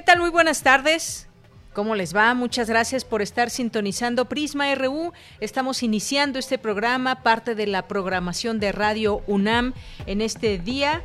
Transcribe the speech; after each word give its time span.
¿Qué 0.00 0.06
tal? 0.06 0.20
Muy 0.20 0.30
buenas 0.30 0.62
tardes. 0.62 1.28
¿Cómo 1.74 1.94
les 1.94 2.16
va? 2.16 2.32
Muchas 2.32 2.70
gracias 2.70 3.04
por 3.04 3.20
estar 3.20 3.50
sintonizando 3.50 4.30
Prisma 4.30 4.74
RU. 4.74 5.12
Estamos 5.40 5.82
iniciando 5.82 6.38
este 6.38 6.56
programa, 6.56 7.22
parte 7.22 7.54
de 7.54 7.66
la 7.66 7.86
programación 7.86 8.60
de 8.60 8.72
Radio 8.72 9.20
UNAM 9.26 9.74
en 10.06 10.22
este 10.22 10.56
día 10.56 11.02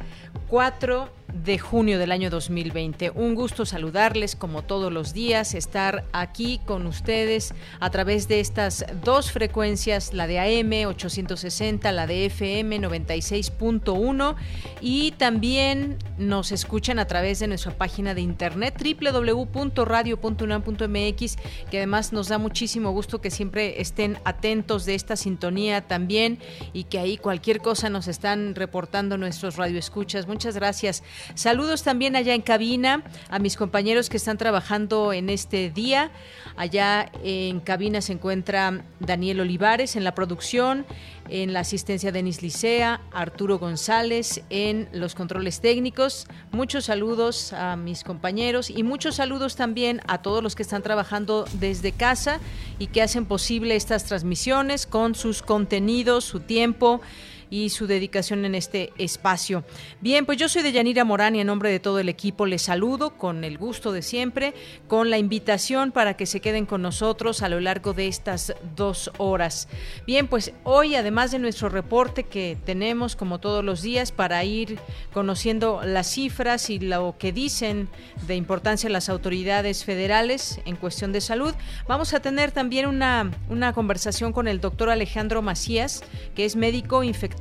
4 0.47 1.09
de 1.33 1.59
junio 1.59 1.99
del 1.99 2.11
año 2.11 2.29
2020. 2.29 3.11
Un 3.11 3.35
gusto 3.35 3.65
saludarles 3.65 4.35
como 4.35 4.63
todos 4.63 4.91
los 4.91 5.13
días, 5.13 5.53
estar 5.53 6.05
aquí 6.11 6.59
con 6.65 6.87
ustedes 6.87 7.53
a 7.79 7.89
través 7.89 8.27
de 8.27 8.39
estas 8.39 8.85
dos 9.03 9.31
frecuencias, 9.31 10.13
la 10.13 10.27
de 10.27 10.39
AM 10.39 10.87
860, 10.87 11.91
la 11.91 12.07
de 12.07 12.27
FM 12.27 12.79
96.1 12.79 14.35
y 14.81 15.11
también 15.11 15.97
nos 16.17 16.51
escuchan 16.51 16.99
a 16.99 17.05
través 17.05 17.39
de 17.39 17.47
nuestra 17.47 17.77
página 17.77 18.13
de 18.13 18.21
internet 18.21 18.75
www.radio.unam.mx, 18.79 21.35
que 21.69 21.77
además 21.77 22.13
nos 22.13 22.29
da 22.29 22.37
muchísimo 22.37 22.91
gusto 22.91 23.21
que 23.21 23.31
siempre 23.31 23.81
estén 23.81 24.19
atentos 24.23 24.85
de 24.85 24.93
esta 24.95 25.15
sintonía 25.15 25.81
también 25.81 26.39
y 26.73 26.83
que 26.85 26.99
ahí 26.99 27.17
cualquier 27.17 27.59
cosa 27.59 27.89
nos 27.89 28.07
están 28.07 28.55
reportando 28.55 29.17
nuestros 29.17 29.57
radioescuchas. 29.57 30.27
Muchas 30.27 30.55
gracias. 30.55 31.03
Saludos 31.33 31.83
también 31.83 32.15
allá 32.15 32.33
en 32.33 32.41
cabina 32.41 33.03
a 33.29 33.39
mis 33.39 33.57
compañeros 33.57 34.09
que 34.09 34.17
están 34.17 34.37
trabajando 34.37 35.13
en 35.13 35.29
este 35.29 35.69
día. 35.69 36.11
Allá 36.55 37.11
en 37.23 37.59
cabina 37.59 38.01
se 38.01 38.13
encuentra 38.13 38.85
Daniel 38.99 39.41
Olivares 39.41 39.95
en 39.95 40.03
la 40.03 40.13
producción, 40.15 40.85
en 41.27 41.53
la 41.53 41.61
asistencia 41.61 42.11
Denis 42.11 42.41
Licea, 42.41 43.01
Arturo 43.11 43.57
González 43.57 44.43
en 44.49 44.87
los 44.93 45.15
controles 45.15 45.59
técnicos. 45.59 46.27
Muchos 46.51 46.85
saludos 46.85 47.51
a 47.53 47.75
mis 47.75 48.03
compañeros 48.03 48.69
y 48.69 48.83
muchos 48.83 49.15
saludos 49.15 49.55
también 49.55 50.01
a 50.07 50.21
todos 50.21 50.43
los 50.43 50.55
que 50.55 50.63
están 50.63 50.83
trabajando 50.83 51.45
desde 51.53 51.91
casa 51.91 52.39
y 52.79 52.87
que 52.87 53.01
hacen 53.01 53.25
posible 53.25 53.75
estas 53.75 54.05
transmisiones 54.05 54.85
con 54.85 55.15
sus 55.15 55.41
contenidos, 55.41 56.23
su 56.23 56.41
tiempo 56.41 57.01
y 57.49 57.69
su 57.69 57.87
dedicación 57.87 58.45
en 58.45 58.55
este 58.55 58.91
espacio. 58.97 59.63
Bien, 60.01 60.25
pues 60.25 60.37
yo 60.37 60.49
soy 60.49 60.63
de 60.63 60.71
Yanira 60.71 61.05
Morán 61.05 61.35
y 61.35 61.41
en 61.41 61.47
nombre 61.47 61.69
de 61.69 61.79
todo 61.79 61.99
el 61.99 62.09
equipo 62.09 62.45
les 62.45 62.63
saludo 62.63 63.17
con 63.17 63.43
el 63.43 63.57
gusto 63.57 63.91
de 63.91 64.01
siempre, 64.01 64.53
con 64.87 65.09
la 65.09 65.17
invitación 65.17 65.91
para 65.91 66.15
que 66.15 66.25
se 66.25 66.39
queden 66.39 66.65
con 66.65 66.81
nosotros 66.81 67.41
a 67.41 67.49
lo 67.49 67.59
largo 67.59 67.93
de 67.93 68.07
estas 68.07 68.53
dos 68.75 69.11
horas. 69.17 69.67
Bien, 70.07 70.27
pues 70.27 70.53
hoy 70.63 70.95
además 70.95 71.31
de 71.31 71.39
nuestro 71.39 71.69
reporte 71.69 72.23
que 72.23 72.57
tenemos 72.65 73.15
como 73.15 73.39
todos 73.39 73.63
los 73.63 73.81
días 73.81 74.11
para 74.11 74.43
ir 74.43 74.79
conociendo 75.13 75.81
las 75.83 76.07
cifras 76.11 76.69
y 76.69 76.79
lo 76.79 77.15
que 77.17 77.31
dicen 77.31 77.87
de 78.27 78.35
importancia 78.35 78.89
las 78.89 79.09
autoridades 79.09 79.85
federales 79.85 80.59
en 80.65 80.75
cuestión 80.75 81.11
de 81.11 81.21
salud, 81.21 81.53
vamos 81.87 82.13
a 82.13 82.19
tener 82.19 82.51
también 82.51 82.85
una, 82.87 83.31
una 83.49 83.73
conversación 83.73 84.33
con 84.33 84.47
el 84.47 84.61
doctor 84.61 84.89
Alejandro 84.89 85.41
Macías, 85.41 86.03
que 86.35 86.45
es 86.45 86.55
médico 86.55 87.03
infectólogo 87.03 87.34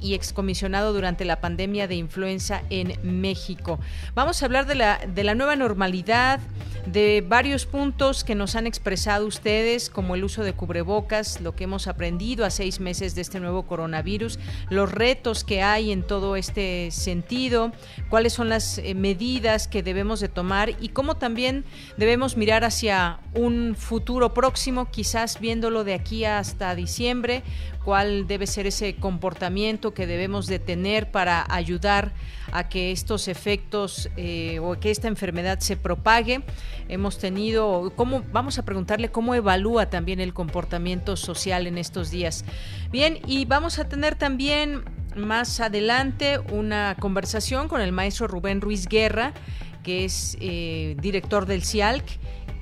y 0.00 0.14
excomisionado 0.14 0.92
durante 0.92 1.24
la 1.24 1.40
pandemia 1.40 1.88
de 1.88 1.94
influenza 1.94 2.62
en 2.70 2.98
México. 3.02 3.78
Vamos 4.14 4.42
a 4.42 4.46
hablar 4.46 4.66
de 4.66 4.74
la, 4.74 4.98
de 4.98 5.24
la 5.24 5.34
nueva 5.34 5.56
normalidad, 5.56 6.40
de 6.86 7.24
varios 7.26 7.66
puntos 7.66 8.24
que 8.24 8.34
nos 8.34 8.56
han 8.56 8.66
expresado 8.66 9.26
ustedes, 9.26 9.90
como 9.90 10.14
el 10.14 10.24
uso 10.24 10.42
de 10.42 10.54
cubrebocas, 10.54 11.40
lo 11.40 11.54
que 11.54 11.64
hemos 11.64 11.86
aprendido 11.86 12.44
a 12.44 12.50
seis 12.50 12.80
meses 12.80 13.14
de 13.14 13.20
este 13.20 13.40
nuevo 13.40 13.66
coronavirus, 13.66 14.38
los 14.70 14.90
retos 14.90 15.44
que 15.44 15.62
hay 15.62 15.92
en 15.92 16.02
todo 16.02 16.36
este 16.36 16.90
sentido, 16.90 17.72
cuáles 18.08 18.32
son 18.32 18.48
las 18.48 18.78
eh, 18.78 18.94
medidas 18.94 19.68
que 19.68 19.82
debemos 19.82 20.20
de 20.20 20.28
tomar 20.28 20.70
y 20.80 20.88
cómo 20.88 21.16
también 21.16 21.64
debemos 21.96 22.36
mirar 22.36 22.64
hacia 22.64 23.20
un 23.34 23.76
futuro 23.76 24.34
próximo, 24.34 24.90
quizás 24.90 25.40
viéndolo 25.40 25.84
de 25.84 25.94
aquí 25.94 26.24
hasta 26.24 26.74
diciembre, 26.74 27.42
cuál 27.84 28.26
debe 28.26 28.46
ser 28.46 28.66
ese 28.66 28.96
comportamiento 28.96 29.27
que 29.36 30.06
debemos 30.06 30.46
de 30.46 30.58
tener 30.58 31.10
para 31.10 31.46
ayudar 31.48 32.12
a 32.52 32.68
que 32.68 32.92
estos 32.92 33.28
efectos 33.28 34.08
eh, 34.16 34.58
o 34.60 34.78
que 34.78 34.90
esta 34.90 35.08
enfermedad 35.08 35.60
se 35.60 35.76
propague. 35.76 36.42
Hemos 36.88 37.18
tenido, 37.18 37.92
¿cómo, 37.96 38.22
vamos 38.32 38.58
a 38.58 38.64
preguntarle 38.64 39.10
cómo 39.10 39.34
evalúa 39.34 39.90
también 39.90 40.20
el 40.20 40.32
comportamiento 40.32 41.16
social 41.16 41.66
en 41.66 41.78
estos 41.78 42.10
días. 42.10 42.44
Bien, 42.90 43.18
y 43.26 43.44
vamos 43.44 43.78
a 43.78 43.88
tener 43.88 44.14
también 44.14 44.84
más 45.16 45.60
adelante 45.60 46.38
una 46.50 46.96
conversación 46.98 47.68
con 47.68 47.80
el 47.80 47.92
maestro 47.92 48.28
Rubén 48.28 48.60
Ruiz 48.60 48.86
Guerra, 48.86 49.32
que 49.82 50.04
es 50.04 50.36
eh, 50.40 50.96
director 51.00 51.46
del 51.46 51.64
CIALC 51.64 52.04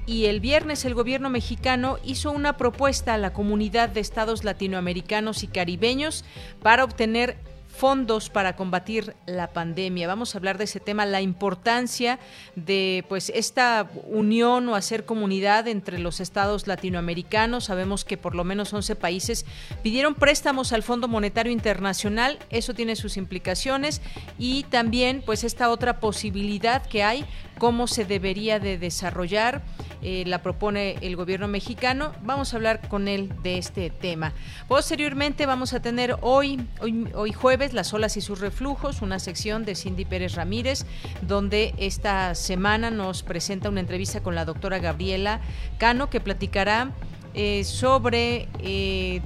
y 0.06 0.26
el 0.26 0.40
viernes 0.40 0.84
el 0.84 0.94
gobierno 0.94 1.28
mexicano 1.28 1.98
hizo 2.04 2.30
una 2.30 2.56
propuesta 2.56 3.14
a 3.14 3.18
la 3.18 3.32
comunidad 3.32 3.88
de 3.88 4.00
estados 4.00 4.44
latinoamericanos 4.44 5.42
y 5.42 5.48
caribeños 5.48 6.24
para 6.62 6.84
obtener 6.84 7.36
fondos 7.76 8.30
para 8.30 8.56
combatir 8.56 9.14
la 9.26 9.52
pandemia. 9.52 10.08
Vamos 10.08 10.34
a 10.34 10.38
hablar 10.38 10.58
de 10.58 10.64
ese 10.64 10.80
tema, 10.80 11.04
la 11.04 11.20
importancia 11.20 12.18
de 12.54 13.04
pues 13.08 13.30
esta 13.34 13.88
unión 14.06 14.68
o 14.68 14.74
hacer 14.74 15.04
comunidad 15.04 15.68
entre 15.68 15.98
los 15.98 16.20
estados 16.20 16.66
latinoamericanos. 16.66 17.64
Sabemos 17.64 18.04
que 18.04 18.16
por 18.16 18.34
lo 18.34 18.44
menos 18.44 18.72
11 18.72 18.96
países 18.96 19.44
pidieron 19.82 20.14
préstamos 20.14 20.72
al 20.72 20.82
Fondo 20.82 21.06
Monetario 21.08 21.52
Internacional, 21.52 22.38
eso 22.50 22.74
tiene 22.74 22.96
sus 22.96 23.16
implicaciones 23.16 24.00
y 24.38 24.64
también 24.64 25.22
pues 25.24 25.44
esta 25.44 25.70
otra 25.70 26.00
posibilidad 26.00 26.84
que 26.86 27.02
hay 27.02 27.24
cómo 27.58 27.86
se 27.86 28.04
debería 28.04 28.58
de 28.60 28.78
desarrollar 28.78 29.62
eh, 30.02 30.24
la 30.26 30.42
propone 30.42 30.96
el 31.00 31.16
gobierno 31.16 31.48
mexicano. 31.48 32.12
Vamos 32.22 32.52
a 32.52 32.56
hablar 32.56 32.88
con 32.88 33.08
él 33.08 33.32
de 33.42 33.58
este 33.58 33.90
tema. 33.90 34.32
Posteriormente 34.68 35.46
vamos 35.46 35.72
a 35.72 35.80
tener 35.80 36.16
hoy, 36.20 36.64
hoy, 36.80 37.08
hoy 37.14 37.32
jueves 37.32 37.65
las 37.72 37.92
olas 37.92 38.16
y 38.16 38.20
sus 38.20 38.40
reflujos, 38.40 39.02
una 39.02 39.18
sección 39.18 39.64
de 39.64 39.74
Cindy 39.74 40.04
Pérez 40.04 40.34
Ramírez, 40.34 40.86
donde 41.22 41.74
esta 41.78 42.34
semana 42.34 42.90
nos 42.90 43.22
presenta 43.22 43.68
una 43.68 43.80
entrevista 43.80 44.22
con 44.22 44.34
la 44.34 44.44
doctora 44.44 44.78
Gabriela 44.78 45.40
Cano, 45.78 46.10
que 46.10 46.20
platicará 46.20 46.92
eh, 47.34 47.64
sobre 47.64 48.48
eh, 48.60 49.20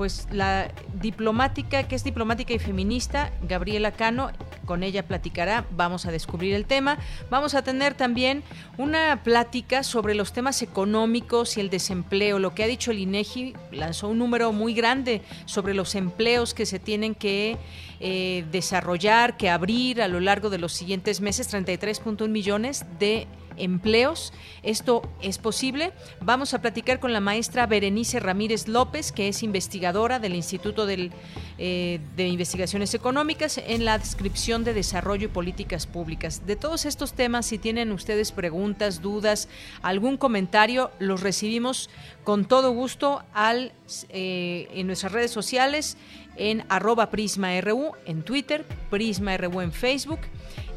pues 0.00 0.26
la 0.32 0.72
diplomática, 0.94 1.82
que 1.82 1.94
es 1.94 2.02
diplomática 2.04 2.54
y 2.54 2.58
feminista, 2.58 3.34
Gabriela 3.46 3.92
Cano, 3.92 4.30
con 4.64 4.82
ella 4.82 5.06
platicará, 5.06 5.66
vamos 5.72 6.06
a 6.06 6.10
descubrir 6.10 6.54
el 6.54 6.64
tema. 6.64 6.96
Vamos 7.28 7.54
a 7.54 7.60
tener 7.60 7.92
también 7.92 8.42
una 8.78 9.22
plática 9.22 9.82
sobre 9.82 10.14
los 10.14 10.32
temas 10.32 10.62
económicos 10.62 11.58
y 11.58 11.60
el 11.60 11.68
desempleo. 11.68 12.38
Lo 12.38 12.54
que 12.54 12.64
ha 12.64 12.66
dicho 12.66 12.92
el 12.92 12.98
INEGI 12.98 13.52
lanzó 13.72 14.08
un 14.08 14.16
número 14.16 14.52
muy 14.52 14.72
grande 14.72 15.20
sobre 15.44 15.74
los 15.74 15.94
empleos 15.94 16.54
que 16.54 16.64
se 16.64 16.78
tienen 16.78 17.14
que 17.14 17.58
eh, 18.00 18.46
desarrollar, 18.50 19.36
que 19.36 19.50
abrir 19.50 20.00
a 20.00 20.08
lo 20.08 20.20
largo 20.20 20.48
de 20.48 20.56
los 20.56 20.72
siguientes 20.72 21.20
meses, 21.20 21.52
33.1 21.52 22.26
millones 22.26 22.86
de 22.98 23.26
empleos. 23.60 24.32
Esto 24.62 25.02
es 25.22 25.38
posible. 25.38 25.92
Vamos 26.20 26.54
a 26.54 26.60
platicar 26.60 27.00
con 27.00 27.12
la 27.12 27.20
maestra 27.20 27.66
Berenice 27.66 28.20
Ramírez 28.20 28.68
López, 28.68 29.12
que 29.12 29.28
es 29.28 29.42
investigadora 29.42 30.18
del 30.18 30.34
Instituto 30.34 30.86
eh, 30.88 32.00
de 32.16 32.28
Investigaciones 32.28 32.94
Económicas 32.94 33.58
en 33.58 33.84
la 33.84 33.98
descripción 33.98 34.64
de 34.64 34.74
desarrollo 34.74 35.26
y 35.26 35.28
políticas 35.28 35.86
públicas. 35.86 36.46
De 36.46 36.56
todos 36.56 36.84
estos 36.84 37.12
temas, 37.12 37.46
si 37.46 37.58
tienen 37.58 37.92
ustedes 37.92 38.32
preguntas, 38.32 39.02
dudas, 39.02 39.48
algún 39.82 40.16
comentario, 40.16 40.90
los 40.98 41.20
recibimos 41.20 41.90
con 42.24 42.44
todo 42.44 42.72
gusto 42.72 43.22
al, 43.32 43.72
eh, 44.08 44.68
en 44.74 44.86
nuestras 44.86 45.12
redes 45.12 45.30
sociales 45.30 45.96
en 46.36 46.64
arroba 46.68 47.10
PrismaRU 47.10 47.92
en 48.06 48.22
Twitter, 48.22 48.64
PrismaRU 48.88 49.60
en 49.60 49.72
Facebook. 49.72 50.20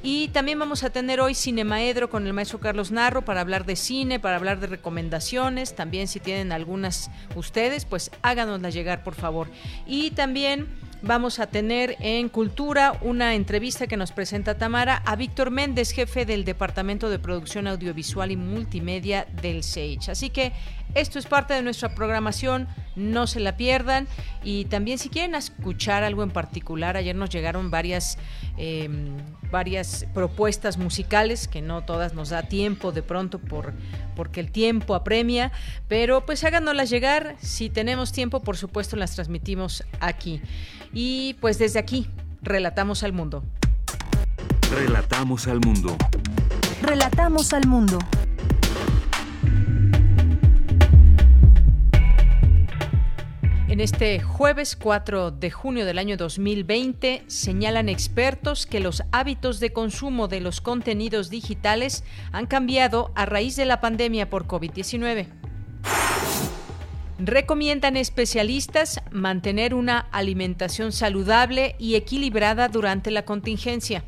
Y 0.05 0.27
también 0.27 0.59
vamos 0.59 0.83
a 0.83 0.89
tener 0.89 1.21
hoy 1.21 1.33
Cinemaedro 1.33 2.09
con 2.09 2.27
el 2.27 2.33
maestro 2.33 2.59
Carlos 2.59 2.91
Narro 2.91 3.23
para 3.23 3.39
hablar 3.39 3.65
de 3.65 3.77
cine, 3.77 4.19
para 4.19 4.35
hablar 4.35 4.59
de 4.59 4.67
recomendaciones. 4.67 5.75
También 5.75 6.09
si 6.09 6.19
tienen 6.19 6.51
algunas 6.51 7.09
ustedes, 7.35 7.85
pues 7.85 8.11
háganoslas 8.21 8.73
llegar, 8.73 9.01
por 9.05 9.15
favor. 9.15 9.47
Y 9.87 10.11
también 10.11 10.67
vamos 11.01 11.39
a 11.39 11.47
tener 11.47 11.95
en 12.01 12.27
Cultura 12.27 12.97
una 13.01 13.33
entrevista 13.35 13.87
que 13.87 13.95
nos 13.95 14.11
presenta 14.11 14.57
Tamara 14.57 15.01
a 15.05 15.15
Víctor 15.15 15.51
Méndez, 15.51 15.91
jefe 15.91 16.25
del 16.25 16.43
Departamento 16.43 17.09
de 17.09 17.19
Producción 17.19 17.67
Audiovisual 17.67 18.29
y 18.29 18.35
Multimedia 18.35 19.25
del 19.41 19.63
SAGE. 19.63 20.11
Así 20.11 20.29
que 20.29 20.51
esto 20.95 21.19
es 21.19 21.25
parte 21.25 21.53
de 21.53 21.61
nuestra 21.61 21.95
programación, 21.95 22.67
no 22.95 23.27
se 23.27 23.39
la 23.39 23.57
pierdan. 23.57 24.07
Y 24.43 24.65
también 24.65 24.97
si 24.97 25.09
quieren 25.09 25.35
escuchar 25.35 26.03
algo 26.03 26.23
en 26.23 26.31
particular, 26.31 26.97
ayer 26.97 27.15
nos 27.15 27.29
llegaron 27.29 27.71
varias, 27.71 28.17
em, 28.57 29.17
varias 29.51 30.05
propuestas 30.13 30.77
musicales, 30.77 31.47
que 31.47 31.61
no 31.61 31.83
todas 31.83 32.13
nos 32.13 32.29
da 32.29 32.43
tiempo 32.43 32.91
de 32.91 33.01
pronto 33.01 33.39
por, 33.39 33.73
porque 34.15 34.39
el 34.39 34.51
tiempo 34.51 34.95
apremia, 34.95 35.51
pero 35.87 36.25
pues 36.25 36.43
háganoslas 36.43 36.89
llegar. 36.89 37.35
Si 37.41 37.69
tenemos 37.69 38.11
tiempo, 38.11 38.41
por 38.41 38.57
supuesto, 38.57 38.95
las 38.95 39.15
transmitimos 39.15 39.83
aquí. 39.99 40.41
Y 40.93 41.35
pues 41.41 41.57
desde 41.57 41.79
aquí, 41.79 42.07
relatamos 42.41 43.03
al 43.03 43.13
mundo. 43.13 43.43
Relatamos 44.71 45.47
al 45.47 45.59
mundo. 45.59 45.95
Relatamos 46.81 47.53
al 47.53 47.67
mundo. 47.67 47.99
En 53.73 53.79
este 53.79 54.19
jueves 54.19 54.75
4 54.75 55.31
de 55.31 55.49
junio 55.49 55.83
del 55.83 55.97
año 55.97 56.15
2020 56.15 57.23
señalan 57.25 57.89
expertos 57.89 58.67
que 58.67 58.79
los 58.79 59.01
hábitos 59.11 59.59
de 59.59 59.73
consumo 59.73 60.27
de 60.27 60.41
los 60.41 60.61
contenidos 60.61 61.31
digitales 61.31 62.03
han 62.31 62.45
cambiado 62.45 63.11
a 63.15 63.25
raíz 63.25 63.55
de 63.55 63.65
la 63.65 63.81
pandemia 63.81 64.29
por 64.29 64.45
COVID-19. 64.45 65.25
Recomiendan 67.17 67.97
especialistas 67.97 69.01
mantener 69.09 69.73
una 69.73 69.97
alimentación 69.97 70.91
saludable 70.91 71.75
y 71.79 71.95
equilibrada 71.95 72.67
durante 72.67 73.09
la 73.09 73.25
contingencia. 73.25 74.03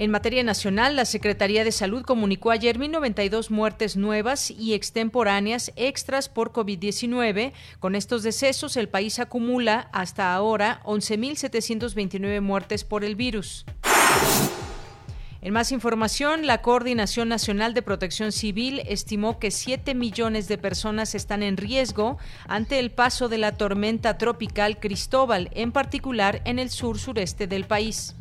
En 0.00 0.10
materia 0.10 0.42
nacional, 0.42 0.96
la 0.96 1.04
Secretaría 1.04 1.62
de 1.62 1.72
Salud 1.72 2.04
comunicó 2.04 2.50
ayer 2.50 2.78
1.092 2.78 3.50
muertes 3.50 3.98
nuevas 3.98 4.50
y 4.50 4.72
extemporáneas 4.72 5.72
extras 5.76 6.30
por 6.30 6.52
COVID-19. 6.52 7.52
Con 7.80 7.94
estos 7.94 8.22
decesos, 8.22 8.78
el 8.78 8.88
país 8.88 9.18
acumula 9.18 9.90
hasta 9.92 10.32
ahora 10.32 10.80
11.729 10.86 12.40
muertes 12.40 12.82
por 12.82 13.04
el 13.04 13.14
virus. 13.14 13.66
En 15.42 15.52
más 15.52 15.70
información, 15.70 16.46
la 16.46 16.62
Coordinación 16.62 17.28
Nacional 17.28 17.74
de 17.74 17.82
Protección 17.82 18.32
Civil 18.32 18.80
estimó 18.86 19.38
que 19.38 19.50
7 19.50 19.94
millones 19.94 20.48
de 20.48 20.56
personas 20.56 21.14
están 21.14 21.42
en 21.42 21.58
riesgo 21.58 22.16
ante 22.48 22.78
el 22.78 22.90
paso 22.90 23.28
de 23.28 23.36
la 23.36 23.58
tormenta 23.58 24.16
tropical 24.16 24.80
Cristóbal, 24.80 25.50
en 25.52 25.72
particular 25.72 26.40
en 26.46 26.58
el 26.58 26.70
sur 26.70 26.98
sureste 26.98 27.46
del 27.46 27.66
país. 27.66 28.16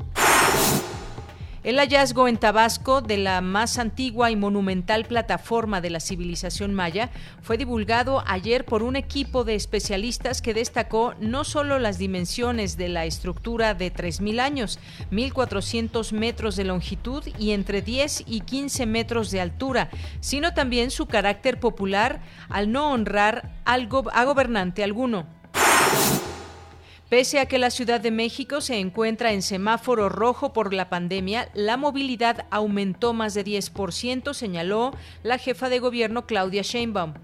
El 1.61 1.77
hallazgo 1.77 2.29
en 2.29 2.37
Tabasco 2.37 3.01
de 3.01 3.17
la 3.17 3.41
más 3.41 3.79
antigua 3.79 4.31
y 4.31 4.37
monumental 4.37 5.03
plataforma 5.03 5.81
de 5.81 5.89
la 5.89 5.99
civilización 5.99 6.73
maya 6.73 7.09
fue 7.41 7.57
divulgado 7.57 8.23
ayer 8.25 8.63
por 8.63 8.81
un 8.81 8.95
equipo 8.95 9.43
de 9.43 9.55
especialistas 9.55 10.41
que 10.41 10.53
destacó 10.53 11.15
no 11.19 11.43
solo 11.43 11.77
las 11.77 11.97
dimensiones 11.97 12.77
de 12.77 12.87
la 12.87 13.03
estructura 13.03 13.73
de 13.73 13.93
3.000 13.93 14.39
años, 14.39 14.79
1.400 15.11 16.13
metros 16.13 16.55
de 16.55 16.63
longitud 16.63 17.23
y 17.37 17.51
entre 17.51 17.81
10 17.81 18.23
y 18.25 18.39
15 18.39 18.85
metros 18.85 19.29
de 19.29 19.41
altura, 19.41 19.89
sino 20.21 20.53
también 20.53 20.91
su 20.91 21.07
carácter 21.07 21.59
popular 21.59 22.21
al 22.47 22.71
no 22.71 22.93
honrar 22.93 23.51
a 23.65 24.23
gobernante 24.23 24.81
alguno. 24.81 25.27
Pese 27.09 27.39
a 27.39 27.47
que 27.47 27.57
la 27.57 27.71
Ciudad 27.71 27.99
de 27.99 28.11
México 28.11 28.61
se 28.61 28.77
encuentra 28.77 29.33
en 29.33 29.41
semáforo 29.41 30.09
rojo 30.09 30.53
por 30.53 30.75
la 30.75 30.89
pandemia, 30.89 31.49
la 31.55 31.75
movilidad 31.75 32.45
aumentó 32.51 33.13
más 33.13 33.33
de 33.33 33.43
10%, 33.43 34.35
señaló 34.35 34.93
la 35.23 35.39
jefa 35.39 35.69
de 35.69 35.79
gobierno 35.79 36.27
Claudia 36.27 36.61
Sheinbaum. 36.61 37.15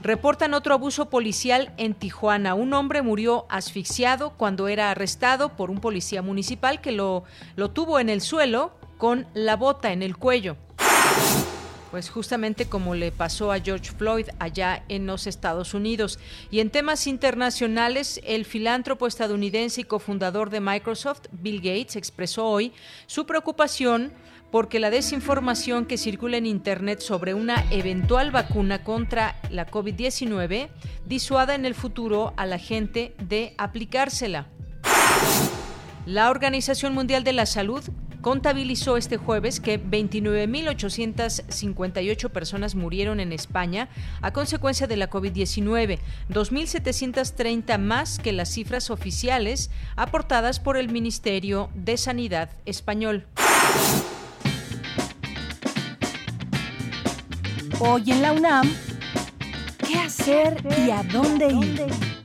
Reportan 0.00 0.54
otro 0.54 0.72
abuso 0.72 1.10
policial 1.10 1.74
en 1.76 1.92
Tijuana. 1.92 2.54
Un 2.54 2.72
hombre 2.72 3.02
murió 3.02 3.44
asfixiado 3.50 4.30
cuando 4.38 4.68
era 4.68 4.90
arrestado 4.90 5.50
por 5.50 5.70
un 5.70 5.80
policía 5.80 6.22
municipal 6.22 6.80
que 6.80 6.92
lo, 6.92 7.24
lo 7.56 7.72
tuvo 7.72 7.98
en 7.98 8.08
el 8.08 8.22
suelo 8.22 8.72
con 8.96 9.26
la 9.34 9.56
bota 9.56 9.92
en 9.92 10.02
el 10.02 10.16
cuello 10.16 10.56
pues 11.90 12.10
justamente 12.10 12.66
como 12.66 12.94
le 12.94 13.12
pasó 13.12 13.52
a 13.52 13.60
George 13.60 13.92
Floyd 13.92 14.26
allá 14.38 14.84
en 14.88 15.06
los 15.06 15.26
Estados 15.26 15.74
Unidos. 15.74 16.18
Y 16.50 16.60
en 16.60 16.70
temas 16.70 17.06
internacionales, 17.06 18.20
el 18.24 18.44
filántropo 18.44 19.06
estadounidense 19.06 19.82
y 19.82 19.84
cofundador 19.84 20.50
de 20.50 20.60
Microsoft, 20.60 21.26
Bill 21.32 21.58
Gates, 21.58 21.96
expresó 21.96 22.46
hoy 22.46 22.72
su 23.06 23.26
preocupación 23.26 24.12
porque 24.50 24.80
la 24.80 24.90
desinformación 24.90 25.86
que 25.86 25.98
circula 25.98 26.36
en 26.36 26.46
Internet 26.46 27.00
sobre 27.00 27.34
una 27.34 27.64
eventual 27.70 28.30
vacuna 28.30 28.84
contra 28.84 29.36
la 29.50 29.66
COVID-19 29.66 30.68
disuada 31.04 31.54
en 31.54 31.66
el 31.66 31.74
futuro 31.74 32.32
a 32.36 32.46
la 32.46 32.58
gente 32.58 33.14
de 33.18 33.54
aplicársela. 33.58 34.46
La 36.06 36.30
Organización 36.30 36.94
Mundial 36.94 37.24
de 37.24 37.32
la 37.32 37.46
Salud 37.46 37.82
contabilizó 38.26 38.96
este 38.96 39.18
jueves 39.18 39.60
que 39.60 39.80
29.858 39.80 42.30
personas 42.30 42.74
murieron 42.74 43.20
en 43.20 43.32
España 43.32 43.88
a 44.20 44.32
consecuencia 44.32 44.88
de 44.88 44.96
la 44.96 45.08
COVID-19, 45.08 46.00
2.730 46.28 47.78
más 47.78 48.18
que 48.18 48.32
las 48.32 48.48
cifras 48.48 48.90
oficiales 48.90 49.70
aportadas 49.94 50.58
por 50.58 50.76
el 50.76 50.90
Ministerio 50.90 51.70
de 51.76 51.96
Sanidad 51.96 52.50
español. 52.64 53.28
Hoy 57.78 58.10
en 58.10 58.22
la 58.22 58.32
UNAM, 58.32 58.68
¿qué 59.86 60.00
hacer 60.00 60.60
y 60.84 60.90
a 60.90 61.04
dónde 61.04 61.46
ir? 61.46 62.15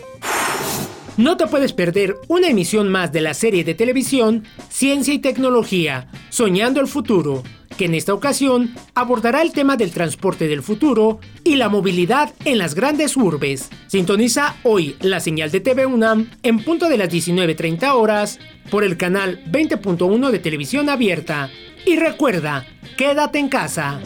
No 1.20 1.36
te 1.36 1.48
puedes 1.48 1.74
perder 1.74 2.16
una 2.30 2.48
emisión 2.48 2.88
más 2.88 3.12
de 3.12 3.20
la 3.20 3.34
serie 3.34 3.66
de 3.66 3.74
televisión 3.74 4.46
Ciencia 4.70 5.14
y 5.14 5.20
Tecnología, 5.20 6.08
Soñando 6.30 6.80
el 6.80 6.88
Futuro 6.88 7.44
que 7.78 7.86
en 7.86 7.96
esta 7.96 8.14
ocasión 8.14 8.74
abordará 8.96 9.42
el 9.42 9.52
tema 9.52 9.76
del 9.76 9.92
transporte 9.92 10.48
del 10.48 10.64
futuro 10.64 11.20
y 11.44 11.56
la 11.56 11.68
movilidad 11.68 12.34
en 12.46 12.58
las 12.58 12.74
grandes 12.74 13.18
urbes. 13.18 13.70
Sintoniza 13.88 14.56
hoy 14.64 14.96
la 15.02 15.20
señal 15.20 15.52
de 15.52 15.60
TV 15.60 15.86
UNAM 15.86 16.30
en 16.44 16.64
punto 16.64 16.88
de 16.88 16.98
las 16.98 17.10
19.30 17.10 17.94
horas 17.94 18.40
por 18.70 18.86
el 18.86 18.96
canal 18.96 19.44
20.1 19.52 20.30
de 20.30 20.40
televisión 20.40 20.90
abierta. 20.90 21.50
Y 21.86 21.98
recuerda, 21.98 22.66
quédate 22.98 23.40
en 23.40 23.50
casa. 23.50 24.02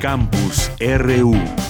Campus 0.00 0.70
RU. 0.80 1.67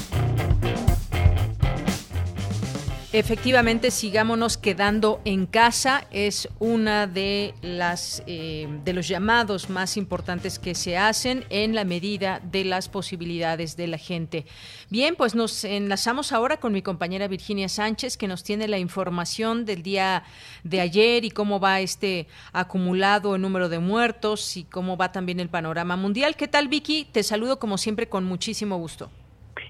Efectivamente, 3.11 3.91
sigámonos 3.91 4.59
quedando 4.59 5.23
en 5.25 5.47
casa 5.47 6.07
es 6.11 6.47
una 6.59 7.07
de 7.07 7.55
las 7.63 8.23
eh, 8.27 8.69
de 8.85 8.93
los 8.93 9.09
llamados 9.09 9.71
más 9.71 9.97
importantes 9.97 10.59
que 10.59 10.75
se 10.75 10.99
hacen 10.99 11.47
en 11.49 11.75
la 11.75 11.85
medida 11.85 12.43
de 12.53 12.67
las 12.67 12.91
posibilidades 12.91 13.79
de 13.79 13.87
la 13.87 13.97
gente. 13.97 14.45
Bien, 14.91 15.17
pues 15.17 15.35
nos 15.35 15.65
enlazamos 15.65 16.33
ahora 16.33 16.59
con 16.59 16.75
mi 16.75 16.83
compañera 16.83 17.29
Virginia 17.29 17.71
Sánchez 17.71 18.19
que 18.19 18.29
nos 18.29 18.43
tiene 18.43 18.69
la 18.69 18.79
información 18.79 19.65
del 19.65 19.83
día 19.83 20.25
de 20.63 20.83
ayer 20.83 21.25
y 21.25 21.31
cómo 21.31 21.61
va 21.61 21.81
este 21.81 22.27
acumulado 22.53 23.37
en 23.37 23.41
número 23.41 23.71
de 23.71 23.79
muertos 23.79 24.55
y 24.59 24.65
cómo 24.65 24.99
va 24.99 25.13
también 25.13 25.41
el 25.41 25.49
panorama 25.49 25.97
mundial. 25.97 26.37
¿Qué 26.37 26.47
tal, 26.47 26.69
Vicky? 26.69 27.07
Te 27.11 27.23
saludo 27.23 27.59
como 27.59 27.79
siempre 27.79 28.11
con 28.11 28.25
muchísimo 28.25 28.77
gusto. 28.77 29.09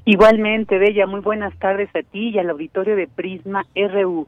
Igualmente, 0.05 0.79
Bella, 0.79 1.07
muy 1.07 1.21
buenas 1.21 1.57
tardes 1.59 1.91
a 1.95 2.03
ti 2.03 2.31
y 2.31 2.39
al 2.39 2.51
auditorio 2.51 2.97
de 2.97 3.09
Prisma 3.09 3.67
RU. 3.75 4.27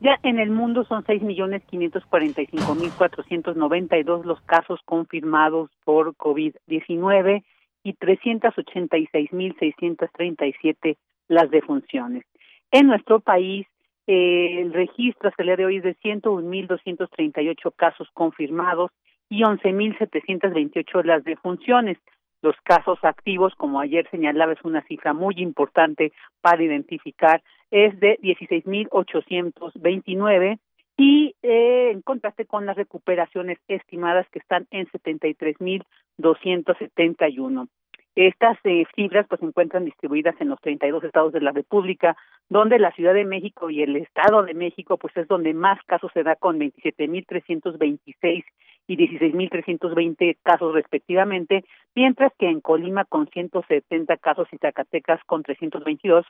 Ya 0.00 0.18
en 0.24 0.38
el 0.38 0.50
mundo 0.50 0.84
son 0.84 1.04
seis 1.06 1.22
millones 1.22 1.62
quinientos 1.64 2.04
cuarenta 2.06 2.42
y 2.42 2.46
cinco 2.46 2.74
mil 2.74 2.90
cuatrocientos 2.90 3.56
noventa 3.56 3.96
y 3.96 4.02
dos 4.02 4.26
los 4.26 4.40
casos 4.42 4.80
confirmados 4.84 5.70
por 5.84 6.14
COVID-19 6.16 7.44
y 7.84 7.92
trescientos 7.94 8.58
ochenta 8.58 8.98
y 8.98 9.06
seis 9.12 9.32
mil 9.32 9.54
seiscientos 9.58 10.10
treinta 10.12 10.44
y 10.44 10.52
siete 10.60 10.98
las 11.28 11.50
defunciones. 11.50 12.24
En 12.72 12.88
nuestro 12.88 13.20
país, 13.20 13.66
eh, 14.08 14.60
el 14.60 14.72
registro 14.72 15.28
hasta 15.28 15.42
el 15.42 15.46
día 15.46 15.56
de 15.56 15.66
hoy 15.66 15.76
es 15.76 15.84
de 15.84 15.94
ciento 15.94 16.34
mil 16.36 16.66
doscientos 16.66 17.08
treinta 17.10 17.40
y 17.40 17.48
ocho 17.48 17.70
casos 17.70 18.08
confirmados 18.12 18.90
y 19.30 19.44
once 19.44 19.72
mil 19.72 19.96
setecientos 19.98 20.52
veintiocho 20.52 21.02
las 21.04 21.22
defunciones 21.22 21.96
los 22.42 22.56
casos 22.64 22.98
activos, 23.02 23.54
como 23.56 23.80
ayer 23.80 24.08
señalaba, 24.10 24.52
es 24.52 24.62
una 24.64 24.82
cifra 24.82 25.12
muy 25.12 25.34
importante 25.38 26.12
para 26.40 26.62
identificar, 26.62 27.42
es 27.70 28.00
de 28.00 28.18
16.829 28.20 30.58
y 30.96 31.36
eh, 31.42 31.90
en 31.92 32.00
contraste 32.02 32.44
con 32.44 32.66
las 32.66 32.76
recuperaciones 32.76 33.58
estimadas 33.68 34.26
que 34.30 34.40
están 34.40 34.66
en 34.70 34.86
73.271. 34.88 37.68
Estas 38.14 38.58
eh, 38.64 38.84
cifras 38.94 39.24
pues 39.26 39.40
se 39.40 39.46
encuentran 39.46 39.86
distribuidas 39.86 40.34
en 40.38 40.50
los 40.50 40.60
32 40.60 41.02
estados 41.04 41.32
de 41.32 41.40
la 41.40 41.52
República, 41.52 42.14
donde 42.50 42.78
la 42.78 42.92
Ciudad 42.92 43.14
de 43.14 43.24
México 43.24 43.70
y 43.70 43.82
el 43.82 43.96
Estado 43.96 44.42
de 44.42 44.52
México 44.52 44.98
pues 44.98 45.16
es 45.16 45.26
donde 45.28 45.54
más 45.54 45.82
casos 45.86 46.10
se 46.12 46.22
da 46.22 46.36
con 46.36 46.60
27.326 46.60 48.44
y 48.86 48.96
16.320 48.96 50.36
casos 50.42 50.74
respectivamente, 50.74 51.64
mientras 51.94 52.32
que 52.38 52.48
en 52.48 52.60
Colima 52.60 53.04
con 53.04 53.28
170 53.28 54.16
casos 54.18 54.48
y 54.52 54.58
Zacatecas 54.58 55.20
con 55.24 55.42
322 55.42 56.26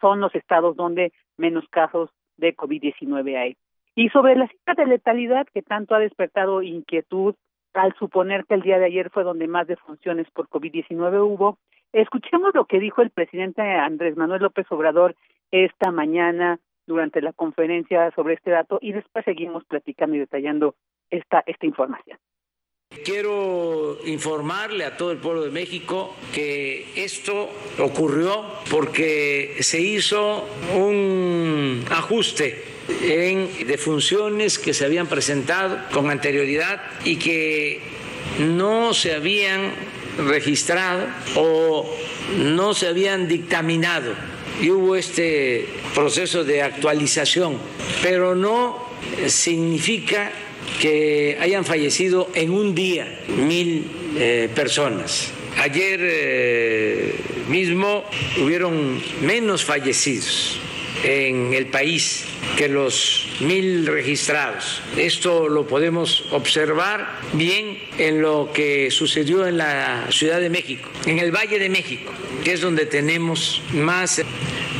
son 0.00 0.20
los 0.20 0.34
estados 0.34 0.76
donde 0.76 1.12
menos 1.36 1.64
casos 1.70 2.10
de 2.36 2.56
COVID-19 2.56 3.36
hay. 3.36 3.56
Y 3.94 4.08
sobre 4.10 4.36
la 4.36 4.46
cifra 4.48 4.74
de 4.74 4.86
letalidad 4.86 5.46
que 5.52 5.62
tanto 5.62 5.94
ha 5.94 5.98
despertado 5.98 6.62
inquietud 6.62 7.34
al 7.74 7.94
suponer 7.98 8.44
que 8.46 8.54
el 8.54 8.62
día 8.62 8.78
de 8.78 8.86
ayer 8.86 9.10
fue 9.10 9.24
donde 9.24 9.46
más 9.46 9.66
defunciones 9.66 10.28
por 10.30 10.48
COVID-19 10.48 11.22
hubo, 11.22 11.58
escuchemos 11.92 12.54
lo 12.54 12.64
que 12.64 12.80
dijo 12.80 13.02
el 13.02 13.10
presidente 13.10 13.62
Andrés 13.62 14.16
Manuel 14.16 14.42
López 14.42 14.66
Obrador 14.70 15.14
esta 15.50 15.90
mañana 15.90 16.58
durante 16.90 17.22
la 17.22 17.32
conferencia 17.32 18.10
sobre 18.16 18.34
este 18.34 18.50
dato 18.50 18.78
y 18.82 18.92
después 18.92 19.24
seguimos 19.24 19.64
platicando 19.64 20.16
y 20.16 20.18
detallando 20.18 20.74
esta, 21.08 21.42
esta 21.46 21.66
información. 21.66 22.18
Quiero 23.04 23.98
informarle 24.04 24.84
a 24.84 24.96
todo 24.96 25.12
el 25.12 25.18
pueblo 25.18 25.42
de 25.42 25.50
México 25.50 26.12
que 26.34 26.84
esto 26.96 27.48
ocurrió 27.78 28.44
porque 28.68 29.58
se 29.60 29.80
hizo 29.80 30.44
un 30.74 31.84
ajuste 31.88 32.64
en 33.02 33.68
defunciones 33.68 34.58
que 34.58 34.74
se 34.74 34.84
habían 34.84 35.06
presentado 35.06 35.78
con 35.92 36.10
anterioridad 36.10 36.82
y 37.04 37.16
que 37.16 37.80
no 38.40 38.92
se 38.92 39.14
habían 39.14 39.70
registrado 40.18 41.06
o 41.36 41.88
no 42.38 42.74
se 42.74 42.88
habían 42.88 43.28
dictaminado. 43.28 44.14
Y 44.60 44.70
hubo 44.70 44.96
este 44.96 45.66
proceso 45.94 46.44
de 46.44 46.62
actualización, 46.62 47.58
pero 48.02 48.34
no 48.34 48.84
significa 49.26 50.32
que 50.80 51.36
hayan 51.40 51.64
fallecido 51.64 52.30
en 52.34 52.50
un 52.50 52.74
día 52.74 53.20
mil 53.28 53.86
eh, 54.16 54.48
personas. 54.54 55.32
Ayer 55.58 56.00
eh, 56.02 57.14
mismo 57.48 58.04
hubieron 58.42 59.02
menos 59.22 59.64
fallecidos 59.64 60.58
en 61.04 61.54
el 61.54 61.66
país 61.66 62.26
que 62.56 62.68
los 62.68 63.38
mil 63.40 63.86
registrados. 63.86 64.82
Esto 64.96 65.48
lo 65.48 65.66
podemos 65.66 66.30
observar 66.32 67.06
bien 67.32 67.78
en 67.98 68.22
lo 68.22 68.50
que 68.52 68.90
sucedió 68.90 69.46
en 69.46 69.58
la 69.58 70.06
Ciudad 70.10 70.40
de 70.40 70.50
México, 70.50 70.88
en 71.06 71.18
el 71.18 71.32
Valle 71.32 71.58
de 71.58 71.68
México, 71.68 72.12
que 72.44 72.52
es 72.52 72.60
donde 72.60 72.86
tenemos 72.86 73.62
más 73.72 74.22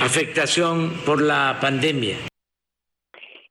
afectación 0.02 0.92
por 1.06 1.20
la 1.20 1.58
pandemia. 1.60 2.16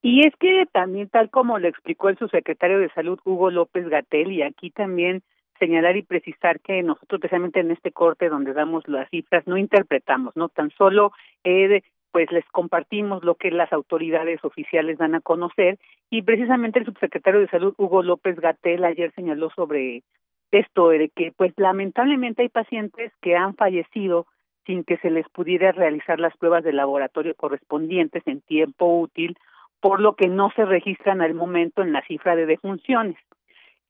Y 0.02 0.26
es 0.26 0.34
que 0.40 0.66
también, 0.72 1.10
tal 1.10 1.30
como 1.30 1.60
lo 1.60 1.68
explicó 1.68 2.10
el 2.10 2.18
subsecretario 2.18 2.80
de 2.80 2.90
Salud, 2.94 3.20
Hugo 3.26 3.52
López 3.52 3.88
Gatel, 3.90 4.32
y 4.32 4.44
aquí 4.44 4.72
también 4.72 5.24
señalar 5.60 5.98
y 5.98 6.04
precisar 6.04 6.62
que 6.62 6.82
nosotros, 6.82 7.20
especialmente 7.20 7.60
en 7.60 7.72
este 7.72 7.92
corte 7.92 8.30
donde 8.30 8.54
damos 8.54 8.88
las 8.88 9.10
cifras, 9.10 9.46
no 9.46 9.58
interpretamos, 9.58 10.36
no 10.36 10.48
tan 10.48 10.72
solo 10.72 11.12
eh, 11.44 11.82
pues 12.12 12.32
les 12.32 12.46
compartimos 12.50 13.24
lo 13.24 13.36
que 13.36 13.52
las 13.52 13.72
autoridades 13.72 14.44
oficiales 14.44 14.98
dan 14.98 15.16
a 15.16 15.22
conocer 15.22 15.78
y 16.10 16.22
precisamente 16.24 16.80
el 16.80 16.86
subsecretario 16.86 17.40
de 17.40 17.48
Salud 17.48 17.74
Hugo 17.78 18.04
López 18.04 18.40
Gatel 18.40 18.84
ayer 18.84 19.12
señaló 19.14 19.50
sobre 19.52 20.04
esto 20.52 20.90
de 20.90 21.10
que 21.10 21.32
pues 21.36 21.54
lamentablemente 21.58 22.42
hay 22.42 22.50
pacientes 22.50 23.12
que 23.22 23.36
han 23.36 23.56
fallecido 23.56 24.26
sin 24.66 24.84
que 24.84 24.98
se 24.98 25.12
les 25.12 25.28
pudiera 25.30 25.72
realizar 25.72 26.20
las 26.20 26.36
pruebas 26.38 26.64
de 26.64 26.74
laboratorio 26.74 27.36
correspondientes 27.36 28.24
en 28.26 28.42
tiempo 28.42 29.00
útil 29.00 29.38
por 29.80 30.02
lo 30.02 30.16
que 30.16 30.28
no 30.28 30.52
se 30.56 30.66
registran 30.66 31.22
al 31.22 31.34
momento 31.34 31.82
en 31.82 31.94
la 31.94 32.02
cifra 32.06 32.36
de 32.36 32.46
defunciones. 32.46 33.16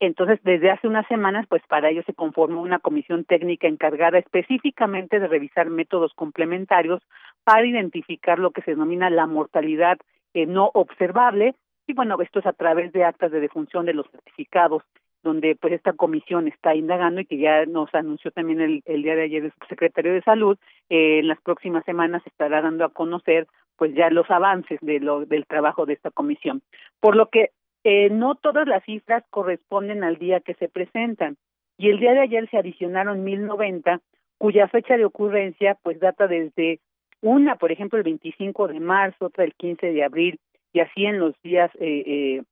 Entonces, 0.00 0.40
desde 0.42 0.70
hace 0.70 0.88
unas 0.88 1.06
semanas, 1.08 1.46
pues 1.46 1.62
para 1.68 1.90
ello 1.90 2.02
se 2.06 2.14
conformó 2.14 2.62
una 2.62 2.78
comisión 2.78 3.24
técnica 3.24 3.68
encargada 3.68 4.18
específicamente 4.18 5.20
de 5.20 5.28
revisar 5.28 5.68
métodos 5.68 6.14
complementarios 6.14 7.02
para 7.44 7.66
identificar 7.66 8.38
lo 8.38 8.50
que 8.50 8.62
se 8.62 8.70
denomina 8.70 9.10
la 9.10 9.26
mortalidad 9.26 9.98
eh, 10.32 10.46
no 10.46 10.70
observable. 10.72 11.54
Y 11.86 11.92
bueno, 11.92 12.16
esto 12.22 12.38
es 12.38 12.46
a 12.46 12.54
través 12.54 12.92
de 12.92 13.04
actas 13.04 13.30
de 13.30 13.40
defunción 13.40 13.84
de 13.84 13.92
los 13.92 14.10
certificados, 14.10 14.82
donde 15.22 15.54
pues 15.54 15.74
esta 15.74 15.92
comisión 15.92 16.48
está 16.48 16.74
indagando 16.74 17.20
y 17.20 17.26
que 17.26 17.36
ya 17.36 17.66
nos 17.66 17.94
anunció 17.94 18.30
también 18.30 18.82
el, 18.86 19.02
día 19.02 19.16
de 19.16 19.24
ayer 19.24 19.44
el 19.44 19.52
secretario 19.68 20.14
de 20.14 20.22
Salud, 20.22 20.56
eh, 20.88 21.18
en 21.18 21.28
las 21.28 21.40
próximas 21.42 21.84
semanas 21.84 22.22
se 22.22 22.30
estará 22.30 22.62
dando 22.62 22.86
a 22.86 22.92
conocer 22.92 23.46
pues 23.76 23.94
ya 23.94 24.08
los 24.08 24.30
avances 24.30 24.78
de 24.82 25.00
lo, 25.00 25.26
del 25.26 25.46
trabajo 25.46 25.84
de 25.84 25.94
esta 25.94 26.10
comisión. 26.10 26.62
Por 27.00 27.16
lo 27.16 27.28
que 27.28 27.50
eh, 27.84 28.10
no 28.10 28.34
todas 28.34 28.66
las 28.66 28.84
cifras 28.84 29.24
corresponden 29.30 30.04
al 30.04 30.16
día 30.16 30.40
que 30.40 30.54
se 30.54 30.68
presentan. 30.68 31.36
Y 31.78 31.88
el 31.88 31.98
día 31.98 32.12
de 32.12 32.20
ayer 32.20 32.48
se 32.50 32.58
adicionaron 32.58 33.24
1090, 33.24 34.00
cuya 34.38 34.68
fecha 34.68 34.96
de 34.96 35.04
ocurrencia 35.04 35.76
pues 35.82 35.98
data 35.98 36.26
desde 36.26 36.80
una, 37.22 37.56
por 37.56 37.72
ejemplo, 37.72 37.98
el 37.98 38.04
25 38.04 38.68
de 38.68 38.80
marzo, 38.80 39.26
otra 39.26 39.44
el 39.44 39.54
15 39.54 39.92
de 39.92 40.04
abril, 40.04 40.40
y 40.72 40.80
así 40.80 41.04
en 41.04 41.18
los 41.18 41.34
días 41.42 41.70
eh, 41.78 42.02
eh, 42.06 42.42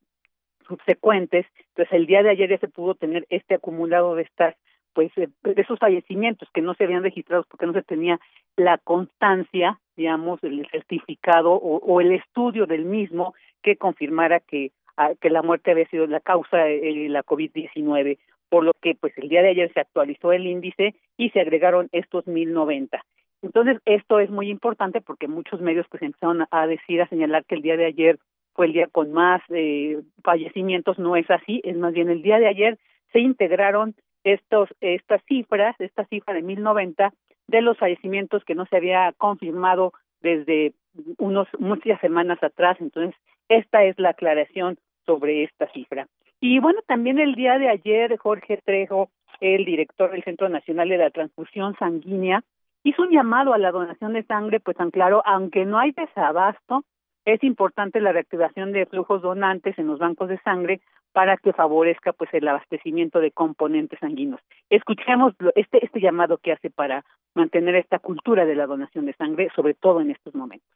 subsecuentes. 0.66 1.46
Entonces, 1.68 1.92
el 1.92 2.06
día 2.06 2.22
de 2.22 2.30
ayer 2.30 2.50
ya 2.50 2.58
se 2.58 2.68
pudo 2.68 2.94
tener 2.94 3.26
este 3.30 3.54
acumulado 3.54 4.14
de 4.14 4.22
estas 4.22 4.54
pues 4.98 5.12
eh, 5.16 5.28
de 5.44 5.62
esos 5.62 5.78
fallecimientos 5.78 6.48
que 6.52 6.60
no 6.60 6.74
se 6.74 6.84
habían 6.84 7.04
registrado 7.04 7.44
porque 7.48 7.66
no 7.66 7.72
se 7.72 7.82
tenía 7.82 8.18
la 8.56 8.78
constancia, 8.78 9.78
digamos, 9.96 10.42
el 10.42 10.66
certificado 10.72 11.52
o, 11.52 12.00
el 12.00 12.12
estudio 12.12 12.66
del 12.66 12.84
mismo 12.84 13.34
que 13.62 13.76
confirmara 13.76 14.40
que, 14.40 14.72
que 15.20 15.30
la 15.30 15.42
muerte 15.42 15.70
había 15.70 15.88
sido 15.88 16.06
la 16.06 16.20
causa 16.20 16.58
de 16.58 17.08
la 17.08 17.22
COVID-19, 17.22 18.18
por 18.48 18.64
lo 18.64 18.72
que 18.80 18.94
pues 18.94 19.12
el 19.18 19.28
día 19.28 19.42
de 19.42 19.50
ayer 19.50 19.72
se 19.72 19.80
actualizó 19.80 20.32
el 20.32 20.46
índice 20.46 20.94
y 21.16 21.30
se 21.30 21.40
agregaron 21.40 21.88
estos 21.92 22.26
1090. 22.26 23.04
Entonces, 23.42 23.78
esto 23.84 24.18
es 24.18 24.30
muy 24.30 24.50
importante 24.50 25.00
porque 25.00 25.28
muchos 25.28 25.60
medios 25.60 25.86
pues 25.90 26.02
empezaron 26.02 26.46
a 26.50 26.66
decir, 26.66 27.00
a 27.00 27.08
señalar 27.08 27.44
que 27.44 27.54
el 27.54 27.62
día 27.62 27.76
de 27.76 27.86
ayer 27.86 28.18
fue 28.54 28.66
el 28.66 28.72
día 28.72 28.88
con 28.88 29.12
más 29.12 29.40
eh, 29.50 30.00
fallecimientos, 30.24 30.98
no 30.98 31.14
es 31.14 31.30
así, 31.30 31.60
es 31.62 31.76
más 31.76 31.92
bien 31.92 32.08
el 32.08 32.22
día 32.22 32.38
de 32.40 32.48
ayer 32.48 32.78
se 33.12 33.20
integraron 33.20 33.94
estos, 34.24 34.68
estas 34.80 35.22
cifras, 35.26 35.76
esta 35.78 36.04
cifra 36.06 36.34
de 36.34 36.42
1090 36.42 37.12
de 37.46 37.62
los 37.62 37.78
fallecimientos 37.78 38.44
que 38.44 38.56
no 38.56 38.66
se 38.66 38.76
había 38.76 39.12
confirmado 39.16 39.92
desde 40.20 40.72
unos 41.18 41.46
muchas 41.58 42.00
semanas 42.00 42.42
atrás. 42.42 42.76
Entonces, 42.80 43.14
esta 43.48 43.84
es 43.84 43.98
la 43.98 44.10
aclaración 44.10 44.78
sobre 45.08 45.44
esta 45.44 45.66
cifra. 45.72 46.06
Y 46.38 46.58
bueno, 46.58 46.80
también 46.86 47.18
el 47.18 47.34
día 47.34 47.58
de 47.58 47.70
ayer, 47.70 48.18
Jorge 48.18 48.60
Trejo, 48.62 49.08
el 49.40 49.64
director 49.64 50.10
del 50.10 50.22
Centro 50.22 50.50
Nacional 50.50 50.90
de 50.90 50.98
la 50.98 51.10
Transfusión 51.10 51.74
Sanguínea, 51.78 52.44
hizo 52.84 53.02
un 53.02 53.10
llamado 53.10 53.54
a 53.54 53.58
la 53.58 53.72
donación 53.72 54.12
de 54.12 54.22
sangre, 54.24 54.60
pues 54.60 54.76
tan 54.76 54.90
claro, 54.90 55.22
aunque 55.24 55.64
no 55.64 55.78
hay 55.78 55.92
desabasto, 55.92 56.84
es 57.24 57.42
importante 57.42 58.00
la 58.00 58.12
reactivación 58.12 58.72
de 58.72 58.84
flujos 58.84 59.22
donantes 59.22 59.78
en 59.78 59.86
los 59.86 59.98
bancos 59.98 60.28
de 60.28 60.38
sangre 60.40 60.80
para 61.12 61.38
que 61.38 61.54
favorezca 61.54 62.12
pues 62.12 62.28
el 62.34 62.46
abastecimiento 62.46 63.18
de 63.20 63.30
componentes 63.30 63.98
sanguíneos. 64.00 64.40
Escuchemos 64.68 65.32
este 65.54 65.84
este 65.84 66.00
llamado 66.00 66.36
que 66.36 66.52
hace 66.52 66.68
para 66.68 67.04
mantener 67.34 67.76
esta 67.76 67.98
cultura 67.98 68.44
de 68.44 68.54
la 68.54 68.66
donación 68.66 69.06
de 69.06 69.14
sangre, 69.14 69.48
sobre 69.56 69.72
todo 69.72 70.02
en 70.02 70.10
estos 70.10 70.34
momentos. 70.34 70.68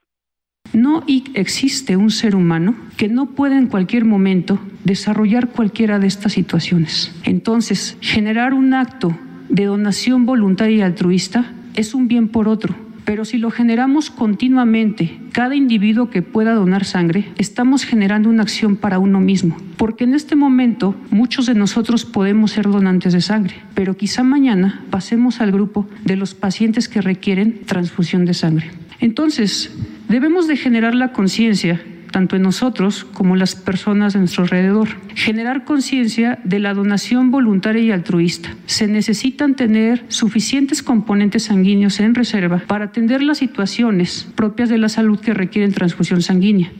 No 0.73 1.05
existe 1.07 1.97
un 1.97 2.11
ser 2.11 2.35
humano 2.35 2.75
que 2.97 3.09
no 3.09 3.27
pueda 3.27 3.59
en 3.59 3.67
cualquier 3.67 4.05
momento 4.05 4.59
desarrollar 4.85 5.49
cualquiera 5.49 5.99
de 5.99 6.07
estas 6.07 6.33
situaciones. 6.33 7.13
Entonces, 7.25 7.97
generar 8.01 8.55
un 8.55 8.73
acto 8.73 9.17
de 9.49 9.67
donación 9.67 10.25
voluntaria 10.25 10.79
y 10.79 10.81
altruista 10.81 11.53
es 11.75 11.95
un 11.95 12.09
bien 12.09 12.29
por 12.29 12.49
otro, 12.49 12.75
pero 13.05 13.25
si 13.25 13.37
lo 13.37 13.51
generamos 13.51 14.11
continuamente, 14.11 15.19
cada 15.33 15.55
individuo 15.55 16.09
que 16.09 16.23
pueda 16.23 16.55
donar 16.55 16.85
sangre, 16.85 17.29
estamos 17.37 17.85
generando 17.85 18.31
una 18.31 18.43
acción 18.43 18.77
para 18.77 18.99
uno 18.99 19.21
mismo. 19.21 19.57
Porque 19.77 20.05
en 20.05 20.15
este 20.15 20.37
momento 20.37 20.95
muchos 21.11 21.47
de 21.47 21.55
nosotros 21.55 22.05
podemos 22.05 22.53
ser 22.53 22.67
donantes 22.67 23.13
de 23.13 23.21
sangre, 23.21 23.57
pero 23.75 23.97
quizá 23.97 24.23
mañana 24.23 24.85
pasemos 24.91 25.41
al 25.41 25.53
grupo 25.53 25.87
de 26.05 26.17
los 26.17 26.35
pacientes 26.35 26.89
que 26.89 27.01
requieren 27.01 27.61
transfusión 27.67 28.25
de 28.25 28.35
sangre. 28.35 28.71
Entonces, 29.03 29.69
debemos 30.09 30.47
de 30.47 30.57
generar 30.57 30.95
la 30.95 31.13
conciencia 31.13 31.81
tanto 32.13 32.37
en 32.37 32.43
nosotros 32.43 33.05
como 33.05 33.35
en 33.35 33.41
las 33.41 33.57
personas 33.57 34.13
de 34.13 34.21
nuestro 34.21 34.45
alrededor. 34.45 34.89
Generar 35.17 35.65
conciencia 35.65 36.39
de 36.45 36.61
la 36.61 36.75
donación 36.75 37.33
voluntaria 37.33 37.83
y 37.83 37.91
altruista. 37.91 38.51
Se 38.67 38.87
necesitan 38.87 39.57
tener 39.57 40.05
suficientes 40.09 40.83
componentes 40.83 41.47
sanguíneos 41.47 41.99
en 41.99 42.15
reserva 42.15 42.63
para 42.69 42.85
atender 42.85 43.23
las 43.23 43.39
situaciones 43.39 44.33
propias 44.37 44.69
de 44.69 44.79
la 44.79 44.89
salud 44.89 45.19
que 45.21 45.35
requieren 45.35 45.73
transfusión 45.73 46.21
sanguínea. 46.21 46.71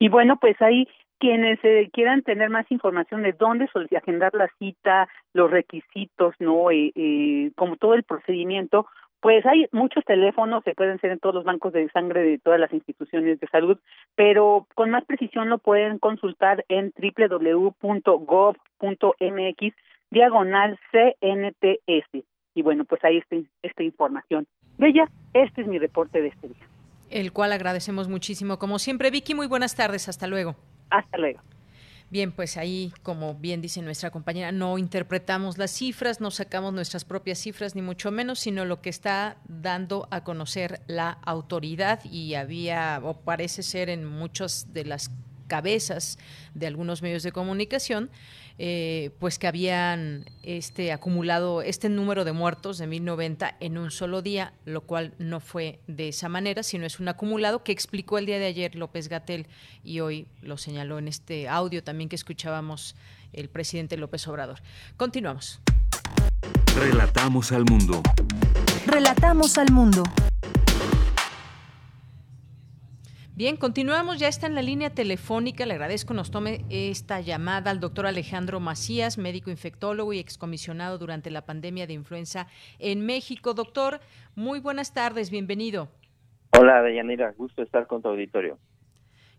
Y 0.00 0.08
bueno, 0.08 0.38
pues 0.40 0.60
ahí 0.62 0.88
quienes 1.20 1.58
eh, 1.64 1.90
quieran 1.92 2.22
tener 2.22 2.48
más 2.48 2.66
información 2.70 3.22
de 3.22 3.32
dónde 3.32 3.68
agendar 3.96 4.32
la 4.34 4.48
cita, 4.58 5.08
los 5.34 5.50
requisitos, 5.50 6.34
no, 6.38 6.72
y, 6.72 6.92
y 6.94 7.50
como 7.56 7.76
todo 7.76 7.94
el 7.94 8.04
procedimiento, 8.04 8.86
pues 9.20 9.44
hay 9.46 9.66
muchos 9.72 10.04
teléfonos, 10.04 10.62
se 10.64 10.74
pueden 10.74 11.00
ser 11.00 11.10
en 11.10 11.18
todos 11.18 11.34
los 11.34 11.44
bancos 11.44 11.72
de 11.72 11.88
sangre 11.90 12.22
de 12.22 12.38
todas 12.38 12.60
las 12.60 12.72
instituciones 12.72 13.40
de 13.40 13.46
salud, 13.48 13.78
pero 14.14 14.66
con 14.74 14.90
más 14.90 15.04
precisión 15.04 15.48
lo 15.48 15.58
pueden 15.58 15.98
consultar 15.98 16.64
en 16.68 16.92
www.gov.mx 16.96 17.74
diagonal 20.10 20.78
CNTS. 20.92 22.24
Y 22.54 22.62
bueno, 22.62 22.84
pues 22.84 23.04
ahí 23.04 23.18
está 23.18 23.36
esta 23.62 23.82
información. 23.82 24.46
Bella, 24.78 25.08
este 25.34 25.62
es 25.62 25.66
mi 25.66 25.78
reporte 25.78 26.22
de 26.22 26.28
este 26.28 26.48
día. 26.48 26.66
El 27.10 27.32
cual 27.32 27.52
agradecemos 27.52 28.08
muchísimo. 28.08 28.58
Como 28.58 28.78
siempre, 28.78 29.10
Vicky, 29.10 29.34
muy 29.34 29.46
buenas 29.46 29.74
tardes. 29.74 30.08
Hasta 30.08 30.26
luego. 30.26 30.56
Hasta 30.90 31.18
luego. 31.18 31.40
Bien, 32.10 32.32
pues 32.32 32.56
ahí, 32.56 32.90
como 33.02 33.34
bien 33.34 33.60
dice 33.60 33.82
nuestra 33.82 34.10
compañera, 34.10 34.50
no 34.50 34.78
interpretamos 34.78 35.58
las 35.58 35.70
cifras, 35.70 36.22
no 36.22 36.30
sacamos 36.30 36.72
nuestras 36.72 37.04
propias 37.04 37.38
cifras, 37.38 37.74
ni 37.74 37.82
mucho 37.82 38.10
menos, 38.10 38.38
sino 38.38 38.64
lo 38.64 38.80
que 38.80 38.88
está 38.88 39.36
dando 39.46 40.08
a 40.10 40.24
conocer 40.24 40.80
la 40.86 41.10
autoridad. 41.10 42.02
Y 42.04 42.34
había, 42.34 43.00
o 43.04 43.20
parece 43.20 43.62
ser 43.62 43.90
en 43.90 44.06
muchas 44.06 44.72
de 44.72 44.86
las 44.86 45.10
cabezas 45.48 46.18
de 46.54 46.66
algunos 46.66 47.02
medios 47.02 47.22
de 47.22 47.32
comunicación, 47.32 48.10
eh, 48.60 49.10
pues 49.20 49.38
que 49.38 49.46
habían 49.46 50.24
este 50.42 50.90
acumulado 50.92 51.62
este 51.62 51.88
número 51.88 52.24
de 52.24 52.32
muertos 52.32 52.78
de 52.78 52.88
1090 52.88 53.56
en 53.60 53.78
un 53.78 53.92
solo 53.92 54.20
día, 54.20 54.52
lo 54.64 54.80
cual 54.80 55.14
no 55.18 55.38
fue 55.38 55.78
de 55.86 56.08
esa 56.08 56.28
manera, 56.28 56.64
sino 56.64 56.84
es 56.84 56.98
un 56.98 57.08
acumulado 57.08 57.62
que 57.62 57.70
explicó 57.70 58.18
el 58.18 58.26
día 58.26 58.38
de 58.38 58.46
ayer 58.46 58.74
López 58.74 59.08
Gatel 59.08 59.46
y 59.84 60.00
hoy 60.00 60.26
lo 60.42 60.56
señaló 60.56 60.98
en 60.98 61.06
este 61.06 61.48
audio 61.48 61.84
también 61.84 62.08
que 62.08 62.16
escuchábamos 62.16 62.96
el 63.32 63.48
presidente 63.48 63.96
López 63.96 64.26
Obrador. 64.26 64.60
Continuamos. 64.96 65.60
Relatamos 66.76 67.52
al 67.52 67.64
mundo. 67.64 68.02
Relatamos 68.86 69.58
al 69.58 69.70
mundo. 69.70 70.02
Bien, 73.38 73.56
continuamos, 73.56 74.18
ya 74.18 74.26
está 74.26 74.48
en 74.48 74.56
la 74.56 74.62
línea 74.62 74.90
telefónica, 74.90 75.64
le 75.64 75.74
agradezco 75.74 76.12
nos 76.12 76.32
tome 76.32 76.64
esta 76.70 77.20
llamada 77.20 77.70
al 77.70 77.78
doctor 77.78 78.04
Alejandro 78.08 78.58
Macías, 78.58 79.16
médico 79.16 79.48
infectólogo 79.48 80.12
y 80.12 80.18
excomisionado 80.18 80.98
durante 80.98 81.30
la 81.30 81.42
pandemia 81.42 81.86
de 81.86 81.92
influenza 81.92 82.48
en 82.80 83.06
México. 83.06 83.54
Doctor, 83.54 84.00
muy 84.34 84.58
buenas 84.58 84.92
tardes, 84.92 85.30
bienvenido. 85.30 85.86
Hola, 86.58 86.82
Deyanira, 86.82 87.32
gusto 87.38 87.62
estar 87.62 87.86
con 87.86 88.02
tu 88.02 88.08
auditorio. 88.08 88.58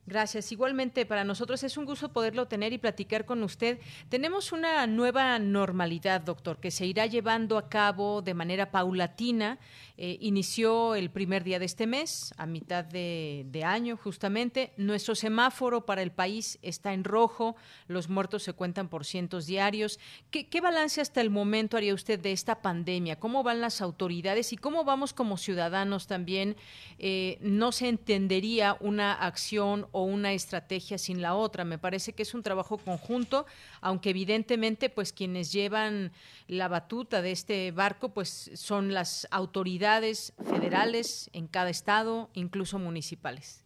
Gracias. 0.10 0.52
Igualmente, 0.52 1.06
para 1.06 1.24
nosotros 1.24 1.64
es 1.64 1.78
un 1.78 1.86
gusto 1.86 2.12
poderlo 2.12 2.48
tener 2.48 2.74
y 2.74 2.80
platicar 2.80 3.26
con 3.26 3.44
usted. 3.44 3.80
Tenemos 4.10 4.52
una 4.52 4.88
nueva 4.88 5.38
normalidad, 5.38 6.22
doctor, 6.22 6.60
que 6.60 6.72
se 6.72 6.88
irá 6.88 7.06
llevando 7.06 7.60
a 7.60 7.70
cabo 7.70 8.24
de 8.24 8.34
manera 8.34 8.72
paulatina. 8.72 9.60
Eh, 10.02 10.18
inició 10.22 10.96
el 10.96 11.12
primer 11.12 11.44
día 11.44 11.60
de 11.60 11.66
este 11.66 11.86
mes, 11.86 12.34
a 12.38 12.46
mitad 12.46 12.86
de, 12.86 13.62
año 13.66 13.98
justamente. 13.98 14.72
Nuestro 14.78 15.14
semáforo 15.14 15.86
para 15.86 16.02
el 16.02 16.12
país 16.12 16.58
está 16.62 16.94
en 16.94 17.04
rojo, 17.04 17.58
los 17.88 18.08
muertos 18.08 18.44
se 18.44 18.54
cuentan 18.54 18.88
por 18.88 19.06
cientos 19.06 19.46
diarios. 19.46 20.00
¿Qué, 20.32 20.62
balance 20.62 21.02
hasta 21.02 21.20
el 21.20 21.30
momento 21.30 21.76
haría 21.76 21.94
usted 21.94 22.18
de 22.18 22.32
esta 22.32 22.62
pandemia? 22.62 23.20
¿Cómo 23.20 23.44
van 23.44 23.60
las 23.60 23.82
autoridades 23.82 24.54
y 24.54 24.58
cómo 24.58 24.86
vamos 24.86 25.12
como 25.12 25.36
ciudadanos 25.36 26.08
también? 26.08 26.56
Eh, 26.98 27.38
no 27.42 27.74
se 27.74 27.90
entendería 27.90 28.78
una 28.80 29.12
acción 29.12 29.88
o 29.92 29.99
una 30.04 30.34
estrategia 30.34 30.98
sin 30.98 31.22
la 31.22 31.36
otra. 31.36 31.66
Me 31.66 31.78
parece 31.78 32.14
que 32.14 32.24
es 32.24 32.34
un 32.34 32.44
trabajo 32.44 32.78
conjunto, 32.78 33.46
aunque 33.82 34.12
evidentemente 34.12 34.90
pues 34.90 35.14
quienes 35.14 35.52
llevan 35.52 36.12
la 36.48 36.68
batuta 36.68 37.22
de 37.22 37.32
este 37.32 37.72
barco 37.72 38.10
pues 38.10 38.52
son 38.56 38.94
las 38.94 39.28
autoridades 39.32 40.34
federales 40.44 41.30
en 41.34 41.48
cada 41.48 41.70
estado, 41.70 42.30
incluso 42.34 42.80
municipales. 42.80 43.66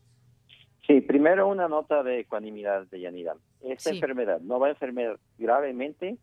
Sí, 0.85 0.99
primero 1.01 1.47
una 1.47 1.67
nota 1.67 2.03
de 2.03 2.21
ecuanimidad 2.21 2.87
de 2.87 2.99
Yanira. 2.99 3.35
Esta 3.61 3.91
enfermedad 3.91 4.41
no 4.41 4.59
va 4.59 4.67
a 4.67 4.71
enfermar 4.71 5.17
gravemente 5.37 6.17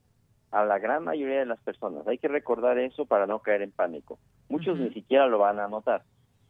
a 0.50 0.64
la 0.64 0.78
gran 0.78 1.04
mayoría 1.04 1.38
de 1.38 1.46
las 1.46 1.60
personas. 1.60 2.06
Hay 2.06 2.18
que 2.18 2.28
recordar 2.28 2.78
eso 2.78 3.06
para 3.06 3.26
no 3.26 3.38
caer 3.38 3.62
en 3.62 3.70
pánico. 3.70 4.18
Muchos 4.48 4.78
ni 4.78 4.92
siquiera 4.92 5.26
lo 5.26 5.38
van 5.38 5.60
a 5.60 5.68
notar. 5.68 6.02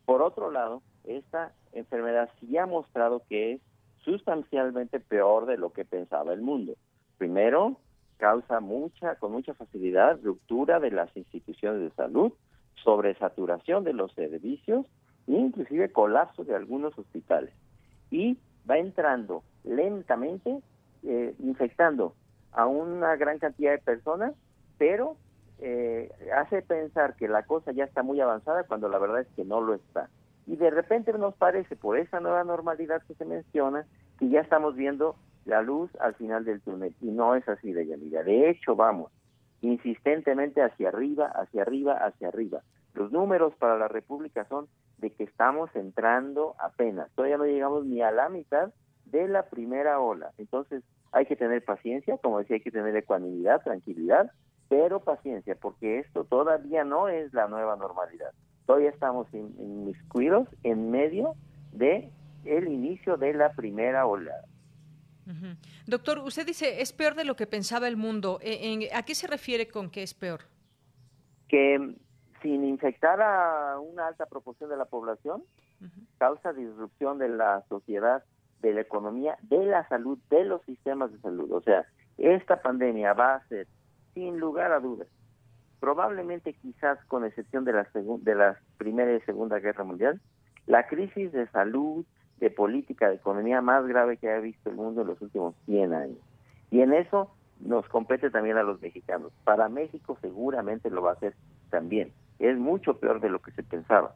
Por 0.06 0.22
otro 0.22 0.50
lado, 0.50 0.82
esta 1.04 1.52
enfermedad 1.72 2.30
sí 2.40 2.56
ha 2.58 2.66
mostrado 2.66 3.22
que 3.28 3.52
es 3.52 3.60
sustancialmente 4.04 5.00
peor 5.00 5.46
de 5.46 5.58
lo 5.58 5.72
que 5.72 5.84
pensaba 5.84 6.32
el 6.32 6.40
mundo. 6.40 6.74
Primero, 7.18 7.76
causa 8.16 8.60
mucha, 8.60 9.16
con 9.16 9.32
mucha 9.32 9.54
facilidad, 9.54 10.18
ruptura 10.22 10.80
de 10.80 10.90
las 10.90 11.14
instituciones 11.16 11.80
de 11.80 11.90
salud, 11.90 12.32
sobresaturación 12.82 13.84
de 13.84 13.92
los 13.92 14.12
servicios 14.12 14.86
inclusive 15.26 15.92
colapso 15.92 16.44
de 16.44 16.54
algunos 16.54 16.96
hospitales. 16.98 17.52
Y 18.10 18.38
va 18.68 18.78
entrando 18.78 19.42
lentamente, 19.64 20.60
eh, 21.04 21.34
infectando 21.38 22.14
a 22.52 22.66
una 22.66 23.16
gran 23.16 23.38
cantidad 23.38 23.72
de 23.72 23.78
personas, 23.78 24.34
pero 24.78 25.16
eh, 25.58 26.10
hace 26.36 26.62
pensar 26.62 27.14
que 27.16 27.28
la 27.28 27.44
cosa 27.44 27.72
ya 27.72 27.84
está 27.84 28.02
muy 28.02 28.20
avanzada 28.20 28.64
cuando 28.64 28.88
la 28.88 28.98
verdad 28.98 29.20
es 29.20 29.28
que 29.36 29.44
no 29.44 29.60
lo 29.60 29.74
está. 29.74 30.08
Y 30.50 30.56
de 30.56 30.68
repente 30.68 31.12
nos 31.12 31.36
parece, 31.36 31.76
por 31.76 31.96
esa 31.96 32.18
nueva 32.18 32.42
normalidad 32.42 33.00
que 33.06 33.14
se 33.14 33.24
menciona, 33.24 33.86
que 34.18 34.28
ya 34.30 34.40
estamos 34.40 34.74
viendo 34.74 35.14
la 35.44 35.62
luz 35.62 35.92
al 36.00 36.16
final 36.16 36.44
del 36.44 36.60
túnel. 36.60 36.92
Y 37.00 37.12
no 37.12 37.36
es 37.36 37.48
así 37.48 37.72
de 37.72 37.86
Yanira. 37.86 38.24
De 38.24 38.50
hecho, 38.50 38.74
vamos 38.74 39.12
insistentemente 39.60 40.60
hacia 40.60 40.88
arriba, 40.88 41.26
hacia 41.26 41.62
arriba, 41.62 42.04
hacia 42.04 42.26
arriba. 42.26 42.62
Los 42.94 43.12
números 43.12 43.54
para 43.60 43.78
la 43.78 43.86
República 43.86 44.44
son 44.46 44.66
de 44.98 45.10
que 45.10 45.22
estamos 45.22 45.70
entrando 45.76 46.56
apenas. 46.58 47.12
Todavía 47.12 47.38
no 47.38 47.46
llegamos 47.46 47.86
ni 47.86 48.02
a 48.02 48.10
la 48.10 48.28
mitad 48.28 48.72
de 49.04 49.28
la 49.28 49.44
primera 49.44 50.00
ola. 50.00 50.32
Entonces, 50.36 50.82
hay 51.12 51.26
que 51.26 51.36
tener 51.36 51.64
paciencia, 51.64 52.18
como 52.18 52.40
decía, 52.40 52.56
hay 52.56 52.62
que 52.62 52.72
tener 52.72 52.96
ecuanimidad, 52.96 53.62
tranquilidad, 53.62 54.32
pero 54.68 54.98
paciencia, 54.98 55.54
porque 55.54 56.00
esto 56.00 56.24
todavía 56.24 56.82
no 56.82 57.08
es 57.08 57.32
la 57.32 57.46
nueva 57.46 57.76
normalidad. 57.76 58.32
Todavía 58.70 58.90
estamos 58.90 59.26
inmiscuidos 59.34 60.46
en 60.62 60.92
medio 60.92 61.34
de 61.72 62.12
el 62.44 62.68
inicio 62.68 63.16
de 63.16 63.34
la 63.34 63.50
primera 63.50 64.06
ola. 64.06 64.32
Doctor, 65.88 66.20
usted 66.20 66.46
dice, 66.46 66.80
es 66.80 66.92
peor 66.92 67.16
de 67.16 67.24
lo 67.24 67.34
que 67.34 67.48
pensaba 67.48 67.88
el 67.88 67.96
mundo. 67.96 68.38
Eh, 68.40 68.88
¿A 68.94 69.02
qué 69.02 69.16
se 69.16 69.26
refiere 69.26 69.66
con 69.66 69.90
que 69.90 70.04
es 70.04 70.14
peor? 70.14 70.42
Que 71.48 71.96
sin 72.42 72.64
infectar 72.64 73.20
a 73.20 73.80
una 73.80 74.06
alta 74.06 74.26
proporción 74.26 74.70
de 74.70 74.76
la 74.76 74.84
población, 74.84 75.42
causa 76.18 76.52
disrupción 76.52 77.18
de 77.18 77.28
la 77.28 77.64
sociedad, 77.68 78.22
de 78.62 78.72
la 78.72 78.82
economía, 78.82 79.36
de 79.42 79.66
la 79.66 79.88
salud, 79.88 80.16
de 80.30 80.44
los 80.44 80.62
sistemas 80.62 81.10
de 81.10 81.18
salud. 81.18 81.50
O 81.50 81.60
sea, 81.60 81.86
esta 82.18 82.62
pandemia 82.62 83.14
va 83.14 83.34
a 83.34 83.48
ser 83.48 83.66
sin 84.14 84.38
lugar 84.38 84.70
a 84.70 84.78
dudas. 84.78 85.08
Probablemente 85.80 86.52
quizás 86.52 87.02
con 87.06 87.24
excepción 87.24 87.64
de 87.64 87.72
la, 87.72 87.88
de 87.92 88.34
la 88.34 88.58
Primera 88.76 89.14
y 89.14 89.20
Segunda 89.22 89.58
Guerra 89.58 89.84
Mundial, 89.84 90.20
la 90.66 90.86
crisis 90.86 91.32
de 91.32 91.46
salud, 91.48 92.04
de 92.38 92.50
política, 92.50 93.08
de 93.08 93.16
economía 93.16 93.60
más 93.60 93.86
grave 93.86 94.16
que 94.16 94.30
ha 94.30 94.38
visto 94.40 94.70
el 94.70 94.76
mundo 94.76 95.02
en 95.02 95.08
los 95.08 95.20
últimos 95.20 95.54
100 95.66 95.94
años. 95.94 96.18
Y 96.70 96.80
en 96.80 96.92
eso 96.92 97.34
nos 97.60 97.86
compete 97.88 98.30
también 98.30 98.56
a 98.56 98.62
los 98.62 98.80
mexicanos. 98.80 99.32
Para 99.44 99.68
México 99.68 100.16
seguramente 100.20 100.90
lo 100.90 101.02
va 101.02 101.10
a 101.10 101.14
hacer 101.14 101.34
también. 101.70 102.12
Es 102.38 102.58
mucho 102.58 102.98
peor 102.98 103.20
de 103.20 103.28
lo 103.28 103.40
que 103.40 103.52
se 103.52 103.62
pensaba. 103.62 104.14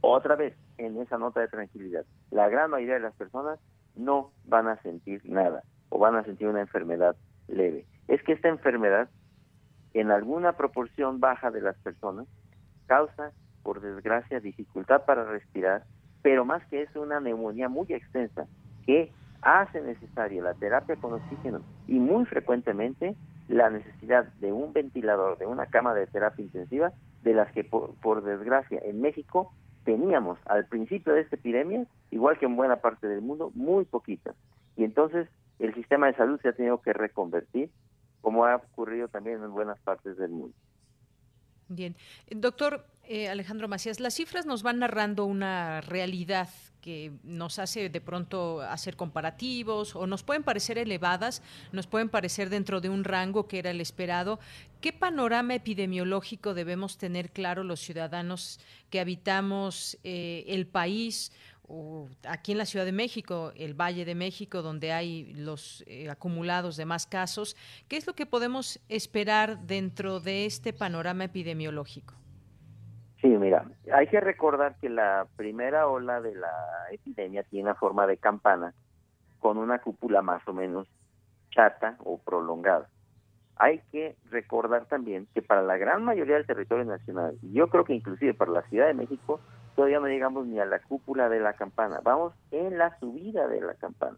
Otra 0.00 0.36
vez, 0.36 0.54
en 0.78 1.00
esa 1.00 1.18
nota 1.18 1.40
de 1.40 1.48
tranquilidad, 1.48 2.04
la 2.30 2.48
gran 2.48 2.70
mayoría 2.70 2.94
de 2.94 3.00
las 3.00 3.14
personas 3.14 3.58
no 3.96 4.30
van 4.44 4.68
a 4.68 4.80
sentir 4.82 5.20
nada 5.24 5.64
o 5.88 5.98
van 5.98 6.14
a 6.16 6.24
sentir 6.24 6.48
una 6.48 6.60
enfermedad 6.60 7.16
leve. 7.48 7.86
Es 8.08 8.22
que 8.22 8.32
esta 8.32 8.48
enfermedad, 8.48 9.08
en 10.00 10.10
alguna 10.10 10.52
proporción 10.52 11.20
baja 11.20 11.50
de 11.50 11.62
las 11.62 11.76
personas, 11.78 12.26
causa, 12.86 13.32
por 13.62 13.80
desgracia, 13.80 14.40
dificultad 14.40 15.04
para 15.06 15.24
respirar, 15.24 15.84
pero 16.22 16.44
más 16.44 16.64
que 16.66 16.82
eso, 16.82 17.00
una 17.00 17.18
neumonía 17.18 17.68
muy 17.68 17.86
extensa 17.88 18.46
que 18.84 19.10
hace 19.40 19.80
necesaria 19.80 20.42
la 20.42 20.54
terapia 20.54 20.96
con 20.96 21.14
oxígeno 21.14 21.62
y 21.86 21.98
muy 21.98 22.26
frecuentemente 22.26 23.16
la 23.48 23.70
necesidad 23.70 24.26
de 24.34 24.52
un 24.52 24.72
ventilador, 24.72 25.38
de 25.38 25.46
una 25.46 25.66
cama 25.66 25.94
de 25.94 26.06
terapia 26.06 26.44
intensiva, 26.44 26.92
de 27.22 27.32
las 27.32 27.50
que 27.52 27.64
por, 27.64 28.22
desgracia 28.22 28.80
en 28.84 29.00
México 29.00 29.52
teníamos 29.84 30.38
al 30.46 30.66
principio 30.66 31.14
de 31.14 31.22
esta 31.22 31.36
epidemia, 31.36 31.86
igual 32.10 32.38
que 32.38 32.46
en 32.46 32.56
buena 32.56 32.76
parte 32.76 33.06
del 33.06 33.22
mundo, 33.22 33.50
muy 33.54 33.84
poquitas. 33.84 34.34
Y 34.76 34.84
entonces 34.84 35.28
el 35.58 35.74
sistema 35.74 36.08
de 36.08 36.14
salud 36.16 36.38
se 36.42 36.48
ha 36.48 36.52
tenido 36.52 36.82
que 36.82 36.92
reconvertir, 36.92 37.70
como 38.20 38.44
ha 38.44 38.56
ocurrido 38.56 39.08
también 39.08 39.42
en 39.42 39.52
buenas 39.52 39.78
partes 39.80 40.16
del 40.16 40.30
mundo. 40.30 40.54
Bien. 41.68 41.96
Doctor 42.30 42.86
eh, 43.08 43.28
Alejandro 43.28 43.68
Macías, 43.68 44.00
las 44.00 44.14
cifras 44.14 44.46
nos 44.46 44.62
van 44.62 44.78
narrando 44.78 45.24
una 45.24 45.80
realidad 45.80 46.48
que 46.80 47.12
nos 47.24 47.58
hace 47.58 47.88
de 47.88 48.00
pronto 48.00 48.60
hacer 48.60 48.96
comparativos 48.96 49.96
o 49.96 50.06
nos 50.06 50.22
pueden 50.22 50.44
parecer 50.44 50.78
elevadas, 50.78 51.42
nos 51.72 51.88
pueden 51.88 52.08
parecer 52.08 52.48
dentro 52.48 52.80
de 52.80 52.88
un 52.88 53.02
rango 53.02 53.48
que 53.48 53.58
era 53.58 53.70
el 53.70 53.80
esperado. 53.80 54.38
¿Qué 54.80 54.92
panorama 54.92 55.54
epidemiológico 55.54 56.54
debemos 56.54 56.96
tener 56.96 57.30
claro 57.30 57.64
los 57.64 57.80
ciudadanos 57.80 58.60
que 58.90 59.00
habitamos 59.00 59.98
eh, 60.04 60.44
el 60.46 60.68
país? 60.68 61.32
Aquí 62.28 62.52
en 62.52 62.58
la 62.58 62.66
Ciudad 62.66 62.84
de 62.84 62.92
México, 62.92 63.52
el 63.56 63.74
Valle 63.74 64.04
de 64.04 64.14
México, 64.14 64.62
donde 64.62 64.92
hay 64.92 65.32
los 65.34 65.84
eh, 65.86 66.08
acumulados 66.10 66.76
de 66.76 66.84
más 66.84 67.06
casos, 67.06 67.56
¿qué 67.88 67.96
es 67.96 68.06
lo 68.06 68.14
que 68.14 68.26
podemos 68.26 68.80
esperar 68.88 69.58
dentro 69.60 70.20
de 70.20 70.46
este 70.46 70.72
panorama 70.72 71.24
epidemiológico? 71.24 72.14
Sí, 73.20 73.28
mira, 73.28 73.66
hay 73.92 74.06
que 74.08 74.20
recordar 74.20 74.76
que 74.80 74.88
la 74.88 75.26
primera 75.36 75.88
ola 75.88 76.20
de 76.20 76.34
la 76.34 76.52
epidemia 76.90 77.42
tiene 77.44 77.70
una 77.70 77.74
forma 77.74 78.06
de 78.06 78.18
campana 78.18 78.74
con 79.40 79.58
una 79.58 79.78
cúpula 79.80 80.22
más 80.22 80.46
o 80.46 80.52
menos 80.52 80.86
chata 81.50 81.96
o 82.04 82.18
prolongada. 82.18 82.88
Hay 83.56 83.80
que 83.90 84.16
recordar 84.30 84.84
también 84.84 85.26
que 85.32 85.40
para 85.40 85.62
la 85.62 85.78
gran 85.78 86.04
mayoría 86.04 86.34
del 86.34 86.46
territorio 86.46 86.84
nacional, 86.84 87.38
yo 87.42 87.68
creo 87.68 87.84
que 87.84 87.94
inclusive 87.94 88.34
para 88.34 88.52
la 88.52 88.62
Ciudad 88.68 88.86
de 88.86 88.94
México, 88.94 89.40
todavía 89.76 90.00
no 90.00 90.08
llegamos 90.08 90.46
ni 90.46 90.58
a 90.58 90.64
la 90.64 90.80
cúpula 90.80 91.28
de 91.28 91.38
la 91.38 91.52
campana, 91.52 92.00
vamos 92.02 92.32
en 92.50 92.78
la 92.78 92.98
subida 92.98 93.46
de 93.46 93.60
la 93.60 93.74
campana. 93.74 94.16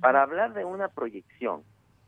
Para 0.00 0.22
hablar 0.22 0.54
de 0.54 0.64
una 0.64 0.88
proyección 0.88 1.62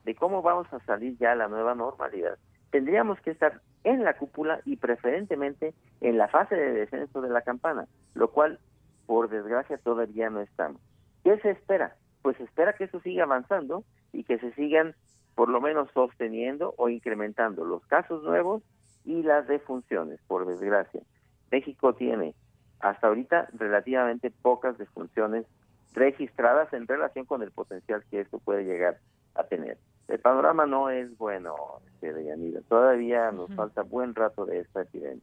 de 0.04 0.14
cómo 0.14 0.40
vamos 0.40 0.72
a 0.72 0.78
salir 0.86 1.18
ya 1.18 1.32
a 1.32 1.36
la 1.36 1.48
nueva 1.48 1.74
normalidad, 1.74 2.38
tendríamos 2.70 3.20
que 3.20 3.32
estar 3.32 3.60
en 3.84 4.04
la 4.04 4.16
cúpula 4.16 4.60
y 4.64 4.76
preferentemente 4.76 5.74
en 6.00 6.16
la 6.16 6.28
fase 6.28 6.54
de 6.54 6.72
descenso 6.72 7.20
de 7.20 7.28
la 7.28 7.42
campana, 7.42 7.88
lo 8.14 8.30
cual, 8.30 8.60
por 9.06 9.28
desgracia, 9.28 9.78
todavía 9.78 10.30
no 10.30 10.40
estamos. 10.40 10.80
¿Qué 11.24 11.36
se 11.40 11.50
espera? 11.50 11.96
Pues 12.22 12.36
se 12.36 12.44
espera 12.44 12.74
que 12.74 12.84
eso 12.84 13.00
siga 13.00 13.24
avanzando 13.24 13.84
y 14.12 14.22
que 14.22 14.38
se 14.38 14.52
sigan 14.52 14.94
por 15.34 15.48
lo 15.48 15.60
menos 15.60 15.90
sosteniendo 15.92 16.74
o 16.78 16.88
incrementando 16.88 17.64
los 17.64 17.84
casos 17.86 18.22
nuevos 18.22 18.62
y 19.04 19.24
las 19.24 19.48
defunciones, 19.48 20.20
por 20.28 20.46
desgracia. 20.46 21.00
México 21.50 21.94
tiene 21.94 22.34
hasta 22.82 23.06
ahorita 23.06 23.48
relativamente 23.54 24.30
pocas 24.30 24.76
defunciones 24.76 25.46
registradas 25.94 26.72
en 26.72 26.86
relación 26.86 27.24
con 27.24 27.42
el 27.42 27.50
potencial 27.50 28.04
que 28.10 28.20
esto 28.20 28.38
puede 28.38 28.64
llegar 28.64 28.98
a 29.34 29.44
tener. 29.44 29.78
El 30.08 30.18
panorama 30.18 30.66
no 30.66 30.90
es 30.90 31.16
bueno, 31.16 31.54
este, 31.86 32.12
Deyanira. 32.12 32.60
Todavía 32.68 33.30
nos 33.30 33.54
falta 33.54 33.82
buen 33.82 34.14
rato 34.14 34.44
de 34.44 34.60
esta 34.60 34.82
epidemia. 34.82 35.22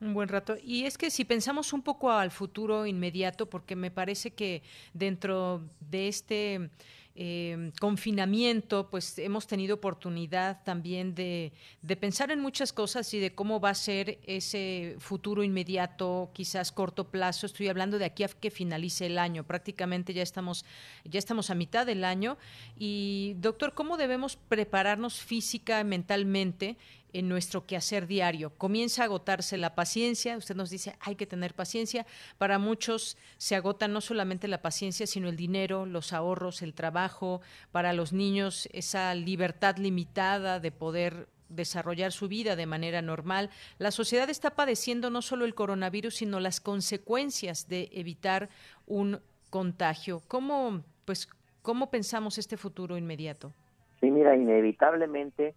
Un 0.00 0.14
buen 0.14 0.28
rato. 0.28 0.56
Y 0.62 0.84
es 0.84 0.98
que 0.98 1.10
si 1.10 1.24
pensamos 1.24 1.72
un 1.72 1.82
poco 1.82 2.10
al 2.10 2.30
futuro 2.30 2.86
inmediato, 2.86 3.48
porque 3.48 3.76
me 3.76 3.90
parece 3.90 4.32
que 4.32 4.62
dentro 4.94 5.60
de 5.80 6.08
este 6.08 6.70
eh, 7.16 7.72
confinamiento, 7.80 8.88
pues 8.88 9.18
hemos 9.18 9.46
tenido 9.46 9.74
oportunidad 9.74 10.62
también 10.64 11.14
de, 11.14 11.52
de, 11.82 11.96
pensar 11.96 12.30
en 12.30 12.40
muchas 12.40 12.72
cosas 12.72 13.12
y 13.12 13.18
de 13.18 13.34
cómo 13.34 13.60
va 13.60 13.70
a 13.70 13.74
ser 13.74 14.20
ese 14.26 14.96
futuro 15.00 15.42
inmediato, 15.42 16.30
quizás 16.32 16.72
corto 16.72 17.10
plazo. 17.10 17.46
Estoy 17.46 17.68
hablando 17.68 17.98
de 17.98 18.04
aquí 18.04 18.22
a 18.22 18.28
que 18.28 18.50
finalice 18.50 19.06
el 19.06 19.18
año. 19.18 19.44
Prácticamente 19.44 20.14
ya 20.14 20.22
estamos, 20.22 20.64
ya 21.04 21.18
estamos 21.18 21.50
a 21.50 21.54
mitad 21.54 21.84
del 21.84 22.04
año. 22.04 22.38
Y 22.78 23.34
doctor, 23.38 23.74
¿cómo 23.74 23.96
debemos 23.96 24.36
prepararnos 24.36 25.20
física 25.20 25.82
mentalmente 25.84 26.76
en 27.12 27.28
nuestro 27.28 27.66
quehacer 27.66 28.06
diario. 28.06 28.50
Comienza 28.56 29.02
a 29.02 29.04
agotarse 29.06 29.56
la 29.56 29.74
paciencia, 29.74 30.36
usted 30.36 30.54
nos 30.54 30.70
dice 30.70 30.96
hay 31.00 31.16
que 31.16 31.26
tener 31.26 31.54
paciencia, 31.54 32.06
para 32.38 32.58
muchos 32.58 33.16
se 33.36 33.56
agota 33.56 33.88
no 33.88 34.00
solamente 34.00 34.48
la 34.48 34.62
paciencia, 34.62 35.06
sino 35.06 35.28
el 35.28 35.36
dinero, 35.36 35.86
los 35.86 36.12
ahorros, 36.12 36.62
el 36.62 36.74
trabajo, 36.74 37.40
para 37.72 37.92
los 37.92 38.12
niños 38.12 38.68
esa 38.72 39.14
libertad 39.14 39.76
limitada 39.76 40.60
de 40.60 40.72
poder 40.72 41.28
desarrollar 41.48 42.12
su 42.12 42.28
vida 42.28 42.56
de 42.56 42.66
manera 42.66 43.02
normal. 43.02 43.50
La 43.78 43.90
sociedad 43.90 44.30
está 44.30 44.50
padeciendo 44.50 45.10
no 45.10 45.20
solo 45.20 45.44
el 45.44 45.54
coronavirus, 45.54 46.16
sino 46.16 46.40
las 46.40 46.60
consecuencias 46.60 47.68
de 47.68 47.90
evitar 47.92 48.48
un 48.86 49.20
contagio. 49.50 50.22
¿Cómo, 50.28 50.82
pues, 51.04 51.28
cómo 51.62 51.90
pensamos 51.90 52.38
este 52.38 52.56
futuro 52.56 52.96
inmediato? 52.96 53.52
Sí, 54.00 54.10
mira, 54.10 54.34
inevitablemente 54.34 55.54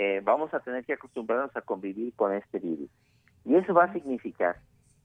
eh, 0.00 0.20
vamos 0.22 0.54
a 0.54 0.60
tener 0.60 0.84
que 0.84 0.92
acostumbrarnos 0.92 1.56
a 1.56 1.60
convivir 1.60 2.14
con 2.14 2.32
este 2.32 2.60
virus. 2.60 2.88
Y 3.44 3.56
eso 3.56 3.74
va 3.74 3.84
a 3.84 3.92
significar 3.92 4.54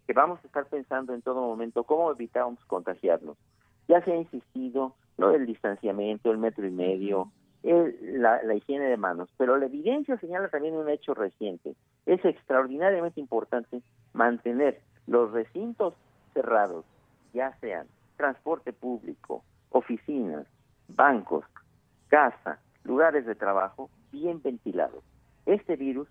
que 0.05 0.13
vamos 0.13 0.39
a 0.43 0.45
estar 0.45 0.67
pensando 0.67 1.15
en 1.15 1.23
todo 1.23 1.41
momento 1.41 1.83
cómo 1.83 2.11
evitamos 2.11 2.63
contagiarnos. 2.65 3.35
Ya 3.87 4.05
se 4.05 4.11
ha 4.11 4.17
insistido 4.17 4.93
lo 5.17 5.29
del 5.29 5.47
distanciamiento, 5.47 6.29
el 6.29 6.37
metro 6.37 6.67
y 6.67 6.69
medio, 6.69 7.31
la, 7.63 8.43
la, 8.43 8.53
higiene 8.53 8.85
de 8.85 8.97
manos, 8.97 9.29
pero 9.35 9.57
la 9.57 9.65
evidencia 9.65 10.15
señala 10.17 10.49
también 10.49 10.75
un 10.75 10.87
hecho 10.87 11.15
reciente. 11.15 11.73
Es 12.05 12.23
extraordinariamente 12.23 13.19
importante 13.19 13.81
mantener 14.13 14.79
los 15.07 15.31
recintos 15.31 15.95
cerrados, 16.35 16.85
ya 17.33 17.57
sean 17.61 17.87
transporte 18.15 18.73
público, 18.73 19.43
oficinas, 19.71 20.45
bancos, 20.87 21.45
casa, 22.09 22.59
lugares 22.83 23.25
de 23.25 23.33
trabajo, 23.33 23.89
bien 24.13 24.41
ventilados. 24.41 25.03
Este 25.45 25.75
virus, 25.75 26.07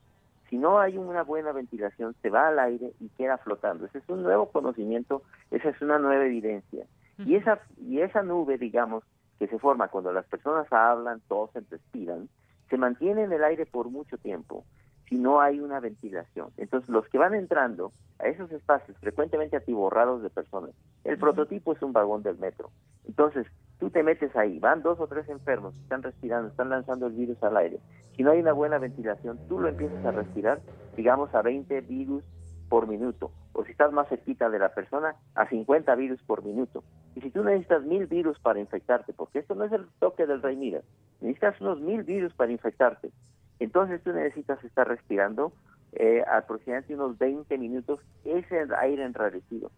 si 0.50 0.58
no 0.58 0.78
hay 0.78 0.98
una 0.98 1.22
buena 1.22 1.52
ventilación, 1.52 2.14
se 2.20 2.28
va 2.28 2.48
al 2.48 2.58
aire 2.58 2.92
y 3.00 3.08
queda 3.10 3.38
flotando. 3.38 3.86
Ese 3.86 3.98
es 3.98 4.08
un 4.08 4.22
nuevo 4.22 4.50
conocimiento, 4.50 5.22
esa 5.50 5.70
es 5.70 5.80
una 5.80 5.98
nueva 5.98 6.26
evidencia. 6.26 6.84
Y 7.18 7.36
esa, 7.36 7.60
y 7.78 8.00
esa 8.00 8.22
nube, 8.22 8.58
digamos, 8.58 9.04
que 9.38 9.46
se 9.46 9.58
forma 9.58 9.88
cuando 9.88 10.12
las 10.12 10.26
personas 10.26 10.70
hablan, 10.70 11.20
tosen, 11.28 11.66
respiran, 11.70 12.28
se 12.68 12.76
mantiene 12.76 13.22
en 13.22 13.32
el 13.32 13.44
aire 13.44 13.64
por 13.64 13.88
mucho 13.88 14.18
tiempo 14.18 14.64
si 15.08 15.16
no 15.16 15.40
hay 15.40 15.60
una 15.60 15.78
ventilación. 15.78 16.48
Entonces, 16.56 16.88
los 16.88 17.06
que 17.08 17.18
van 17.18 17.34
entrando 17.34 17.92
a 18.18 18.28
esos 18.28 18.50
espacios 18.50 18.96
frecuentemente 18.98 19.56
atiborrados 19.56 20.22
de 20.22 20.30
personas, 20.30 20.70
el 21.04 21.18
prototipo 21.18 21.74
es 21.74 21.82
un 21.82 21.92
vagón 21.92 22.22
del 22.22 22.38
metro. 22.38 22.70
Entonces, 23.06 23.46
tú 23.82 23.90
te 23.90 24.04
metes 24.04 24.34
ahí, 24.36 24.60
van 24.60 24.80
dos 24.80 25.00
o 25.00 25.08
tres 25.08 25.28
enfermos, 25.28 25.74
están 25.74 26.04
respirando, 26.04 26.50
están 26.50 26.70
lanzando 26.70 27.08
el 27.08 27.14
virus 27.14 27.42
al 27.42 27.56
aire. 27.56 27.80
Si 28.16 28.22
no 28.22 28.30
hay 28.30 28.38
una 28.38 28.52
buena 28.52 28.78
ventilación, 28.78 29.40
tú 29.48 29.58
lo 29.58 29.66
empiezas 29.66 30.04
a 30.04 30.12
respirar, 30.12 30.60
digamos, 30.96 31.34
a 31.34 31.42
20 31.42 31.80
virus 31.80 32.22
por 32.68 32.86
minuto. 32.86 33.32
O 33.52 33.64
si 33.64 33.72
estás 33.72 33.92
más 33.92 34.08
cerquita 34.08 34.50
de 34.50 34.60
la 34.60 34.68
persona, 34.68 35.16
a 35.34 35.48
50 35.48 35.96
virus 35.96 36.22
por 36.22 36.44
minuto. 36.44 36.84
Y 37.16 37.22
si 37.22 37.30
tú 37.30 37.42
necesitas 37.42 37.82
mil 37.82 38.06
virus 38.06 38.38
para 38.38 38.60
infectarte, 38.60 39.14
porque 39.14 39.40
esto 39.40 39.56
no 39.56 39.64
es 39.64 39.72
el 39.72 39.88
toque 39.98 40.26
del 40.26 40.42
rey 40.42 40.54
Mira, 40.54 40.82
necesitas 41.20 41.60
unos 41.60 41.80
mil 41.80 42.04
virus 42.04 42.32
para 42.34 42.52
infectarte. 42.52 43.10
Entonces 43.58 44.00
tú 44.04 44.12
necesitas 44.12 44.62
estar 44.62 44.86
respirando 44.86 45.52
eh, 45.94 46.22
aproximadamente 46.32 46.94
unos 46.94 47.18
20 47.18 47.58
minutos 47.58 47.98
ese 48.24 48.64
aire 48.78 49.04
enrarecido. 49.04 49.72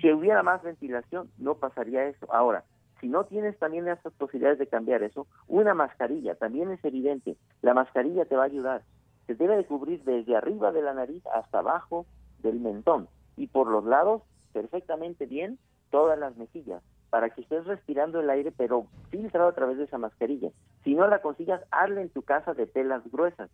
Si 0.00 0.10
hubiera 0.10 0.42
más 0.42 0.62
ventilación, 0.62 1.28
no 1.36 1.56
pasaría 1.56 2.06
eso. 2.06 2.26
Ahora, 2.32 2.64
Si 3.00 3.08
no 3.08 3.24
tienes 3.24 3.58
también 3.58 3.88
esas 3.88 4.12
posibilidades 4.14 4.58
de 4.58 4.66
cambiar 4.66 5.02
eso, 5.02 5.26
una 5.48 5.74
mascarilla, 5.74 6.34
también 6.34 6.70
es 6.70 6.84
evidente, 6.84 7.36
la 7.62 7.74
mascarilla 7.74 8.24
te 8.24 8.36
va 8.36 8.42
a 8.42 8.46
ayudar. 8.46 8.82
Se 9.26 9.34
debe 9.34 9.56
de 9.56 9.66
cubrir 9.66 10.02
desde 10.04 10.36
arriba 10.36 10.72
de 10.72 10.82
la 10.82 10.94
nariz 10.94 11.22
hasta 11.34 11.58
abajo 11.58 12.06
del 12.42 12.60
mentón 12.60 13.08
y 13.36 13.48
por 13.48 13.68
los 13.68 13.84
lados 13.84 14.22
perfectamente 14.52 15.26
bien 15.26 15.58
todas 15.90 16.18
las 16.18 16.36
mejillas 16.36 16.82
para 17.10 17.30
que 17.30 17.42
estés 17.42 17.64
respirando 17.66 18.20
el 18.20 18.30
aire 18.30 18.52
pero 18.52 18.86
filtrado 19.10 19.48
a 19.48 19.54
través 19.54 19.78
de 19.78 19.84
esa 19.84 19.98
mascarilla. 19.98 20.50
Si 20.84 20.94
no 20.94 21.06
la 21.08 21.20
consigas, 21.20 21.62
hazla 21.70 22.02
en 22.02 22.10
tu 22.10 22.22
casa 22.22 22.54
de 22.54 22.66
telas 22.66 23.02
gruesas, 23.10 23.50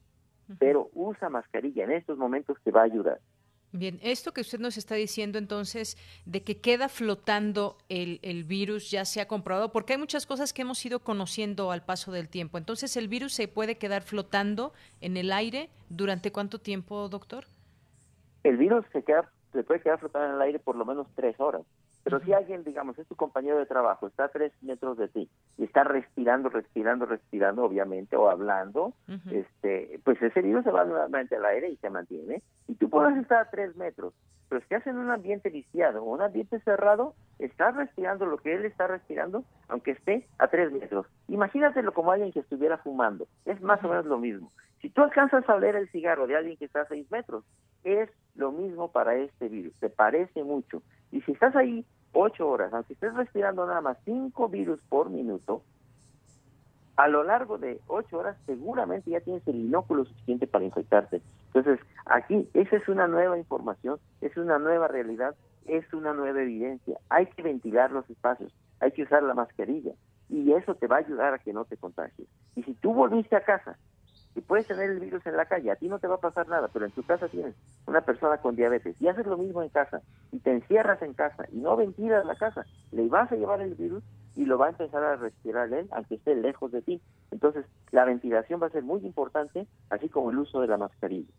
pero 0.58 0.90
usa 0.94 1.28
mascarilla, 1.28 1.84
en 1.84 1.92
estos 1.92 2.18
momentos 2.18 2.58
te 2.62 2.70
va 2.70 2.82
a 2.82 2.84
ayudar. 2.84 3.20
Bien, 3.74 3.98
esto 4.02 4.32
que 4.32 4.42
usted 4.42 4.58
nos 4.58 4.76
está 4.76 4.94
diciendo 4.96 5.38
entonces 5.38 5.96
de 6.26 6.42
que 6.42 6.60
queda 6.60 6.90
flotando 6.90 7.78
el, 7.88 8.20
el, 8.20 8.44
virus 8.44 8.90
ya 8.90 9.06
se 9.06 9.22
ha 9.22 9.26
comprobado, 9.26 9.72
porque 9.72 9.94
hay 9.94 9.98
muchas 9.98 10.26
cosas 10.26 10.52
que 10.52 10.60
hemos 10.60 10.84
ido 10.84 11.00
conociendo 11.00 11.70
al 11.70 11.82
paso 11.82 12.12
del 12.12 12.28
tiempo. 12.28 12.58
Entonces, 12.58 12.98
¿el 12.98 13.08
virus 13.08 13.32
se 13.32 13.48
puede 13.48 13.78
quedar 13.78 14.02
flotando 14.02 14.74
en 15.00 15.16
el 15.16 15.32
aire 15.32 15.70
durante 15.88 16.30
cuánto 16.30 16.58
tiempo, 16.58 17.08
doctor? 17.08 17.46
El 18.44 18.58
virus 18.58 18.84
se, 18.92 19.02
queda, 19.02 19.30
se 19.52 19.64
puede 19.64 19.80
quedar 19.80 19.98
flotando 19.98 20.28
en 20.28 20.34
el 20.34 20.42
aire 20.42 20.58
por 20.58 20.76
lo 20.76 20.84
menos 20.84 21.06
tres 21.14 21.40
horas. 21.40 21.62
Pero 22.04 22.20
si 22.20 22.32
alguien, 22.32 22.64
digamos, 22.64 22.98
es 22.98 23.06
tu 23.06 23.14
compañero 23.14 23.58
de 23.58 23.66
trabajo, 23.66 24.08
está 24.08 24.24
a 24.24 24.28
tres 24.28 24.52
metros 24.62 24.98
de 24.98 25.08
ti 25.08 25.28
y 25.56 25.64
está 25.64 25.84
respirando, 25.84 26.48
respirando, 26.48 27.06
respirando, 27.06 27.64
obviamente, 27.64 28.16
o 28.16 28.28
hablando, 28.28 28.92
este, 29.30 30.00
pues 30.04 30.20
ese 30.20 30.42
virus 30.42 30.64
se 30.64 30.72
va 30.72 30.84
nuevamente 30.84 31.36
al 31.36 31.44
aire 31.44 31.68
y 31.68 31.76
se 31.76 31.90
mantiene. 31.90 32.42
Y 32.66 32.74
tú 32.74 32.90
puedes 32.90 33.16
estar 33.16 33.42
a 33.42 33.50
tres 33.50 33.76
metros, 33.76 34.14
pero 34.48 34.60
si 34.60 34.74
estás 34.74 34.86
en 34.86 34.98
un 34.98 35.10
ambiente 35.10 35.48
viciado 35.48 36.02
o 36.02 36.12
un 36.12 36.22
ambiente 36.22 36.60
cerrado, 36.60 37.14
estás 37.38 37.74
respirando 37.76 38.26
lo 38.26 38.36
que 38.36 38.54
él 38.54 38.64
está 38.64 38.86
respirando, 38.86 39.44
aunque 39.68 39.92
esté 39.92 40.26
a 40.38 40.48
tres 40.48 40.72
metros. 40.72 41.06
Imagínatelo 41.28 41.94
como 41.94 42.12
alguien 42.12 42.32
que 42.32 42.40
estuviera 42.40 42.78
fumando. 42.78 43.26
Es 43.46 43.62
más 43.62 43.82
o 43.84 43.88
menos 43.88 44.06
lo 44.06 44.18
mismo. 44.18 44.52
Si 44.82 44.90
tú 44.90 45.02
alcanzas 45.02 45.48
a 45.48 45.54
oler 45.54 45.76
el 45.76 45.88
cigarro 45.90 46.26
de 46.26 46.36
alguien 46.36 46.56
que 46.56 46.64
está 46.64 46.82
a 46.82 46.88
seis 46.88 47.10
metros, 47.10 47.44
es 47.84 48.10
lo 48.34 48.52
mismo 48.52 48.90
para 48.90 49.14
este 49.14 49.48
virus. 49.48 49.72
Se 49.80 49.88
parece 49.88 50.42
mucho. 50.44 50.82
Y 51.12 51.20
si 51.20 51.32
estás 51.32 51.54
ahí 51.54 51.84
ocho 52.12 52.48
horas, 52.48 52.72
aunque 52.72 52.94
estés 52.94 53.14
respirando 53.14 53.66
nada 53.66 53.80
más 53.80 53.98
cinco 54.04 54.48
virus 54.48 54.80
por 54.88 55.10
minuto, 55.10 55.62
a 56.96 57.08
lo 57.08 57.22
largo 57.22 57.58
de 57.58 57.80
ocho 57.86 58.18
horas 58.18 58.36
seguramente 58.46 59.10
ya 59.10 59.20
tienes 59.20 59.46
el 59.46 59.56
inóculo 59.56 60.04
suficiente 60.04 60.46
para 60.46 60.64
infectarte. 60.64 61.22
Entonces, 61.54 61.80
aquí, 62.06 62.48
esa 62.54 62.76
es 62.76 62.88
una 62.88 63.06
nueva 63.06 63.38
información, 63.38 63.98
es 64.20 64.36
una 64.36 64.58
nueva 64.58 64.88
realidad, 64.88 65.34
es 65.66 65.90
una 65.92 66.12
nueva 66.12 66.42
evidencia. 66.42 66.98
Hay 67.08 67.26
que 67.26 67.42
ventilar 67.42 67.92
los 67.92 68.08
espacios, 68.10 68.54
hay 68.80 68.92
que 68.92 69.04
usar 69.04 69.22
la 69.22 69.34
mascarilla 69.34 69.92
y 70.28 70.52
eso 70.52 70.74
te 70.74 70.86
va 70.86 70.96
a 70.96 71.00
ayudar 71.00 71.34
a 71.34 71.38
que 71.38 71.52
no 71.52 71.64
te 71.64 71.76
contagies. 71.76 72.28
Y 72.56 72.62
si 72.62 72.74
tú 72.74 72.94
volviste 72.94 73.36
a 73.36 73.44
casa 73.44 73.76
y 74.34 74.40
puedes 74.40 74.66
tener 74.66 74.90
el 74.90 75.00
virus 75.00 75.24
en 75.26 75.36
la 75.36 75.46
calle, 75.46 75.70
a 75.70 75.76
ti 75.76 75.88
no 75.88 75.98
te 75.98 76.06
va 76.06 76.16
a 76.16 76.20
pasar 76.20 76.48
nada, 76.48 76.68
pero 76.72 76.86
en 76.86 76.92
tu 76.92 77.02
casa 77.02 77.28
tienes 77.28 77.54
una 77.86 78.00
persona 78.00 78.38
con 78.38 78.56
diabetes 78.56 78.96
y 79.00 79.08
haces 79.08 79.26
lo 79.26 79.36
mismo 79.36 79.62
en 79.62 79.68
casa 79.68 80.00
y 80.30 80.38
te 80.38 80.52
encierras 80.52 81.02
en 81.02 81.14
casa 81.14 81.46
y 81.52 81.58
no 81.58 81.76
ventilas 81.76 82.24
la 82.24 82.36
casa, 82.36 82.64
le 82.90 83.08
vas 83.08 83.30
a 83.30 83.36
llevar 83.36 83.60
el 83.60 83.74
virus 83.74 84.02
y 84.34 84.44
lo 84.46 84.58
va 84.58 84.66
a 84.66 84.70
empezar 84.70 85.02
a 85.02 85.16
respirar 85.16 85.72
él, 85.72 85.88
aunque 85.92 86.14
esté 86.14 86.34
lejos 86.34 86.72
de 86.72 86.82
ti. 86.82 87.02
Entonces, 87.30 87.66
la 87.90 88.04
ventilación 88.04 88.62
va 88.62 88.68
a 88.68 88.70
ser 88.70 88.82
muy 88.82 89.04
importante, 89.04 89.66
así 89.90 90.08
como 90.08 90.30
el 90.30 90.38
uso 90.38 90.60
de 90.60 90.68
la 90.68 90.78
mascarilla. 90.78 91.30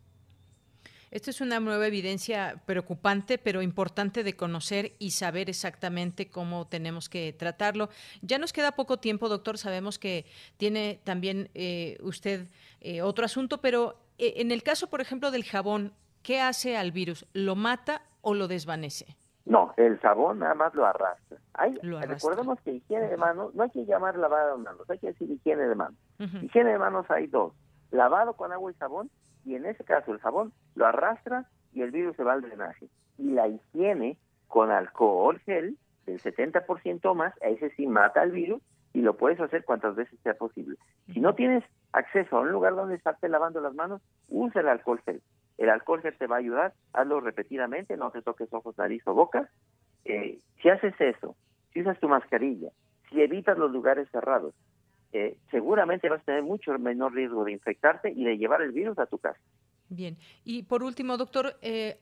Esto 1.14 1.30
es 1.30 1.40
una 1.40 1.60
nueva 1.60 1.86
evidencia 1.86 2.60
preocupante, 2.66 3.38
pero 3.38 3.62
importante 3.62 4.24
de 4.24 4.34
conocer 4.34 4.94
y 4.98 5.12
saber 5.12 5.48
exactamente 5.48 6.28
cómo 6.28 6.66
tenemos 6.66 7.08
que 7.08 7.32
tratarlo. 7.32 7.88
Ya 8.20 8.38
nos 8.38 8.52
queda 8.52 8.72
poco 8.72 8.96
tiempo, 8.96 9.28
doctor. 9.28 9.56
Sabemos 9.56 10.00
que 10.00 10.26
tiene 10.56 10.98
también 11.04 11.50
eh, 11.54 11.98
usted 12.02 12.48
eh, 12.80 13.00
otro 13.00 13.26
asunto, 13.26 13.58
pero 13.58 13.94
eh, 14.18 14.34
en 14.38 14.50
el 14.50 14.64
caso, 14.64 14.90
por 14.90 15.00
ejemplo, 15.00 15.30
del 15.30 15.44
jabón, 15.44 15.92
¿qué 16.24 16.40
hace 16.40 16.76
al 16.76 16.90
virus? 16.90 17.28
¿Lo 17.32 17.54
mata 17.54 18.02
o 18.20 18.34
lo 18.34 18.48
desvanece? 18.48 19.16
No, 19.44 19.72
el 19.76 20.00
jabón 20.00 20.40
nada 20.40 20.54
más 20.54 20.74
lo 20.74 20.84
arrastra. 20.84 21.38
Recordemos 22.08 22.60
que 22.62 22.72
higiene 22.72 23.06
de 23.06 23.16
manos, 23.16 23.54
no 23.54 23.62
hay 23.62 23.70
que 23.70 23.86
llamar 23.86 24.16
lavado 24.16 24.56
de 24.56 24.64
manos, 24.64 24.90
hay 24.90 24.98
que 24.98 25.06
decir 25.08 25.30
higiene 25.30 25.62
de 25.62 25.76
manos. 25.76 25.98
Higiene 26.42 26.72
de 26.72 26.78
manos 26.78 27.08
hay 27.08 27.28
dos, 27.28 27.52
lavado 27.92 28.32
con 28.32 28.50
agua 28.50 28.72
y 28.72 28.74
jabón 28.74 29.10
y 29.44 29.54
en 29.54 29.66
ese 29.66 29.84
caso 29.84 30.12
el 30.12 30.20
jabón 30.20 30.52
lo 30.74 30.86
arrastra 30.86 31.46
y 31.72 31.82
el 31.82 31.90
virus 31.90 32.16
se 32.16 32.24
va 32.24 32.32
al 32.34 32.42
drenaje. 32.42 32.88
Y 33.18 33.30
la 33.30 33.48
higiene 33.48 34.18
con 34.48 34.70
alcohol 34.70 35.40
gel 35.40 35.76
del 36.06 36.20
70% 36.20 37.14
más, 37.14 37.34
ese 37.40 37.70
sí 37.70 37.86
mata 37.86 38.20
al 38.20 38.30
virus 38.30 38.62
y 38.92 39.00
lo 39.00 39.16
puedes 39.16 39.40
hacer 39.40 39.64
cuantas 39.64 39.96
veces 39.96 40.18
sea 40.22 40.34
posible. 40.34 40.76
Si 41.12 41.20
no 41.20 41.34
tienes 41.34 41.64
acceso 41.92 42.36
a 42.36 42.40
un 42.40 42.52
lugar 42.52 42.74
donde 42.74 42.94
estarte 42.94 43.28
lavando 43.28 43.60
las 43.60 43.74
manos, 43.74 44.00
usa 44.28 44.60
el 44.60 44.68
alcohol 44.68 45.00
gel. 45.04 45.20
El 45.58 45.70
alcohol 45.70 46.02
gel 46.02 46.16
te 46.16 46.26
va 46.26 46.36
a 46.36 46.40
ayudar, 46.40 46.74
hazlo 46.92 47.20
repetidamente, 47.20 47.96
no 47.96 48.10
te 48.10 48.22
toques 48.22 48.52
ojos, 48.52 48.76
nariz 48.78 49.02
o 49.06 49.14
boca. 49.14 49.48
Eh, 50.04 50.38
si 50.60 50.68
haces 50.68 50.94
eso, 51.00 51.36
si 51.72 51.80
usas 51.80 51.98
tu 51.98 52.08
mascarilla, 52.08 52.70
si 53.10 53.20
evitas 53.20 53.58
los 53.58 53.70
lugares 53.70 54.08
cerrados, 54.10 54.54
seguramente 55.50 56.08
vas 56.08 56.20
a 56.22 56.24
tener 56.24 56.42
mucho 56.42 56.76
menor 56.78 57.14
riesgo 57.14 57.44
de 57.44 57.52
infectarte 57.52 58.10
y 58.10 58.24
de 58.24 58.36
llevar 58.36 58.62
el 58.62 58.72
virus 58.72 58.98
a 58.98 59.06
tu 59.06 59.18
casa. 59.18 59.38
Bien. 59.88 60.16
Y 60.44 60.64
por 60.64 60.82
último, 60.82 61.16
doctor, 61.16 61.56
eh, 61.62 62.00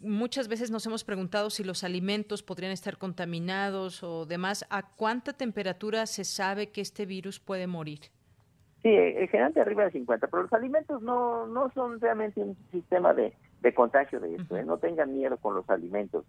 muchas 0.00 0.48
veces 0.48 0.70
nos 0.70 0.86
hemos 0.86 1.04
preguntado 1.04 1.50
si 1.50 1.64
los 1.64 1.82
alimentos 1.84 2.42
podrían 2.42 2.72
estar 2.72 2.98
contaminados 2.98 4.02
o 4.02 4.26
demás. 4.26 4.66
¿A 4.70 4.82
cuánta 4.94 5.32
temperatura 5.32 6.06
se 6.06 6.24
sabe 6.24 6.70
que 6.70 6.80
este 6.80 7.06
virus 7.06 7.40
puede 7.40 7.66
morir? 7.66 8.00
Sí, 8.82 8.88
en 8.88 9.28
general 9.28 9.52
de 9.52 9.60
arriba 9.60 9.84
de 9.84 9.90
50, 9.90 10.26
pero 10.28 10.42
los 10.44 10.52
alimentos 10.52 11.02
no, 11.02 11.46
no 11.46 11.70
son 11.72 12.00
realmente 12.00 12.40
un 12.40 12.56
sistema 12.70 13.12
de, 13.12 13.34
contagio 13.74 14.20
de 14.20 14.36
esto. 14.36 14.56
¿eh? 14.56 14.64
No 14.64 14.78
tengan 14.78 15.12
miedo 15.14 15.36
con 15.36 15.54
los 15.54 15.68
alimentos. 15.68 16.24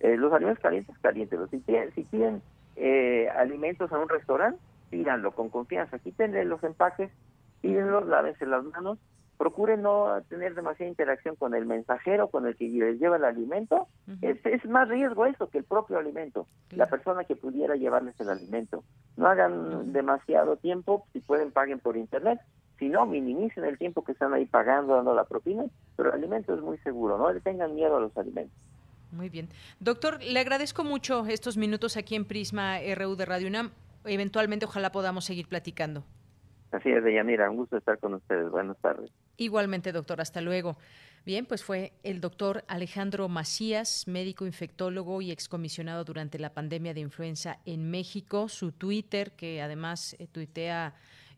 Eh, 0.00 0.16
los 0.16 0.32
alimentos 0.32 0.62
calientes, 0.62 0.98
calientes. 0.98 1.38
Si 1.50 1.60
tienen, 1.60 1.94
si 1.94 2.04
tienen 2.04 2.42
alimentos 3.36 3.90
a 3.92 3.98
un 3.98 4.08
restaurante, 4.08 4.58
pídanlo 4.94 5.32
con 5.32 5.48
confianza, 5.48 5.98
quítenle 5.98 6.44
los 6.44 6.62
empaques, 6.62 7.10
pídenlos, 7.60 8.06
lávense 8.06 8.46
las 8.46 8.62
manos, 8.62 8.96
procuren 9.36 9.82
no 9.82 10.22
tener 10.28 10.54
demasiada 10.54 10.88
interacción 10.88 11.34
con 11.34 11.52
el 11.56 11.66
mensajero, 11.66 12.28
con 12.28 12.46
el 12.46 12.54
que 12.54 12.68
les 12.68 13.00
lleva 13.00 13.16
el 13.16 13.24
alimento, 13.24 13.88
es, 14.22 14.38
es, 14.46 14.64
más 14.66 14.88
riesgo 14.88 15.26
eso 15.26 15.50
que 15.50 15.58
el 15.58 15.64
propio 15.64 15.98
alimento, 15.98 16.46
la 16.70 16.86
persona 16.86 17.24
que 17.24 17.34
pudiera 17.34 17.74
llevarles 17.74 18.14
el 18.20 18.28
alimento. 18.28 18.84
No 19.16 19.26
hagan 19.26 19.92
demasiado 19.92 20.58
tiempo, 20.58 21.04
si 21.12 21.18
pueden 21.18 21.50
paguen 21.50 21.80
por 21.80 21.96
internet, 21.96 22.38
si 22.78 22.88
no, 22.88 23.04
minimicen 23.04 23.64
el 23.64 23.78
tiempo 23.78 24.04
que 24.04 24.12
están 24.12 24.32
ahí 24.32 24.46
pagando, 24.46 24.94
dando 24.94 25.12
la 25.12 25.24
propina, 25.24 25.64
pero 25.96 26.10
el 26.10 26.20
alimento 26.20 26.54
es 26.54 26.60
muy 26.60 26.78
seguro, 26.78 27.18
no 27.18 27.32
le 27.32 27.40
tengan 27.40 27.74
miedo 27.74 27.96
a 27.96 28.00
los 28.00 28.16
alimentos. 28.16 28.56
Muy 29.10 29.28
bien. 29.28 29.48
Doctor, 29.80 30.22
le 30.22 30.38
agradezco 30.38 30.84
mucho 30.84 31.26
estos 31.26 31.56
minutos 31.56 31.96
aquí 31.96 32.14
en 32.14 32.24
Prisma 32.24 32.78
RU 32.96 33.16
de 33.16 33.24
Radio 33.24 33.48
UNAM 33.48 33.72
eventualmente 34.04 34.66
ojalá 34.66 34.92
podamos 34.92 35.24
seguir 35.24 35.48
platicando. 35.48 36.04
Así 36.72 36.90
es, 36.90 37.04
Deyanira, 37.04 37.48
un 37.50 37.56
gusto 37.56 37.76
estar 37.76 37.98
con 37.98 38.14
ustedes. 38.14 38.50
Buenas 38.50 38.76
tardes. 38.78 39.10
Igualmente, 39.36 39.92
doctor, 39.92 40.20
hasta 40.20 40.40
luego. 40.40 40.76
Bien, 41.24 41.46
pues 41.46 41.64
fue 41.64 41.92
el 42.02 42.20
doctor 42.20 42.64
Alejandro 42.66 43.28
Macías, 43.28 44.08
médico 44.08 44.44
infectólogo 44.44 45.22
y 45.22 45.30
excomisionado 45.30 46.04
durante 46.04 46.38
la 46.38 46.52
pandemia 46.52 46.92
de 46.92 47.00
influenza 47.00 47.60
en 47.64 47.90
México. 47.90 48.48
Su 48.48 48.72
Twitter, 48.72 49.32
que 49.32 49.62
además 49.62 50.16
eh, 50.18 50.26
tuitea 50.26 50.94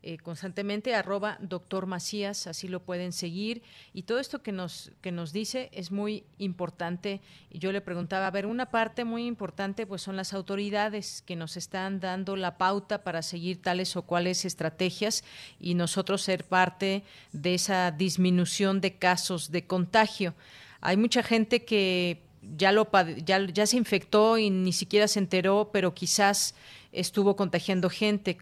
eh, 0.08 0.18
constantemente, 0.18 0.94
arroba 0.94 1.36
doctor 1.40 1.86
Macías, 1.86 2.46
así 2.46 2.68
lo 2.68 2.78
pueden 2.78 3.12
seguir. 3.12 3.64
Y 3.92 4.02
todo 4.02 4.20
esto 4.20 4.40
que 4.40 4.52
nos, 4.52 4.92
que 5.00 5.10
nos 5.10 5.32
dice 5.32 5.68
es 5.72 5.90
muy 5.90 6.22
importante. 6.38 7.20
Y 7.50 7.58
yo 7.58 7.72
le 7.72 7.80
preguntaba, 7.80 8.28
a 8.28 8.30
ver, 8.30 8.46
una 8.46 8.66
parte 8.66 9.04
muy 9.04 9.26
importante 9.26 9.84
pues 9.84 10.02
son 10.02 10.14
las 10.14 10.32
autoridades 10.32 11.22
que 11.26 11.34
nos 11.34 11.56
están 11.56 11.98
dando 11.98 12.36
la 12.36 12.56
pauta 12.56 13.02
para 13.02 13.20
seguir 13.20 13.60
tales 13.60 13.96
o 13.96 14.02
cuales 14.02 14.44
estrategias 14.44 15.24
y 15.58 15.74
nosotros 15.74 16.22
ser 16.22 16.44
parte 16.44 17.02
de 17.32 17.54
esa 17.54 17.90
disminución 17.90 18.80
de 18.80 18.94
casos 18.98 19.50
de 19.50 19.66
contagio. 19.66 20.34
Hay 20.82 20.96
mucha 20.96 21.24
gente 21.24 21.64
que 21.64 22.22
ya, 22.56 22.70
lo, 22.70 22.88
ya, 23.24 23.44
ya 23.44 23.66
se 23.66 23.76
infectó 23.76 24.38
y 24.38 24.50
ni 24.50 24.72
siquiera 24.72 25.08
se 25.08 25.18
enteró, 25.18 25.70
pero 25.72 25.94
quizás 25.94 26.54
estuvo 26.92 27.34
contagiando 27.34 27.90
gente 27.90 28.38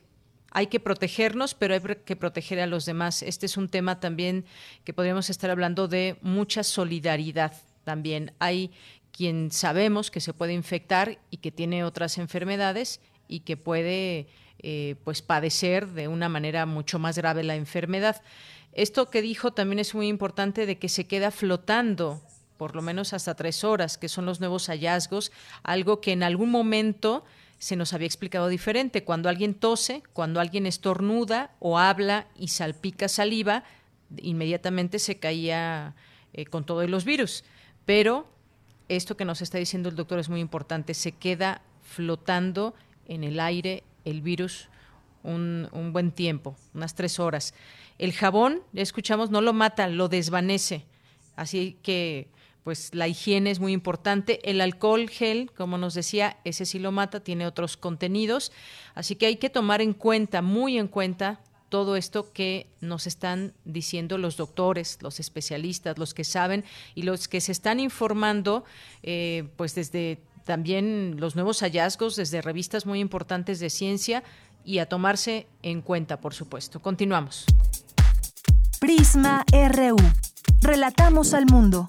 hay 0.55 0.69
que 0.69 0.81
protegernos, 0.81 1.55
pero 1.55 1.75
hay 1.75 1.81
que 2.05 2.17
proteger 2.17 2.61
a 2.61 2.67
los 2.67 2.87
demás. 2.87 3.23
Este 3.23 3.47
es 3.47 3.57
un 3.57 3.69
tema 3.69 3.99
también 4.01 4.45
que 4.85 4.95
podríamos 4.95 5.29
estar 5.29 5.51
hablando 5.51 5.89
de 5.89 6.17
mucha 6.23 6.63
solidaridad 6.63 7.53
también. 7.83 8.33
Hay 8.39 8.71
quien 9.11 9.51
sabemos 9.51 10.13
que 10.13 10.21
se 10.21 10.33
puede 10.33 10.55
infectar 10.55 11.19
y 11.31 11.39
que 11.39 11.51
tiene 11.51 11.85
otras 11.85 12.19
enfermedades 12.19 13.01
y 13.27 13.41
que 13.41 13.57
puede 13.57 14.29
eh, 14.61 14.95
pues 15.03 15.23
padecer 15.23 15.89
de 15.89 16.07
una 16.07 16.29
manera 16.29 16.67
mucho 16.67 17.01
más 17.01 17.19
grave 17.19 17.43
la 17.43 17.57
enfermedad. 17.57 18.23
Esto 18.73 19.11
que 19.11 19.23
dijo 19.23 19.53
también 19.53 19.81
es 19.81 19.93
muy 19.95 20.07
importante 20.07 20.67
de 20.67 20.79
que 20.79 20.89
se 20.89 21.07
queda 21.07 21.33
flotando 21.33 22.23
por 22.57 22.77
lo 22.77 22.83
menos 22.83 23.13
hasta 23.13 23.35
tres 23.35 23.65
horas, 23.65 23.99
que 23.99 24.09
son 24.09 24.25
los 24.25 24.39
nuevos 24.39 24.69
hallazgos, 24.69 25.33
algo 25.65 26.01
que 26.01 26.13
en 26.13 26.23
algún 26.23 26.51
momento 26.51 27.25
se 27.65 27.77
nos 27.77 27.95
había 27.95 28.07
explicado 28.07 28.49
diferente. 28.49 29.05
Cuando 29.05 29.31
alguien 29.31 29.55
tose, 29.55 30.03
cuando 30.13 30.39
alguien 30.39 30.67
estornuda 30.67 31.53
o 31.61 31.79
habla 31.79 32.27
y 32.37 32.49
salpica 32.49 33.09
saliva, 33.09 33.65
inmediatamente 34.19 34.99
se 34.99 35.19
caía 35.19 35.95
eh, 36.35 36.45
con 36.45 36.67
todos 36.67 36.91
los 36.91 37.07
virus. 37.07 37.43
Pero 37.87 38.29
esto 38.91 39.17
que 39.17 39.25
nos 39.25 39.41
está 39.41 39.57
diciendo 39.57 39.89
el 39.89 39.97
doctor 39.97 40.19
es 40.19 40.29
muy 40.29 40.41
importante, 40.41 40.93
se 40.93 41.13
queda 41.13 41.63
flotando 41.81 42.75
en 43.07 43.25
el 43.25 43.41
aire 43.41 43.83
el 44.05 44.21
virus 44.21 44.69
un, 45.23 45.71
un 45.73 45.95
buen 45.95 46.13
tiempo, 46.13 46.57
unas 46.75 46.95
tres 46.95 47.19
horas. 47.19 47.55
El 47.97 48.13
jabón, 48.13 48.61
ya 48.75 48.83
escuchamos, 48.83 49.31
no 49.31 49.41
lo 49.41 49.55
mata, 49.55 49.89
lo 49.89 50.09
desvanece. 50.09 50.85
Así 51.35 51.79
que 51.83 52.29
pues 52.65 52.91
la 52.95 53.07
higiene 53.07 53.51
es 53.51 53.61
muy 53.61 53.73
importante. 53.73 54.41
El 54.51 54.61
alcohol 54.61 55.09
gel, 55.09 55.51
como 55.53 55.79
nos 55.79 55.95
decía, 55.95 56.39
ese 56.45 56.65
sí 56.65 56.79
lo 56.79 56.91
mata, 56.93 57.21
tiene 57.21 57.47
otros 57.47 57.77
contenidos. 57.77 58.51
Así 58.95 59.17
que 59.17 59.27
hay 59.27 59.37
que 59.37 59.51
tomar 59.51 59.83
en 59.83 59.93
cuenta, 59.93 60.43
muy 60.43 60.79
en 60.79 60.89
cuenta, 60.89 61.41
todo 61.69 61.97
esto 61.97 62.33
que 62.33 62.69
nos 62.81 63.07
están 63.07 63.53
diciendo 63.65 64.17
los 64.17 64.37
doctores, 64.37 64.99
los 65.03 65.19
especialistas, 65.21 65.99
los 65.99 66.15
que 66.15 66.25
saben 66.25 66.65
y 66.95 67.03
los 67.03 67.27
que 67.29 67.41
se 67.41 67.53
están 67.53 67.81
informando, 67.81 68.65
eh, 69.03 69.49
pues 69.57 69.75
desde 69.75 70.21
también 70.45 71.17
los 71.19 71.35
nuevos 71.35 71.61
hallazgos, 71.61 72.17
desde 72.17 72.43
revistas 72.43 72.87
muy 72.87 73.01
importantes 73.01 73.59
de 73.61 73.71
ciencia 73.71 74.23
y 74.65 74.79
a 74.79 74.89
tomarse 74.89 75.49
en 75.63 75.83
cuenta, 75.83 76.21
por 76.21 76.33
supuesto. 76.33 76.81
Continuamos. 76.81 77.45
Prisma 78.79 79.45
RU. 79.53 79.97
Relatamos 80.61 81.35
al 81.35 81.47
mundo. 81.47 81.89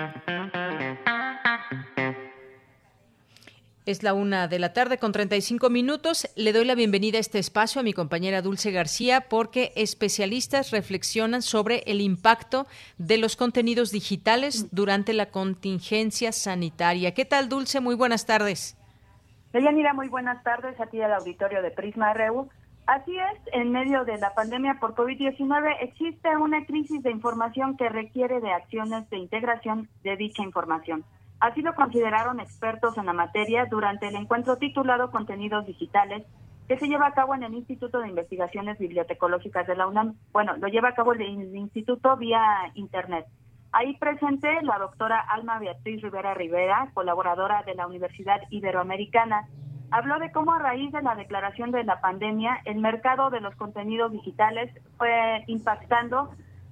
Es 3.87 4.03
la 4.03 4.13
una 4.13 4.47
de 4.47 4.59
la 4.59 4.73
tarde 4.73 4.99
con 4.99 5.11
35 5.11 5.71
minutos. 5.71 6.31
Le 6.35 6.53
doy 6.53 6.65
la 6.65 6.75
bienvenida 6.75 7.17
a 7.17 7.19
este 7.19 7.39
espacio 7.39 7.81
a 7.81 7.83
mi 7.83 7.93
compañera 7.93 8.43
Dulce 8.43 8.69
García 8.69 9.21
porque 9.21 9.71
especialistas 9.75 10.69
reflexionan 10.69 11.41
sobre 11.41 11.79
el 11.87 11.99
impacto 11.99 12.67
de 12.99 13.17
los 13.17 13.35
contenidos 13.35 13.89
digitales 13.91 14.67
durante 14.71 15.13
la 15.13 15.31
contingencia 15.31 16.31
sanitaria. 16.31 17.15
¿Qué 17.15 17.25
tal, 17.25 17.49
Dulce? 17.49 17.79
Muy 17.81 17.95
buenas 17.95 18.27
tardes. 18.27 18.77
Deyanira, 19.51 19.95
muy 19.95 20.09
buenas 20.09 20.43
tardes 20.43 20.79
a 20.79 20.85
ti 20.85 21.01
al 21.01 21.13
auditorio 21.13 21.63
de 21.63 21.71
Prisma 21.71 22.13
RU. 22.13 22.49
Así 22.85 23.17
es, 23.17 23.39
en 23.51 23.71
medio 23.71 24.05
de 24.05 24.19
la 24.19 24.35
pandemia 24.35 24.77
por 24.79 24.93
COVID-19 24.93 25.77
existe 25.81 26.37
una 26.37 26.63
crisis 26.67 27.01
de 27.01 27.09
información 27.09 27.75
que 27.77 27.89
requiere 27.89 28.41
de 28.41 28.51
acciones 28.51 29.09
de 29.09 29.17
integración 29.17 29.89
de 30.03 30.17
dicha 30.17 30.43
información. 30.43 31.03
Así 31.41 31.63
lo 31.63 31.73
consideraron 31.73 32.39
expertos 32.39 32.95
en 32.99 33.07
la 33.07 33.13
materia 33.13 33.65
durante 33.65 34.07
el 34.07 34.15
encuentro 34.15 34.57
titulado 34.57 35.09
Contenidos 35.09 35.65
Digitales, 35.65 36.23
que 36.67 36.77
se 36.77 36.87
lleva 36.87 37.07
a 37.07 37.13
cabo 37.13 37.33
en 37.33 37.41
el 37.41 37.55
Instituto 37.55 37.99
de 37.99 38.09
Investigaciones 38.09 38.77
Bibliotecológicas 38.77 39.65
de 39.65 39.75
la 39.75 39.87
UNAM. 39.87 40.13
Bueno, 40.31 40.55
lo 40.57 40.67
lleva 40.67 40.89
a 40.89 40.93
cabo 40.93 41.13
el, 41.13 41.21
instituto 41.55 42.15
vía 42.15 42.43
Internet. 42.75 43.25
Ahí 43.71 43.97
presente 43.97 44.61
la 44.61 44.77
doctora 44.77 45.19
Alma 45.19 45.57
Beatriz 45.57 46.03
Rivera 46.03 46.35
Rivera, 46.35 46.91
colaboradora 46.93 47.63
de 47.63 47.73
la 47.73 47.87
Universidad 47.87 48.41
Iberoamericana, 48.51 49.47
habló 49.89 50.19
de 50.19 50.31
cómo 50.31 50.53
a 50.53 50.59
raíz 50.59 50.91
de 50.91 51.01
la 51.01 51.15
declaración 51.15 51.71
de 51.71 51.83
la 51.83 52.01
pandemia 52.01 52.61
el 52.65 52.77
mercado 52.77 53.31
de 53.31 53.41
los 53.41 53.55
contenidos 53.55 54.11
digitales 54.11 54.71
fue 54.99 55.43
impactando 55.47 56.29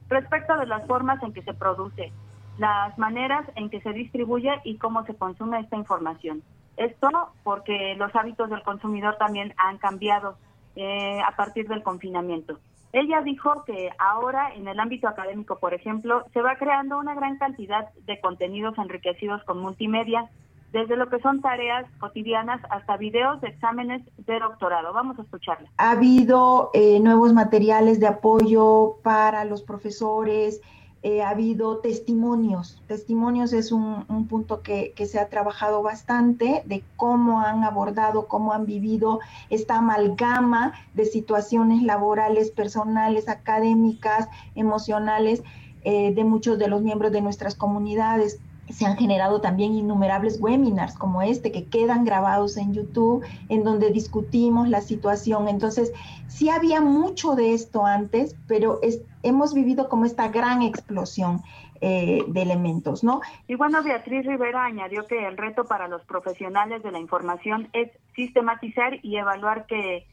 respecto 0.09 0.55
de 0.57 0.67
las 0.67 0.85
formas 0.85 1.23
en 1.23 1.33
que 1.33 1.41
se 1.41 1.55
produce, 1.55 2.13
las 2.59 2.97
maneras 2.97 3.45
en 3.55 3.69
que 3.69 3.81
se 3.81 3.93
distribuye 3.93 4.51
y 4.63 4.77
cómo 4.77 5.05
se 5.05 5.15
consume 5.15 5.59
esta 5.59 5.77
información. 5.77 6.43
Esto 6.77 7.09
porque 7.43 7.95
los 7.97 8.13
hábitos 8.15 8.49
del 8.49 8.63
consumidor 8.63 9.17
también 9.17 9.53
han 9.57 9.77
cambiado 9.77 10.37
eh, 10.75 11.19
a 11.25 11.35
partir 11.35 11.67
del 11.67 11.83
confinamiento. 11.83 12.59
Ella 12.91 13.21
dijo 13.21 13.63
que 13.65 13.89
ahora 13.97 14.53
en 14.55 14.67
el 14.67 14.79
ámbito 14.79 15.07
académico, 15.07 15.59
por 15.59 15.73
ejemplo, 15.73 16.25
se 16.33 16.41
va 16.41 16.55
creando 16.57 16.97
una 16.97 17.15
gran 17.15 17.37
cantidad 17.37 17.89
de 18.05 18.19
contenidos 18.19 18.77
enriquecidos 18.77 19.43
con 19.43 19.59
multimedia, 19.61 20.29
desde 20.71 20.95
lo 20.95 21.09
que 21.09 21.19
son 21.19 21.41
tareas 21.41 21.85
cotidianas 21.99 22.61
hasta 22.69 22.97
videos 22.97 23.41
de 23.41 23.49
exámenes 23.49 24.01
de 24.17 24.39
doctorado. 24.39 24.93
Vamos 24.93 25.17
a 25.19 25.23
escucharla. 25.23 25.69
Ha 25.77 25.91
habido 25.91 26.71
eh, 26.73 26.99
nuevos 26.99 27.33
materiales 27.33 27.99
de 27.99 28.07
apoyo 28.07 28.97
para 29.03 29.45
los 29.45 29.63
profesores, 29.63 30.61
eh, 31.01 31.21
ha 31.21 31.29
habido 31.29 31.77
testimonios. 31.77 32.81
Testimonios 32.87 33.53
es 33.53 33.71
un, 33.71 34.05
punto 34.27 34.61
que, 34.61 34.93
que, 34.95 35.05
se 35.05 35.19
ha 35.19 35.29
trabajado 35.29 35.81
bastante 35.81 36.61
de 36.65 36.83
cómo 36.97 37.39
han 37.39 37.63
abordado, 37.63 38.27
cómo 38.27 38.53
han 38.53 38.65
vivido 38.65 39.19
esta 39.49 39.77
amalgama 39.77 40.73
de 40.93 41.05
situaciones 41.05 41.83
laborales, 41.83 42.51
personales, 42.51 43.29
académicas, 43.29 44.27
emocionales 44.55 45.41
eh, 45.85 46.13
de 46.13 46.23
muchos 46.25 46.59
de 46.59 46.67
los 46.67 46.81
miembros 46.81 47.13
de 47.13 47.21
nuestras 47.21 47.55
comunidades 47.55 48.41
se 48.69 48.85
han 48.85 48.97
generado 48.97 49.41
también 49.41 49.73
innumerables 49.73 50.39
webinars 50.39 50.95
como 50.95 51.21
este 51.21 51.51
que 51.51 51.65
quedan 51.65 52.05
grabados 52.05 52.57
en 52.57 52.73
YouTube, 52.73 53.25
en 53.49 53.63
donde 53.63 53.91
discutimos 53.91 54.69
la 54.69 54.81
situación. 54.81 55.47
Entonces, 55.47 55.91
sí 56.27 56.49
había 56.49 56.81
mucho 56.81 57.35
de 57.35 57.53
esto 57.53 57.85
antes, 57.85 58.35
pero 58.47 58.79
hemos 59.23 59.53
vivido 59.53 59.89
como 59.89 60.05
esta 60.05 60.27
gran 60.27 60.61
explosión 60.61 61.41
eh, 61.81 62.23
de 62.27 62.41
elementos, 62.41 63.03
¿no? 63.03 63.21
Y 63.47 63.55
bueno, 63.55 63.81
Beatriz 63.81 64.25
Rivera 64.25 64.65
añadió 64.65 65.07
que 65.07 65.25
el 65.25 65.37
reto 65.37 65.63
para 65.63 65.87
los 65.87 66.03
profesionales 66.03 66.83
de 66.83 66.91
la 66.91 66.99
información 66.99 67.69
es 67.71 67.89
sistematizar 68.15 68.99
y 69.01 69.15
evaluar 69.15 69.65
qué 69.65 70.05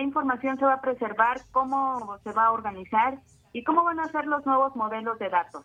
información 0.00 0.58
se 0.58 0.64
va 0.64 0.74
a 0.74 0.80
preservar, 0.80 1.40
cómo 1.52 2.18
se 2.24 2.32
va 2.32 2.46
a 2.46 2.52
organizar 2.52 3.20
y 3.52 3.62
cómo 3.62 3.84
van 3.84 4.00
a 4.00 4.08
ser 4.08 4.26
los 4.26 4.44
nuevos 4.44 4.74
modelos 4.74 5.16
de 5.20 5.28
datos. 5.28 5.64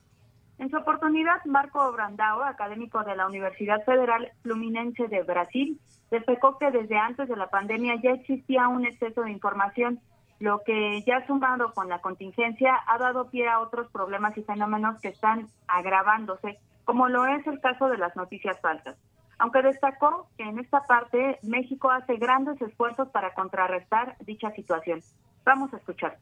En 0.60 0.70
su 0.70 0.76
oportunidad, 0.76 1.44
Marco 1.46 1.90
Brandao, 1.94 2.44
académico 2.44 3.02
de 3.06 3.16
la 3.16 3.28
Universidad 3.28 3.82
Federal 3.86 4.30
Fluminense 4.44 5.08
de 5.08 5.24
Brasil, 5.24 5.80
destacó 6.12 6.58
que 6.58 6.70
desde 6.70 6.98
antes 6.98 7.30
de 7.30 7.38
la 7.38 7.50
pandemia 7.50 7.96
ya 8.04 8.12
existía 8.12 8.68
un 8.68 8.86
exceso 8.86 9.22
de 9.22 9.32
información, 9.32 10.02
lo 10.40 10.62
que 10.66 11.02
ya 11.08 11.26
sumado 11.28 11.74
con 11.74 11.88
la 11.88 12.02
contingencia 12.02 12.76
ha 12.88 12.98
dado 12.98 13.30
pie 13.30 13.48
a 13.48 13.62
otros 13.62 13.90
problemas 13.90 14.38
y 14.38 14.44
fenómenos 14.44 15.00
que 15.00 15.08
están 15.08 15.48
agravándose, 15.70 16.60
como 16.84 17.08
lo 17.08 17.26
es 17.26 17.48
el 17.48 17.62
caso 17.62 17.88
de 17.88 17.98
las 17.98 18.18
noticias 18.18 18.60
falsas. 18.60 18.98
Aunque 19.38 19.62
destacó 19.62 20.28
que 20.38 20.44
en 20.44 20.60
esta 20.60 20.82
parte 20.82 21.40
México 21.42 21.90
hace 21.90 22.18
grandes 22.18 22.62
esfuerzos 22.62 23.08
para 23.10 23.34
contrarrestar 23.34 24.18
dicha 24.26 24.52
situación. 24.52 25.00
Vamos 25.46 25.74
a 25.74 25.78
escuchar. 25.78 26.18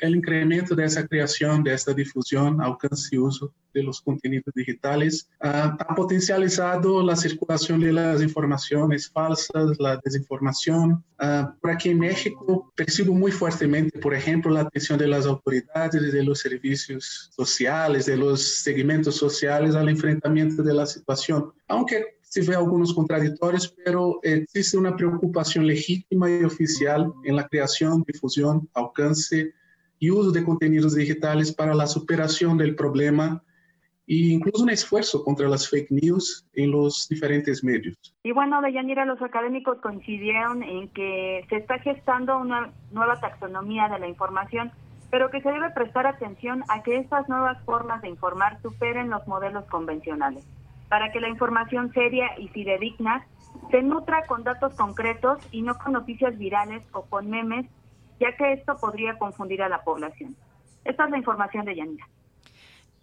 El 0.00 0.16
incremento 0.16 0.74
dessa 0.74 1.06
criação, 1.06 1.62
dessa 1.62 1.94
difusão, 1.94 2.60
alcance 2.60 3.14
e 3.14 3.18
uso 3.18 3.52
de 3.74 3.82
los 3.82 4.00
contenidos 4.00 4.52
digitales 4.54 5.28
uh, 5.42 5.76
ha 5.78 5.94
potencializado 5.94 7.08
a 7.08 7.16
circulação 7.16 7.78
das 7.78 8.22
informações 8.22 9.06
falsas, 9.06 9.78
a 9.80 9.96
desinformação. 9.96 10.92
Uh, 11.20 11.52
por 11.60 11.70
aqui 11.70 11.90
em 11.90 11.94
México, 11.94 12.72
percebo 12.76 13.14
muito 13.14 13.36
fortemente, 13.36 13.98
por 13.98 14.12
exemplo, 14.12 14.56
a 14.56 14.62
atenção 14.62 14.96
das 14.96 15.26
autoridades, 15.26 16.12
de 16.12 16.22
los 16.22 16.40
serviços 16.40 17.30
sociais, 17.32 18.06
de 18.06 18.16
los 18.16 18.62
segmentos 18.62 19.16
sociais 19.16 19.74
ao 19.74 19.88
enfrentamento 19.88 20.62
da 20.62 20.86
situação. 20.86 21.52
Aunque 21.68 22.18
se 22.28 22.40
vê 22.42 22.54
alguns 22.54 22.92
contraditórios, 22.92 23.66
pero 23.66 24.20
existe 24.22 24.76
uma 24.76 24.94
preocupação 24.94 25.62
legítima 25.62 26.28
e 26.28 26.44
oficial 26.44 27.14
em 27.24 27.32
la 27.32 27.48
criação, 27.48 28.02
difusão, 28.06 28.66
alcance 28.74 29.52
y 29.98 30.10
uso 30.10 30.30
de 30.30 30.44
contenidos 30.44 30.94
digitales 30.94 31.52
para 31.52 31.74
la 31.74 31.86
superación 31.86 32.56
del 32.58 32.74
problema 32.74 33.42
e 34.06 34.32
incluso 34.32 34.62
un 34.62 34.70
esfuerzo 34.70 35.22
contra 35.22 35.48
las 35.48 35.68
fake 35.68 35.90
news 35.90 36.46
en 36.54 36.70
los 36.70 37.06
diferentes 37.08 37.62
medios. 37.62 37.94
Y 38.22 38.32
bueno, 38.32 38.62
Deyanira, 38.62 39.04
los 39.04 39.20
académicos 39.20 39.78
coincidieron 39.82 40.62
en 40.62 40.88
que 40.88 41.44
se 41.50 41.56
está 41.56 41.78
gestando 41.78 42.38
una 42.38 42.72
nueva 42.90 43.20
taxonomía 43.20 43.88
de 43.88 43.98
la 43.98 44.08
información, 44.08 44.72
pero 45.10 45.30
que 45.30 45.42
se 45.42 45.50
debe 45.50 45.70
prestar 45.70 46.06
atención 46.06 46.64
a 46.68 46.82
que 46.82 46.96
estas 46.96 47.28
nuevas 47.28 47.62
formas 47.64 48.00
de 48.00 48.08
informar 48.08 48.60
superen 48.62 49.10
los 49.10 49.26
modelos 49.26 49.64
convencionales, 49.66 50.42
para 50.88 51.12
que 51.12 51.20
la 51.20 51.28
información 51.28 51.92
seria 51.92 52.28
y 52.38 52.48
fidedigna 52.48 53.26
se 53.70 53.82
nutra 53.82 54.26
con 54.26 54.42
datos 54.42 54.74
concretos 54.74 55.38
y 55.50 55.60
no 55.60 55.76
con 55.76 55.92
noticias 55.92 56.38
virales 56.38 56.82
o 56.92 57.02
con 57.02 57.28
memes 57.28 57.66
ya 58.18 58.36
que 58.36 58.52
esto 58.52 58.76
podría 58.76 59.18
confundir 59.18 59.62
a 59.62 59.68
la 59.68 59.82
población. 59.82 60.36
Esta 60.84 61.04
es 61.04 61.10
la 61.10 61.18
información 61.18 61.64
de 61.64 61.76
Yanira. 61.76 62.08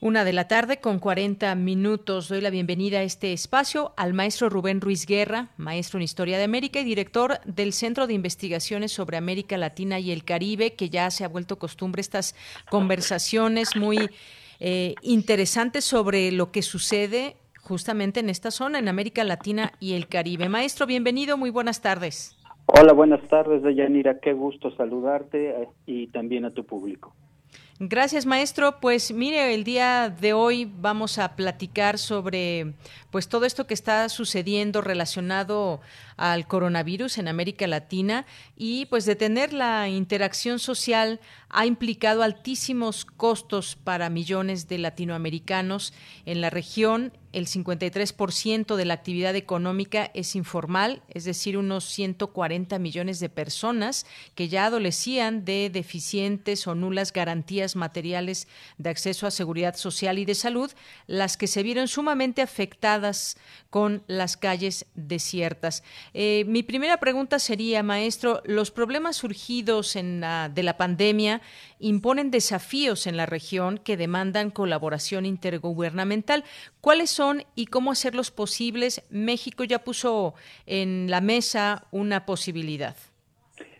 Una 0.00 0.24
de 0.24 0.32
la 0.32 0.48
tarde 0.48 0.80
con 0.80 0.98
40 0.98 1.54
minutos. 1.54 2.28
Doy 2.28 2.40
la 2.40 2.48
bienvenida 2.48 3.00
a 3.00 3.02
este 3.02 3.34
espacio 3.34 3.92
al 3.98 4.14
maestro 4.14 4.48
Rubén 4.48 4.80
Ruiz 4.80 5.04
Guerra, 5.04 5.50
maestro 5.58 5.98
en 5.98 6.04
Historia 6.04 6.38
de 6.38 6.44
América 6.44 6.80
y 6.80 6.84
director 6.84 7.40
del 7.44 7.74
Centro 7.74 8.06
de 8.06 8.14
Investigaciones 8.14 8.92
sobre 8.92 9.18
América 9.18 9.58
Latina 9.58 9.98
y 9.98 10.12
el 10.12 10.24
Caribe, 10.24 10.72
que 10.74 10.88
ya 10.88 11.10
se 11.10 11.24
ha 11.24 11.28
vuelto 11.28 11.58
costumbre 11.58 12.00
estas 12.00 12.34
conversaciones 12.70 13.76
muy 13.76 14.08
eh, 14.66 14.94
interesante 15.02 15.82
sobre 15.82 16.32
lo 16.32 16.50
que 16.50 16.62
sucede 16.62 17.36
justamente 17.60 18.20
en 18.20 18.30
esta 18.30 18.50
zona, 18.50 18.78
en 18.78 18.88
América 18.88 19.22
Latina 19.22 19.72
y 19.78 19.92
el 19.92 20.08
Caribe. 20.08 20.48
Maestro, 20.48 20.86
bienvenido, 20.86 21.36
muy 21.36 21.50
buenas 21.50 21.82
tardes. 21.82 22.34
Hola, 22.64 22.94
buenas 22.94 23.20
tardes, 23.28 23.62
Deyanira, 23.62 24.20
qué 24.20 24.32
gusto 24.32 24.74
saludarte 24.74 25.50
eh, 25.50 25.68
y 25.84 26.06
también 26.06 26.46
a 26.46 26.50
tu 26.50 26.64
público. 26.64 27.12
Gracias, 27.80 28.24
maestro. 28.24 28.78
Pues 28.78 29.12
mire, 29.12 29.52
el 29.52 29.64
día 29.64 30.08
de 30.08 30.32
hoy 30.32 30.70
vamos 30.78 31.18
a 31.18 31.34
platicar 31.34 31.98
sobre 31.98 32.74
pues 33.10 33.28
todo 33.28 33.46
esto 33.46 33.66
que 33.66 33.74
está 33.74 34.08
sucediendo 34.08 34.80
relacionado 34.80 35.80
al 36.16 36.46
coronavirus 36.46 37.18
en 37.18 37.26
América 37.26 37.66
Latina 37.66 38.26
y 38.56 38.86
pues 38.86 39.06
detener 39.06 39.52
la 39.52 39.88
interacción 39.88 40.60
social 40.60 41.18
ha 41.48 41.66
implicado 41.66 42.22
altísimos 42.22 43.04
costos 43.04 43.74
para 43.74 44.08
millones 44.08 44.68
de 44.68 44.78
latinoamericanos 44.78 45.92
en 46.26 46.40
la 46.40 46.50
región. 46.50 47.12
El 47.34 47.48
53% 47.48 48.76
de 48.76 48.84
la 48.84 48.94
actividad 48.94 49.34
económica 49.34 50.08
es 50.14 50.36
informal, 50.36 51.02
es 51.08 51.24
decir, 51.24 51.58
unos 51.58 51.84
140 51.86 52.78
millones 52.78 53.18
de 53.18 53.28
personas 53.28 54.06
que 54.36 54.48
ya 54.48 54.66
adolecían 54.66 55.44
de 55.44 55.68
deficientes 55.68 56.68
o 56.68 56.76
nulas 56.76 57.12
garantías 57.12 57.74
materiales 57.74 58.46
de 58.78 58.90
acceso 58.90 59.26
a 59.26 59.32
seguridad 59.32 59.74
social 59.74 60.20
y 60.20 60.24
de 60.24 60.36
salud, 60.36 60.70
las 61.08 61.36
que 61.36 61.48
se 61.48 61.64
vieron 61.64 61.88
sumamente 61.88 62.40
afectadas 62.40 63.36
con 63.68 64.04
las 64.06 64.36
calles 64.36 64.86
desiertas. 64.94 65.82
Eh, 66.12 66.44
mi 66.46 66.62
primera 66.62 66.98
pregunta 66.98 67.40
sería, 67.40 67.82
maestro, 67.82 68.42
los 68.44 68.70
problemas 68.70 69.16
surgidos 69.16 69.96
en 69.96 70.20
de 70.20 70.62
la 70.62 70.76
pandemia 70.76 71.42
imponen 71.80 72.30
desafíos 72.30 73.08
en 73.08 73.16
la 73.16 73.26
región 73.26 73.78
que 73.78 73.96
demandan 73.96 74.52
colaboración 74.52 75.26
intergubernamental. 75.26 76.44
¿Cuáles 76.84 77.08
son 77.08 77.44
y 77.54 77.64
cómo 77.64 77.92
hacerlos 77.92 78.30
posibles? 78.30 79.02
México 79.08 79.64
ya 79.64 79.78
puso 79.78 80.34
en 80.66 81.10
la 81.10 81.22
mesa 81.22 81.86
una 81.92 82.26
posibilidad. 82.26 82.94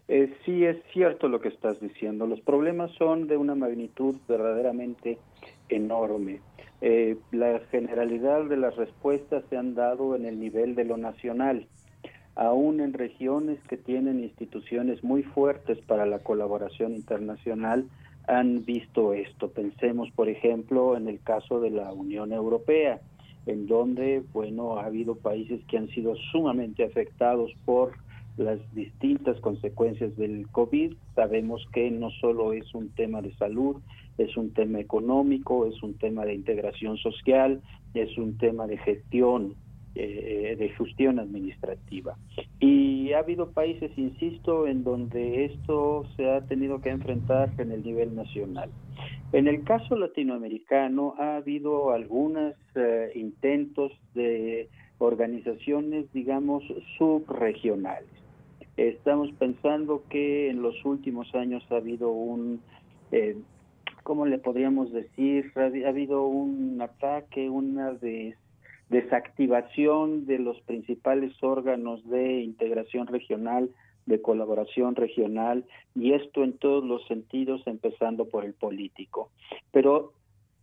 Eh, 0.08 0.32
sí, 0.46 0.64
es 0.64 0.78
cierto 0.94 1.28
lo 1.28 1.38
que 1.42 1.48
estás 1.48 1.78
diciendo. 1.82 2.26
Los 2.26 2.40
problemas 2.40 2.90
son 2.92 3.26
de 3.26 3.36
una 3.36 3.54
magnitud 3.54 4.16
verdaderamente 4.26 5.18
enorme. 5.68 6.40
Eh, 6.80 7.18
la 7.30 7.60
generalidad 7.70 8.46
de 8.46 8.56
las 8.56 8.74
respuestas 8.76 9.44
se 9.50 9.58
han 9.58 9.74
dado 9.74 10.16
en 10.16 10.24
el 10.24 10.40
nivel 10.40 10.74
de 10.74 10.84
lo 10.86 10.96
nacional 10.96 11.68
aún 12.36 12.80
en 12.80 12.92
regiones 12.92 13.58
que 13.68 13.76
tienen 13.76 14.20
instituciones 14.20 15.04
muy 15.04 15.22
fuertes 15.22 15.78
para 15.86 16.04
la 16.04 16.18
colaboración 16.18 16.94
internacional, 16.94 17.88
han 18.26 18.64
visto 18.64 19.12
esto. 19.12 19.50
Pensemos, 19.50 20.10
por 20.12 20.28
ejemplo, 20.28 20.96
en 20.96 21.08
el 21.08 21.20
caso 21.20 21.60
de 21.60 21.70
la 21.70 21.92
Unión 21.92 22.32
Europea, 22.32 23.00
en 23.46 23.66
donde, 23.66 24.22
bueno, 24.32 24.78
ha 24.78 24.86
habido 24.86 25.16
países 25.16 25.60
que 25.66 25.76
han 25.76 25.88
sido 25.88 26.14
sumamente 26.32 26.84
afectados 26.84 27.52
por 27.64 27.92
las 28.36 28.58
distintas 28.74 29.38
consecuencias 29.40 30.16
del 30.16 30.48
COVID. 30.48 30.94
Sabemos 31.14 31.66
que 31.72 31.90
no 31.90 32.10
solo 32.10 32.52
es 32.52 32.74
un 32.74 32.88
tema 32.90 33.22
de 33.22 33.34
salud, 33.34 33.76
es 34.18 34.36
un 34.36 34.52
tema 34.52 34.80
económico, 34.80 35.66
es 35.66 35.82
un 35.82 35.94
tema 35.94 36.24
de 36.24 36.34
integración 36.34 36.96
social, 36.96 37.60
es 37.94 38.16
un 38.16 38.38
tema 38.38 38.66
de 38.66 38.78
gestión 38.78 39.54
eh, 39.94 40.56
de 40.58 40.68
gestión 40.70 41.18
administrativa. 41.18 42.16
Y 42.60 43.12
ha 43.12 43.20
habido 43.20 43.50
países, 43.52 43.90
insisto, 43.96 44.66
en 44.66 44.82
donde 44.82 45.44
esto 45.44 46.04
se 46.16 46.30
ha 46.30 46.40
tenido 46.42 46.80
que 46.80 46.90
enfrentar 46.90 47.50
en 47.58 47.70
el 47.72 47.84
nivel 47.84 48.14
nacional. 48.14 48.70
En 49.32 49.48
el 49.48 49.64
caso 49.64 49.96
latinoamericano 49.96 51.14
ha 51.18 51.36
habido 51.36 51.92
algunos 51.92 52.54
eh, 52.74 53.10
intentos 53.14 53.92
de 54.14 54.68
organizaciones, 54.98 56.12
digamos, 56.12 56.62
subregionales. 56.98 58.08
Estamos 58.76 59.30
pensando 59.38 60.02
que 60.08 60.50
en 60.50 60.62
los 60.62 60.84
últimos 60.84 61.32
años 61.34 61.64
ha 61.70 61.76
habido 61.76 62.10
un, 62.10 62.60
eh, 63.12 63.36
¿cómo 64.02 64.26
le 64.26 64.38
podríamos 64.38 64.92
decir? 64.92 65.52
Ha, 65.56 65.88
habido 65.88 66.26
un 66.26 66.80
ataque, 66.80 67.48
una 67.48 67.92
de 67.92 68.36
desactivación 68.88 70.26
de 70.26 70.38
los 70.38 70.60
principales 70.62 71.32
órganos 71.42 72.06
de 72.08 72.42
integración 72.42 73.06
regional, 73.06 73.70
de 74.06 74.20
colaboración 74.20 74.94
regional, 74.94 75.64
y 75.94 76.12
esto 76.12 76.44
en 76.44 76.58
todos 76.58 76.84
los 76.84 77.06
sentidos, 77.06 77.62
empezando 77.66 78.28
por 78.28 78.44
el 78.44 78.52
político. 78.52 79.30
Pero 79.72 80.12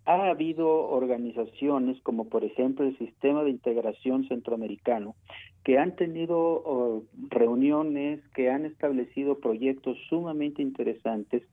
ha 0.05 0.29
habido 0.29 0.67
organizaciones 0.89 2.01
como 2.01 2.27
por 2.27 2.43
ejemplo 2.43 2.85
el 2.85 2.97
Sistema 2.97 3.43
de 3.43 3.51
Integración 3.51 4.27
Centroamericano 4.27 5.15
que 5.63 5.77
han 5.77 5.95
tenido 5.95 6.37
oh, 6.39 7.03
reuniones, 7.29 8.19
que 8.33 8.49
han 8.49 8.65
establecido 8.65 9.39
proyectos 9.39 9.97
sumamente 10.09 10.61
interesantes 10.63 11.43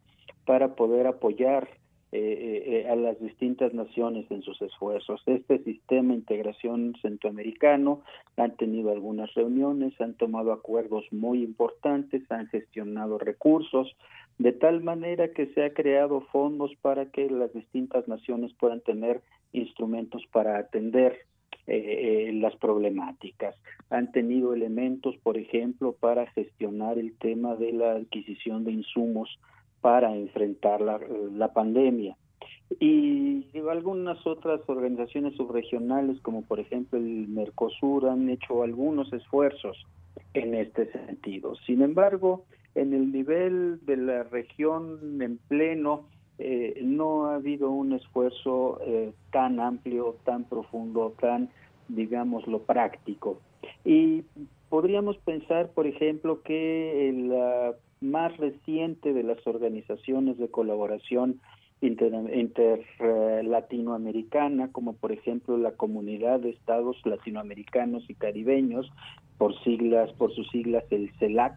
para 0.46 0.74
poder 0.76 1.06
apoyar 1.06 1.68
eh, 2.10 2.20
eh, 2.20 2.62
eh, 2.66 2.88
a 2.88 2.96
las 2.96 3.20
distintas 3.20 3.74
naciones 3.74 4.24
en 4.30 4.40
sus 4.40 4.62
esfuerzos. 4.62 5.20
Este 5.26 5.58
sistema 5.62 6.08
de 6.08 6.20
integración 6.20 6.94
centroamericano 7.02 8.02
han 8.38 8.56
tenido 8.56 8.92
algunas 8.92 9.34
reuniones, 9.34 9.92
han 10.00 10.14
tomado 10.14 10.52
acuerdos 10.52 11.04
muy 11.10 11.42
importantes, 11.42 12.22
han 12.30 12.46
gestionado 12.48 13.18
recursos, 13.18 13.94
de 14.38 14.52
tal 14.52 14.82
manera 14.82 15.32
que 15.32 15.48
se 15.48 15.62
ha 15.62 15.74
creado 15.74 16.22
fondos 16.32 16.72
para 16.80 17.10
que 17.10 17.28
las 17.28 17.52
distintas 17.52 18.08
naciones 18.08 18.54
puedan 18.54 18.80
tener 18.80 19.20
instrumentos 19.52 20.24
para 20.32 20.56
atender 20.56 21.26
eh, 21.66 22.30
las 22.32 22.56
problemáticas. 22.56 23.54
Han 23.90 24.10
tenido 24.12 24.54
elementos, 24.54 25.14
por 25.18 25.36
ejemplo, 25.36 25.92
para 25.92 26.26
gestionar 26.28 26.98
el 26.98 27.14
tema 27.18 27.56
de 27.56 27.72
la 27.74 27.92
adquisición 27.92 28.64
de 28.64 28.72
insumos 28.72 29.38
para 29.80 30.14
enfrentar 30.14 30.80
la, 30.80 31.00
la 31.32 31.52
pandemia. 31.52 32.16
Y 32.80 33.46
algunas 33.70 34.26
otras 34.26 34.60
organizaciones 34.66 35.34
subregionales, 35.36 36.20
como 36.20 36.42
por 36.42 36.60
ejemplo 36.60 36.98
el 36.98 37.28
Mercosur, 37.28 38.08
han 38.08 38.28
hecho 38.28 38.62
algunos 38.62 39.12
esfuerzos 39.12 39.86
en 40.34 40.54
este 40.54 40.90
sentido. 40.92 41.54
Sin 41.66 41.82
embargo, 41.82 42.44
en 42.74 42.92
el 42.92 43.10
nivel 43.10 43.84
de 43.86 43.96
la 43.96 44.22
región 44.24 45.20
en 45.20 45.38
pleno, 45.48 46.04
eh, 46.38 46.80
no 46.84 47.26
ha 47.26 47.36
habido 47.36 47.70
un 47.70 47.92
esfuerzo 47.94 48.80
eh, 48.86 49.12
tan 49.32 49.58
amplio, 49.60 50.16
tan 50.24 50.44
profundo, 50.44 51.14
tan, 51.20 51.48
digamos, 51.88 52.46
lo 52.46 52.60
práctico. 52.60 53.40
Y 53.84 54.22
podríamos 54.68 55.16
pensar, 55.18 55.70
por 55.72 55.86
ejemplo, 55.86 56.42
que 56.42 57.12
la 57.28 57.74
más 58.00 58.36
reciente 58.36 59.12
de 59.12 59.22
las 59.22 59.44
organizaciones 59.46 60.38
de 60.38 60.48
colaboración 60.48 61.40
inter, 61.80 62.12
inter 62.34 62.84
como 64.72 64.94
por 64.94 65.12
ejemplo 65.12 65.56
la 65.56 65.72
Comunidad 65.72 66.40
de 66.40 66.50
Estados 66.50 66.96
Latinoamericanos 67.04 68.08
y 68.08 68.14
Caribeños, 68.14 68.90
por 69.36 69.58
siglas, 69.62 70.12
por 70.14 70.34
sus 70.34 70.48
siglas 70.50 70.84
el 70.90 71.10
CELAC, 71.18 71.56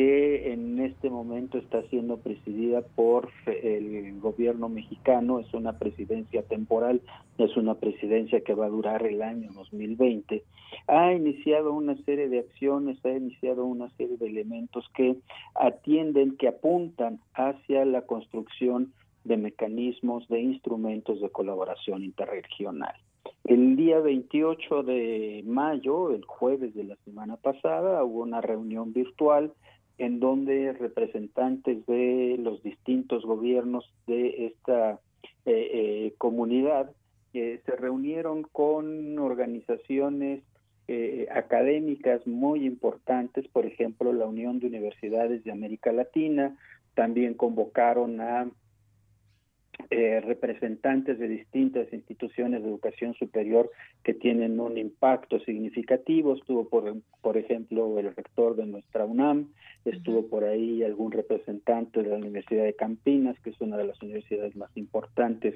que 0.00 0.54
en 0.54 0.80
este 0.80 1.10
momento 1.10 1.58
está 1.58 1.82
siendo 1.90 2.16
presidida 2.16 2.80
por 2.80 3.28
el 3.44 4.18
gobierno 4.18 4.70
mexicano, 4.70 5.40
es 5.40 5.52
una 5.52 5.78
presidencia 5.78 6.42
temporal, 6.42 7.02
es 7.36 7.54
una 7.58 7.74
presidencia 7.74 8.40
que 8.40 8.54
va 8.54 8.64
a 8.64 8.70
durar 8.70 9.04
el 9.04 9.20
año 9.20 9.50
2020, 9.52 10.42
ha 10.86 11.12
iniciado 11.12 11.74
una 11.74 11.96
serie 12.04 12.30
de 12.30 12.38
acciones, 12.38 13.04
ha 13.04 13.10
iniciado 13.10 13.66
una 13.66 13.90
serie 13.98 14.16
de 14.16 14.26
elementos 14.26 14.88
que 14.94 15.16
atienden, 15.54 16.38
que 16.38 16.48
apuntan 16.48 17.20
hacia 17.34 17.84
la 17.84 18.00
construcción 18.06 18.94
de 19.24 19.36
mecanismos, 19.36 20.26
de 20.28 20.40
instrumentos 20.40 21.20
de 21.20 21.28
colaboración 21.28 22.04
interregional. 22.04 22.94
El 23.44 23.76
día 23.76 24.00
28 24.00 24.82
de 24.82 25.42
mayo, 25.44 26.10
el 26.14 26.24
jueves 26.24 26.74
de 26.74 26.84
la 26.84 26.96
semana 27.04 27.36
pasada, 27.36 28.02
hubo 28.02 28.22
una 28.22 28.40
reunión 28.40 28.94
virtual 28.94 29.52
en 30.00 30.18
donde 30.18 30.72
representantes 30.72 31.84
de 31.84 32.36
los 32.38 32.62
distintos 32.62 33.22
gobiernos 33.22 33.92
de 34.06 34.46
esta 34.46 34.98
eh, 35.44 35.70
eh, 35.74 36.14
comunidad 36.16 36.90
eh, 37.34 37.60
se 37.66 37.76
reunieron 37.76 38.42
con 38.42 39.18
organizaciones 39.18 40.42
académicas 41.32 42.26
muy 42.26 42.66
importantes, 42.66 43.46
por 43.46 43.64
ejemplo, 43.64 44.12
la 44.12 44.26
Unión 44.26 44.58
de 44.58 44.66
Universidades 44.66 45.44
de 45.44 45.52
América 45.52 45.92
Latina, 45.92 46.58
también 46.96 47.34
convocaron 47.34 48.20
a 48.20 48.50
eh, 49.90 50.20
representantes 50.20 51.18
de 51.18 51.28
distintas 51.28 51.92
instituciones 51.92 52.62
de 52.62 52.68
educación 52.68 53.14
superior 53.14 53.70
que 54.02 54.14
tienen 54.14 54.60
un 54.60 54.76
impacto 54.78 55.40
significativo. 55.40 56.34
Estuvo, 56.34 56.68
por, 56.68 56.96
por 57.22 57.36
ejemplo, 57.36 57.98
el 57.98 58.14
rector 58.14 58.56
de 58.56 58.66
nuestra 58.66 59.04
UNAM, 59.04 59.48
estuvo 59.84 60.26
por 60.26 60.44
ahí 60.44 60.82
algún 60.82 61.12
representante 61.12 62.02
de 62.02 62.10
la 62.10 62.16
Universidad 62.16 62.64
de 62.64 62.74
Campinas, 62.74 63.38
que 63.40 63.50
es 63.50 63.60
una 63.60 63.76
de 63.76 63.84
las 63.84 64.00
universidades 64.02 64.54
más 64.56 64.70
importantes 64.76 65.54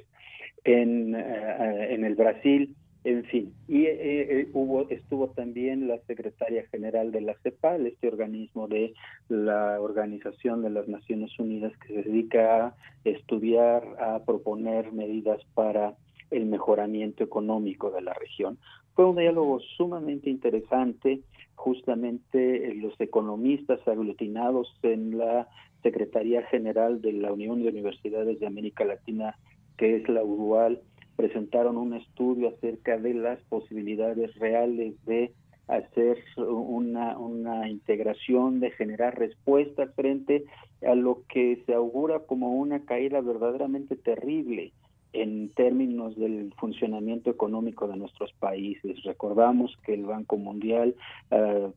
en, 0.64 1.14
eh, 1.14 1.94
en 1.94 2.04
el 2.04 2.14
Brasil. 2.14 2.74
En 3.04 3.22
fin, 3.24 3.52
y 3.68 3.84
eh, 3.84 4.40
eh, 4.40 4.48
hubo, 4.54 4.88
estuvo 4.88 5.28
también 5.28 5.88
la 5.88 5.98
secretaria 6.06 6.66
general 6.70 7.12
de 7.12 7.20
la 7.20 7.34
CEPAL, 7.42 7.86
este 7.86 8.08
organismo 8.08 8.66
de 8.66 8.94
la 9.28 9.78
Organización 9.78 10.62
de 10.62 10.70
las 10.70 10.88
Naciones 10.88 11.38
Unidas 11.38 11.72
que 11.78 12.02
se 12.02 12.08
dedica 12.08 12.68
a 12.68 12.74
estudiar, 13.04 13.84
a 14.00 14.24
proponer 14.24 14.90
medidas 14.92 15.38
para 15.52 15.94
el 16.30 16.46
mejoramiento 16.46 17.22
económico 17.22 17.90
de 17.90 18.00
la 18.00 18.14
región. 18.14 18.56
Fue 18.94 19.04
un 19.04 19.16
diálogo 19.16 19.60
sumamente 19.76 20.30
interesante, 20.30 21.20
justamente 21.56 22.70
eh, 22.70 22.74
los 22.74 22.98
economistas 22.98 23.86
aglutinados 23.86 24.74
en 24.82 25.18
la 25.18 25.46
Secretaría 25.82 26.42
General 26.46 27.02
de 27.02 27.12
la 27.12 27.34
Unión 27.34 27.62
de 27.62 27.68
Universidades 27.68 28.40
de 28.40 28.46
América 28.46 28.86
Latina, 28.86 29.36
que 29.76 29.96
es 29.96 30.08
la 30.08 30.24
URUAL, 30.24 30.80
presentaron 31.16 31.76
un 31.76 31.94
estudio 31.94 32.48
acerca 32.48 32.98
de 32.98 33.14
las 33.14 33.40
posibilidades 33.48 34.34
reales 34.38 34.94
de 35.04 35.32
hacer 35.68 36.18
una, 36.36 37.16
una 37.18 37.68
integración, 37.68 38.60
de 38.60 38.70
generar 38.72 39.18
respuestas 39.18 39.94
frente 39.94 40.44
a 40.86 40.94
lo 40.94 41.22
que 41.28 41.62
se 41.66 41.74
augura 41.74 42.20
como 42.20 42.54
una 42.54 42.84
caída 42.84 43.20
verdaderamente 43.20 43.96
terrible 43.96 44.72
en 45.14 45.48
términos 45.50 46.16
del 46.16 46.52
funcionamiento 46.58 47.30
económico 47.30 47.86
de 47.86 47.96
nuestros 47.96 48.32
países. 48.34 49.02
Recordamos 49.04 49.76
que 49.86 49.94
el 49.94 50.04
Banco 50.04 50.36
Mundial 50.36 50.96
uh, 51.30 51.72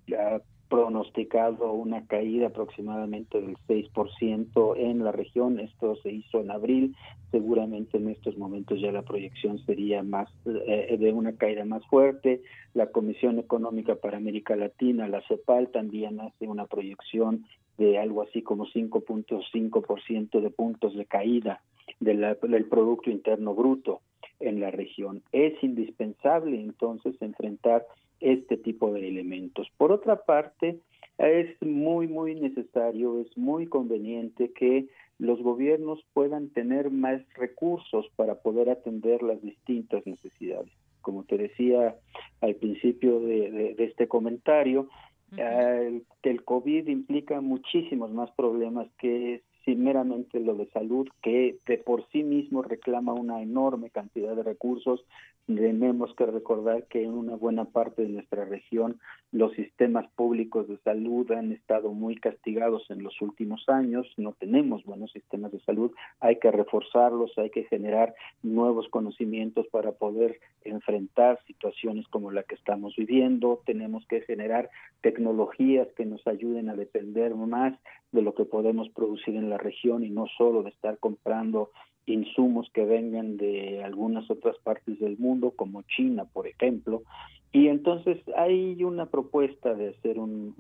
pronosticado 0.70 1.72
una 1.72 2.06
caída 2.08 2.48
aproximadamente 2.48 3.42
del 3.42 3.58
6% 3.68 4.74
en 4.78 5.04
la 5.04 5.12
región. 5.12 5.60
Esto 5.60 5.96
se 5.98 6.12
hizo 6.12 6.40
en 6.40 6.52
abril. 6.52 6.96
Seguramente 7.32 7.98
en 7.98 8.10
estos 8.10 8.38
momentos 8.38 8.80
ya 8.80 8.92
la 8.92 9.02
proyección 9.02 9.60
sería 9.66 10.04
más 10.04 10.30
eh, 10.46 10.98
de 11.00 11.14
una 11.14 11.36
caída 11.36 11.66
más 11.66 11.86
fuerte. 11.88 12.42
La 12.74 12.88
Comisión 12.88 13.40
Económica 13.40 13.96
para 13.96 14.18
América 14.18 14.56
Latina, 14.56 15.08
la 15.08 15.22
CEPAL, 15.28 15.70
también 15.70 16.20
hace 16.20 16.48
una 16.48 16.66
proyección 16.66 17.46
de 17.78 18.00
algo 18.00 18.24
así 18.24 18.42
como 18.42 18.66
5.5% 18.66 20.42
de 20.42 20.50
puntos 20.50 20.96
de 20.96 21.06
caída 21.06 21.62
del 22.00 22.66
Producto 22.66 23.10
Interno 23.10 23.54
Bruto 23.54 24.02
en 24.40 24.60
la 24.60 24.72
región. 24.72 25.24
Es 25.32 25.54
indispensable 25.64 26.60
entonces 26.60 27.16
enfrentar 27.22 27.86
este 28.20 28.58
tipo 28.58 28.92
de 28.94 29.08
elementos. 29.08 29.68
Por 29.78 29.92
otra 29.92 30.24
parte, 30.24 30.80
es 31.18 31.62
muy, 31.62 32.08
muy 32.08 32.36
necesario, 32.36 33.22
es 33.22 33.38
muy 33.38 33.68
conveniente 33.68 34.52
que 34.54 34.88
los 35.20 35.42
gobiernos 35.42 36.00
puedan 36.14 36.50
tener 36.50 36.92
más 36.92 37.22
recursos 37.34 38.08
para 38.16 38.36
poder 38.36 38.70
atender 38.70 39.24
las 39.24 39.42
distintas 39.42 40.06
necesidades. 40.06 40.72
Como 41.02 41.24
te 41.24 41.38
decía 41.38 41.96
al 42.42 42.56
principio 42.56 43.20
de, 43.20 43.76
este 43.80 44.08
comentario, 44.08 44.90
que 45.36 46.30
el 46.30 46.44
COVID 46.44 46.88
implica 46.88 47.42
muchísimos 47.42 48.12
más 48.12 48.30
problemas 48.32 48.88
que 49.00 49.42
meramente 49.76 50.40
lo 50.40 50.56
de 50.56 50.68
salud, 50.68 51.08
que 51.22 51.58
de 51.66 51.78
por 51.78 52.08
sí 52.10 52.24
mismo 52.24 52.62
reclama 52.62 53.14
una 53.14 53.42
enorme 53.42 53.90
cantidad 53.90 54.36
de 54.36 54.44
recursos. 54.44 55.04
Tenemos 55.46 56.14
que 56.16 56.26
recordar 56.26 56.86
que 56.88 57.04
en 57.04 57.12
una 57.12 57.36
buena 57.36 57.66
parte 57.66 58.04
de 58.04 58.10
nuestra 58.10 58.46
región 58.46 59.00
los 59.32 59.54
sistemas 59.54 60.10
públicos 60.16 60.68
de 60.68 60.78
salud 60.80 61.32
han 61.32 61.52
estado 61.52 61.92
muy 61.92 62.16
castigados 62.16 62.90
en 62.90 63.04
los 63.04 63.22
últimos 63.22 63.68
años, 63.68 64.08
no 64.18 64.34
tenemos 64.34 64.84
buenos 64.86 65.12
sistemas 65.12 65.52
de 65.52 65.60
salud, 65.62 65.92
hay 66.20 66.38
que 66.38 66.52
reforzarlos, 66.52 67.38
hay 67.38 67.50
que 67.50 67.64
generar 67.66 68.14
nuevos 68.44 68.88
conocimientos 68.90 69.68
para 69.68 69.92
poder 69.94 70.40
enfrentar 70.64 71.40
situaciones 71.46 72.08
como 72.08 72.32
la 72.32 72.44
que 72.44 72.56
estamos 72.56 72.96
viviendo, 72.96 73.62
tenemos 73.66 74.06
que 74.08 74.22
generar 74.22 74.70
tecnologías 75.02 75.88
que 75.96 76.06
nos 76.06 76.26
ayuden 76.28 76.70
a 76.70 76.76
depender 76.76 77.36
más 77.36 77.78
de 78.12 78.22
lo 78.22 78.34
que 78.34 78.46
podemos 78.46 78.90
producir 78.90 79.36
en 79.36 79.50
la 79.50 79.57
región 79.58 80.04
y 80.04 80.10
no 80.10 80.26
solo 80.38 80.64
de 80.64 80.70
estar 80.70 80.98
comprando 80.98 81.72
insumos 82.08 82.70
que 82.74 82.86
vengan 82.86 83.38
de 83.38 83.84
algunas 83.84 84.30
otras 84.32 84.58
partes 84.60 85.00
del 85.00 85.18
mundo, 85.18 85.52
como 85.52 85.84
China, 85.84 86.26
por 86.26 86.48
ejemplo. 86.48 87.04
Y 87.52 87.70
entonces 87.70 88.18
hay 88.36 88.84
una 88.84 89.06
propuesta 89.08 89.74
de 89.74 89.90
hacer 89.90 90.20
un, 90.20 90.54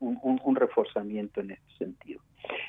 un, 0.00 0.56
reforzamiento 0.56 1.40
en 1.40 1.52
este 1.52 1.72
sentido. 1.78 2.20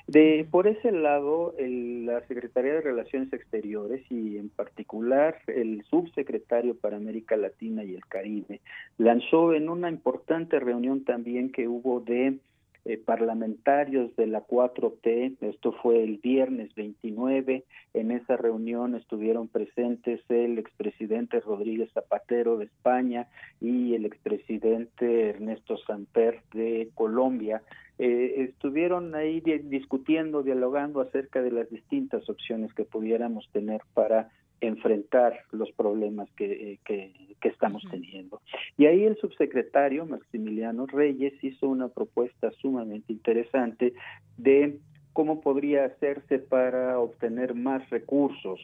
De, 0.08 0.48
por 0.50 0.68
ese 0.68 0.92
lado, 0.92 1.54
la 1.60 2.26
Secretaría 2.28 2.74
de 2.74 2.82
Relaciones 2.82 3.32
Exteriores 3.34 4.04
y 4.10 4.38
en 4.38 4.50
particular 4.50 5.38
el 5.48 5.84
subsecretario 5.84 6.78
para 6.78 6.98
América 6.98 7.36
Latina 7.38 7.84
y 7.84 7.96
el 7.96 8.06
Caribe 8.06 8.62
lanzó 8.98 9.54
en 9.54 9.70
una 9.70 9.90
importante 9.90 10.60
reunión 10.60 11.04
también 11.04 11.52
que 11.52 11.68
hubo 11.68 12.00
de 12.00 12.40
eh, 12.86 12.98
parlamentarios 12.98 14.16
de 14.16 14.28
la 14.28 14.46
4T. 14.46 15.38
Esto 15.42 15.74
fue 15.74 16.04
el 16.04 16.18
viernes 16.18 16.74
29. 16.76 17.64
En 17.94 18.12
esa 18.12 18.38
reunión 18.38 18.96
estuvieron 18.96 19.48
presentes 19.48 20.22
el 20.30 20.58
expresidente 20.58 21.40
Rodríguez 21.40 21.92
Zapatero 21.94 22.58
de 22.58 22.66
España 22.66 23.28
y 23.60 23.96
el 23.96 24.06
expresidente 24.06 25.30
Ernesto 25.30 25.78
Samper 25.78 26.42
de 26.54 26.90
Colombia. 26.96 27.62
Eh, 27.98 28.46
estuvieron 28.50 29.14
ahí 29.14 29.42
discutiendo, 29.42 30.42
dialogando 30.42 31.02
acerca 31.02 31.42
de 31.42 31.52
las 31.52 31.70
distintas 31.70 32.30
opciones 32.30 32.74
que 32.74 32.86
pudiéramos 32.86 33.50
tener 33.52 33.82
para 33.94 34.30
enfrentar 34.62 35.40
los 35.52 35.72
problemas 35.72 36.30
que, 36.32 36.80
que, 36.86 37.14
estamos 37.42 37.84
teniendo. 37.90 38.42
Y 38.78 38.86
ahí 38.86 39.04
el 39.04 39.18
subsecretario 39.18 40.06
Maximiliano 40.06 40.86
Reyes 40.86 41.34
hizo 41.44 41.68
una 41.68 41.88
propuesta 41.88 42.52
sumamente 42.62 43.12
interesante 43.14 43.94
de 44.38 44.78
cómo 45.14 45.42
podría 45.42 45.86
hacerse 45.86 46.40
para 46.40 47.00
obtener 47.00 47.56
más 47.56 47.90
recursos 47.90 48.60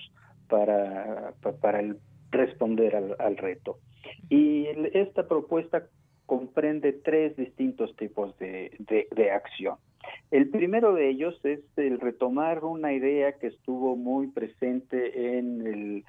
para, 0.47 1.33
para 1.61 1.79
el 1.79 1.97
responder 2.31 2.95
al, 2.95 3.37
reto. 3.37 3.79
Y 4.29 4.67
esta 4.93 5.27
propuesta 5.27 5.87
comprende 6.25 6.93
tres 6.93 7.35
distintos 7.35 7.95
tipos 7.95 8.37
de, 8.37 8.71
de, 9.15 9.31
acción. 9.31 9.75
El 10.31 10.49
primero 10.49 10.93
de 10.93 11.09
ellos 11.09 11.39
es 11.43 11.61
el 11.77 11.99
retomar 11.99 12.63
una 12.63 12.93
idea 12.93 13.33
que 13.33 13.47
estuvo 13.47 13.95
muy 13.95 14.27
presente 14.27 15.37
en 15.37 15.65
el 15.67 16.03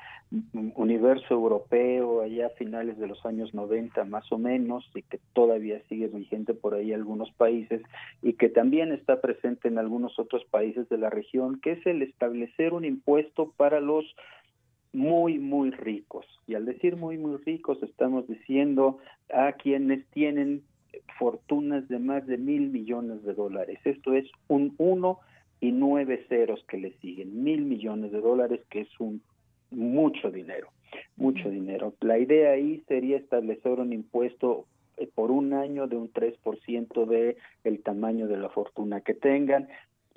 universo 0.74 1.34
europeo 1.34 2.22
allá 2.22 2.47
a 2.47 2.51
finales 2.51 2.99
de 2.99 3.07
los 3.07 3.24
años 3.24 3.55
90 3.55 4.05
más 4.05 4.30
o 4.32 4.38
menos 4.38 4.88
y 4.94 5.03
que 5.03 5.20
todavía 5.32 5.80
sigue 5.88 6.09
vigente 6.09 6.55
por 6.55 6.74
ahí 6.74 6.92
algunos 6.92 7.30
países 7.32 7.82
y 8.22 8.32
que 8.32 8.49
también 8.49 8.92
está 8.92 9.20
presente 9.20 9.68
en 9.68 9.78
algunos 9.78 10.18
otros 10.18 10.44
países 10.47 10.88
de 10.88 10.99
la 10.99 11.11
región, 11.11 11.61
que 11.61 11.72
es 11.72 11.86
el 11.86 12.03
establecer 12.03 12.72
un 12.72 12.84
impuesto 12.84 13.53
para 13.57 13.80
los 13.80 14.05
muy, 14.92 15.38
muy 15.38 15.70
ricos. 15.70 16.26
Y 16.47 16.55
al 16.55 16.64
decir 16.64 16.97
muy, 16.97 17.18
muy 17.18 17.36
ricos, 17.36 17.82
estamos 17.82 18.26
diciendo 18.26 18.99
a 19.32 19.53
quienes 19.53 20.07
tienen 20.07 20.62
fortunas 21.18 21.88
de 21.88 21.99
más 21.99 22.26
de 22.26 22.38
mil 22.38 22.68
millones 22.70 23.24
de 23.24 23.34
dólares. 23.34 23.78
Esto 23.84 24.14
es 24.14 24.30
un 24.49 24.74
uno 24.78 25.20
y 25.61 25.72
nueve 25.72 26.24
ceros 26.28 26.64
que 26.68 26.78
le 26.78 26.92
siguen, 26.99 27.42
mil 27.42 27.64
millones 27.64 28.12
de 28.12 28.20
dólares, 28.20 28.61
que 28.70 28.82
es 28.82 29.01
un 29.01 29.22
mucho 29.70 30.30
dinero, 30.30 30.68
mucho 31.16 31.51
dinero. 31.51 31.94
La 32.01 32.18
idea 32.18 32.53
ahí 32.53 32.82
sería 32.88 33.16
establecer 33.16 33.80
un 33.80 33.92
impuesto 33.92 34.66
eh, 34.97 35.09
por 35.14 35.30
un 35.30 35.53
año 35.53 35.86
de 35.86 35.97
un 35.97 36.12
3% 36.12 37.07
de 37.07 37.36
el 37.64 37.82
tamaño 37.82 38.28
de 38.28 38.36
la 38.36 38.49
fortuna 38.49 39.01
que 39.01 39.14
tengan 39.14 39.68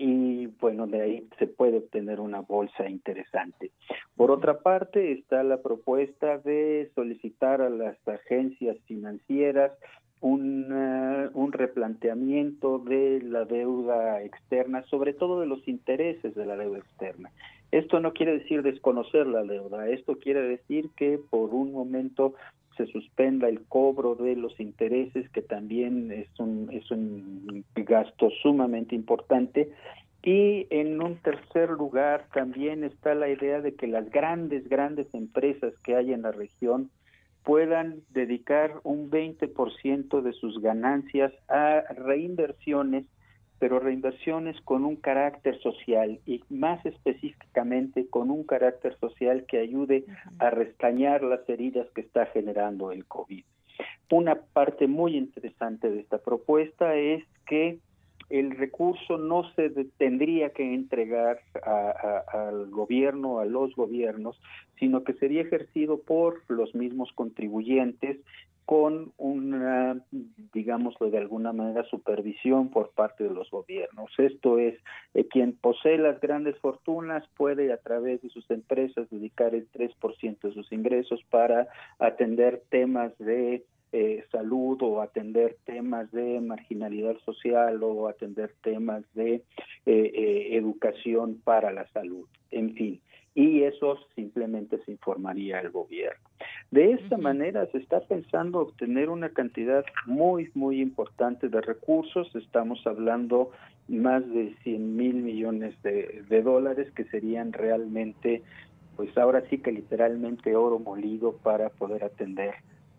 y 0.02 0.46
bueno, 0.62 0.88
de 0.88 1.02
ahí 1.02 1.28
se 1.40 1.48
puede 1.48 1.80
obtener 1.80 2.22
una 2.22 2.40
bolsa 2.40 2.88
interesante. 2.88 3.72
Por 4.16 4.32
otra 4.32 4.60
parte, 4.62 5.12
está 5.12 5.44
la 5.44 5.62
propuesta 5.62 6.38
de 6.38 6.90
solicitar 6.96 7.62
a 7.62 7.70
las 7.70 7.98
agencias 8.08 8.78
financieras 8.86 9.74
un, 10.22 10.72
un 11.34 11.52
replanteamiento 11.52 12.80
de 12.80 13.22
la 13.24 13.46
deuda 13.46 14.22
externa, 14.24 14.84
sobre 14.84 15.14
todo 15.14 15.40
de 15.40 15.48
los 15.48 15.68
intereses 15.68 16.36
de 16.36 16.46
la 16.46 16.58
deuda 16.58 16.80
externa. 16.80 17.32
Esto 17.72 18.00
no 18.00 18.14
quiere 18.14 18.40
decir 18.40 18.64
desconocer 18.64 19.28
la 19.28 19.44
deuda, 19.44 19.88
esto 19.90 20.18
quiere 20.18 20.42
decir 20.42 20.90
que 20.96 21.20
por 21.30 21.54
un 21.54 21.72
momento 21.72 22.34
se 22.80 22.88
suspenda 22.88 23.50
el 23.50 23.62
cobro 23.68 24.16
de 24.16 24.36
los 24.36 24.58
intereses, 24.60 25.30
que 25.32 25.42
también 25.42 26.12
es 26.12 26.28
un, 26.40 26.70
es 26.72 26.90
un 26.90 27.66
gasto 27.76 28.30
sumamente 28.42 28.96
importante. 28.96 29.70
Y 30.24 30.66
en 30.70 31.02
un 31.02 31.18
tercer 31.18 31.70
lugar 31.70 32.28
también 32.34 32.84
está 32.84 33.16
la 33.16 33.30
idea 33.30 33.62
de 33.62 33.76
que 33.76 33.88
las 33.88 34.10
grandes, 34.10 34.68
grandes 34.70 35.14
empresas 35.14 35.74
que 35.84 35.96
hay 35.96 36.14
en 36.14 36.24
la 36.24 36.32
región 36.32 36.90
puedan 37.50 38.04
dedicar 38.12 38.80
un 38.84 39.10
20% 39.10 40.22
de 40.22 40.34
sus 40.34 40.62
ganancias 40.62 41.34
a 41.48 41.82
reinversiones 41.96 43.06
pero 43.58 43.80
reinversiones 43.80 44.56
con 44.62 44.86
un 44.86 44.98
carácter 44.98 45.60
social 45.60 46.20
y 46.28 46.44
más 46.50 46.86
específicamente 46.86 48.08
con 48.08 48.30
un 48.30 48.44
carácter 48.44 48.96
social 49.00 49.46
que 49.48 49.58
ayude 49.58 50.06
a 50.38 50.52
restañar 50.52 51.24
las 51.24 51.42
heridas 51.50 51.88
que 51.96 52.02
está 52.02 52.28
generando 52.28 52.92
el 52.92 53.06
COVID. 53.06 53.44
Una 54.12 54.36
parte 54.36 54.88
muy 54.88 55.18
interesante 55.18 55.90
de 55.90 56.02
esta 56.02 56.20
propuesta 56.20 56.96
es 56.96 57.24
que 57.48 57.80
el 58.30 58.52
recurso 58.52 59.18
no 59.18 59.52
se 59.54 59.70
tendría 59.98 60.52
que 60.52 60.74
entregar 60.74 61.40
al 61.64 62.70
gobierno, 62.70 63.40
a 63.40 63.46
los 63.46 63.76
gobiernos, 63.76 64.40
sino 64.78 65.04
que 65.04 65.14
sería 65.14 65.42
ejercido 65.42 66.00
por 66.00 66.42
los 66.48 66.76
mismos 66.76 67.12
contribuyentes 67.14 68.18
con 68.70 69.14
una, 69.18 70.00
digámoslo 70.54 71.10
de 71.10 71.18
alguna 71.18 71.52
manera, 71.54 71.84
supervisión 71.86 72.70
por 72.70 72.92
parte 72.92 73.24
de 73.24 73.32
los 73.32 73.50
gobiernos. 73.50 74.12
Esto 74.20 74.60
es, 74.60 74.76
eh, 75.16 75.26
quien 75.28 75.54
posee 75.54 75.98
las 75.98 76.22
grandes 76.22 76.56
fortunas 76.60 77.28
puede 77.36 77.74
a 77.74 77.78
través 77.78 78.22
de 78.22 78.30
sus 78.30 78.48
empresas 78.52 79.10
dedicar 79.10 79.56
el 79.56 79.68
3% 79.72 80.50
de 80.50 80.54
sus 80.54 80.72
ingresos 80.72 81.20
para 81.32 81.68
atender 81.98 82.62
temas 82.70 83.12
de 83.18 83.66
eh, 83.92 84.24
salud 84.32 84.78
o 84.82 85.02
atender 85.02 85.58
temas 85.66 86.12
de 86.12 86.40
marginalidad 86.42 87.18
social 87.26 87.82
o 87.84 88.08
atender 88.08 88.54
temas 88.62 89.04
de 89.14 89.44
eh, 89.86 90.50
educación 90.52 91.42
para 91.44 91.72
la 91.72 91.88
salud. 91.90 92.28
En 92.52 92.74
fin, 92.74 93.02
y 93.36 93.64
eso 93.64 93.98
simplemente 94.16 94.80
se 94.84 94.92
informaría 94.92 95.60
al 95.60 95.70
gobierno. 95.70 96.20
De 96.72 96.92
esta 96.92 97.18
manera 97.18 97.66
se 97.72 97.78
está 97.78 98.02
pensando 98.02 98.60
obtener 98.60 99.10
una 99.10 99.30
cantidad 99.30 99.86
muy, 100.06 100.50
muy 100.54 100.82
importante 100.82 101.48
de 101.50 101.62
recursos. 101.62 102.36
Estamos 102.36 102.86
hablando 102.86 103.52
más 103.88 104.28
de 104.30 104.56
100 104.64 104.96
mil 104.96 105.16
millones 105.16 105.74
de, 105.84 106.42
dólares 106.44 106.92
que 106.92 107.06
serían 107.06 107.54
realmente, 107.54 108.44
pues 108.96 109.18
ahora 109.18 109.44
sí 109.50 109.60
que 109.60 109.72
literalmente 109.72 110.56
oro 110.56 110.80
molido 110.80 111.38
para 111.38 111.70
poder 111.70 112.04
atender 112.04 112.56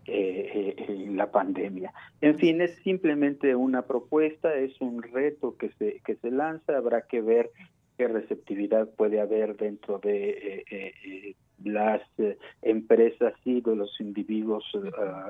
eh, 0.06 0.74
eh, 0.76 1.06
la 1.10 1.30
pandemia. 1.30 1.92
En 2.20 2.38
fin, 2.38 2.60
es 2.60 2.74
simplemente 2.82 3.54
una 3.54 3.82
propuesta, 3.82 4.54
es 4.54 4.80
un 4.80 5.02
reto 5.02 5.56
que 5.56 5.70
se, 5.78 6.00
que 6.04 6.16
se 6.16 6.30
lanza, 6.30 6.76
habrá 6.76 7.02
que 7.02 7.20
ver 7.20 7.50
qué 8.00 8.08
receptividad 8.08 8.88
puede 8.96 9.20
haber 9.20 9.58
dentro 9.58 9.98
de 9.98 10.30
eh, 10.30 10.64
eh, 10.70 10.92
eh, 11.04 11.34
las 11.62 12.00
empresas 12.62 13.34
y 13.44 13.60
de 13.60 13.76
los 13.76 14.00
individuos 14.00 14.64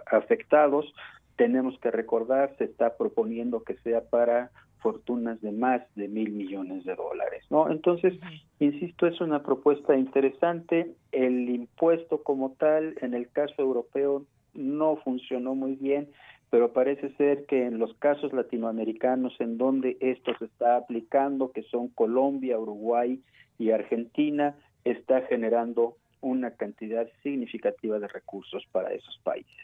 afectados. 0.07 0.95
Tenemos 1.35 1.77
que 1.81 1.91
recordar, 1.91 2.55
se 2.59 2.65
está 2.67 2.97
proponiendo 2.97 3.65
que 3.65 3.75
sea 3.79 4.05
para 4.05 4.53
fortunas 4.79 5.41
de 5.41 5.51
más 5.51 5.83
de 5.97 6.07
mil 6.07 6.31
millones 6.31 6.85
de 6.85 6.95
dólares, 6.95 7.45
¿no? 7.51 7.69
Entonces, 7.73 8.15
insisto, 8.61 9.09
es 9.09 9.21
una 9.21 9.43
propuesta 9.43 9.97
interesante. 9.97 10.95
El 11.11 11.49
impuesto 11.49 12.23
como 12.23 12.53
tal, 12.53 12.95
en 13.01 13.15
el 13.15 13.29
caso 13.31 13.55
europeo, 13.59 14.27
no 14.55 14.97
funcionó 14.97 15.55
muy 15.55 15.77
bien 15.77 16.09
pero 16.51 16.73
parece 16.73 17.15
ser 17.15 17.47
que 17.47 17.65
en 17.65 17.79
los 17.79 17.95
casos 17.95 18.33
latinoamericanos 18.33 19.33
en 19.39 19.57
donde 19.57 19.97
esto 20.01 20.33
se 20.39 20.47
está 20.47 20.77
aplicando, 20.77 21.53
que 21.53 21.63
son 21.63 21.89
Colombia, 21.89 22.59
Uruguay 22.59 23.23
y 23.57 23.71
Argentina, 23.71 24.57
está 24.85 25.23
generando 25.23 25.97
una 26.21 26.51
cantidad 26.51 27.09
significativa 27.23 27.99
de 28.01 28.09
recursos 28.09 28.65
para 28.73 28.93
esos 28.93 29.17
países. 29.23 29.57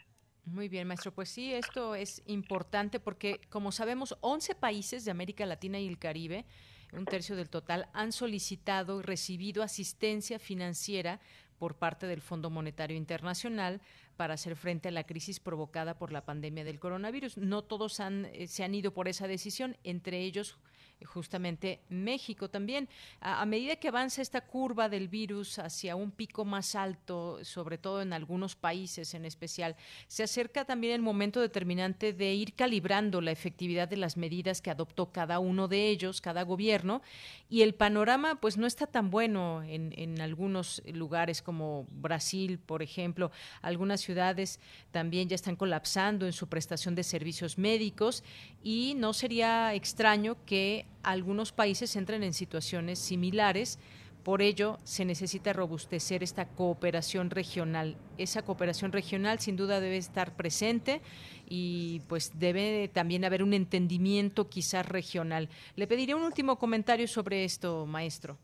Muy 0.45 0.69
bien, 0.69 0.87
maestro. 0.87 1.11
Pues 1.11 1.27
sí, 1.27 1.53
esto 1.53 1.93
es 1.93 2.23
importante 2.25 3.01
porque, 3.01 3.41
como 3.49 3.73
sabemos, 3.73 4.17
11 4.21 4.55
países 4.55 5.03
de 5.03 5.11
América 5.11 5.45
Latina 5.45 5.77
y 5.77 5.87
el 5.87 5.99
Caribe, 5.99 6.45
un 6.93 7.03
tercio 7.03 7.35
del 7.35 7.49
total, 7.49 7.87
han 7.93 8.13
solicitado 8.13 9.01
y 9.01 9.03
recibido 9.03 9.61
asistencia 9.61 10.39
financiera 10.39 11.19
por 11.57 11.75
parte 11.75 12.07
del 12.07 12.21
Fondo 12.21 12.49
Monetario 12.49 12.97
Internacional 12.97 13.81
para 14.15 14.35
hacer 14.35 14.55
frente 14.55 14.89
a 14.89 14.91
la 14.91 15.05
crisis 15.05 15.39
provocada 15.39 15.97
por 15.97 16.11
la 16.11 16.25
pandemia 16.25 16.63
del 16.63 16.79
coronavirus. 16.79 17.37
No 17.37 17.63
todos 17.63 17.99
han, 17.99 18.25
eh, 18.33 18.47
se 18.47 18.63
han 18.63 18.75
ido 18.75 18.93
por 18.93 19.07
esa 19.07 19.27
decisión, 19.27 19.77
entre 19.83 20.21
ellos 20.21 20.57
justamente 21.05 21.81
México 21.89 22.49
también. 22.49 22.89
A, 23.21 23.45
medida 23.45 23.75
que 23.75 23.89
avanza 23.89 24.21
esta 24.21 24.41
curva 24.41 24.89
del 24.89 25.07
virus 25.07 25.59
hacia 25.59 25.95
un 25.95 26.11
pico 26.11 26.45
más 26.45 26.75
alto, 26.75 27.43
sobre 27.43 27.77
todo 27.77 28.01
en 28.01 28.13
algunos 28.13 28.55
países 28.55 29.13
en 29.13 29.25
especial, 29.25 29.75
se 30.07 30.23
acerca 30.23 30.65
también 30.65 30.93
el 30.93 31.01
momento 31.01 31.39
determinante 31.39 32.13
de 32.13 32.33
ir 32.33 32.53
calibrando 32.53 33.21
la 33.21 33.31
efectividad 33.31 33.87
de 33.87 33.97
las 33.97 34.17
medidas 34.17 34.61
que 34.61 34.71
adoptó 34.71 35.11
cada 35.11 35.39
uno 35.39 35.67
de 35.67 35.87
ellos, 35.87 36.21
cada 36.21 36.43
gobierno, 36.43 37.01
y 37.49 37.61
el 37.61 37.75
panorama 37.75 38.39
pues 38.39 38.57
no 38.57 38.67
está 38.67 38.87
tan 38.87 39.09
bueno 39.09 39.63
en, 39.63 39.93
en 39.97 40.19
algunos 40.21 40.81
lugares 40.85 41.41
como 41.41 41.87
Brasil, 41.91 42.59
por 42.59 42.81
ejemplo. 42.81 43.31
Algunas 43.61 44.01
ciudades 44.01 44.59
también 44.91 45.29
ya 45.29 45.35
están 45.35 45.55
colapsando 45.55 46.25
en 46.25 46.33
su 46.33 46.47
prestación 46.47 46.95
de 46.95 47.03
servicios 47.03 47.57
médicos 47.57 48.23
y 48.63 48.95
no 48.97 49.13
sería 49.13 49.73
extraño 49.73 50.37
que 50.45 50.86
algunos 51.03 51.51
países 51.51 51.95
entren 51.95 52.23
en 52.23 52.33
situaciones 52.33 52.99
similares. 52.99 53.79
Por 54.23 54.41
ello, 54.41 54.77
se 54.83 55.05
necesita 55.05 55.53
robustecer 55.53 56.21
esta 56.21 56.49
cooperación 56.49 57.29
regional. 57.29 57.95
Esa 58.17 58.43
cooperación 58.43 58.91
regional 58.91 59.39
sin 59.39 59.55
duda 59.55 59.79
debe 59.79 59.95
estar 59.97 60.35
presente 60.35 61.01
y 61.47 62.01
pues 62.09 62.37
debe 62.37 62.89
también 62.89 63.23
haber 63.23 63.41
un 63.41 63.53
entendimiento 63.53 64.49
quizás 64.49 64.85
regional. 64.87 65.47
Le 65.77 65.87
pediría 65.87 66.17
un 66.17 66.23
último 66.23 66.57
comentario 66.57 67.07
sobre 67.07 67.45
esto, 67.45 67.85
maestro. 67.85 68.37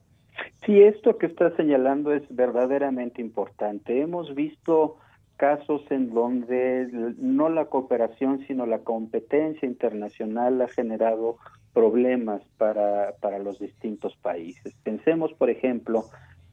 Sí, 0.65 0.81
esto 0.81 1.17
que 1.17 1.25
está 1.25 1.53
señalando 1.57 2.13
es 2.13 2.23
verdaderamente 2.29 3.21
importante. 3.21 4.01
Hemos 4.01 4.33
visto 4.33 4.97
casos 5.43 5.81
en 5.89 6.13
donde 6.13 6.87
no 7.17 7.49
la 7.49 7.65
cooperación, 7.65 8.45
sino 8.47 8.65
la 8.65 8.79
competencia 8.79 9.67
internacional 9.67 10.61
ha 10.61 10.69
generado 10.69 11.35
problemas 11.73 12.41
para, 12.57 13.15
para 13.19 13.39
los 13.39 13.59
distintos 13.59 14.15
países. 14.21 14.73
Pensemos, 14.85 15.33
por 15.33 15.49
ejemplo, 15.49 16.05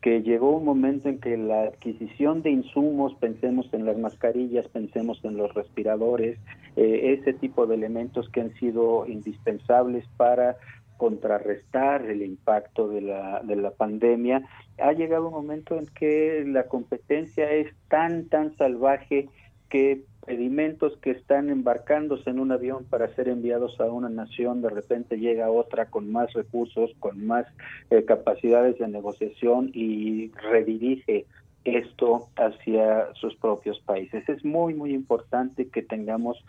que 0.03 0.23
llegó 0.23 0.57
un 0.57 0.65
momento 0.65 1.09
en 1.09 1.21
que 1.21 1.37
la 1.37 1.63
adquisición 1.63 2.43
de 2.43 2.51
insumos, 2.51 3.15
pensemos 3.21 3.73
en 3.73 3.87
las 3.87 3.97
mascarillas, 3.97 4.67
pensemos 4.67 5.25
en 5.25 5.37
los 5.37 5.55
respiradores, 5.55 6.41
eh, 6.75 7.17
ese 7.17 7.33
tipo 7.33 7.69
de 7.69 7.77
elementos 7.77 8.29
que 8.31 8.41
han 8.41 8.53
sido 8.55 9.07
indispensables 9.07 10.05
para 10.17 10.57
contrarrestar 11.01 12.05
el 12.05 12.21
impacto 12.21 12.87
de 12.87 13.01
la, 13.01 13.41
de 13.43 13.57
la 13.57 13.71
pandemia, 13.71 14.43
ha 14.79 14.93
llegado 14.93 15.29
un 15.29 15.33
momento 15.33 15.79
en 15.79 15.87
que 15.87 16.45
la 16.47 16.65
competencia 16.65 17.51
es 17.51 17.69
tan, 17.89 18.29
tan 18.29 18.55
salvaje 18.59 19.31
que 19.71 20.03
pedimentos 20.27 20.99
que 20.99 21.13
están 21.13 21.49
embarcándose 21.49 22.29
en 22.29 22.39
un 22.39 22.53
avión 22.53 22.85
para 22.85 23.09
ser 23.15 23.29
enviados 23.29 23.81
a 23.81 23.87
una 23.87 24.11
nación, 24.11 24.61
de 24.61 24.69
repente 24.69 25.17
llega 25.17 25.51
otra 25.51 25.87
con 25.87 26.13
más 26.13 26.35
recursos, 26.35 26.91
con 26.99 27.27
más 27.27 27.47
eh, 27.89 28.05
capacidades 28.05 28.79
de 28.79 28.87
negociación 28.87 29.71
y 29.73 30.31
redirige 30.53 31.25
esto 31.65 32.29
hacia 32.37 33.15
sus 33.15 33.35
propios 33.37 33.81
países. 33.81 34.29
Es 34.29 34.45
muy, 34.45 34.75
muy 34.75 34.93
importante 34.93 35.69
que 35.69 35.81
tengamos 35.81 36.45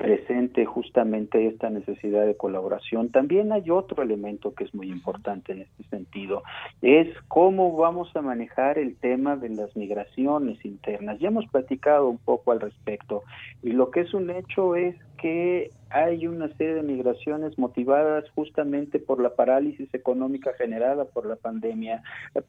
presente 0.00 0.64
justamente 0.64 1.46
esta 1.46 1.68
necesidad 1.68 2.24
de 2.24 2.34
colaboración. 2.34 3.10
También 3.10 3.52
hay 3.52 3.68
otro 3.68 4.02
elemento 4.02 4.54
que 4.54 4.64
es 4.64 4.74
muy 4.74 4.88
importante 4.88 5.52
en 5.52 5.60
este 5.60 5.84
sentido, 5.90 6.42
es 6.80 7.08
cómo 7.28 7.76
vamos 7.76 8.10
a 8.16 8.22
manejar 8.22 8.78
el 8.78 8.96
tema 8.96 9.36
de 9.36 9.50
las 9.50 9.76
migraciones 9.76 10.64
internas. 10.64 11.18
Ya 11.18 11.28
hemos 11.28 11.46
platicado 11.48 12.08
un 12.08 12.16
poco 12.16 12.50
al 12.52 12.60
respecto 12.60 13.24
y 13.62 13.72
lo 13.72 13.90
que 13.90 14.00
es 14.00 14.14
un 14.14 14.30
hecho 14.30 14.74
es 14.74 14.96
que 15.18 15.70
hay 15.90 16.26
una 16.26 16.48
serie 16.56 16.76
de 16.76 16.82
migraciones 16.82 17.58
motivadas 17.58 18.24
justamente 18.30 19.00
por 19.00 19.20
la 19.20 19.34
parálisis 19.34 19.92
económica 19.92 20.52
generada 20.56 21.04
por 21.04 21.26
la 21.26 21.36
pandemia, 21.36 22.02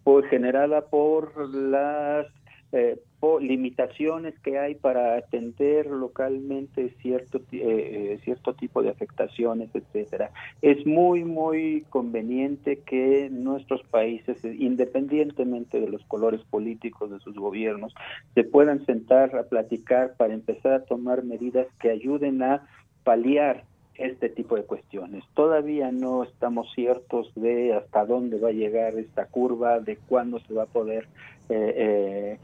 por, 0.06 0.26
generada 0.30 0.86
por 0.86 1.54
las 1.54 2.28
eh, 2.74 3.00
limitaciones 3.40 4.34
que 4.40 4.58
hay 4.58 4.76
para 4.76 5.16
atender 5.16 5.86
localmente 5.88 6.96
cierto 7.02 7.40
eh, 7.52 7.60
eh, 7.62 8.20
cierto 8.24 8.54
tipo 8.56 8.82
de 8.82 8.90
afectaciones 8.90 9.70
etcétera 9.74 10.32
es 10.62 10.86
muy 10.88 11.24
muy 11.24 11.86
conveniente 11.90 12.80
que 12.80 13.30
nuestros 13.30 13.84
países 13.84 14.44
independientemente 14.44 15.80
de 15.80 15.90
los 15.90 16.04
colores 16.06 16.42
políticos 16.50 17.12
de 17.12 17.20
sus 17.20 17.36
gobiernos 17.36 17.94
se 18.34 18.44
puedan 18.44 18.86
sentar 18.86 19.36
a 19.36 19.44
platicar 19.44 20.16
para 20.18 20.34
empezar 20.34 20.74
a 20.74 20.86
tomar 20.86 21.24
medidas 21.24 21.68
que 21.80 21.92
ayuden 21.92 22.42
a 22.42 22.68
paliar 23.04 23.66
este 23.96 24.30
tipo 24.30 24.56
de 24.56 24.64
cuestiones. 24.64 25.24
Todavía 25.36 25.92
no 25.92 26.24
estamos 26.24 26.72
ciertos 26.74 27.32
de 27.36 27.74
hasta 27.74 28.06
dónde 28.06 28.40
va 28.40 28.50
a 28.50 28.54
llegar 28.54 28.96
esta 28.96 29.26
curva, 29.28 29.80
de 29.80 29.98
cuándo 29.98 30.40
se 30.40 30.54
va 30.54 30.64
a 30.64 30.68
poder 30.68 31.08
eh, 31.50 31.74
eh, 31.78 32.38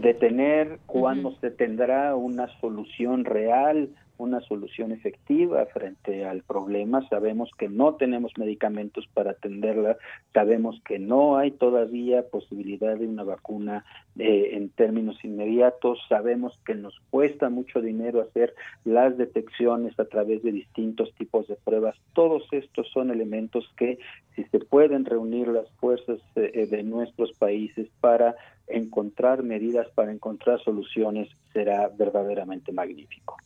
detener 0.00 0.78
cuándo 0.86 1.32
se 1.40 1.50
tendrá 1.50 2.14
una 2.14 2.48
solución 2.60 3.24
real, 3.24 3.90
una 4.18 4.40
solución 4.40 4.92
efectiva 4.92 5.66
frente 5.66 6.24
al 6.24 6.42
problema. 6.42 7.06
Sabemos 7.08 7.50
que 7.58 7.68
no 7.68 7.94
tenemos 7.94 8.32
medicamentos 8.36 9.06
para 9.12 9.32
atenderla, 9.32 9.96
sabemos 10.32 10.80
que 10.84 10.98
no 10.98 11.36
hay 11.36 11.50
todavía 11.50 12.28
posibilidad 12.28 12.96
de 12.96 13.06
una 13.06 13.24
vacuna 13.24 13.84
eh, 14.18 14.50
en 14.52 14.70
términos 14.70 15.22
inmediatos, 15.24 15.98
sabemos 16.08 16.58
que 16.64 16.74
nos 16.74 16.98
cuesta 17.10 17.50
mucho 17.50 17.80
dinero 17.80 18.20
hacer 18.20 18.54
las 18.84 19.16
detecciones 19.16 19.98
a 19.98 20.06
través 20.06 20.42
de 20.42 20.52
distintos 20.52 21.12
tipos 21.14 21.46
de 21.48 21.56
pruebas. 21.56 21.96
Todos 22.14 22.44
estos 22.52 22.88
son 22.92 23.10
elementos 23.10 23.70
que 23.76 23.98
si 24.34 24.44
se 24.44 24.58
pueden 24.58 25.04
reunir 25.04 25.48
las 25.48 25.70
fuerzas 25.72 26.20
eh, 26.36 26.66
de 26.66 26.82
nuestros 26.82 27.32
países 27.32 27.88
para 28.00 28.36
encontrar 28.68 29.42
medidas, 29.42 29.88
para 29.94 30.12
encontrar 30.12 30.60
soluciones, 30.60 31.28
será 31.52 31.88
verdaderamente 31.88 32.72
magnífico. 32.72 33.36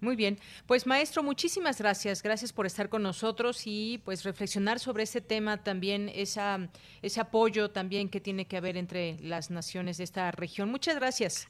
Muy 0.00 0.16
bien, 0.16 0.38
pues 0.66 0.86
maestro, 0.86 1.22
muchísimas 1.22 1.78
gracias, 1.78 2.22
gracias 2.22 2.52
por 2.52 2.64
estar 2.64 2.88
con 2.88 3.02
nosotros 3.02 3.62
y 3.66 4.00
pues 4.04 4.24
reflexionar 4.24 4.78
sobre 4.78 5.02
este 5.02 5.20
tema 5.20 5.62
también, 5.62 6.10
esa, 6.14 6.70
ese 7.02 7.20
apoyo 7.20 7.70
también 7.70 8.08
que 8.08 8.20
tiene 8.20 8.46
que 8.46 8.56
haber 8.56 8.76
entre 8.78 9.18
las 9.20 9.50
naciones 9.50 9.98
de 9.98 10.04
esta 10.04 10.30
región. 10.30 10.70
Muchas 10.70 10.96
gracias. 10.96 11.48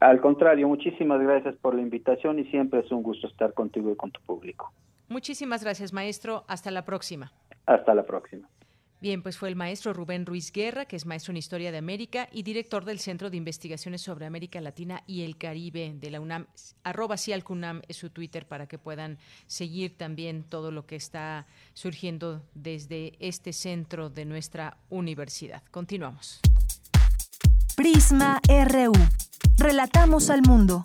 Al 0.00 0.20
contrario, 0.20 0.66
muchísimas 0.66 1.20
gracias 1.20 1.54
por 1.56 1.76
la 1.76 1.82
invitación 1.82 2.40
y 2.40 2.44
siempre 2.46 2.80
es 2.80 2.90
un 2.90 3.04
gusto 3.04 3.28
estar 3.28 3.54
contigo 3.54 3.92
y 3.92 3.96
con 3.96 4.10
tu 4.10 4.20
público. 4.22 4.72
Muchísimas 5.08 5.62
gracias, 5.62 5.92
maestro. 5.92 6.44
Hasta 6.48 6.72
la 6.72 6.84
próxima. 6.84 7.30
Hasta 7.66 7.94
la 7.94 8.02
próxima. 8.02 8.48
Bien, 9.02 9.20
pues 9.20 9.36
fue 9.36 9.48
el 9.48 9.56
maestro 9.56 9.92
Rubén 9.92 10.26
Ruiz 10.26 10.52
Guerra, 10.52 10.84
que 10.84 10.94
es 10.94 11.06
maestro 11.06 11.32
en 11.32 11.36
Historia 11.36 11.72
de 11.72 11.78
América 11.78 12.28
y 12.30 12.44
director 12.44 12.84
del 12.84 13.00
Centro 13.00 13.30
de 13.30 13.36
Investigaciones 13.36 14.00
sobre 14.00 14.26
América 14.26 14.60
Latina 14.60 15.02
y 15.08 15.22
el 15.22 15.36
Caribe 15.36 15.92
de 15.96 16.10
la 16.12 16.20
UNAM. 16.20 16.46
Arroba 16.84 17.16
CUNAM 17.42 17.82
es 17.88 17.96
su 17.96 18.10
Twitter 18.10 18.46
para 18.46 18.68
que 18.68 18.78
puedan 18.78 19.18
seguir 19.48 19.98
también 19.98 20.44
todo 20.44 20.70
lo 20.70 20.86
que 20.86 20.94
está 20.94 21.48
surgiendo 21.74 22.46
desde 22.54 23.14
este 23.18 23.52
centro 23.52 24.08
de 24.08 24.24
nuestra 24.24 24.76
universidad. 24.88 25.64
Continuamos. 25.72 26.38
Prisma 27.74 28.40
RU. 28.46 28.92
Relatamos 29.58 30.30
al 30.30 30.42
mundo. 30.42 30.84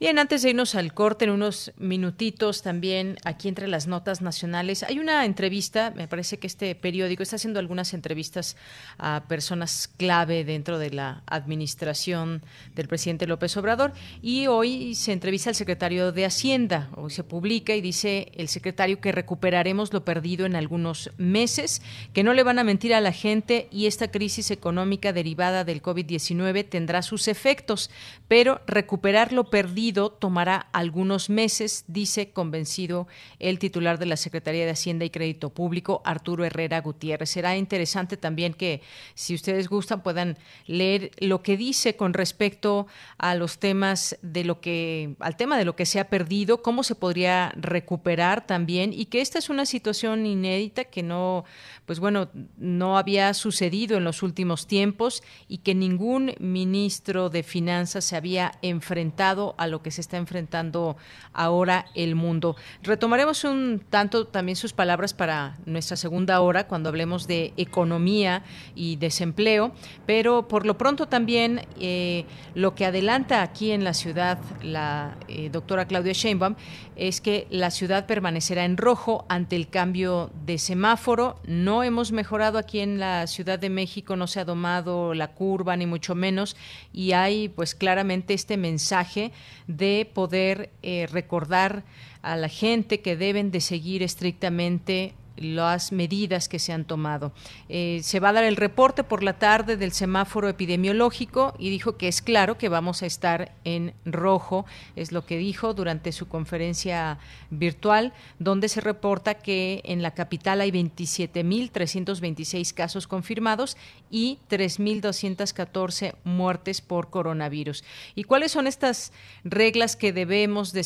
Bien, 0.00 0.18
antes 0.18 0.40
de 0.40 0.48
irnos 0.48 0.76
al 0.76 0.94
corte, 0.94 1.26
en 1.26 1.30
unos 1.30 1.72
minutitos 1.76 2.62
también, 2.62 3.18
aquí 3.22 3.48
entre 3.48 3.68
las 3.68 3.86
notas 3.86 4.22
nacionales, 4.22 4.82
hay 4.82 4.98
una 4.98 5.26
entrevista, 5.26 5.92
me 5.94 6.08
parece 6.08 6.38
que 6.38 6.46
este 6.46 6.74
periódico 6.74 7.22
está 7.22 7.36
haciendo 7.36 7.60
algunas 7.60 7.92
entrevistas 7.92 8.56
a 8.96 9.24
personas 9.28 9.90
clave 9.98 10.42
dentro 10.46 10.78
de 10.78 10.88
la 10.88 11.22
administración 11.26 12.42
del 12.74 12.88
presidente 12.88 13.26
López 13.26 13.54
Obrador, 13.58 13.92
y 14.22 14.46
hoy 14.46 14.94
se 14.94 15.12
entrevista 15.12 15.50
al 15.50 15.54
secretario 15.54 16.12
de 16.12 16.24
Hacienda, 16.24 16.88
hoy 16.96 17.10
se 17.10 17.22
publica 17.22 17.74
y 17.74 17.82
dice 17.82 18.32
el 18.36 18.48
secretario 18.48 19.02
que 19.02 19.12
recuperaremos 19.12 19.92
lo 19.92 20.02
perdido 20.02 20.46
en 20.46 20.56
algunos 20.56 21.10
meses, 21.18 21.82
que 22.14 22.22
no 22.22 22.32
le 22.32 22.42
van 22.42 22.58
a 22.58 22.64
mentir 22.64 22.94
a 22.94 23.02
la 23.02 23.12
gente 23.12 23.68
y 23.70 23.84
esta 23.84 24.10
crisis 24.10 24.50
económica 24.50 25.12
derivada 25.12 25.64
del 25.64 25.82
COVID-19 25.82 26.66
tendrá 26.66 27.02
sus 27.02 27.28
efectos, 27.28 27.90
pero 28.30 28.60
recuperar 28.68 29.32
lo 29.32 29.50
perdido 29.50 30.12
tomará 30.12 30.68
algunos 30.72 31.30
meses, 31.30 31.82
dice 31.88 32.30
convencido 32.30 33.08
el 33.40 33.58
titular 33.58 33.98
de 33.98 34.06
la 34.06 34.16
Secretaría 34.16 34.64
de 34.64 34.70
Hacienda 34.70 35.04
y 35.04 35.10
Crédito 35.10 35.50
Público, 35.50 36.00
Arturo 36.04 36.44
Herrera 36.44 36.80
Gutiérrez. 36.80 37.28
Será 37.28 37.56
interesante 37.56 38.16
también 38.16 38.54
que, 38.54 38.82
si 39.14 39.34
ustedes 39.34 39.68
gustan, 39.68 40.04
puedan 40.04 40.38
leer 40.66 41.10
lo 41.18 41.42
que 41.42 41.56
dice 41.56 41.96
con 41.96 42.14
respecto 42.14 42.86
a 43.18 43.34
los 43.34 43.58
temas 43.58 44.16
de 44.22 44.44
lo 44.44 44.60
que, 44.60 45.16
al 45.18 45.36
tema 45.36 45.58
de 45.58 45.64
lo 45.64 45.74
que 45.74 45.84
se 45.84 45.98
ha 45.98 46.08
perdido, 46.08 46.62
cómo 46.62 46.84
se 46.84 46.94
podría 46.94 47.52
recuperar 47.56 48.46
también, 48.46 48.92
y 48.92 49.06
que 49.06 49.22
esta 49.22 49.40
es 49.40 49.50
una 49.50 49.66
situación 49.66 50.24
inédita 50.24 50.84
que 50.84 51.02
no, 51.02 51.44
pues 51.84 51.98
bueno, 51.98 52.28
no 52.56 52.96
había 52.96 53.34
sucedido 53.34 53.96
en 53.96 54.04
los 54.04 54.22
últimos 54.22 54.68
tiempos 54.68 55.24
y 55.48 55.58
que 55.58 55.74
ningún 55.74 56.34
ministro 56.38 57.28
de 57.28 57.42
Finanzas 57.42 58.04
se 58.04 58.19
había 58.20 58.52
enfrentado 58.60 59.54
a 59.56 59.66
lo 59.66 59.82
que 59.82 59.90
se 59.90 60.02
está 60.02 60.18
enfrentando 60.18 60.96
ahora 61.32 61.86
el 61.94 62.14
mundo. 62.14 62.54
Retomaremos 62.82 63.44
un 63.44 63.82
tanto 63.90 64.26
también 64.26 64.56
sus 64.56 64.74
palabras 64.74 65.14
para 65.14 65.56
nuestra 65.64 65.96
segunda 65.96 66.40
hora 66.40 66.66
cuando 66.66 66.90
hablemos 66.90 67.26
de 67.26 67.54
economía 67.56 68.42
y 68.74 68.96
desempleo, 68.96 69.72
pero 70.04 70.48
por 70.48 70.66
lo 70.66 70.76
pronto 70.76 71.08
también 71.08 71.62
eh, 71.80 72.26
lo 72.54 72.74
que 72.74 72.84
adelanta 72.84 73.42
aquí 73.42 73.70
en 73.70 73.84
la 73.84 73.94
ciudad 73.94 74.38
la 74.62 75.16
eh, 75.28 75.48
doctora 75.50 75.86
Claudia 75.86 76.12
Sheinbaum 76.12 76.56
es 76.96 77.22
que 77.22 77.46
la 77.50 77.70
ciudad 77.70 78.06
permanecerá 78.06 78.66
en 78.66 78.76
rojo 78.76 79.24
ante 79.30 79.56
el 79.56 79.70
cambio 79.70 80.30
de 80.44 80.58
semáforo. 80.58 81.40
No 81.46 81.82
hemos 81.82 82.12
mejorado 82.12 82.58
aquí 82.58 82.80
en 82.80 83.00
la 83.00 83.26
Ciudad 83.26 83.58
de 83.58 83.70
México, 83.70 84.16
no 84.16 84.26
se 84.26 84.40
ha 84.40 84.44
domado 84.44 85.14
la 85.14 85.32
curva 85.32 85.76
ni 85.76 85.86
mucho 85.86 86.14
menos 86.14 86.56
y 86.92 87.12
hay 87.12 87.48
pues 87.48 87.74
claramente 87.74 88.09
este 88.10 88.56
mensaje 88.56 89.32
de 89.66 90.08
poder 90.12 90.70
eh, 90.82 91.06
recordar 91.10 91.84
a 92.22 92.36
la 92.36 92.48
gente 92.48 93.00
que 93.00 93.16
deben 93.16 93.50
de 93.50 93.60
seguir 93.60 94.02
estrictamente 94.02 95.14
las 95.40 95.90
medidas 95.90 96.48
que 96.48 96.58
se 96.58 96.72
han 96.72 96.84
tomado. 96.84 97.32
Eh, 97.68 98.00
se 98.04 98.20
va 98.20 98.28
a 98.28 98.34
dar 98.34 98.44
el 98.44 98.56
reporte 98.56 99.02
por 99.02 99.22
la 99.22 99.38
tarde 99.38 99.76
del 99.76 99.92
semáforo 99.92 100.48
epidemiológico 100.48 101.54
y 101.58 101.70
dijo 101.70 101.96
que 101.96 102.08
es 102.08 102.22
claro 102.22 102.58
que 102.58 102.68
vamos 102.68 103.02
a 103.02 103.06
estar 103.06 103.52
en 103.64 103.94
rojo, 104.04 104.66
es 104.96 105.12
lo 105.12 105.24
que 105.24 105.38
dijo 105.38 105.72
durante 105.74 106.12
su 106.12 106.28
conferencia 106.28 107.18
virtual, 107.50 108.12
donde 108.38 108.68
se 108.68 108.82
reporta 108.82 109.34
que 109.34 109.80
en 109.84 110.02
la 110.02 110.12
capital 110.12 110.60
hay 110.60 110.70
27.326 110.70 112.74
casos 112.74 113.06
confirmados 113.06 113.78
y 114.10 114.38
3.214 114.50 116.14
muertes 116.24 116.82
por 116.82 117.08
coronavirus. 117.08 117.82
¿Y 118.14 118.24
cuáles 118.24 118.52
son 118.52 118.66
estas 118.66 119.12
reglas 119.42 119.96
que 119.96 120.12
debemos 120.12 120.72
de, 120.72 120.84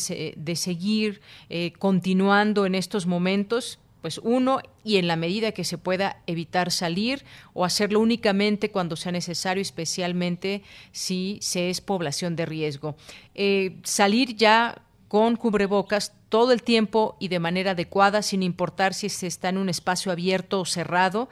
seguir 0.55 1.19
eh, 1.49 1.73
continuando 1.77 2.65
en 2.65 2.75
estos 2.75 3.05
momentos? 3.05 3.79
Pues 4.05 4.19
uno, 4.21 4.59
y 4.83 4.97
en 4.97 5.07
la 5.07 5.15
medida 5.15 5.51
que 5.51 5.63
se 5.63 5.79
pueda 5.79 6.21
evitar 6.27 6.69
salir 6.69 7.25
o 7.55 7.65
hacerlo 7.65 7.99
únicamente 8.01 8.69
cuando 8.69 8.95
sea 8.95 9.11
necesario, 9.11 9.63
especialmente 9.63 10.61
si 10.91 11.39
se 11.41 11.71
es 11.71 11.81
población 11.81 12.35
de 12.35 12.45
riesgo. 12.45 12.95
Eh, 13.33 13.77
salir 13.83 14.35
ya 14.35 14.83
con 15.07 15.37
cubrebocas 15.37 16.13
todo 16.35 16.51
el 16.51 16.63
tiempo 16.63 17.15
y 17.17 17.29
de 17.29 17.39
manera 17.39 17.71
adecuada, 17.71 18.21
sin 18.21 18.43
importar 18.43 18.93
si 18.93 19.07
se 19.07 19.25
está 19.25 19.47
en 19.47 19.57
un 19.57 19.69
espacio 19.69 20.11
abierto 20.11 20.59
o 20.59 20.65
cerrado. 20.65 21.29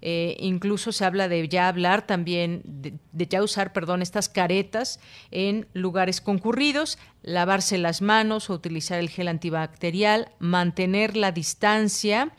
Eh, 0.00 0.34
incluso 0.40 0.92
se 0.92 1.04
habla 1.04 1.28
de 1.28 1.46
ya 1.46 1.68
hablar 1.68 2.06
también, 2.06 2.62
de, 2.64 2.94
de, 3.12 3.26
ya 3.26 3.42
usar, 3.42 3.74
perdón, 3.74 4.00
estas 4.00 4.30
caretas 4.30 4.98
en 5.30 5.68
lugares 5.74 6.22
concurridos, 6.22 6.96
lavarse 7.20 7.76
las 7.76 8.00
manos 8.00 8.48
o 8.48 8.54
utilizar 8.54 8.98
el 8.98 9.10
gel 9.10 9.28
antibacterial, 9.28 10.30
mantener 10.38 11.18
la 11.18 11.32
distancia 11.32 12.32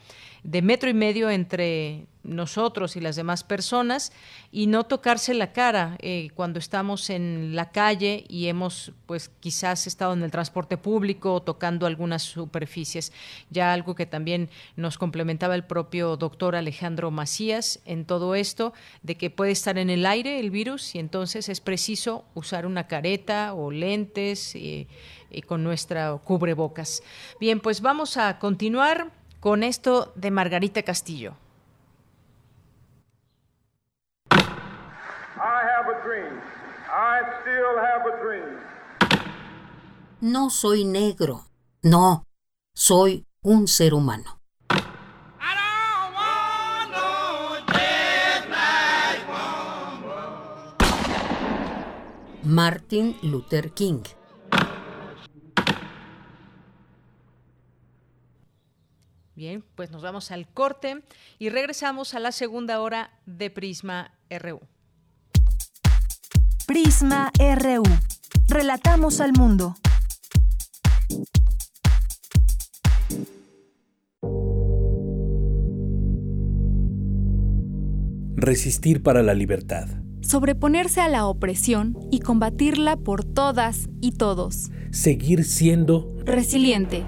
de 0.47 0.61
metro 0.61 0.89
y 0.89 0.93
medio 0.93 1.29
entre 1.29 2.07
nosotros 2.23 2.95
y 2.95 3.01
las 3.01 3.17
demás 3.17 3.43
personas 3.43 4.13
y 4.49 4.67
no 4.67 4.85
tocarse 4.85 5.33
la 5.33 5.51
cara 5.51 5.97
eh, 5.99 6.29
cuando 6.35 6.57
estamos 6.57 7.09
en 7.09 7.53
la 7.53 7.71
calle 7.71 8.23
y 8.29 8.47
hemos 8.47 8.93
pues 9.07 9.29
quizás 9.41 9.87
estado 9.87 10.13
en 10.13 10.23
el 10.23 10.31
transporte 10.31 10.77
público 10.77 11.41
tocando 11.41 11.85
algunas 11.85 12.23
superficies. 12.23 13.11
Ya 13.49 13.73
algo 13.73 13.93
que 13.93 14.05
también 14.05 14.49
nos 14.77 14.97
complementaba 14.97 15.53
el 15.53 15.65
propio 15.65 16.15
doctor 16.15 16.55
Alejandro 16.55 17.11
Macías 17.11 17.81
en 17.83 18.05
todo 18.05 18.33
esto 18.33 18.71
de 19.03 19.15
que 19.15 19.29
puede 19.29 19.51
estar 19.51 19.77
en 19.77 19.89
el 19.89 20.05
aire 20.05 20.39
el 20.39 20.49
virus 20.49 20.95
y 20.95 20.99
entonces 20.99 21.49
es 21.49 21.59
preciso 21.59 22.23
usar 22.35 22.65
una 22.65 22.87
careta 22.87 23.53
o 23.53 23.69
lentes 23.69 24.55
y 24.55 24.87
con 25.45 25.61
nuestra 25.65 26.17
cubrebocas. 26.23 27.03
Bien 27.37 27.59
pues 27.59 27.81
vamos 27.81 28.15
a 28.15 28.39
continuar 28.39 29.11
con 29.39 29.63
esto 29.63 30.11
de 30.15 30.31
Margarita 30.31 30.83
Castillo 30.83 31.35
No 40.19 40.49
soy 40.49 40.83
negro. 40.83 41.45
No, 41.83 42.25
soy 42.73 43.27
un 43.43 43.67
ser 43.67 43.93
humano. 43.93 44.41
Martin 52.43 53.15
Luther 53.21 53.71
King. 53.73 54.01
Bien, 59.37 59.63
pues 59.75 59.91
nos 59.91 60.01
vamos 60.01 60.31
al 60.31 60.47
corte 60.47 61.03
y 61.37 61.49
regresamos 61.49 62.15
a 62.15 62.19
la 62.19 62.31
segunda 62.31 62.81
hora 62.81 63.11
de 63.27 63.51
Prisma 63.51 64.11
RU. 64.31 64.61
Prisma 66.65 67.31
RU. 67.37 67.83
Relatamos 68.47 69.21
al 69.21 69.33
mundo. 69.33 69.75
Resistir 78.37 79.03
para 79.03 79.21
la 79.21 79.35
libertad. 79.35 79.87
Sobreponerse 80.21 80.99
a 81.01 81.09
la 81.09 81.27
opresión 81.27 81.95
y 82.11 82.21
combatirla 82.21 82.97
por 82.97 83.23
todas 83.23 83.87
y 84.01 84.13
todos. 84.13 84.71
Seguir 84.89 85.43
siendo 85.43 86.11
resiliente. 86.25 87.05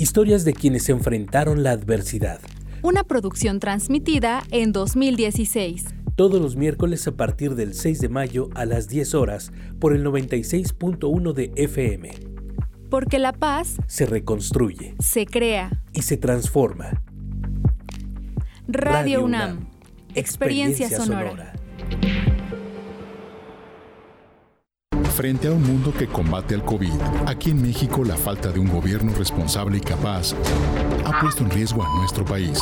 Historias 0.00 0.44
de 0.44 0.52
quienes 0.52 0.88
enfrentaron 0.88 1.62
la 1.62 1.72
adversidad 1.72 2.40
una 2.82 3.04
producción 3.04 3.58
transmitida 3.58 4.42
en 4.50 4.72
2016. 4.72 5.86
Todos 6.14 6.40
los 6.40 6.56
miércoles 6.56 7.06
a 7.06 7.12
partir 7.12 7.54
del 7.54 7.74
6 7.74 8.00
de 8.00 8.08
mayo 8.08 8.50
a 8.54 8.64
las 8.64 8.88
10 8.88 9.14
horas 9.14 9.52
por 9.78 9.94
el 9.94 10.04
96.1 10.04 11.32
de 11.32 11.52
FM. 11.56 12.10
Porque 12.90 13.18
la 13.18 13.32
paz 13.32 13.76
se 13.86 14.06
reconstruye, 14.06 14.94
se 14.98 15.26
crea 15.26 15.82
y 15.92 16.02
se 16.02 16.16
transforma. 16.16 17.02
Radio, 18.66 19.24
UNAM, 19.24 19.68
experiencia, 20.14 20.88
sonora. 20.88 21.52
Frente 25.18 25.48
a 25.48 25.50
un 25.50 25.64
mundo 25.64 25.92
que 25.92 26.06
combate 26.06 26.54
al 26.54 26.64
COVID, 26.64 26.92
aquí 27.26 27.50
en 27.50 27.60
México 27.60 28.04
la 28.04 28.16
falta 28.16 28.52
de 28.52 28.60
un 28.60 28.68
gobierno 28.68 29.12
responsable 29.18 29.78
y 29.78 29.80
capaz 29.80 30.32
ha 31.04 31.20
puesto 31.20 31.42
en 31.42 31.50
riesgo 31.50 31.82
a 31.82 31.92
nuestro 31.98 32.24
país. 32.24 32.60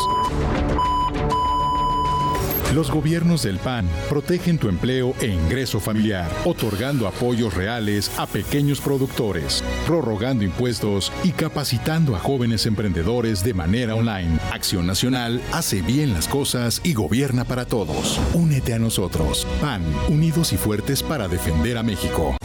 Los 2.74 2.90
gobiernos 2.90 3.44
del 3.44 3.58
PAN 3.58 3.88
protegen 4.08 4.58
tu 4.58 4.68
empleo 4.68 5.14
e 5.20 5.26
ingreso 5.26 5.78
familiar, 5.78 6.28
otorgando 6.44 7.06
apoyos 7.06 7.54
reales 7.54 8.10
a 8.18 8.26
pequeños 8.26 8.80
productores, 8.80 9.62
prorrogando 9.86 10.44
impuestos 10.44 11.12
y 11.22 11.30
capacitando 11.30 12.16
a 12.16 12.18
jóvenes 12.18 12.66
emprendedores 12.66 13.44
de 13.44 13.54
manera 13.54 13.94
online. 13.94 14.38
Acción 14.52 14.86
Nacional 14.86 15.40
hace 15.52 15.80
bien 15.80 16.12
las 16.12 16.26
cosas 16.26 16.80
y 16.82 16.92
gobierna 16.92 17.44
para 17.44 17.66
todos. 17.66 18.20
Únete 18.34 18.74
a 18.74 18.78
nosotros. 18.80 19.46
PAN, 19.60 19.82
unidos 20.08 20.52
y 20.52 20.56
fuertes 20.56 21.04
para 21.04 21.28
defender 21.28 21.78
a 21.78 21.84
México. 21.84 22.36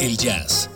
El 0.00 0.16
jazz, 0.16 0.70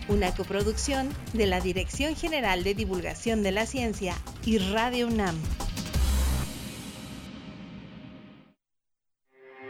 una 0.08 0.34
coproducción 0.34 1.08
de 1.32 1.46
la 1.46 1.60
Dirección 1.60 2.14
General 2.14 2.62
de 2.62 2.74
Divulgación 2.74 3.42
de 3.42 3.52
la 3.52 3.66
Ciencia 3.66 4.14
y 4.44 4.58
Radio 4.58 5.08
UNAM. 5.08 5.36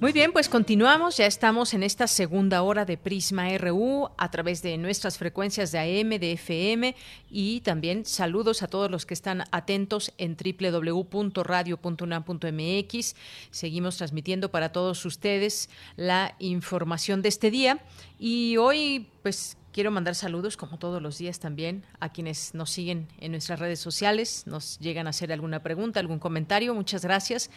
Muy 0.00 0.12
bien, 0.12 0.32
pues 0.32 0.48
continuamos. 0.48 1.18
Ya 1.18 1.26
estamos 1.26 1.74
en 1.74 1.82
esta 1.82 2.06
segunda 2.06 2.62
hora 2.62 2.86
de 2.86 2.96
Prisma 2.96 3.50
RU 3.58 4.08
a 4.16 4.30
través 4.30 4.62
de 4.62 4.78
nuestras 4.78 5.18
frecuencias 5.18 5.72
de 5.72 5.78
AM, 5.78 6.18
de 6.18 6.32
FM 6.32 6.96
y 7.30 7.60
también 7.60 8.06
saludos 8.06 8.62
a 8.62 8.68
todos 8.68 8.90
los 8.90 9.04
que 9.04 9.12
están 9.12 9.44
atentos 9.52 10.14
en 10.16 10.38
www.radio.unam.mx. 10.38 13.14
Seguimos 13.50 13.98
transmitiendo 13.98 14.50
para 14.50 14.72
todos 14.72 15.04
ustedes 15.04 15.68
la 15.96 16.34
información 16.38 17.20
de 17.20 17.28
este 17.28 17.50
día 17.50 17.84
y 18.18 18.56
hoy 18.56 19.06
pues 19.22 19.58
Quiero 19.72 19.92
mandar 19.92 20.16
saludos, 20.16 20.56
como 20.56 20.80
todos 20.80 21.00
los 21.00 21.18
días 21.18 21.38
también, 21.38 21.84
a 22.00 22.08
quienes 22.08 22.54
nos 22.54 22.70
siguen 22.70 23.06
en 23.18 23.30
nuestras 23.30 23.60
redes 23.60 23.78
sociales, 23.78 24.42
nos 24.46 24.80
llegan 24.80 25.06
a 25.06 25.10
hacer 25.10 25.32
alguna 25.32 25.62
pregunta, 25.62 26.00
algún 26.00 26.18
comentario. 26.18 26.74
Muchas 26.74 27.04
gracias. 27.04 27.50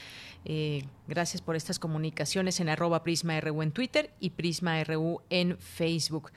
Eh, 0.46 0.86
gracias 1.08 1.42
por 1.42 1.56
estas 1.56 1.80
comunicaciones 1.80 2.60
en 2.60 2.70
arroba 2.70 3.04
Prisma 3.04 3.42
RU 3.42 3.64
en 3.64 3.72
Twitter 3.72 4.14
y 4.20 4.30
Prisma 4.30 4.84
RU 4.84 5.22
en 5.32 5.58
Facebook. 5.58 6.32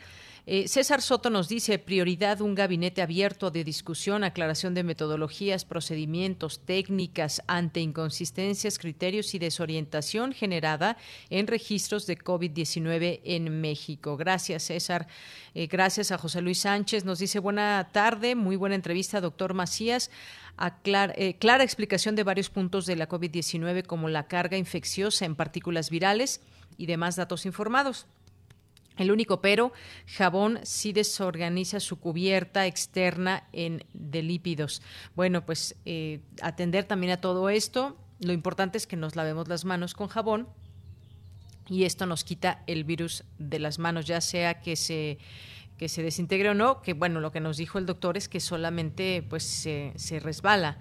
Eh, 0.48 0.68
César 0.68 1.02
Soto 1.02 1.28
nos 1.28 1.48
dice, 1.48 1.76
prioridad 1.80 2.40
un 2.40 2.54
gabinete 2.54 3.02
abierto 3.02 3.50
de 3.50 3.64
discusión, 3.64 4.22
aclaración 4.22 4.74
de 4.74 4.84
metodologías, 4.84 5.64
procedimientos, 5.64 6.60
técnicas 6.60 7.42
ante 7.48 7.80
inconsistencias, 7.80 8.78
criterios 8.78 9.34
y 9.34 9.40
desorientación 9.40 10.32
generada 10.32 10.98
en 11.30 11.48
registros 11.48 12.06
de 12.06 12.16
COVID-19 12.16 13.22
en 13.24 13.60
México. 13.60 14.16
Gracias, 14.16 14.62
César. 14.62 15.08
Eh, 15.52 15.66
gracias 15.66 16.12
a 16.12 16.18
José 16.18 16.40
Luis 16.42 16.60
Sánchez. 16.60 17.04
Nos 17.04 17.18
dice, 17.18 17.40
buena 17.40 17.88
tarde, 17.90 18.36
muy 18.36 18.54
buena 18.54 18.76
entrevista, 18.76 19.20
doctor 19.20 19.52
Macías. 19.52 20.12
Eh, 20.84 21.36
clara 21.40 21.64
explicación 21.64 22.14
de 22.14 22.22
varios 22.22 22.50
puntos 22.50 22.86
de 22.86 22.94
la 22.94 23.08
COVID-19 23.08 23.84
como 23.84 24.08
la 24.08 24.28
carga 24.28 24.56
infecciosa 24.56 25.24
en 25.24 25.34
partículas 25.34 25.90
virales 25.90 26.40
y 26.78 26.86
demás 26.86 27.16
datos 27.16 27.46
informados. 27.46 28.06
El 28.96 29.10
único 29.10 29.40
pero, 29.40 29.72
jabón 30.06 30.58
sí 30.62 30.92
desorganiza 30.92 31.80
su 31.80 32.00
cubierta 32.00 32.66
externa 32.66 33.44
en 33.52 33.84
de 33.92 34.22
lípidos. 34.22 34.82
Bueno, 35.14 35.44
pues 35.44 35.76
eh, 35.84 36.20
atender 36.40 36.84
también 36.84 37.12
a 37.12 37.20
todo 37.20 37.50
esto. 37.50 37.96
Lo 38.20 38.32
importante 38.32 38.78
es 38.78 38.86
que 38.86 38.96
nos 38.96 39.14
lavemos 39.14 39.48
las 39.48 39.64
manos 39.64 39.94
con 39.94 40.08
jabón 40.08 40.48
y 41.68 41.84
esto 41.84 42.06
nos 42.06 42.24
quita 42.24 42.62
el 42.66 42.84
virus 42.84 43.24
de 43.38 43.58
las 43.58 43.78
manos, 43.78 44.06
ya 44.06 44.20
sea 44.20 44.60
que 44.60 44.76
se 44.76 45.18
que 45.76 45.90
se 45.90 46.02
desintegre 46.02 46.48
o 46.48 46.54
no, 46.54 46.80
que 46.80 46.94
bueno, 46.94 47.20
lo 47.20 47.32
que 47.32 47.40
nos 47.40 47.58
dijo 47.58 47.78
el 47.78 47.84
doctor 47.84 48.16
es 48.16 48.28
que 48.28 48.40
solamente 48.40 49.22
pues 49.28 49.42
se, 49.42 49.92
se 49.96 50.20
resbala 50.20 50.78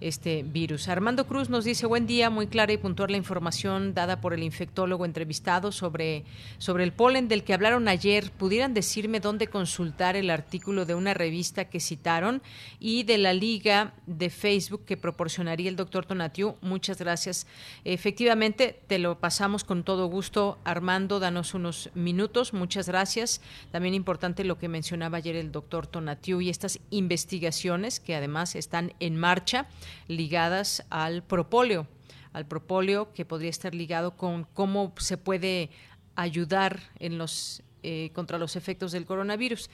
este 0.00 0.42
virus. 0.42 0.88
Armando 0.88 1.26
Cruz 1.26 1.48
nos 1.48 1.64
dice, 1.64 1.86
buen 1.86 2.06
día, 2.06 2.30
muy 2.30 2.46
clara 2.46 2.72
y 2.72 2.76
puntual 2.76 3.10
la 3.10 3.16
información 3.16 3.94
dada 3.94 4.20
por 4.20 4.34
el 4.34 4.42
infectólogo 4.42 5.04
entrevistado 5.04 5.72
sobre, 5.72 6.24
sobre 6.58 6.84
el 6.84 6.92
polen 6.92 7.28
del 7.28 7.44
que 7.44 7.54
hablaron 7.54 7.88
ayer. 7.88 8.30
¿Pudieran 8.30 8.74
decirme 8.74 9.20
dónde 9.20 9.48
consultar 9.48 10.16
el 10.16 10.30
artículo 10.30 10.84
de 10.84 10.94
una 10.94 11.14
revista 11.14 11.66
que 11.66 11.80
citaron 11.80 12.42
y 12.78 13.02
de 13.02 13.18
la 13.18 13.32
liga 13.32 13.94
de 14.06 14.30
Facebook 14.30 14.84
que 14.84 14.96
proporcionaría 14.96 15.68
el 15.68 15.76
doctor 15.76 16.06
Tonatiu? 16.06 16.56
Muchas 16.60 16.98
gracias. 16.98 17.46
Efectivamente, 17.84 18.80
te 18.86 18.98
lo 18.98 19.18
pasamos 19.18 19.64
con 19.64 19.82
todo 19.82 20.06
gusto, 20.06 20.58
Armando. 20.64 21.20
Danos 21.20 21.54
unos 21.54 21.90
minutos. 21.94 22.52
Muchas 22.52 22.86
gracias. 22.88 23.40
También 23.70 23.94
importante 23.94 24.44
lo 24.44 24.58
que 24.58 24.68
mencionaba 24.68 25.18
ayer 25.18 25.36
el 25.36 25.52
doctor 25.52 25.86
Tonatiu 25.86 26.40
y 26.40 26.50
estas 26.50 26.80
investigaciones 26.90 28.00
que 28.00 28.14
además 28.14 28.54
están 28.54 28.92
en 29.00 29.16
marcha 29.16 29.66
ligadas 30.06 30.84
al 30.90 31.22
propóleo, 31.22 31.86
al 32.32 32.46
propóleo 32.46 33.12
que 33.12 33.24
podría 33.24 33.50
estar 33.50 33.74
ligado 33.74 34.16
con 34.16 34.44
cómo 34.54 34.92
se 34.98 35.16
puede 35.16 35.70
ayudar 36.16 36.80
en 36.98 37.18
los 37.18 37.62
eh, 37.82 38.10
contra 38.12 38.38
los 38.38 38.56
efectos 38.56 38.92
del 38.92 39.06
coronavirus. 39.06 39.70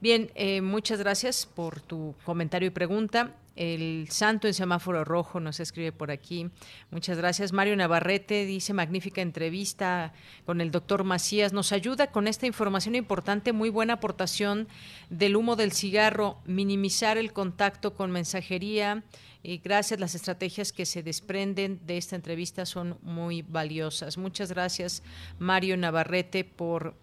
Bien, 0.00 0.30
eh, 0.34 0.60
muchas 0.60 0.98
gracias 1.00 1.46
por 1.46 1.80
tu 1.80 2.14
comentario 2.24 2.68
y 2.68 2.70
pregunta. 2.70 3.34
El 3.58 4.06
santo 4.10 4.46
en 4.46 4.54
semáforo 4.54 5.04
rojo 5.04 5.40
nos 5.40 5.58
escribe 5.58 5.90
por 5.90 6.12
aquí. 6.12 6.48
Muchas 6.92 7.18
gracias. 7.18 7.52
Mario 7.52 7.74
Navarrete 7.74 8.46
dice 8.46 8.72
magnífica 8.72 9.20
entrevista 9.20 10.12
con 10.46 10.60
el 10.60 10.70
doctor 10.70 11.02
Macías. 11.02 11.52
Nos 11.52 11.72
ayuda 11.72 12.12
con 12.12 12.28
esta 12.28 12.46
información 12.46 12.94
importante, 12.94 13.52
muy 13.52 13.68
buena 13.68 13.94
aportación 13.94 14.68
del 15.10 15.34
humo 15.34 15.56
del 15.56 15.72
cigarro, 15.72 16.38
minimizar 16.46 17.18
el 17.18 17.32
contacto 17.32 17.94
con 17.94 18.12
mensajería. 18.12 19.02
Y 19.42 19.58
gracias, 19.58 19.98
las 19.98 20.14
estrategias 20.14 20.72
que 20.72 20.86
se 20.86 21.02
desprenden 21.02 21.80
de 21.84 21.96
esta 21.96 22.14
entrevista 22.14 22.64
son 22.64 22.96
muy 23.02 23.42
valiosas. 23.42 24.18
Muchas 24.18 24.52
gracias, 24.52 25.02
Mario 25.40 25.76
Navarrete, 25.76 26.44
por 26.44 26.94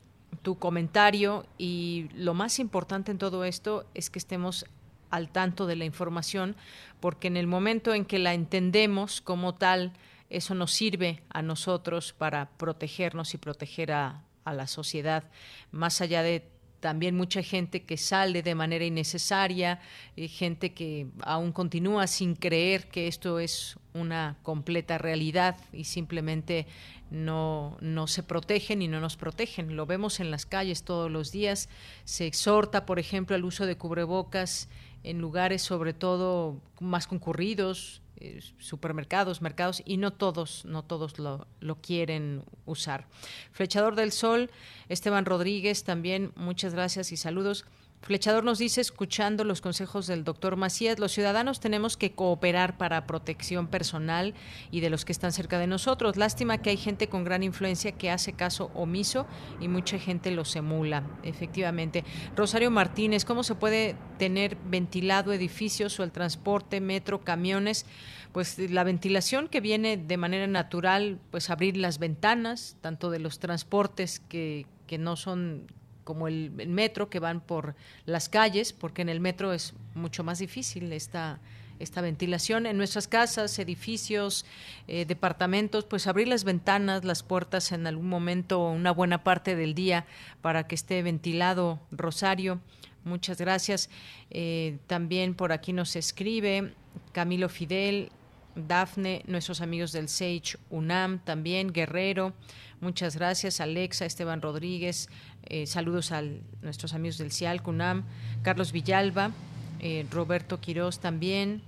tu 0.46 0.60
comentario 0.60 1.48
y 1.58 2.08
lo 2.14 2.36
más 2.36 2.60
importante 2.60 3.12
en 3.12 3.18
todo 3.18 3.46
esto 3.46 3.88
es 3.96 4.12
que 4.12 4.20
estemos 4.20 4.68
al 5.10 5.30
tanto 5.30 5.66
de 5.66 5.76
la 5.76 5.86
información, 5.86 6.56
porque 7.00 7.28
en 7.28 7.36
el 7.36 7.48
momento 7.48 7.96
en 7.96 8.06
que 8.06 8.20
la 8.20 8.36
entendemos 8.36 9.22
como 9.22 9.56
tal, 9.56 9.93
eso 10.30 10.54
nos 10.54 10.72
sirve 10.72 11.24
a 11.30 11.41
nosotros 11.41 12.14
para 12.14 12.52
protegernos 12.58 13.34
y 13.34 13.39
proteger 13.39 13.91
a, 13.91 14.22
la 14.46 14.68
sociedad, 14.68 15.24
más 15.72 16.02
allá 16.02 16.22
de 16.22 16.48
también 16.86 17.18
mucha 17.18 17.42
gente 17.42 17.82
que 17.82 17.98
sale 17.98 18.44
de 18.44 18.54
manera 18.54 18.86
innecesaria, 18.86 19.80
eh, 20.16 20.28
gente 20.28 20.76
que 20.76 21.08
aún 21.24 21.52
continúa 21.52 22.06
sin 22.06 22.36
creer 22.36 22.90
que 22.90 23.08
esto 23.08 23.40
es 23.40 23.80
una 23.96 24.38
completa 24.44 25.00
realidad 25.00 25.58
y 25.74 25.86
simplemente 25.86 26.68
no, 27.10 27.76
no 27.82 28.06
se 28.06 28.22
protegen 28.22 28.84
y 28.84 28.88
no 28.88 29.00
nos 29.00 29.18
protegen. 29.18 29.76
Lo 29.76 29.88
vemos 29.88 30.20
en 30.20 30.30
las 30.30 30.46
calles 30.46 30.84
todos 30.84 31.10
los 31.10 31.32
días. 31.32 31.70
Se 32.04 32.28
exhorta, 32.28 32.86
por 32.86 33.00
ejemplo, 33.00 33.36
al 33.36 33.46
uso 33.46 33.66
de 33.66 33.78
cubrebocas 33.78 34.70
en 35.02 35.18
lugares 35.18 35.64
sobre 35.64 35.94
todo 35.94 36.62
más 36.80 37.08
concurridos, 37.08 38.04
eh, 38.18 38.41
supermercados, 38.59 39.41
mercados, 39.41 39.82
y 39.86 39.97
no 39.97 40.13
todos, 40.13 40.66
no 40.66 40.84
todos 40.84 41.20
lo, 41.20 41.47
lo, 41.59 41.82
quieren 41.82 42.43
usar. 42.66 43.07
Flechador 43.51 43.95
del 43.95 44.11
Sol, 44.11 44.49
Esteban 44.89 45.26
Rodríguez, 45.26 45.84
también 45.84 46.32
muchas 46.36 46.74
gracias 46.74 47.11
y 47.11 47.18
saludos. 47.18 47.66
Flechador 48.06 48.43
nos 48.43 48.60
dice, 48.60 48.82
escuchando 48.82 49.43
los 49.43 49.62
consejos 49.62 50.06
del 50.06 50.24
doctor 50.24 50.58
Macías, 50.58 50.99
los 50.99 51.12
ciudadanos 51.12 51.60
tenemos 51.60 51.97
que 51.97 52.12
cooperar 52.12 52.78
para 52.78 53.08
protección 53.08 53.66
personal 53.66 54.36
y 54.70 54.82
de 54.82 54.91
los 54.91 55.06
que 55.06 55.12
están 55.12 55.32
cerca 55.32 55.58
de 55.58 55.66
nosotros. 55.66 56.16
Lástima 56.16 56.60
que 56.60 56.70
hay 56.70 56.78
gente 56.78 57.10
con 57.10 57.24
gran 57.24 57.41
influencia 57.41 57.93
que 57.93 58.12
hace 58.12 58.34
caso 58.34 58.70
omiso 58.76 59.26
y 59.60 59.70
mucha 59.70 59.97
gente 59.97 60.30
los 60.30 60.56
emula, 60.56 61.01
efectivamente. 61.24 62.03
Rosario 62.36 62.70
Martínez, 62.70 63.26
¿cómo 63.26 63.41
se 63.41 63.56
puede 63.56 63.95
tener 64.20 64.56
ventilado 64.68 65.34
edificios 65.34 65.99
o 65.99 66.03
el 66.03 66.12
transporte, 66.12 66.82
metro, 66.82 67.24
camiones? 67.24 67.88
Pues 68.34 68.60
la 68.60 68.84
ventilación 68.84 69.47
que 69.47 69.62
viene 69.62 69.97
de 69.97 70.18
manera 70.18 70.45
natural, 70.45 71.20
pues 71.32 71.49
abrir 71.49 71.76
las 71.76 71.97
ventanas, 71.97 72.78
tanto 72.82 73.10
de 73.10 73.18
los 73.18 73.39
transportes 73.39 74.20
que, 74.20 74.68
que 74.86 74.99
no 74.99 75.16
son 75.16 75.66
como 76.06 76.30
el, 76.30 76.51
metro 76.51 77.10
que 77.10 77.20
van 77.20 77.41
por 77.41 77.76
las 78.06 78.30
calles, 78.30 78.72
porque 78.72 79.01
en 79.01 79.10
el 79.10 79.20
metro 79.20 79.51
es 79.51 79.74
mucho 79.93 80.24
más 80.24 80.39
difícil 80.39 80.93
esta 80.93 81.41
esta 81.78 81.99
ventilación 81.99 82.68
en 82.68 82.78
nuestras 82.78 83.10
casas, 83.10 83.60
edificios, 83.60 84.45
eh, 84.88 85.03
departamentos, 85.03 85.84
pues 85.84 86.08
abrir 86.08 86.30
las 86.30 86.45
ventanas, 86.45 87.03
las 87.03 87.22
puertas 87.22 87.74
en 87.74 87.86
algún 87.86 88.08
momento, 88.08 88.70
una 88.70 88.91
buena 88.91 89.26
parte 89.26 89.58
del 89.58 89.76
día 89.76 90.06
para 90.41 90.68
que 90.68 90.76
esté 90.76 91.03
ventilado. 91.03 91.82
Rosario, 91.91 92.62
muchas 93.03 93.39
gracias. 93.39 93.89
Eh, 94.32 94.78
también 94.88 95.34
por 95.34 95.51
aquí 95.51 95.74
nos 95.74 95.97
escribe 95.97 96.74
Camilo 97.12 97.49
Fidel, 97.49 98.10
Dafne, 98.56 99.24
nuestros 99.28 99.60
amigos 99.60 99.91
del 99.91 100.08
Sage 100.08 100.58
UNAM, 100.70 101.20
también 101.20 101.74
Guerrero. 101.74 102.34
Muchas 102.82 103.16
gracias, 103.16 103.62
Alexa, 103.62 104.06
Esteban 104.06 104.41
Rodríguez. 104.41 105.10
Eh, 105.48 105.68
saludos 105.68 106.12
a 106.12 106.24
nuestros 106.62 106.93
amigos 106.93 107.18
del 107.18 107.32
CIAL, 107.32 107.62
CUNAM, 107.62 108.04
Carlos 108.41 108.72
Villalba, 108.72 109.32
eh, 109.80 110.06
Roberto 110.10 110.60
Quirós 110.60 111.00
también, 111.00 111.62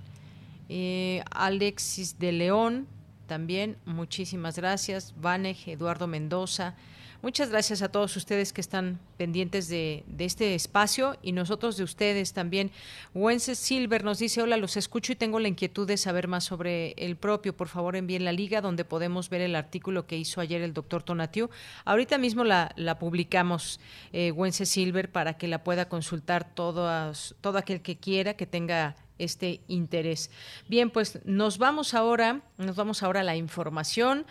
eh, 0.68 1.22
Alexis 1.30 2.18
de 2.18 2.32
León 2.32 2.86
también. 3.26 3.76
Muchísimas 3.84 4.56
gracias. 4.56 5.14
Vanej, 5.20 5.58
Eduardo 5.66 6.06
Mendoza. 6.06 6.74
Muchas 7.20 7.50
gracias 7.50 7.82
a 7.82 7.88
todos 7.88 8.16
ustedes 8.16 8.52
que 8.52 8.60
están 8.60 9.00
pendientes 9.16 9.68
de, 9.68 10.04
este 10.18 10.54
espacio 10.54 11.16
y 11.20 11.32
nosotros 11.32 11.76
de 11.76 11.82
ustedes 11.82 12.32
también. 12.32 12.70
Wences 13.12 13.58
Silver 13.58 14.04
nos 14.04 14.20
dice, 14.20 14.40
hola, 14.40 14.56
los 14.56 14.76
escucho 14.76 15.10
y 15.10 15.16
tengo 15.16 15.40
la 15.40 15.48
inquietud 15.48 15.84
de 15.84 15.96
saber 15.96 16.28
más 16.28 16.44
sobre 16.44 16.92
el 16.92 17.16
propio. 17.16 17.56
Por 17.56 17.66
favor, 17.66 17.96
envíen 17.96 18.24
la 18.24 18.30
liga 18.30 18.60
donde 18.60 18.84
podemos 18.84 19.30
ver 19.30 19.40
el 19.40 19.56
artículo 19.56 20.06
que 20.06 20.16
hizo 20.16 20.40
ayer 20.40 20.62
el 20.62 20.74
doctor 20.74 21.02
Tonatiu. 21.02 21.50
Ahorita 21.84 22.18
mismo 22.18 22.44
la, 22.44 22.72
publicamos, 23.00 23.80
eh, 24.12 24.32
Silver, 24.52 25.10
para 25.10 25.36
que 25.36 25.48
la 25.48 25.64
pueda 25.64 25.88
consultar 25.88 26.54
todo, 26.54 27.12
todo 27.40 27.58
aquel 27.58 27.80
que 27.80 27.96
quiera, 27.96 28.34
que 28.34 28.46
tenga 28.46 28.94
este 29.18 29.60
interés. 29.66 30.30
Bien, 30.68 30.90
pues 30.90 31.18
nos 31.24 31.58
vamos 31.58 31.94
ahora, 31.94 32.42
nos 32.56 32.76
vamos 32.76 33.02
ahora 33.02 33.20
a 33.20 33.24
la 33.24 33.34
información 33.34 34.24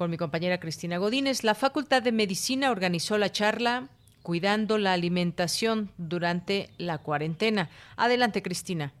con 0.00 0.10
mi 0.10 0.16
compañera 0.16 0.58
Cristina 0.58 0.96
Godínez. 0.96 1.44
La 1.44 1.54
Facultad 1.54 2.00
de 2.02 2.10
Medicina 2.10 2.70
organizó 2.70 3.18
la 3.18 3.28
charla 3.28 3.88
Cuidando 4.22 4.78
la 4.78 4.94
alimentación 4.94 5.90
durante 5.98 6.68
la 6.78 6.96
cuarentena. 6.96 7.68
Adelante, 7.98 8.40
Cristina. 8.40 8.92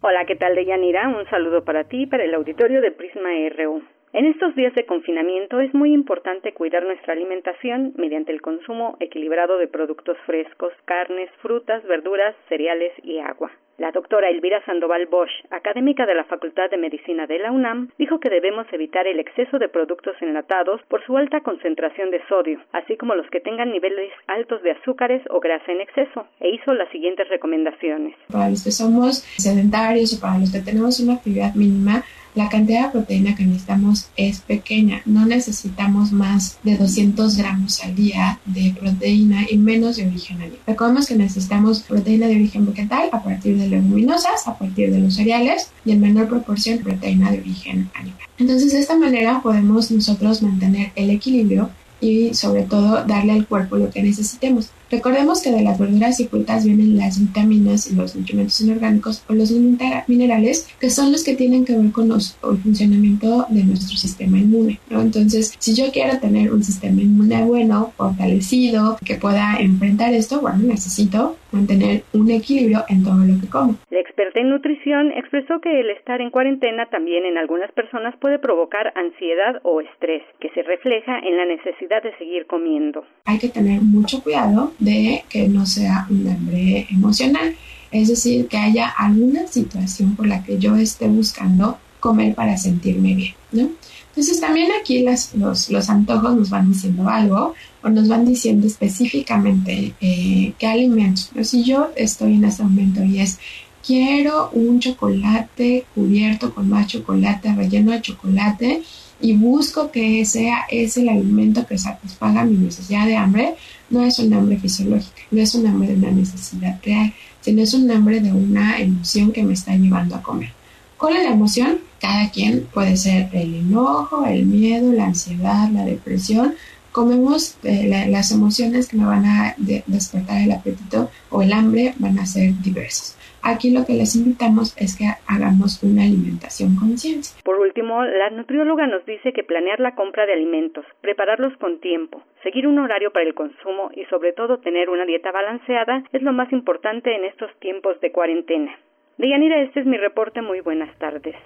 Hola, 0.00 0.24
¿qué 0.26 0.34
tal, 0.34 0.56
Deyanira? 0.56 1.06
Un 1.08 1.24
saludo 1.30 1.64
para 1.64 1.84
ti 1.84 2.02
y 2.02 2.06
para 2.06 2.24
el 2.24 2.34
auditorio 2.34 2.80
de 2.80 2.90
Prisma 2.90 3.30
RU. 3.56 3.80
En 4.14 4.26
estos 4.26 4.54
días 4.54 4.72
de 4.76 4.86
confinamiento 4.86 5.58
es 5.58 5.74
muy 5.74 5.92
importante 5.92 6.54
cuidar 6.54 6.84
nuestra 6.84 7.14
alimentación 7.14 7.94
mediante 7.96 8.30
el 8.30 8.40
consumo 8.40 8.96
equilibrado 9.00 9.58
de 9.58 9.66
productos 9.66 10.16
frescos, 10.24 10.72
carnes, 10.84 11.28
frutas, 11.42 11.82
verduras, 11.82 12.36
cereales 12.48 12.92
y 13.02 13.18
agua. 13.18 13.50
La 13.76 13.90
doctora 13.90 14.30
Elvira 14.30 14.64
Sandoval 14.66 15.06
Bosch, 15.06 15.32
académica 15.50 16.06
de 16.06 16.14
la 16.14 16.22
Facultad 16.26 16.70
de 16.70 16.76
Medicina 16.76 17.26
de 17.26 17.40
la 17.40 17.50
UNAM, 17.50 17.90
dijo 17.98 18.20
que 18.20 18.30
debemos 18.30 18.68
evitar 18.72 19.04
el 19.08 19.18
exceso 19.18 19.58
de 19.58 19.68
productos 19.68 20.14
enlatados 20.20 20.80
por 20.86 21.04
su 21.04 21.16
alta 21.16 21.40
concentración 21.40 22.12
de 22.12 22.22
sodio, 22.28 22.60
así 22.70 22.96
como 22.96 23.16
los 23.16 23.28
que 23.30 23.40
tengan 23.40 23.72
niveles 23.72 24.12
altos 24.28 24.62
de 24.62 24.70
azúcares 24.70 25.22
o 25.28 25.40
grasa 25.40 25.72
en 25.72 25.80
exceso, 25.80 26.28
e 26.38 26.50
hizo 26.50 26.72
las 26.72 26.88
siguientes 26.90 27.28
recomendaciones. 27.30 28.14
Para 28.30 28.50
los 28.50 28.62
que 28.62 28.70
somos 28.70 29.26
sedentarios 29.38 30.16
o 30.16 30.20
para 30.20 30.38
los 30.38 30.52
que 30.52 30.60
tenemos 30.60 31.00
una 31.00 31.14
actividad 31.14 31.52
mínima, 31.56 32.04
la 32.34 32.48
cantidad 32.48 32.86
de 32.86 32.90
proteína 32.90 33.34
que 33.34 33.44
necesitamos 33.44 34.08
es 34.16 34.40
pequeña. 34.40 35.02
No 35.04 35.24
necesitamos 35.24 36.12
más 36.12 36.58
de 36.62 36.76
200 36.76 37.36
gramos 37.36 37.82
al 37.82 37.94
día 37.94 38.40
de 38.44 38.74
proteína 38.78 39.46
y 39.48 39.56
menos 39.56 39.96
de 39.96 40.06
origen 40.06 40.38
animal. 40.40 40.58
Recordemos 40.66 41.06
que 41.06 41.16
necesitamos 41.16 41.82
proteína 41.82 42.26
de 42.26 42.36
origen 42.36 42.66
vegetal 42.66 43.08
a 43.12 43.22
partir 43.22 43.56
de 43.56 43.68
leguminosas, 43.68 44.46
a 44.46 44.58
partir 44.58 44.90
de 44.90 45.00
los 45.00 45.14
cereales 45.14 45.70
y 45.84 45.92
en 45.92 46.00
menor 46.00 46.28
proporción 46.28 46.78
proteína 46.78 47.30
de 47.30 47.38
origen 47.38 47.90
animal. 47.94 48.18
Entonces, 48.38 48.72
de 48.72 48.80
esta 48.80 48.96
manera 48.96 49.40
podemos 49.42 49.90
nosotros 49.90 50.42
mantener 50.42 50.90
el 50.96 51.10
equilibrio 51.10 51.70
y 52.00 52.34
sobre 52.34 52.64
todo 52.64 53.04
darle 53.04 53.32
al 53.32 53.46
cuerpo 53.46 53.76
lo 53.76 53.90
que 53.90 54.02
necesitemos. 54.02 54.70
Recordemos 54.94 55.42
que 55.42 55.50
de 55.50 55.62
las 55.62 55.76
verduras 55.76 56.20
y 56.20 56.26
frutas 56.26 56.64
vienen 56.64 56.96
las 56.96 57.18
vitaminas 57.18 57.88
y 57.88 57.96
los 57.96 58.14
nutrientes 58.14 58.60
inorgánicos 58.60 59.24
o 59.28 59.32
los 59.32 59.50
minerales 59.50 60.68
que 60.78 60.88
son 60.88 61.10
los 61.10 61.24
que 61.24 61.34
tienen 61.34 61.64
que 61.64 61.76
ver 61.76 61.90
con 61.90 62.12
el 62.12 62.58
funcionamiento 62.62 63.44
de 63.48 63.64
nuestro 63.64 63.98
sistema 63.98 64.38
inmune. 64.38 64.78
Entonces, 64.88 65.52
si 65.58 65.74
yo 65.74 65.90
quiero 65.90 66.20
tener 66.20 66.52
un 66.52 66.62
sistema 66.62 67.02
inmune 67.02 67.42
bueno, 67.42 67.92
fortalecido, 67.96 68.96
que 69.04 69.16
pueda 69.16 69.56
enfrentar 69.58 70.14
esto, 70.14 70.40
bueno, 70.40 70.58
necesito 70.58 71.36
mantener 71.54 72.02
un 72.12 72.30
equilibrio 72.30 72.84
en 72.88 73.04
todo 73.04 73.24
lo 73.24 73.40
que 73.40 73.48
como. 73.48 73.76
La 73.90 74.00
experta 74.00 74.40
en 74.40 74.50
nutrición 74.50 75.12
expresó 75.12 75.60
que 75.60 75.80
el 75.80 75.90
estar 75.90 76.20
en 76.20 76.30
cuarentena 76.30 76.86
también 76.86 77.24
en 77.24 77.38
algunas 77.38 77.70
personas 77.72 78.14
puede 78.20 78.38
provocar 78.38 78.92
ansiedad 78.96 79.60
o 79.62 79.80
estrés, 79.80 80.22
que 80.40 80.50
se 80.50 80.62
refleja 80.62 81.18
en 81.18 81.36
la 81.36 81.46
necesidad 81.46 82.02
de 82.02 82.16
seguir 82.18 82.46
comiendo. 82.46 83.04
Hay 83.24 83.38
que 83.38 83.48
tener 83.48 83.80
mucho 83.80 84.22
cuidado 84.22 84.72
de 84.78 85.22
que 85.30 85.48
no 85.48 85.64
sea 85.66 86.06
un 86.10 86.26
hambre 86.28 86.86
emocional, 86.90 87.54
es 87.90 88.08
decir, 88.08 88.48
que 88.48 88.56
haya 88.56 88.88
alguna 88.98 89.46
situación 89.46 90.16
por 90.16 90.26
la 90.26 90.42
que 90.42 90.58
yo 90.58 90.74
esté 90.76 91.06
buscando 91.06 91.78
comer 92.00 92.34
para 92.34 92.56
sentirme 92.56 93.14
bien, 93.14 93.34
¿no? 93.52 93.70
Entonces 94.16 94.40
también 94.40 94.70
aquí 94.80 95.02
los, 95.02 95.34
los, 95.70 95.90
antojos 95.90 96.36
nos 96.36 96.48
van 96.48 96.72
diciendo 96.72 97.08
algo 97.08 97.54
o 97.82 97.88
nos 97.88 98.06
van 98.06 98.24
diciendo 98.24 98.64
específicamente 98.64 99.92
eh, 100.00 100.52
qué 100.56 100.66
alimentos. 100.68 101.30
Si 101.42 101.64
yo 101.64 101.88
estoy 101.96 102.34
en 102.34 102.44
este 102.44 102.62
momento 102.62 103.02
y 103.02 103.18
es 103.18 103.40
quiero 103.84 104.50
un 104.52 104.78
chocolate 104.78 105.84
cubierto 105.96 106.54
con 106.54 106.70
más 106.70 106.86
chocolate, 106.86 107.52
relleno 107.54 107.90
de 107.90 108.02
chocolate 108.02 108.82
y 109.20 109.32
busco 109.32 109.90
que 109.90 110.24
sea 110.24 110.66
ese 110.70 111.02
el 111.02 111.08
alimento 111.08 111.66
que 111.66 111.76
satisfaga 111.76 112.44
mi 112.44 112.56
necesidad 112.56 113.06
de 113.06 113.16
hambre, 113.16 113.54
no 113.90 114.04
es 114.04 114.20
un 114.20 114.32
hambre 114.32 114.58
fisiológica, 114.58 115.22
no 115.32 115.40
es 115.40 115.56
un 115.56 115.66
hambre 115.66 115.88
de 115.88 115.94
una 115.96 116.12
necesidad 116.12 116.78
real, 116.84 117.12
sino 117.40 117.62
es 117.62 117.74
un 117.74 117.90
hambre 117.90 118.20
de 118.20 118.32
una 118.32 118.78
emoción 118.78 119.32
que 119.32 119.42
me 119.42 119.54
está 119.54 119.74
llevando 119.74 120.14
a 120.14 120.22
comer. 120.22 120.52
¿Cuál 120.96 121.16
es 121.16 121.24
la 121.24 121.32
emoción? 121.32 121.78
Cada 122.04 122.30
quien 122.30 122.66
puede 122.66 122.96
ser 122.98 123.28
el 123.32 123.54
enojo, 123.54 124.26
el 124.26 124.44
miedo, 124.44 124.92
la 124.92 125.06
ansiedad, 125.06 125.70
la 125.72 125.86
depresión. 125.86 126.54
Comemos 126.92 127.56
eh, 127.64 127.88
las 128.10 128.30
emociones 128.30 128.90
que 128.90 128.98
me 128.98 129.06
van 129.06 129.24
a 129.24 129.54
despertar 129.56 130.42
el 130.44 130.52
apetito 130.52 131.08
o 131.30 131.40
el 131.40 131.54
hambre 131.54 131.94
van 131.96 132.18
a 132.18 132.26
ser 132.26 132.52
diversas. 132.62 133.16
Aquí 133.42 133.70
lo 133.70 133.86
que 133.86 133.94
les 133.94 134.14
invitamos 134.16 134.76
es 134.76 134.98
que 134.98 135.06
hagamos 135.26 135.82
una 135.82 136.02
alimentación 136.02 136.76
consciente. 136.76 137.28
Por 137.42 137.58
último, 137.58 138.04
la 138.04 138.28
nutrióloga 138.28 138.86
nos 138.86 139.06
dice 139.06 139.32
que 139.32 139.42
planear 139.42 139.80
la 139.80 139.94
compra 139.94 140.26
de 140.26 140.34
alimentos, 140.34 140.84
prepararlos 141.00 141.56
con 141.56 141.80
tiempo, 141.80 142.22
seguir 142.42 142.66
un 142.66 142.80
horario 142.80 143.12
para 143.12 143.24
el 143.24 143.34
consumo 143.34 143.90
y 143.96 144.04
sobre 144.10 144.34
todo 144.34 144.58
tener 144.58 144.90
una 144.90 145.06
dieta 145.06 145.32
balanceada 145.32 146.04
es 146.12 146.20
lo 146.20 146.34
más 146.34 146.52
importante 146.52 147.16
en 147.16 147.24
estos 147.24 147.50
tiempos 147.60 147.98
de 148.02 148.12
cuarentena. 148.12 148.78
Deyanira, 149.16 149.62
este 149.62 149.80
es 149.80 149.86
mi 149.86 149.96
reporte. 149.96 150.42
Muy 150.42 150.60
buenas 150.60 150.94
tardes. 150.98 151.36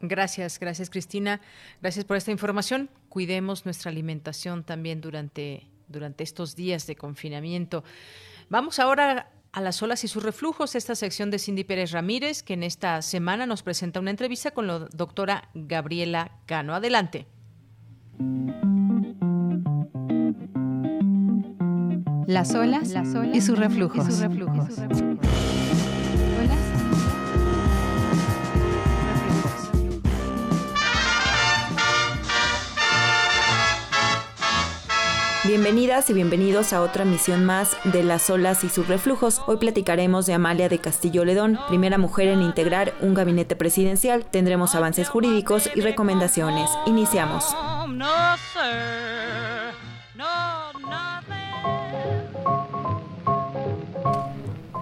Gracias, 0.00 0.60
gracias 0.60 0.90
Cristina. 0.90 1.40
Gracias 1.80 2.04
por 2.04 2.16
esta 2.16 2.30
información. 2.30 2.88
Cuidemos 3.08 3.64
nuestra 3.64 3.90
alimentación 3.90 4.64
también 4.64 5.00
durante, 5.00 5.66
durante 5.88 6.24
estos 6.24 6.54
días 6.54 6.86
de 6.86 6.96
confinamiento. 6.96 7.84
Vamos 8.48 8.78
ahora 8.78 9.30
a 9.52 9.60
las 9.60 9.82
olas 9.82 10.04
y 10.04 10.08
sus 10.08 10.22
reflujos, 10.22 10.74
esta 10.74 10.94
sección 10.94 11.30
de 11.30 11.38
Cindy 11.38 11.64
Pérez 11.64 11.92
Ramírez, 11.92 12.42
que 12.42 12.54
en 12.54 12.62
esta 12.62 13.02
semana 13.02 13.46
nos 13.46 13.62
presenta 13.62 13.98
una 13.98 14.10
entrevista 14.10 14.50
con 14.52 14.66
la 14.66 14.78
doctora 14.92 15.48
Gabriela 15.54 16.32
Cano. 16.46 16.74
Adelante. 16.74 17.26
Las 22.26 22.54
olas, 22.54 22.94
y 23.32 23.40
sus 23.40 23.58
reflujos. 23.58 24.06
Y 24.06 24.10
sus 24.10 24.20
reflujos. 24.20 24.74
Bienvenidas 35.48 36.10
y 36.10 36.12
bienvenidos 36.12 36.74
a 36.74 36.82
otra 36.82 37.06
misión 37.06 37.46
más 37.46 37.74
de 37.84 38.02
Las 38.02 38.28
olas 38.28 38.64
y 38.64 38.68
sus 38.68 38.86
reflujos. 38.86 39.40
Hoy 39.46 39.56
platicaremos 39.56 40.26
de 40.26 40.34
Amalia 40.34 40.68
de 40.68 40.78
Castillo 40.78 41.24
Ledón, 41.24 41.58
primera 41.68 41.96
mujer 41.96 42.28
en 42.28 42.42
integrar 42.42 42.92
un 43.00 43.14
gabinete 43.14 43.56
presidencial. 43.56 44.26
Tendremos 44.26 44.74
avances 44.74 45.08
jurídicos 45.08 45.70
y 45.74 45.80
recomendaciones. 45.80 46.68
Iniciamos. 46.84 47.46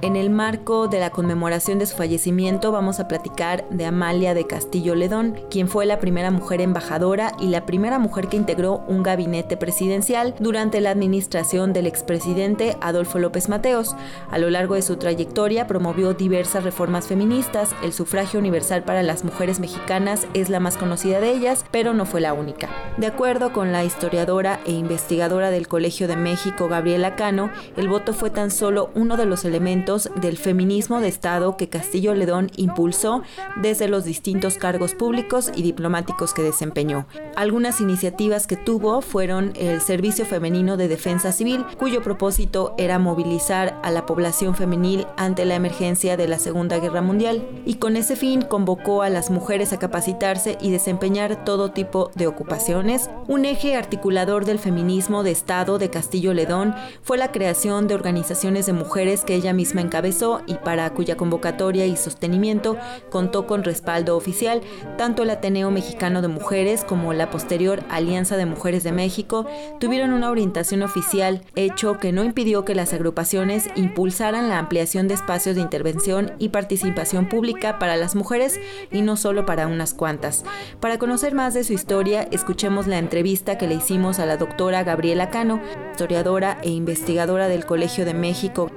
En 0.06 0.14
el 0.14 0.30
marco 0.30 0.86
de 0.86 1.00
la 1.00 1.10
conmemoración 1.10 1.80
de 1.80 1.86
su 1.86 1.96
fallecimiento 1.96 2.70
vamos 2.70 3.00
a 3.00 3.08
platicar 3.08 3.68
de 3.70 3.86
Amalia 3.86 4.34
de 4.34 4.46
Castillo 4.46 4.94
Ledón, 4.94 5.34
quien 5.50 5.66
fue 5.66 5.84
la 5.84 5.98
primera 5.98 6.30
mujer 6.30 6.60
embajadora 6.60 7.32
y 7.40 7.48
la 7.48 7.66
primera 7.66 7.98
mujer 7.98 8.28
que 8.28 8.36
integró 8.36 8.84
un 8.86 9.02
gabinete 9.02 9.56
presidencial 9.56 10.36
durante 10.38 10.80
la 10.80 10.90
administración 10.90 11.72
del 11.72 11.88
expresidente 11.88 12.76
Adolfo 12.80 13.18
López 13.18 13.48
Mateos. 13.48 13.96
A 14.30 14.38
lo 14.38 14.48
largo 14.48 14.76
de 14.76 14.82
su 14.82 14.94
trayectoria 14.94 15.66
promovió 15.66 16.14
diversas 16.14 16.62
reformas 16.62 17.08
feministas, 17.08 17.74
el 17.82 17.92
sufragio 17.92 18.38
universal 18.38 18.84
para 18.84 19.02
las 19.02 19.24
mujeres 19.24 19.58
mexicanas 19.58 20.28
es 20.34 20.50
la 20.50 20.60
más 20.60 20.76
conocida 20.76 21.18
de 21.18 21.32
ellas, 21.32 21.64
pero 21.72 21.94
no 21.94 22.06
fue 22.06 22.20
la 22.20 22.32
única. 22.32 22.68
De 22.96 23.08
acuerdo 23.08 23.52
con 23.52 23.72
la 23.72 23.82
historiadora 23.82 24.60
e 24.66 24.70
investigadora 24.70 25.50
del 25.50 25.66
Colegio 25.66 26.06
de 26.06 26.14
México, 26.14 26.68
Gabriela 26.68 27.16
Cano, 27.16 27.50
el 27.76 27.88
voto 27.88 28.14
fue 28.14 28.30
tan 28.30 28.52
solo 28.52 28.90
uno 28.94 29.16
de 29.16 29.26
los 29.26 29.44
elementos 29.44 29.95
del 30.04 30.36
feminismo 30.36 31.00
de 31.00 31.08
Estado 31.08 31.56
que 31.56 31.68
Castillo 31.68 32.14
Ledón 32.14 32.50
impulsó 32.56 33.22
desde 33.56 33.88
los 33.88 34.04
distintos 34.04 34.56
cargos 34.56 34.94
públicos 34.94 35.50
y 35.54 35.62
diplomáticos 35.62 36.34
que 36.34 36.42
desempeñó. 36.42 37.06
Algunas 37.34 37.80
iniciativas 37.80 38.46
que 38.46 38.56
tuvo 38.56 39.00
fueron 39.00 39.52
el 39.56 39.80
Servicio 39.80 40.24
Femenino 40.24 40.76
de 40.76 40.88
Defensa 40.88 41.32
Civil, 41.32 41.64
cuyo 41.78 42.02
propósito 42.02 42.74
era 42.78 42.98
movilizar 42.98 43.80
a 43.82 43.90
la 43.90 44.06
población 44.06 44.54
femenil 44.54 45.06
ante 45.16 45.44
la 45.44 45.54
emergencia 45.54 46.16
de 46.16 46.28
la 46.28 46.38
Segunda 46.38 46.78
Guerra 46.78 47.02
Mundial, 47.02 47.46
y 47.64 47.74
con 47.74 47.96
ese 47.96 48.16
fin 48.16 48.42
convocó 48.42 49.02
a 49.02 49.10
las 49.10 49.30
mujeres 49.30 49.72
a 49.72 49.78
capacitarse 49.78 50.58
y 50.60 50.70
desempeñar 50.70 51.44
todo 51.44 51.72
tipo 51.72 52.10
de 52.14 52.26
ocupaciones. 52.26 53.10
Un 53.26 53.44
eje 53.44 53.76
articulador 53.76 54.44
del 54.44 54.58
feminismo 54.58 55.22
de 55.22 55.30
Estado 55.30 55.78
de 55.78 55.90
Castillo 55.90 56.34
Ledón 56.34 56.74
fue 57.02 57.18
la 57.18 57.32
creación 57.32 57.88
de 57.88 57.94
organizaciones 57.94 58.66
de 58.66 58.72
mujeres 58.72 59.24
que 59.24 59.34
ella 59.34 59.52
misma 59.52 59.80
encabezó 59.86 60.42
y 60.46 60.54
para 60.54 60.90
cuya 60.90 61.16
convocatoria 61.16 61.86
y 61.86 61.96
sostenimiento 61.96 62.76
contó 63.10 63.46
con 63.46 63.64
respaldo 63.64 64.16
oficial 64.16 64.60
tanto 64.98 65.22
el 65.22 65.30
Ateneo 65.30 65.70
Mexicano 65.70 66.22
de 66.22 66.28
Mujeres 66.28 66.84
como 66.84 67.12
la 67.12 67.30
posterior 67.30 67.82
Alianza 67.88 68.36
de 68.36 68.46
Mujeres 68.46 68.84
de 68.84 68.92
México 68.92 69.46
tuvieron 69.80 70.12
una 70.12 70.30
orientación 70.30 70.82
oficial, 70.82 71.42
hecho 71.54 71.98
que 71.98 72.12
no 72.12 72.24
impidió 72.24 72.64
que 72.64 72.74
las 72.74 72.92
agrupaciones 72.92 73.68
impulsaran 73.76 74.48
la 74.48 74.58
ampliación 74.58 75.08
de 75.08 75.14
espacios 75.14 75.56
de 75.56 75.62
intervención 75.62 76.32
y 76.38 76.50
participación 76.50 77.28
pública 77.28 77.78
para 77.78 77.96
las 77.96 78.14
mujeres 78.14 78.60
y 78.90 79.02
no 79.02 79.16
solo 79.16 79.46
para 79.46 79.66
unas 79.66 79.94
cuantas. 79.94 80.44
Para 80.80 80.98
conocer 80.98 81.34
más 81.34 81.54
de 81.54 81.64
su 81.64 81.72
historia, 81.72 82.28
escuchemos 82.30 82.86
la 82.86 82.98
entrevista 82.98 83.58
que 83.58 83.66
le 83.66 83.74
hicimos 83.74 84.18
a 84.18 84.26
la 84.26 84.36
doctora 84.36 84.84
Gabriela 84.84 85.30
Cano, 85.30 85.60
historiadora 85.92 86.58
e 86.62 86.70
investigadora 86.70 87.48
del 87.48 87.66
Colegio 87.66 88.04
de 88.04 88.14
México. 88.14 88.70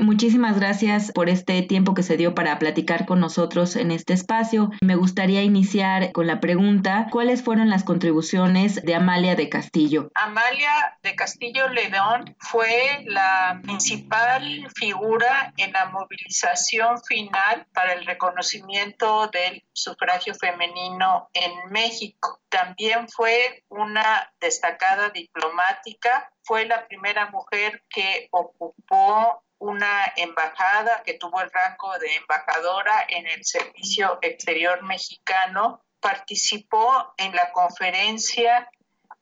Muchísimas 0.00 0.58
gracias 0.58 1.12
por 1.12 1.28
este 1.28 1.62
tiempo 1.62 1.94
que 1.94 2.02
se 2.02 2.16
dio 2.16 2.34
para 2.34 2.58
platicar 2.58 3.06
con 3.06 3.20
nosotros 3.20 3.76
en 3.76 3.90
este 3.90 4.12
espacio. 4.12 4.70
Me 4.80 4.96
gustaría 4.96 5.42
iniciar 5.42 6.12
con 6.12 6.26
la 6.26 6.40
pregunta, 6.40 7.08
¿cuáles 7.10 7.42
fueron 7.42 7.68
las 7.68 7.84
contribuciones 7.84 8.82
de 8.82 8.94
Amalia 8.94 9.34
de 9.34 9.48
Castillo? 9.48 10.10
Amalia 10.14 10.98
de 11.02 11.14
Castillo 11.14 11.68
León 11.68 12.36
fue 12.38 13.04
la 13.06 13.60
principal 13.62 14.68
figura 14.74 15.52
en 15.56 15.72
la 15.72 15.86
movilización 15.86 17.02
final 17.02 17.66
para 17.72 17.94
el 17.94 18.06
reconocimiento 18.06 19.28
del 19.28 19.64
sufragio 19.72 20.34
femenino 20.34 21.28
en 21.32 21.70
México. 21.70 22.40
También 22.48 23.08
fue 23.08 23.64
una 23.68 24.32
destacada 24.40 25.10
diplomática, 25.10 26.30
fue 26.42 26.66
la 26.66 26.86
primera 26.86 27.30
mujer 27.30 27.84
que 27.90 28.28
ocupó 28.30 29.44
una 29.58 30.12
embajada 30.16 31.02
que 31.04 31.14
tuvo 31.14 31.40
el 31.40 31.50
rango 31.50 31.98
de 31.98 32.14
embajadora 32.14 33.06
en 33.08 33.26
el 33.26 33.44
Servicio 33.44 34.18
Exterior 34.22 34.82
Mexicano, 34.84 35.82
participó 36.00 37.12
en 37.16 37.34
la 37.34 37.50
conferencia 37.52 38.70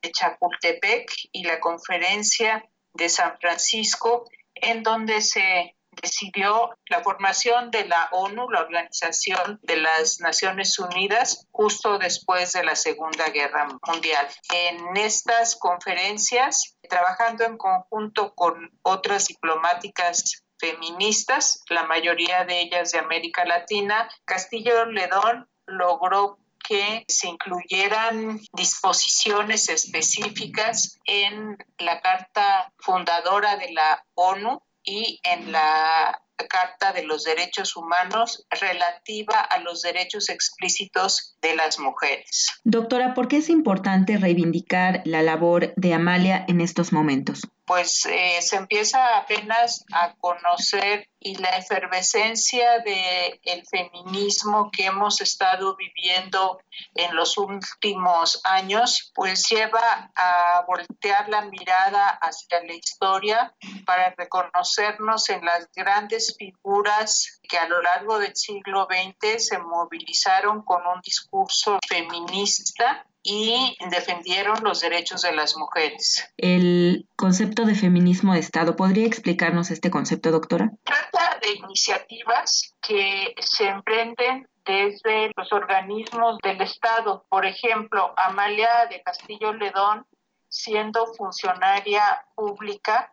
de 0.03 0.13
Chapultepec 0.13 1.11
y 1.33 1.45
la 1.45 1.59
conferencia 1.59 2.65
de 2.93 3.09
San 3.09 3.39
Francisco, 3.39 4.29
en 4.55 4.83
donde 4.83 5.21
se 5.21 5.77
decidió 6.03 6.77
la 6.89 7.03
formación 7.03 7.71
de 7.71 7.87
la 7.87 8.09
ONU, 8.13 8.51
la 8.51 8.61
Organización 8.61 9.59
de 9.63 9.77
las 9.77 10.21
Naciones 10.21 10.79
Unidas, 10.79 11.47
justo 11.51 11.99
después 11.99 12.53
de 12.53 12.65
la 12.65 12.77
Segunda 12.77 13.29
Guerra 13.31 13.67
Mundial. 13.87 14.29
En 14.53 14.97
estas 14.97 15.57
conferencias, 15.57 16.76
trabajando 16.89 17.45
en 17.45 17.57
conjunto 17.57 18.35
con 18.35 18.79
otras 18.83 19.27
diplomáticas 19.27 20.45
feministas, 20.59 21.63
la 21.69 21.85
mayoría 21.85 22.45
de 22.45 22.61
ellas 22.61 22.93
de 22.93 22.99
América 22.99 23.45
Latina, 23.45 24.09
Castillo 24.25 24.87
Ledón 24.87 25.49
logró 25.67 26.39
que 26.67 27.05
se 27.07 27.29
incluyeran 27.29 28.41
disposiciones 28.53 29.69
específicas 29.69 30.99
en 31.05 31.57
la 31.79 32.01
Carta 32.01 32.73
Fundadora 32.79 33.57
de 33.57 33.73
la 33.73 34.05
ONU 34.15 34.61
y 34.83 35.21
en 35.23 35.53
la 35.53 36.21
Carta 36.49 36.93
de 36.93 37.05
los 37.05 37.25
Derechos 37.25 37.77
Humanos 37.77 38.47
relativa 38.61 39.41
a 39.41 39.61
los 39.61 39.83
derechos 39.83 40.29
explícitos 40.29 41.37
de 41.41 41.57
las 41.57 41.79
mujeres. 41.79 42.49
Doctora, 42.65 43.15
¿por 43.15 43.29
qué 43.29 43.39
es 43.39 43.49
importante 43.49 44.17
reivindicar 44.17 45.03
la 45.05 45.23
labor 45.23 45.73
de 45.77 45.95
Amalia 45.95 46.45
en 46.49 46.61
estos 46.61 46.93
momentos? 46.93 47.43
Pues 47.67 48.07
eh, 48.07 48.41
se 48.43 48.57
empieza 48.57 49.19
apenas 49.19 49.85
a 49.93 50.15
conocer 50.15 51.09
y 51.19 51.35
la 51.37 51.51
efervescencia 51.57 52.79
del 52.79 53.41
el 53.43 53.67
feminismo 53.67 54.71
que 54.71 54.87
hemos 54.87 55.21
estado 55.21 55.75
viviendo 55.75 56.61
en 56.95 57.17
los 57.17 57.37
últimos 57.37 58.41
años, 58.45 59.11
pues 59.15 59.49
lleva 59.49 60.13
a 60.15 60.65
voltear 60.69 61.29
la 61.29 61.43
mirada 61.43 62.09
hacia 62.23 62.63
la 62.63 62.75
historia 62.75 63.53
para 63.85 64.15
reconocernos 64.17 65.29
en 65.31 65.45
las 65.45 65.69
grandes 65.75 66.37
figuras 66.39 67.41
que 67.49 67.59
a 67.59 67.67
lo 67.67 67.83
largo 67.83 68.21
del 68.21 68.37
siglo 68.37 68.87
XX 68.89 69.45
se 69.45 69.59
movilizaron 69.59 70.63
con 70.63 70.87
un 70.87 71.01
discurso 71.01 71.79
feminista 71.89 73.05
y 73.29 73.77
defendieron 73.91 74.63
los 74.63 74.81
derechos 74.81 75.23
de 75.23 75.33
las 75.33 75.57
mujeres. 75.57 76.33
El 76.37 77.09
concepto 77.17 77.65
de 77.65 77.75
feminismo 77.75 78.35
de 78.35 78.39
Estado, 78.39 78.77
¿podría 78.77 79.07
explicarnos 79.07 79.73
este 79.73 79.91
concepto, 79.91 80.31
doctora? 80.31 80.71
Trata 80.85 81.39
de 81.43 81.55
iniciativas 81.55 82.75
que 82.81 83.35
se 83.41 83.67
emprenden 83.67 84.49
desde 84.65 85.33
los 85.37 85.53
organismos 85.53 86.39
del 86.43 86.61
Estado. 86.61 87.27
Por 87.29 87.45
ejemplo, 87.45 88.15
Amalia 88.17 88.87
de 88.89 89.03
Castillo 89.03 89.53
Ledón, 89.53 90.07
siendo 90.49 91.13
funcionaria 91.15 92.25
pública, 92.37 93.13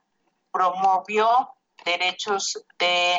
promovió 0.51 1.49
derechos 1.83 2.63
de 2.77 3.17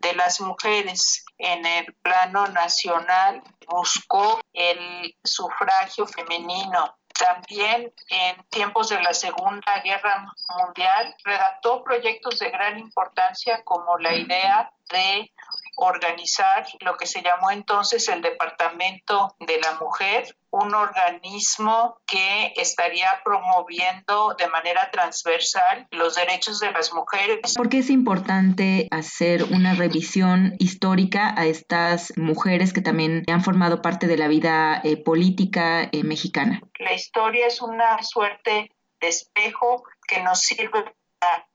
de 0.00 0.14
las 0.14 0.40
mujeres 0.40 1.24
en 1.40 1.64
el 1.64 1.94
plano 2.02 2.46
nacional 2.48 3.42
buscó 3.66 4.40
el 4.52 5.16
sufragio 5.24 6.06
femenino. 6.06 6.96
También 7.18 7.92
en 8.08 8.42
tiempos 8.44 8.88
de 8.88 9.02
la 9.02 9.12
Segunda 9.12 9.80
Guerra 9.82 10.26
Mundial 10.56 11.14
redactó 11.24 11.82
proyectos 11.82 12.38
de 12.38 12.50
gran 12.50 12.78
importancia 12.78 13.62
como 13.64 13.98
la 13.98 14.14
idea 14.14 14.70
de 14.90 15.30
organizar 15.76 16.66
lo 16.80 16.96
que 16.96 17.06
se 17.06 17.22
llamó 17.22 17.50
entonces 17.50 18.08
el 18.08 18.22
Departamento 18.22 19.34
de 19.40 19.58
la 19.60 19.78
Mujer, 19.80 20.36
un 20.50 20.74
organismo 20.74 21.96
que 22.06 22.52
estaría 22.56 23.08
promoviendo 23.24 24.34
de 24.38 24.48
manera 24.48 24.90
transversal 24.90 25.86
los 25.90 26.16
derechos 26.16 26.60
de 26.60 26.72
las 26.72 26.92
mujeres. 26.92 27.54
¿Por 27.54 27.68
qué 27.68 27.78
es 27.78 27.90
importante 27.90 28.88
hacer 28.90 29.44
una 29.44 29.74
revisión 29.74 30.54
histórica 30.58 31.34
a 31.36 31.46
estas 31.46 32.12
mujeres 32.16 32.72
que 32.72 32.82
también 32.82 33.24
han 33.28 33.42
formado 33.42 33.80
parte 33.82 34.06
de 34.06 34.16
la 34.16 34.28
vida 34.28 34.80
eh, 34.84 34.96
política 34.96 35.88
eh, 35.92 36.02
mexicana? 36.02 36.60
La 36.78 36.94
historia 36.94 37.46
es 37.46 37.62
una 37.62 38.02
suerte 38.02 38.70
de 39.00 39.08
espejo 39.08 39.84
que 40.06 40.22
nos 40.22 40.40
sirve 40.40 40.84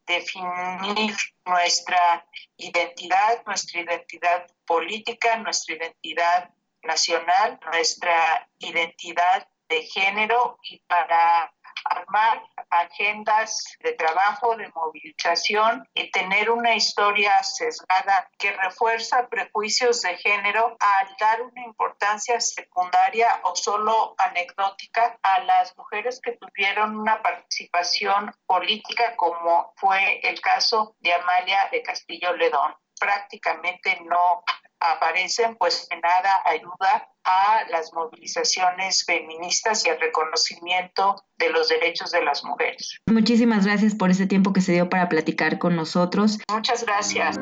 definir 0.05 1.15
nuestra 1.45 2.25
identidad, 2.57 3.43
nuestra 3.45 3.81
identidad 3.81 4.47
política, 4.65 5.37
nuestra 5.37 5.75
identidad 5.75 6.49
nacional, 6.83 7.59
nuestra 7.71 8.49
identidad 8.59 9.47
de 9.67 9.83
género 9.83 10.59
y 10.63 10.79
para 10.81 11.51
armar 11.85 12.43
agendas 12.69 13.63
de 13.79 13.93
trabajo, 13.93 14.55
de 14.55 14.69
movilización 14.75 15.87
y 15.93 16.11
tener 16.11 16.49
una 16.49 16.75
historia 16.75 17.41
sesgada 17.43 18.29
que 18.37 18.51
refuerza 18.51 19.27
prejuicios 19.29 20.01
de 20.01 20.17
género 20.17 20.75
al 20.79 21.15
dar 21.19 21.41
una 21.41 21.63
importancia 21.63 22.39
secundaria 22.39 23.39
o 23.43 23.55
solo 23.55 24.15
anecdótica 24.17 25.17
a 25.21 25.39
las 25.43 25.75
mujeres 25.77 26.19
que 26.21 26.33
tuvieron 26.33 26.97
una 26.97 27.21
participación 27.21 28.33
política 28.45 29.15
como 29.15 29.73
fue 29.77 30.19
el 30.27 30.41
caso 30.41 30.95
de 30.99 31.13
Amalia 31.13 31.69
de 31.71 31.81
Castillo 31.81 32.35
Ledón. 32.35 32.75
Prácticamente 32.99 33.99
no 34.05 34.43
aparecen, 34.79 35.55
pues 35.55 35.87
nada 35.91 36.41
ayuda 36.45 37.09
a 37.23 37.63
las 37.69 37.91
movilizaciones 37.93 39.03
feministas 39.05 39.85
y 39.85 39.89
al 39.89 39.99
reconocimiento 39.99 41.25
de 41.37 41.49
los 41.49 41.69
derechos 41.69 42.11
de 42.11 42.23
las 42.23 42.43
mujeres. 42.43 42.99
Muchísimas 43.07 43.65
gracias 43.65 43.95
por 43.95 44.11
este 44.11 44.27
tiempo 44.27 44.53
que 44.53 44.61
se 44.61 44.73
dio 44.73 44.89
para 44.89 45.09
platicar 45.09 45.57
con 45.57 45.75
nosotros. 45.75 46.37
Muchas 46.49 46.85
gracias. 46.85 47.37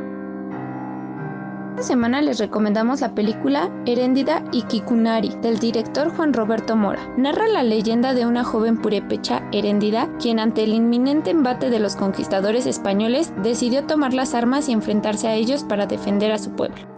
Esta 1.73 1.87
semana 1.87 2.21
les 2.21 2.37
recomendamos 2.37 3.01
la 3.01 3.15
película 3.15 3.71
Heréndida 3.87 4.43
y 4.51 4.61
Kikunari 4.61 5.29
del 5.41 5.57
director 5.57 6.15
Juan 6.15 6.31
Roberto 6.31 6.75
Mora. 6.75 7.11
Narra 7.17 7.47
la 7.47 7.63
leyenda 7.63 8.13
de 8.13 8.27
una 8.27 8.43
joven 8.43 8.79
purépecha, 8.79 9.41
Heréndida, 9.51 10.07
quien 10.19 10.39
ante 10.39 10.63
el 10.65 10.73
inminente 10.73 11.31
embate 11.31 11.71
de 11.71 11.79
los 11.79 11.95
conquistadores 11.95 12.67
españoles 12.67 13.33
decidió 13.37 13.87
tomar 13.87 14.13
las 14.13 14.35
armas 14.35 14.69
y 14.69 14.71
enfrentarse 14.71 15.27
a 15.27 15.33
ellos 15.33 15.63
para 15.63 15.87
defender 15.87 16.31
a 16.31 16.37
su 16.37 16.55
pueblo. 16.55 16.92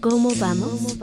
¿Cómo 0.00 0.30
vamos? 0.38 0.98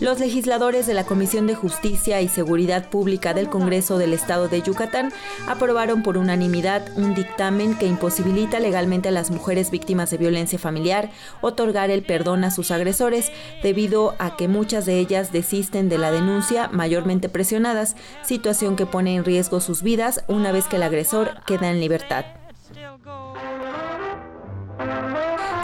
Los 0.00 0.20
legisladores 0.20 0.86
de 0.86 0.94
la 0.94 1.04
Comisión 1.04 1.46
de 1.46 1.54
Justicia 1.54 2.20
y 2.20 2.28
Seguridad 2.28 2.90
Pública 2.90 3.32
del 3.32 3.48
Congreso 3.48 3.96
del 3.96 4.12
Estado 4.12 4.48
de 4.48 4.60
Yucatán 4.60 5.12
aprobaron 5.46 6.02
por 6.02 6.18
unanimidad 6.18 6.86
un 6.96 7.14
dictamen 7.14 7.78
que 7.78 7.86
imposibilita 7.86 8.58
legalmente 8.58 9.08
a 9.08 9.12
las 9.12 9.30
mujeres 9.30 9.70
víctimas 9.70 10.10
de 10.10 10.18
violencia 10.18 10.58
familiar 10.58 11.10
otorgar 11.40 11.90
el 11.90 12.02
perdón 12.02 12.44
a 12.44 12.50
sus 12.50 12.70
agresores 12.70 13.30
debido 13.62 14.14
a 14.18 14.36
que 14.36 14.48
muchas 14.48 14.84
de 14.84 14.98
ellas 14.98 15.32
desisten 15.32 15.88
de 15.88 15.98
la 15.98 16.10
denuncia 16.10 16.68
mayormente 16.68 17.28
presionadas, 17.28 17.96
situación 18.22 18.76
que 18.76 18.86
pone 18.86 19.14
en 19.14 19.24
riesgo 19.24 19.60
sus 19.60 19.82
vidas 19.82 20.24
una 20.26 20.52
vez 20.52 20.66
que 20.66 20.76
el 20.76 20.82
agresor 20.82 21.30
queda 21.46 21.70
en 21.70 21.80
libertad. 21.80 22.24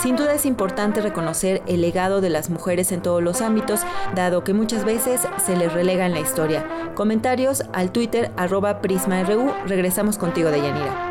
Sin 0.03 0.17
duda 0.17 0.33
es 0.33 0.47
importante 0.47 1.03
reconocer 1.03 1.63
el 1.67 1.83
legado 1.83 2.23
de 2.23 2.31
las 2.31 2.49
mujeres 2.49 2.91
en 2.91 3.03
todos 3.03 3.23
los 3.23 3.43
ámbitos, 3.43 3.81
dado 4.15 4.45
que 4.45 4.55
muchas 4.55 4.87
veces 4.87 5.21
se 5.45 5.57
les 5.59 5.71
relega 5.71 6.07
en 6.07 6.13
la 6.13 6.21
historia. 6.21 6.65
Comentarios 6.95 7.65
al 7.75 7.93
Twitter 7.93 8.33
arroba 8.39 8.81
PrismaRU. 8.81 9.53
Regresamos 9.67 10.17
contigo, 10.17 10.51
Deyanira. 10.51 11.07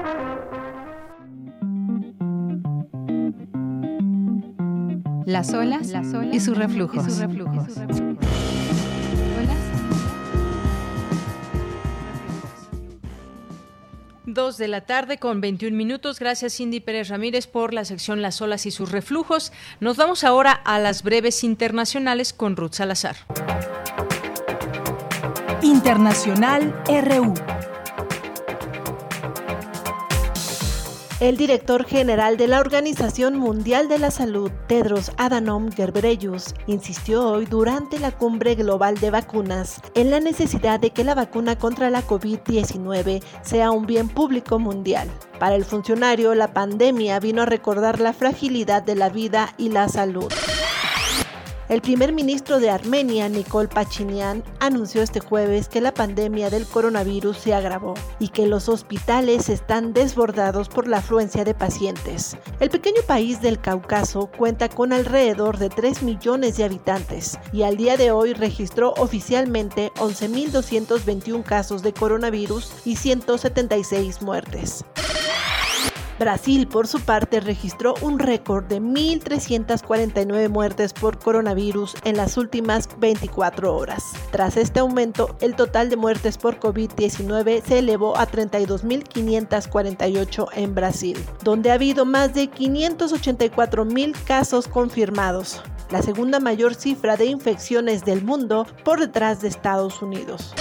Las 5.27 5.53
olas, 5.53 5.93
y 6.31 6.39
sus 6.39 6.57
reflujos. 6.57 7.05
Y 7.05 7.09
sus 7.11 7.19
reflujos. 7.19 7.75
Dos 14.39 14.57
de 14.57 14.69
la 14.69 14.79
tarde 14.79 15.17
con 15.17 15.41
21 15.41 15.75
minutos. 15.75 16.17
Gracias 16.17 16.55
Cindy 16.55 16.79
Pérez 16.79 17.09
Ramírez 17.09 17.45
por 17.45 17.73
la 17.73 17.83
sección 17.83 18.21
Las 18.21 18.41
olas 18.41 18.65
y 18.65 18.71
sus 18.71 18.89
reflujos. 18.89 19.51
Nos 19.81 19.97
vamos 19.97 20.23
ahora 20.23 20.53
a 20.53 20.79
las 20.79 21.03
breves 21.03 21.43
internacionales 21.43 22.31
con 22.31 22.55
Ruth 22.55 22.71
Salazar. 22.71 23.17
Internacional 25.61 26.73
RU. 26.87 27.33
El 31.19 31.35
director 31.35 31.83
general 31.83 32.37
de 32.37 32.47
la 32.47 32.61
Organización 32.61 33.35
Mundial 33.35 33.89
de 33.89 33.99
la 33.99 34.09
Salud, 34.09 34.49
Tedros 34.67 35.11
Adhanom 35.17 35.69
Ghebreyesus, 35.69 36.53
insistió 36.65 37.27
hoy 37.27 37.45
durante 37.45 37.99
la 37.99 38.11
cumbre 38.11 38.55
global 38.55 38.97
de 38.99 39.11
vacunas 39.11 39.81
en 39.95 40.11
la 40.11 40.21
necesidad 40.21 40.79
de 40.79 40.91
que 40.91 41.03
la 41.03 41.15
vacuna 41.15 41.57
contra 41.57 41.89
la 41.89 42.07
COVID-19 42.07 43.21
sea 43.41 43.71
un 43.71 43.85
bien 43.85 44.07
público 44.07 44.59
mundial. 44.59 45.09
Para 45.39 45.55
el 45.55 45.65
funcionario, 45.65 46.35
la 46.35 46.53
pandemia 46.53 47.19
vino 47.19 47.41
a 47.41 47.45
recordar 47.45 47.99
la 47.99 48.13
fragilidad 48.13 48.81
de 48.81 48.95
la 48.95 49.09
vida 49.09 49.53
y 49.57 49.69
la 49.69 49.89
salud. 49.89 50.31
El 51.69 51.83
primer 51.83 52.13
ministro 52.13 52.59
de 52.59 52.71
Armenia, 52.71 53.29
Nikol 53.29 53.69
Pachinian, 53.69 54.43
anunció 54.59 55.03
este 55.03 55.19
jueves 55.19 55.69
que 55.69 55.81
la 55.81 55.93
pandemia 55.93 56.49
del 56.49 56.65
coronavirus 56.65 57.37
se 57.37 57.53
agravó 57.53 57.93
y 58.17 58.29
que 58.29 58.47
los 58.47 58.67
hospitales 58.67 59.49
están 59.49 59.93
desbordados 59.93 60.67
por 60.67 60.87
la 60.87 60.97
afluencia 60.97 61.45
de 61.45 61.53
pacientes. 61.53 62.35
El 62.59 62.71
pequeño 62.71 63.03
país 63.05 63.39
del 63.43 63.61
Cáucaso 63.61 64.31
cuenta 64.35 64.67
con 64.67 64.93
alrededor 64.93 65.59
de 65.59 65.69
3 65.69 66.01
millones 66.01 66.57
de 66.57 66.63
habitantes 66.63 67.37
y 67.53 67.61
al 67.61 67.77
día 67.77 67.97
de 67.97 68.09
hoy 68.09 68.33
registró 68.33 68.95
oficialmente 68.97 69.91
11.221 69.97 71.43
casos 71.43 71.83
de 71.83 71.93
coronavirus 71.93 72.73
y 72.83 72.95
176 72.95 74.23
muertes. 74.23 74.85
Brasil, 76.19 76.67
por 76.67 76.85
su 76.85 76.99
parte, 76.99 77.39
registró 77.39 77.95
un 78.01 78.19
récord 78.19 78.65
de 78.65 78.81
1.349 78.81 80.49
muertes 80.49 80.91
por 80.91 81.17
coronavirus 81.17 81.95
en 82.03 82.17
las 82.17 82.35
últimas 82.37 82.89
24 82.99 83.73
horas. 83.73 84.03
Tras 84.29 84.57
este 84.57 84.81
aumento, 84.81 85.37
el 85.39 85.55
total 85.55 85.89
de 85.89 85.95
muertes 85.95 86.37
por 86.37 86.59
COVID-19 86.59 87.63
se 87.63 87.79
elevó 87.79 88.17
a 88.17 88.27
32.548 88.27 90.49
en 90.55 90.75
Brasil, 90.75 91.17
donde 91.41 91.71
ha 91.71 91.75
habido 91.75 92.03
más 92.05 92.33
de 92.33 92.51
584.000 92.51 94.23
casos 94.25 94.67
confirmados, 94.67 95.63
la 95.89 96.01
segunda 96.01 96.41
mayor 96.41 96.75
cifra 96.75 97.15
de 97.15 97.27
infecciones 97.27 98.03
del 98.03 98.23
mundo 98.23 98.67
por 98.83 98.99
detrás 98.99 99.39
de 99.41 99.47
Estados 99.47 100.01
Unidos. 100.01 100.53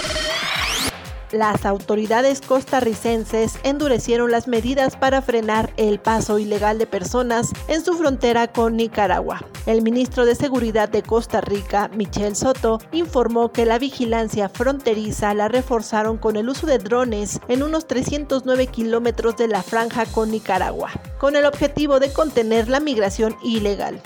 Las 1.31 1.65
autoridades 1.65 2.41
costarricenses 2.41 3.59
endurecieron 3.63 4.31
las 4.31 4.47
medidas 4.47 4.95
para 4.95 5.21
frenar 5.21 5.71
el 5.77 5.99
paso 5.99 6.39
ilegal 6.39 6.79
de 6.79 6.87
personas 6.87 7.51
en 7.67 7.85
su 7.85 7.93
frontera 7.93 8.47
con 8.47 8.75
Nicaragua. 8.75 9.45
El 9.67 9.83
ministro 9.83 10.25
de 10.25 10.33
Seguridad 10.33 10.89
de 10.89 11.03
Costa 11.03 11.39
Rica, 11.39 11.89
Michel 11.93 12.35
Soto, 12.35 12.79
informó 12.91 13.51
que 13.51 13.65
la 13.65 13.77
vigilancia 13.77 14.49
fronteriza 14.49 15.35
la 15.35 15.47
reforzaron 15.47 16.17
con 16.17 16.35
el 16.35 16.49
uso 16.49 16.65
de 16.65 16.79
drones 16.79 17.39
en 17.47 17.61
unos 17.61 17.85
309 17.87 18.67
kilómetros 18.67 19.37
de 19.37 19.47
la 19.47 19.61
franja 19.61 20.07
con 20.07 20.31
Nicaragua, 20.31 20.89
con 21.19 21.35
el 21.35 21.45
objetivo 21.45 21.99
de 21.99 22.11
contener 22.11 22.69
la 22.69 22.79
migración 22.79 23.35
ilegal. 23.43 24.01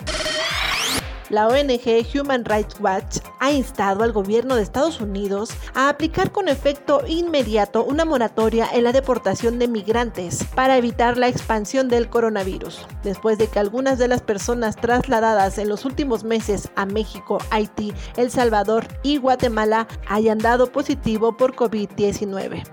La 1.30 1.48
ONG 1.48 2.06
Human 2.14 2.44
Rights 2.44 2.76
Watch 2.80 3.18
ha 3.40 3.50
instado 3.50 4.04
al 4.04 4.12
gobierno 4.12 4.56
de 4.56 4.62
Estados 4.62 5.00
Unidos 5.00 5.50
a 5.74 5.88
aplicar 5.88 6.32
con 6.32 6.48
efecto 6.48 7.02
inmediato 7.06 7.82
una 7.82 8.04
moratoria 8.04 8.68
en 8.72 8.84
la 8.84 8.92
deportación 8.92 9.58
de 9.58 9.66
migrantes 9.66 10.44
para 10.54 10.76
evitar 10.76 11.16
la 11.16 11.28
expansión 11.28 11.88
del 11.88 12.10
coronavirus, 12.10 12.86
después 13.02 13.38
de 13.38 13.46
que 13.46 13.58
algunas 13.58 13.98
de 13.98 14.08
las 14.08 14.20
personas 14.20 14.76
trasladadas 14.76 15.56
en 15.56 15.70
los 15.70 15.86
últimos 15.86 16.24
meses 16.24 16.68
a 16.76 16.84
México, 16.84 17.38
Haití, 17.50 17.94
El 18.16 18.30
Salvador 18.30 18.86
y 19.02 19.16
Guatemala 19.16 19.88
hayan 20.06 20.38
dado 20.38 20.72
positivo 20.72 21.36
por 21.36 21.54
COVID-19. 21.54 22.64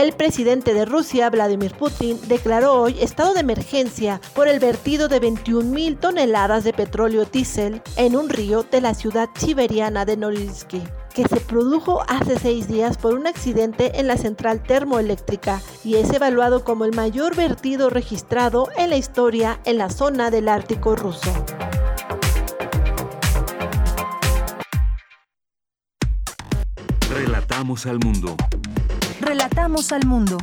El 0.00 0.14
presidente 0.14 0.72
de 0.72 0.86
Rusia, 0.86 1.28
Vladimir 1.28 1.74
Putin, 1.74 2.18
declaró 2.26 2.72
hoy 2.72 2.96
estado 3.02 3.34
de 3.34 3.40
emergencia 3.40 4.18
por 4.34 4.48
el 4.48 4.58
vertido 4.58 5.08
de 5.08 5.20
21 5.20 5.70
mil 5.70 5.98
toneladas 5.98 6.64
de 6.64 6.72
petróleo 6.72 7.26
diésel 7.26 7.82
en 7.96 8.16
un 8.16 8.30
río 8.30 8.62
de 8.62 8.80
la 8.80 8.94
ciudad 8.94 9.28
siberiana 9.34 10.06
de 10.06 10.16
Norilsky 10.16 10.82
que 11.14 11.28
se 11.28 11.38
produjo 11.40 12.02
hace 12.08 12.38
seis 12.38 12.66
días 12.66 12.96
por 12.96 13.12
un 13.12 13.26
accidente 13.26 14.00
en 14.00 14.06
la 14.06 14.16
central 14.16 14.62
termoeléctrica 14.62 15.60
y 15.84 15.96
es 15.96 16.10
evaluado 16.14 16.64
como 16.64 16.86
el 16.86 16.96
mayor 16.96 17.36
vertido 17.36 17.90
registrado 17.90 18.70
en 18.78 18.88
la 18.88 18.96
historia 18.96 19.60
en 19.66 19.76
la 19.76 19.90
zona 19.90 20.30
del 20.30 20.48
Ártico 20.48 20.96
ruso. 20.96 21.30
Relatamos 27.10 27.84
al 27.84 27.98
mundo. 27.98 28.34
Relatamos 29.20 29.92
al 29.92 30.06
mundo. 30.06 30.38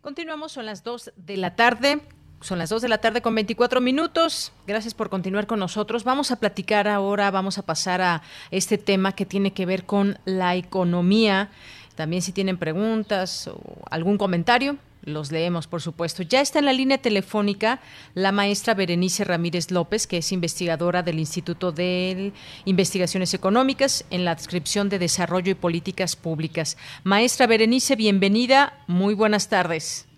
Continuamos, 0.00 0.50
son 0.50 0.66
las 0.66 0.82
2 0.82 1.12
de 1.16 1.36
la 1.36 1.54
tarde. 1.54 2.00
Son 2.40 2.58
las 2.58 2.70
2 2.70 2.82
de 2.82 2.88
la 2.88 2.98
tarde 2.98 3.22
con 3.22 3.36
24 3.36 3.80
minutos. 3.80 4.52
Gracias 4.66 4.94
por 4.94 5.10
continuar 5.10 5.46
con 5.46 5.60
nosotros. 5.60 6.02
Vamos 6.02 6.32
a 6.32 6.40
platicar 6.40 6.88
ahora, 6.88 7.30
vamos 7.30 7.58
a 7.58 7.62
pasar 7.62 8.02
a 8.02 8.22
este 8.50 8.78
tema 8.78 9.12
que 9.12 9.26
tiene 9.26 9.52
que 9.52 9.64
ver 9.64 9.86
con 9.86 10.18
la 10.24 10.56
economía. 10.56 11.50
También 11.94 12.20
si 12.20 12.32
tienen 12.32 12.58
preguntas 12.58 13.46
o 13.46 13.60
algún 13.88 14.18
comentario, 14.18 14.76
los 15.02 15.32
leemos, 15.32 15.66
por 15.66 15.80
supuesto. 15.80 16.22
Ya 16.22 16.40
está 16.40 16.58
en 16.58 16.66
la 16.66 16.72
línea 16.72 16.98
telefónica 16.98 17.80
la 18.14 18.32
maestra 18.32 18.74
Berenice 18.74 19.24
Ramírez 19.24 19.70
López, 19.70 20.06
que 20.06 20.18
es 20.18 20.32
investigadora 20.32 21.02
del 21.02 21.18
Instituto 21.18 21.72
de 21.72 22.32
Investigaciones 22.64 23.34
Económicas 23.34 24.06
en 24.10 24.24
la 24.24 24.32
adscripción 24.32 24.88
de 24.88 24.98
Desarrollo 24.98 25.52
y 25.52 25.54
Políticas 25.54 26.16
Públicas. 26.16 26.76
Maestra 27.04 27.46
Berenice, 27.46 27.96
bienvenida. 27.96 28.74
Muy 28.86 29.14
buenas 29.14 29.48
tardes. 29.48 30.08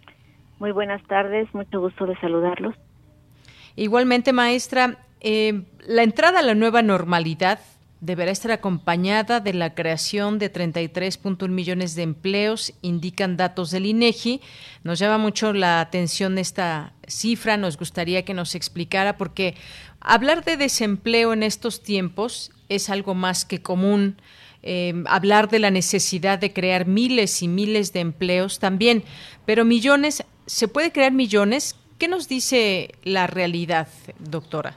Muy 0.59 0.73
buenas 0.73 1.03
tardes, 1.07 1.53
mucho 1.55 1.81
gusto 1.81 2.07
de 2.07 2.17
saludarlos. 2.21 2.75
Igualmente, 3.77 4.33
maestra, 4.33 4.99
eh, 5.21 5.65
la 5.87 6.03
entrada 6.03 6.39
a 6.39 6.43
la 6.43 6.55
nueva 6.55 6.83
normalidad 6.83 7.59
deberá 8.05 8.31
estar 8.31 8.53
acompañada 8.53 9.41
de 9.41 9.55
la 9.55 9.75
creación 9.75 10.39
de 10.39 10.53
33.1 10.53 11.49
millones 11.49 11.95
de 11.95 12.03
empleos, 12.03 12.75
indican 12.83 13.37
datos 13.37 13.71
del 13.71 13.87
INEGI. 13.87 14.41
Nos 14.83 14.99
llama 14.99 15.19
mucho 15.19 15.53
la 15.53 15.81
atención 15.81 16.39
esta 16.39 16.93
cifra, 17.07 17.57
nos 17.57 17.79
gustaría 17.79 18.25
que 18.25 18.35
nos 18.35 18.55
explicara, 18.55 19.17
porque 19.17 19.55
hablar 20.01 20.45
de 20.45 20.57
desempleo 20.57 21.33
en 21.33 21.43
estos 21.43 21.83
tiempos 21.83 22.53
es 22.69 22.91
algo 22.91 23.15
más 23.15 23.45
que 23.45 23.63
común. 23.63 24.21
Eh, 24.67 24.95
hablar 25.07 25.51
de 25.51 25.59
la 25.59 25.71
necesidad 25.71 26.39
de 26.39 26.55
crear 26.55 26.87
miles 26.87 27.43
y 27.43 27.49
miles 27.49 27.93
de 27.93 28.01
empleos 28.01 28.59
también, 28.59 29.05
pero 29.45 29.67
millones 29.67 30.25
¿Se 30.47 30.69
puede 30.69 30.93
crear 30.93 31.13
millones? 31.13 31.75
¿Qué 31.99 32.07
nos 32.07 32.29
dice 32.29 32.95
la 33.03 33.27
realidad, 33.27 33.89
doctora? 34.19 34.77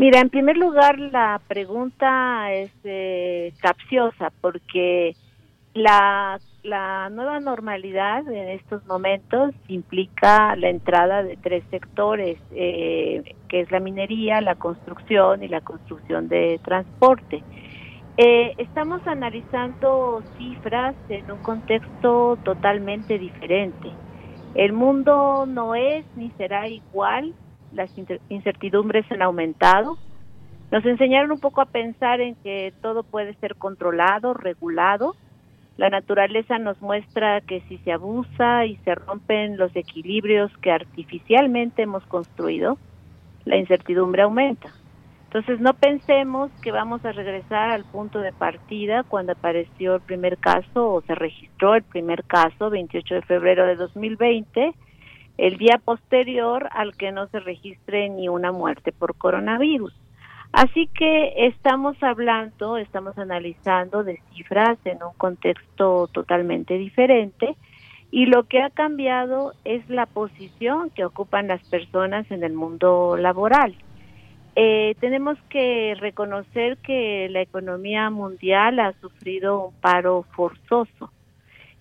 Mira, 0.00 0.18
en 0.20 0.30
primer 0.30 0.56
lugar, 0.56 0.98
la 0.98 1.42
pregunta 1.46 2.50
es 2.54 2.70
eh, 2.84 3.52
capciosa 3.60 4.32
porque 4.40 5.14
la, 5.74 6.40
la 6.62 7.10
nueva 7.10 7.38
normalidad 7.38 8.26
en 8.26 8.48
estos 8.48 8.82
momentos 8.86 9.52
implica 9.68 10.56
la 10.56 10.70
entrada 10.70 11.22
de 11.22 11.36
tres 11.36 11.62
sectores, 11.70 12.38
eh, 12.52 13.34
que 13.46 13.60
es 13.60 13.70
la 13.70 13.78
minería, 13.78 14.40
la 14.40 14.54
construcción 14.54 15.42
y 15.42 15.48
la 15.48 15.60
construcción 15.60 16.28
de 16.28 16.58
transporte. 16.64 17.42
Eh, 18.16 18.54
estamos 18.56 19.06
analizando 19.06 20.22
cifras 20.38 20.94
en 21.10 21.30
un 21.30 21.42
contexto 21.42 22.38
totalmente 22.42 23.18
diferente. 23.18 23.90
El 24.54 24.72
mundo 24.72 25.44
no 25.46 25.74
es 25.74 26.06
ni 26.16 26.30
será 26.38 26.66
igual, 26.68 27.34
las 27.72 27.90
incertidumbres 28.28 29.10
han 29.10 29.22
aumentado. 29.22 29.98
Nos 30.70 30.84
enseñaron 30.84 31.32
un 31.32 31.40
poco 31.40 31.60
a 31.60 31.66
pensar 31.66 32.20
en 32.20 32.36
que 32.36 32.72
todo 32.80 33.02
puede 33.02 33.34
ser 33.34 33.56
controlado, 33.56 34.34
regulado. 34.34 35.16
La 35.76 35.90
naturaleza 35.90 36.58
nos 36.58 36.80
muestra 36.80 37.40
que 37.40 37.60
si 37.62 37.78
se 37.78 37.92
abusa 37.92 38.66
y 38.66 38.76
se 38.84 38.94
rompen 38.94 39.56
los 39.56 39.74
equilibrios 39.74 40.50
que 40.58 40.70
artificialmente 40.70 41.82
hemos 41.82 42.04
construido, 42.06 42.78
la 43.44 43.56
incertidumbre 43.56 44.22
aumenta. 44.22 44.70
Entonces 45.24 45.60
no 45.60 45.74
pensemos 45.74 46.50
que 46.60 46.72
vamos 46.72 47.04
a 47.04 47.12
regresar 47.12 47.70
al 47.70 47.84
punto 47.84 48.18
de 48.18 48.32
partida 48.32 49.04
cuando 49.04 49.32
apareció 49.32 49.94
el 49.94 50.00
primer 50.00 50.38
caso 50.38 50.92
o 50.92 51.02
se 51.02 51.14
registró 51.14 51.76
el 51.76 51.84
primer 51.84 52.24
caso, 52.24 52.68
28 52.68 53.14
de 53.14 53.22
febrero 53.22 53.64
de 53.64 53.76
2020, 53.76 54.74
el 55.40 55.56
día 55.56 55.80
posterior 55.82 56.68
al 56.70 56.94
que 56.94 57.12
no 57.12 57.26
se 57.28 57.40
registre 57.40 58.10
ni 58.10 58.28
una 58.28 58.52
muerte 58.52 58.92
por 58.92 59.16
coronavirus. 59.16 59.94
Así 60.52 60.86
que 60.88 61.46
estamos 61.46 61.96
hablando, 62.02 62.76
estamos 62.76 63.16
analizando 63.16 64.04
de 64.04 64.20
cifras 64.34 64.78
en 64.84 65.02
un 65.02 65.14
contexto 65.16 66.08
totalmente 66.08 66.74
diferente 66.76 67.56
y 68.10 68.26
lo 68.26 68.42
que 68.48 68.60
ha 68.60 68.68
cambiado 68.68 69.54
es 69.64 69.88
la 69.88 70.04
posición 70.04 70.90
que 70.90 71.06
ocupan 71.06 71.48
las 71.48 71.66
personas 71.70 72.30
en 72.30 72.44
el 72.44 72.52
mundo 72.52 73.16
laboral. 73.16 73.74
Eh, 74.56 74.94
tenemos 75.00 75.38
que 75.48 75.94
reconocer 75.98 76.76
que 76.78 77.28
la 77.30 77.40
economía 77.40 78.10
mundial 78.10 78.78
ha 78.78 78.92
sufrido 79.00 79.68
un 79.68 79.74
paro 79.80 80.26
forzoso 80.32 81.10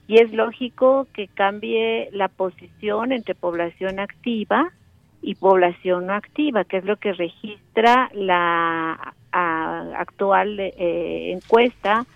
y 0.10 0.18
es 0.18 0.34
lógico 0.34 1.08
que 1.14 1.28
cambie 1.28 2.10
la 2.12 2.30
posición 2.30 3.12
entre 3.12 3.36
población 3.36 4.00
activa 4.00 4.72
y 5.22 5.36
población 5.36 6.08
no 6.08 6.14
activa, 6.14 6.64
que 6.64 6.78
es 6.78 6.84
lo 6.84 6.98
que 6.98 7.14
registra 7.14 8.10
la 8.16 9.14
actual 9.32 10.60
eh, 10.60 11.32
encuesta 11.32 12.08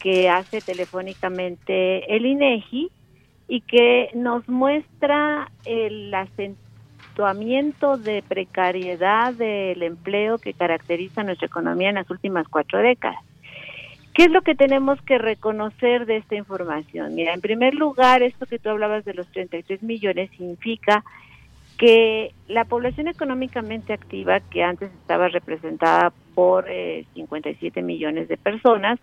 que 0.00 0.28
hace 0.28 0.60
telefónicamente 0.60 2.12
el 2.12 2.26
INEGI 2.26 2.90
y 3.46 3.60
que 3.60 4.10
nos 4.14 4.48
muestra 4.48 5.48
el 5.64 6.12
asentamiento 6.12 7.98
de 7.98 8.24
precariedad 8.26 9.32
del 9.32 9.84
empleo 9.84 10.38
que 10.38 10.54
caracteriza 10.54 11.22
nuestra 11.22 11.46
economía 11.46 11.90
en 11.90 11.94
las 11.94 12.10
últimas 12.10 12.48
cuatro 12.48 12.80
décadas. 12.80 13.27
¿Qué 14.18 14.24
es 14.24 14.32
lo 14.32 14.42
que 14.42 14.56
tenemos 14.56 15.00
que 15.02 15.16
reconocer 15.16 16.04
de 16.04 16.16
esta 16.16 16.34
información? 16.34 17.14
Mira, 17.14 17.32
en 17.34 17.40
primer 17.40 17.74
lugar, 17.74 18.20
esto 18.20 18.46
que 18.46 18.58
tú 18.58 18.68
hablabas 18.68 19.04
de 19.04 19.14
los 19.14 19.28
33 19.28 19.80
millones 19.84 20.28
significa 20.32 21.04
que 21.76 22.32
la 22.48 22.64
población 22.64 23.06
económicamente 23.06 23.92
activa, 23.92 24.40
que 24.40 24.64
antes 24.64 24.90
estaba 24.90 25.28
representada 25.28 26.12
por 26.34 26.66
57 27.14 27.78
eh, 27.78 27.82
millones 27.84 28.26
de 28.26 28.36
personas 28.36 28.98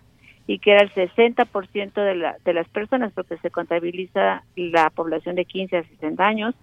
y 0.46 0.58
que 0.58 0.72
era 0.72 0.82
el 0.82 0.92
60% 0.92 1.94
de, 1.94 2.14
la, 2.14 2.36
de 2.44 2.52
las 2.52 2.68
personas, 2.68 3.10
porque 3.14 3.38
se 3.38 3.50
contabiliza 3.50 4.42
la 4.54 4.90
población 4.90 5.34
de 5.36 5.46
15 5.46 5.78
a 5.78 5.82
60 5.84 6.26
años, 6.26 6.54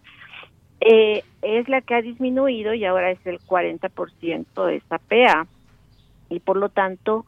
eh, 0.80 1.24
es 1.42 1.68
la 1.70 1.82
que 1.82 1.96
ha 1.96 2.04
disminuido 2.04 2.76
y 2.76 2.86
ahora 2.86 3.10
es 3.10 3.26
el 3.26 3.40
40% 3.40 4.66
de 4.68 4.76
esta 4.76 5.00
PA 5.00 5.48
y 6.30 6.40
por 6.40 6.58
lo 6.58 6.70
tanto 6.70 7.26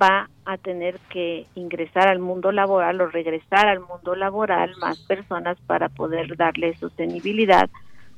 va 0.00 0.28
a 0.44 0.56
tener 0.56 0.98
que 1.10 1.46
ingresar 1.54 2.08
al 2.08 2.18
mundo 2.18 2.52
laboral 2.52 3.00
o 3.00 3.06
regresar 3.08 3.68
al 3.68 3.80
mundo 3.80 4.14
laboral 4.14 4.74
más 4.80 4.98
personas 5.00 5.58
para 5.66 5.88
poder 5.88 6.36
darle 6.36 6.74
sostenibilidad 6.76 7.70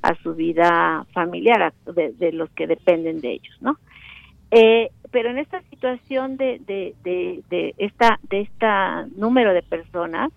a 0.02 0.14
su 0.16 0.34
vida 0.34 1.06
familiar, 1.12 1.72
de, 1.86 2.32
los 2.32 2.50
que 2.50 2.66
dependen 2.66 3.20
de 3.20 3.32
ellos, 3.32 3.56
¿no? 3.60 3.78
Eh, 4.50 4.90
pero 5.10 5.30
en 5.30 5.38
esta 5.38 5.62
situación 5.70 6.36
de, 6.36 6.60
de, 6.66 6.94
de, 7.02 7.42
de 7.48 7.74
esta 7.78 8.18
de 8.28 8.42
esta 8.42 9.06
número 9.16 9.54
de 9.54 9.62
personas, 9.62 10.30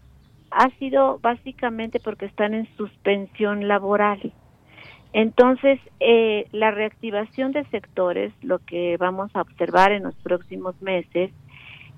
ha 0.51 0.69
sido 0.79 1.19
básicamente 1.19 1.99
porque 1.99 2.25
están 2.25 2.53
en 2.53 2.67
suspensión 2.77 3.67
laboral. 3.67 4.33
Entonces, 5.13 5.79
eh, 5.99 6.47
la 6.51 6.71
reactivación 6.71 7.51
de 7.51 7.65
sectores, 7.65 8.33
lo 8.41 8.59
que 8.59 8.97
vamos 8.97 9.31
a 9.35 9.41
observar 9.41 9.91
en 9.91 10.03
los 10.03 10.15
próximos 10.15 10.79
meses, 10.81 11.31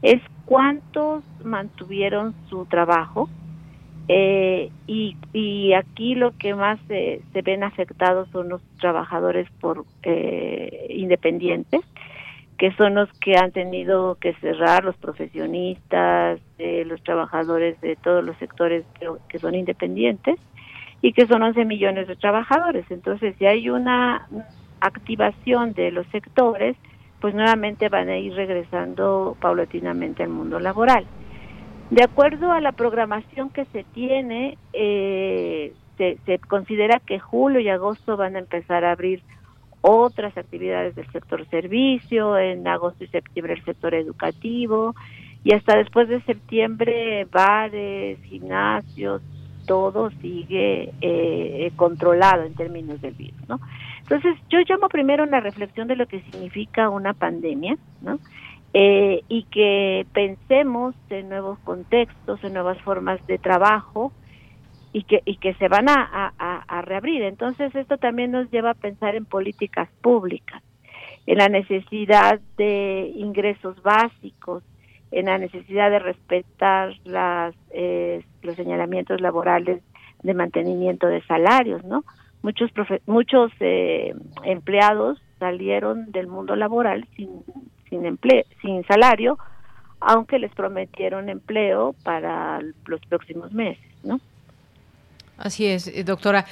es 0.01 0.21
cuántos 0.45 1.23
mantuvieron 1.43 2.33
su 2.49 2.65
trabajo 2.65 3.29
eh, 4.07 4.71
y, 4.87 5.73
aquí 5.73 6.15
lo 6.15 6.35
que 6.37 6.55
más 6.55 6.79
se 6.87 7.21
ven 7.43 7.63
afectados 7.63 8.27
son 8.29 8.49
los 8.49 8.61
trabajadores 8.79 9.47
por 9.59 9.85
eh, 10.03 10.87
independientes 10.89 11.81
que 12.59 12.73
son 12.73 12.95
los 12.95 13.09
que 13.19 13.37
han 13.37 13.51
tenido 13.53 14.15
que 14.15 14.33
cerrar, 14.35 14.83
los 14.83 14.97
profesionistas, 14.97 16.41
eh, 16.57 16.83
los 16.85 17.01
trabajadores 17.03 17.79
de 17.79 17.95
todos 17.95 18.21
los 18.21 18.35
sectores 18.35 18.83
que, 19.29 19.39
son 19.39 19.55
independientes 19.55 20.35
y 21.01 21.13
que 21.13 21.25
son 21.25 21.41
11 21.41 21.63
millones 21.63 22.09
de 22.09 22.17
trabajadores. 22.17 22.85
Entonces, 22.89 23.33
si 23.39 23.45
hay 23.45 23.69
una 23.69 24.27
activación 24.81 25.71
de 25.71 25.91
los 25.91 26.05
sectores, 26.07 26.75
pues 27.19 27.35
nuevamente 27.35 27.89
van 27.89 28.09
a 28.09 28.17
ir 28.17 28.33
regresando 28.33 29.35
paulatinamente 29.39 30.23
al 30.23 30.29
mundo 30.29 30.59
laboral. 30.59 31.05
De 31.89 32.03
acuerdo 32.03 32.51
a 32.51 32.61
la 32.61 32.71
programación 32.71 33.49
que 33.49 33.65
se 33.65 33.83
tiene, 33.83 34.57
eh, 34.73 35.73
se, 35.97 36.17
se 36.25 36.39
considera 36.39 36.99
que 36.99 37.19
julio 37.19 37.59
y 37.59 37.69
agosto 37.69 38.15
van 38.15 38.35
a 38.35 38.39
empezar 38.39 38.85
a 38.85 38.91
abrir 38.91 39.21
otras 39.81 40.37
actividades 40.37 40.95
del 40.95 41.09
sector 41.11 41.47
servicio, 41.49 42.37
en 42.37 42.67
agosto 42.67 43.03
y 43.03 43.07
septiembre 43.07 43.53
el 43.53 43.63
sector 43.63 43.95
educativo, 43.95 44.95
y 45.43 45.53
hasta 45.53 45.77
después 45.77 46.09
de 46.09 46.21
septiembre 46.23 47.25
bares, 47.31 48.19
gimnasios, 48.23 49.21
todo 49.69 50.09
sigue 50.19 50.91
eh, 50.99 51.71
controlado 51.75 52.41
en 52.41 52.55
términos 52.55 52.99
del 53.01 53.13
virus, 53.13 53.47
¿no? 53.47 53.59
Entonces 53.99 54.35
yo 54.49 54.57
llamo 54.67 54.89
primero 54.89 55.23
una 55.23 55.41
reflexión 55.41 55.87
de 55.87 55.95
lo 55.95 56.07
que 56.07 56.21
significa 56.21 56.89
una 56.89 57.13
pandemia, 57.13 57.77
¿no? 58.01 58.17
Eh, 58.73 59.21
y 59.29 59.43
que 59.43 60.07
pensemos 60.11 60.95
en 61.11 61.29
nuevos 61.29 61.59
contextos, 61.59 62.43
en 62.43 62.53
nuevas 62.53 62.81
formas 62.81 63.19
de 63.27 63.37
trabajo 63.37 64.11
y 64.91 65.03
que, 65.03 65.21
y 65.23 65.37
que 65.37 65.53
se 65.53 65.67
van 65.67 65.87
a, 65.87 66.33
a 66.39 66.81
reabrir. 66.81 67.21
Entonces 67.21 67.75
esto 67.75 67.99
también 67.99 68.31
nos 68.31 68.49
lleva 68.49 68.71
a 68.71 68.73
pensar 68.87 69.13
en 69.13 69.25
políticas 69.25 69.87
públicas, 70.01 70.63
en 71.27 71.37
la 71.37 71.47
necesidad 71.47 72.39
de 72.57 73.11
ingresos 73.15 73.79
básicos, 73.83 74.63
en 75.11 75.25
la 75.25 75.37
necesidad 75.37 75.89
de 75.89 75.99
respetar 75.99 76.93
las, 77.03 77.55
eh, 77.71 78.23
los 78.41 78.55
señalamientos 78.55 79.21
laborales 79.21 79.81
de 80.23 80.33
mantenimiento 80.33 81.07
de 81.07 81.21
salarios, 81.23 81.83
¿no? 81.83 82.03
Muchos 82.41 82.71
muchos 83.05 83.51
eh, 83.59 84.13
empleados 84.43 85.21
salieron 85.39 86.11
del 86.11 86.27
mundo 86.27 86.55
laboral 86.55 87.07
sin 87.15 87.43
sin 87.89 88.05
empleo, 88.05 88.43
sin 88.61 88.85
salario, 88.85 89.37
aunque 89.99 90.39
les 90.39 90.53
prometieron 90.53 91.29
empleo 91.29 91.95
para 92.03 92.61
los 92.85 93.01
próximos 93.07 93.51
meses, 93.51 93.83
¿no? 94.03 94.19
Así 95.37 95.65
es, 95.65 95.87
eh, 95.87 96.03
doctora. 96.03 96.45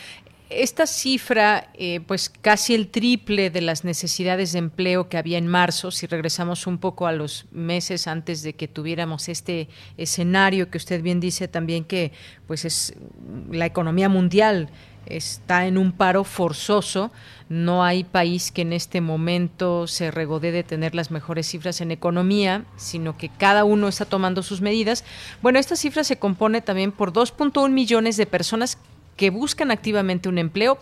Esta 0.50 0.88
cifra, 0.88 1.70
eh, 1.74 2.00
pues 2.08 2.30
casi 2.30 2.74
el 2.74 2.88
triple 2.88 3.50
de 3.50 3.60
las 3.60 3.84
necesidades 3.84 4.54
de 4.54 4.60
empleo 4.60 5.10
que 5.10 5.18
había 5.18 5.38
en 5.38 5.48
marzo, 5.48 5.92
si 5.92 6.08
regresamos 6.08 6.68
un 6.68 6.78
poco 6.78 7.06
a 7.06 7.12
los 7.12 7.46
meses 7.52 8.08
antes 8.08 8.44
de 8.44 8.54
que 8.54 8.70
tuviéramos 8.70 9.28
este 9.28 9.68
escenario 9.98 10.70
que 10.70 10.78
usted 10.78 11.02
bien 11.02 11.20
dice 11.20 11.50
también 11.50 11.84
que 11.84 12.14
pues 12.48 12.64
es 12.64 12.96
la 13.52 13.66
economía 13.66 14.08
mundial 14.08 14.70
está 15.10 15.66
en 15.66 15.78
un 15.78 15.92
paro 15.92 16.24
forzoso. 16.24 17.12
No 17.50 17.84
hay 17.84 18.04
país 18.04 18.52
que 18.52 18.62
en 18.62 18.74
este 18.74 19.02
momento 19.02 19.88
se 19.88 20.12
regodee 20.12 20.52
de 20.52 20.64
tener 20.64 20.96
las 20.96 21.12
mejores 21.12 21.48
cifras 21.48 21.82
en 21.82 21.92
economía, 21.92 22.66
sino 22.76 23.18
que 23.18 23.30
cada 23.30 23.64
uno 23.64 23.88
está 23.88 24.06
tomando 24.06 24.44
sus 24.44 24.62
medidas. 24.62 25.04
Bueno, 25.42 25.60
esta 25.60 25.76
cifra 25.76 26.04
se 26.04 26.20
compone 26.20 26.62
también 26.62 26.92
por 26.92 27.14
2.1 27.14 27.70
millones 27.72 28.18
de 28.18 28.26
personas 28.26 28.78
que 29.18 29.30
buscan 29.32 29.72
activamente 29.72 30.30
un 30.30 30.38
empleo, 30.38 30.78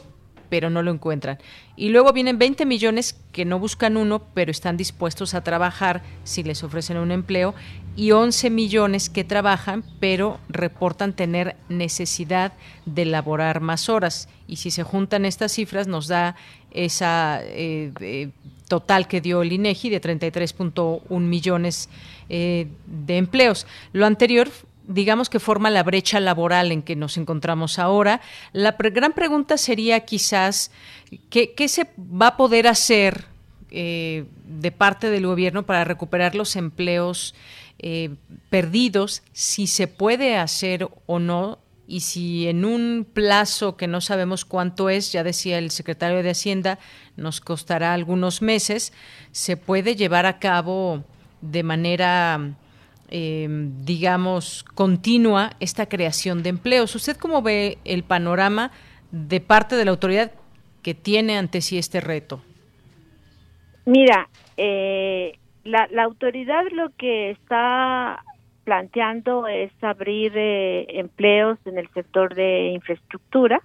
pero 0.50 0.70
no 0.70 0.84
lo 0.84 0.92
encuentran. 0.92 1.40
Y 1.76 1.90
luego 1.90 2.14
vienen 2.14 2.38
20 2.38 2.66
millones 2.66 3.20
que 3.32 3.46
no 3.46 3.60
buscan 3.60 3.98
uno, 3.98 4.22
pero 4.34 4.52
están 4.52 4.78
dispuestos 4.78 5.34
a 5.34 5.44
trabajar 5.44 6.04
si 6.24 6.44
les 6.44 6.64
ofrecen 6.64 6.98
un 6.98 7.12
empleo, 7.12 7.56
y 7.96 8.12
11 8.12 8.50
millones 8.50 9.10
que 9.10 9.24
trabajan, 9.24 9.84
pero 10.00 10.40
reportan 10.50 11.14
tener 11.14 11.56
necesidad 11.70 12.54
de 12.86 13.06
laborar 13.06 13.62
más 13.62 13.90
horas. 13.90 14.30
Y 14.48 14.58
si 14.58 14.70
se 14.70 14.84
juntan 14.84 15.26
estas 15.26 15.54
cifras, 15.54 15.88
nos 15.88 16.08
da 16.08 16.36
esa 16.72 17.40
eh, 17.42 18.32
total 18.68 19.08
que 19.08 19.22
dio 19.22 19.42
el 19.42 19.54
INEGI 19.54 19.90
de 19.90 20.02
33.1 20.02 21.20
millones 21.20 21.90
eh, 22.30 22.68
de 22.86 23.18
empleos. 23.18 23.66
Lo 23.94 24.06
anterior 24.06 24.50
digamos 24.88 25.30
que 25.30 25.40
forma 25.40 25.70
la 25.70 25.84
brecha 25.84 26.20
laboral 26.20 26.72
en 26.72 26.82
que 26.82 26.96
nos 26.96 27.18
encontramos 27.18 27.80
ahora. 27.80 28.22
La 28.54 28.76
gran 28.78 29.14
pregunta 29.14 29.58
sería 29.58 30.02
quizás, 30.02 30.72
¿qué, 31.30 31.68
se 31.68 31.88
va 32.00 32.28
a 32.28 32.38
poder 32.38 32.68
hacer 32.68 33.26
eh, 33.72 34.26
de 34.46 34.72
parte 34.72 35.10
del 35.10 35.28
gobierno 35.28 35.66
para 35.66 35.84
recuperar 35.84 36.36
los 36.36 36.56
empleos 36.56 37.36
eh, 37.80 38.16
perdidos, 38.50 39.24
si 39.34 39.68
se 39.68 39.88
puede 39.88 40.38
hacer 40.38 40.88
o 41.06 41.20
no? 41.20 41.60
Y 41.88 42.00
si 42.00 42.48
en 42.48 42.66
un 42.66 43.06
plazo 43.12 43.78
que 43.78 43.88
no 43.88 44.02
sabemos 44.02 44.44
cuánto 44.44 44.90
es, 44.90 45.12
ya 45.12 45.24
decía 45.24 45.60
el 45.60 45.70
secretario 45.70 46.24
de 46.24 46.32
Hacienda, 46.32 46.80
nos 47.16 47.42
costará 47.42 47.94
algunos 47.94 48.42
meses, 48.42 48.92
se 49.32 49.56
puede 49.56 49.96
llevar 49.96 50.26
a 50.26 50.40
cabo 50.40 51.04
de 51.42 51.62
manera 51.62 52.56
eh, 53.10 53.48
digamos, 53.50 54.64
continua 54.74 55.52
esta 55.60 55.88
creación 55.88 56.44
de 56.44 56.50
empleos. 56.50 56.96
¿Usted 56.96 57.18
cómo 57.18 57.42
ve 57.42 57.78
el 57.86 58.04
panorama 58.04 58.72
de 59.12 59.40
parte 59.40 59.76
de 59.76 59.86
la 59.86 59.92
autoridad 59.92 60.32
que 60.82 60.94
tiene 60.94 61.38
ante 61.38 61.62
sí 61.62 61.78
este 61.78 62.02
reto? 62.02 62.42
Mira, 63.86 64.28
eh, 64.58 65.38
la, 65.64 65.88
autoridad 66.04 66.64
lo 66.72 66.90
que 66.98 67.32
está 67.32 68.24
planteando 68.64 69.48
es 69.48 69.72
abrir 69.82 70.34
eh, 70.36 71.00
empleos 71.00 71.60
en 71.66 71.78
el 71.78 71.88
sector 71.90 72.34
de 72.34 72.70
infraestructura, 72.70 73.62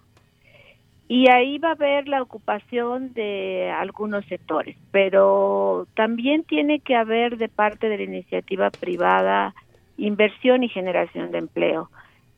y 1.11 1.29
ahí 1.29 1.59
va 1.59 1.71
a 1.71 1.73
haber 1.73 2.07
la 2.07 2.23
ocupación 2.23 3.13
de 3.15 3.69
algunos 3.69 4.25
sectores, 4.27 4.77
pero 4.93 5.89
también 5.97 6.45
tiene 6.45 6.79
que 6.79 6.95
haber 6.95 7.37
de 7.37 7.49
parte 7.49 7.89
de 7.89 7.97
la 7.97 8.05
iniciativa 8.05 8.71
privada 8.71 9.53
inversión 9.97 10.63
y 10.63 10.69
generación 10.69 11.33
de 11.33 11.39
empleo. 11.39 11.91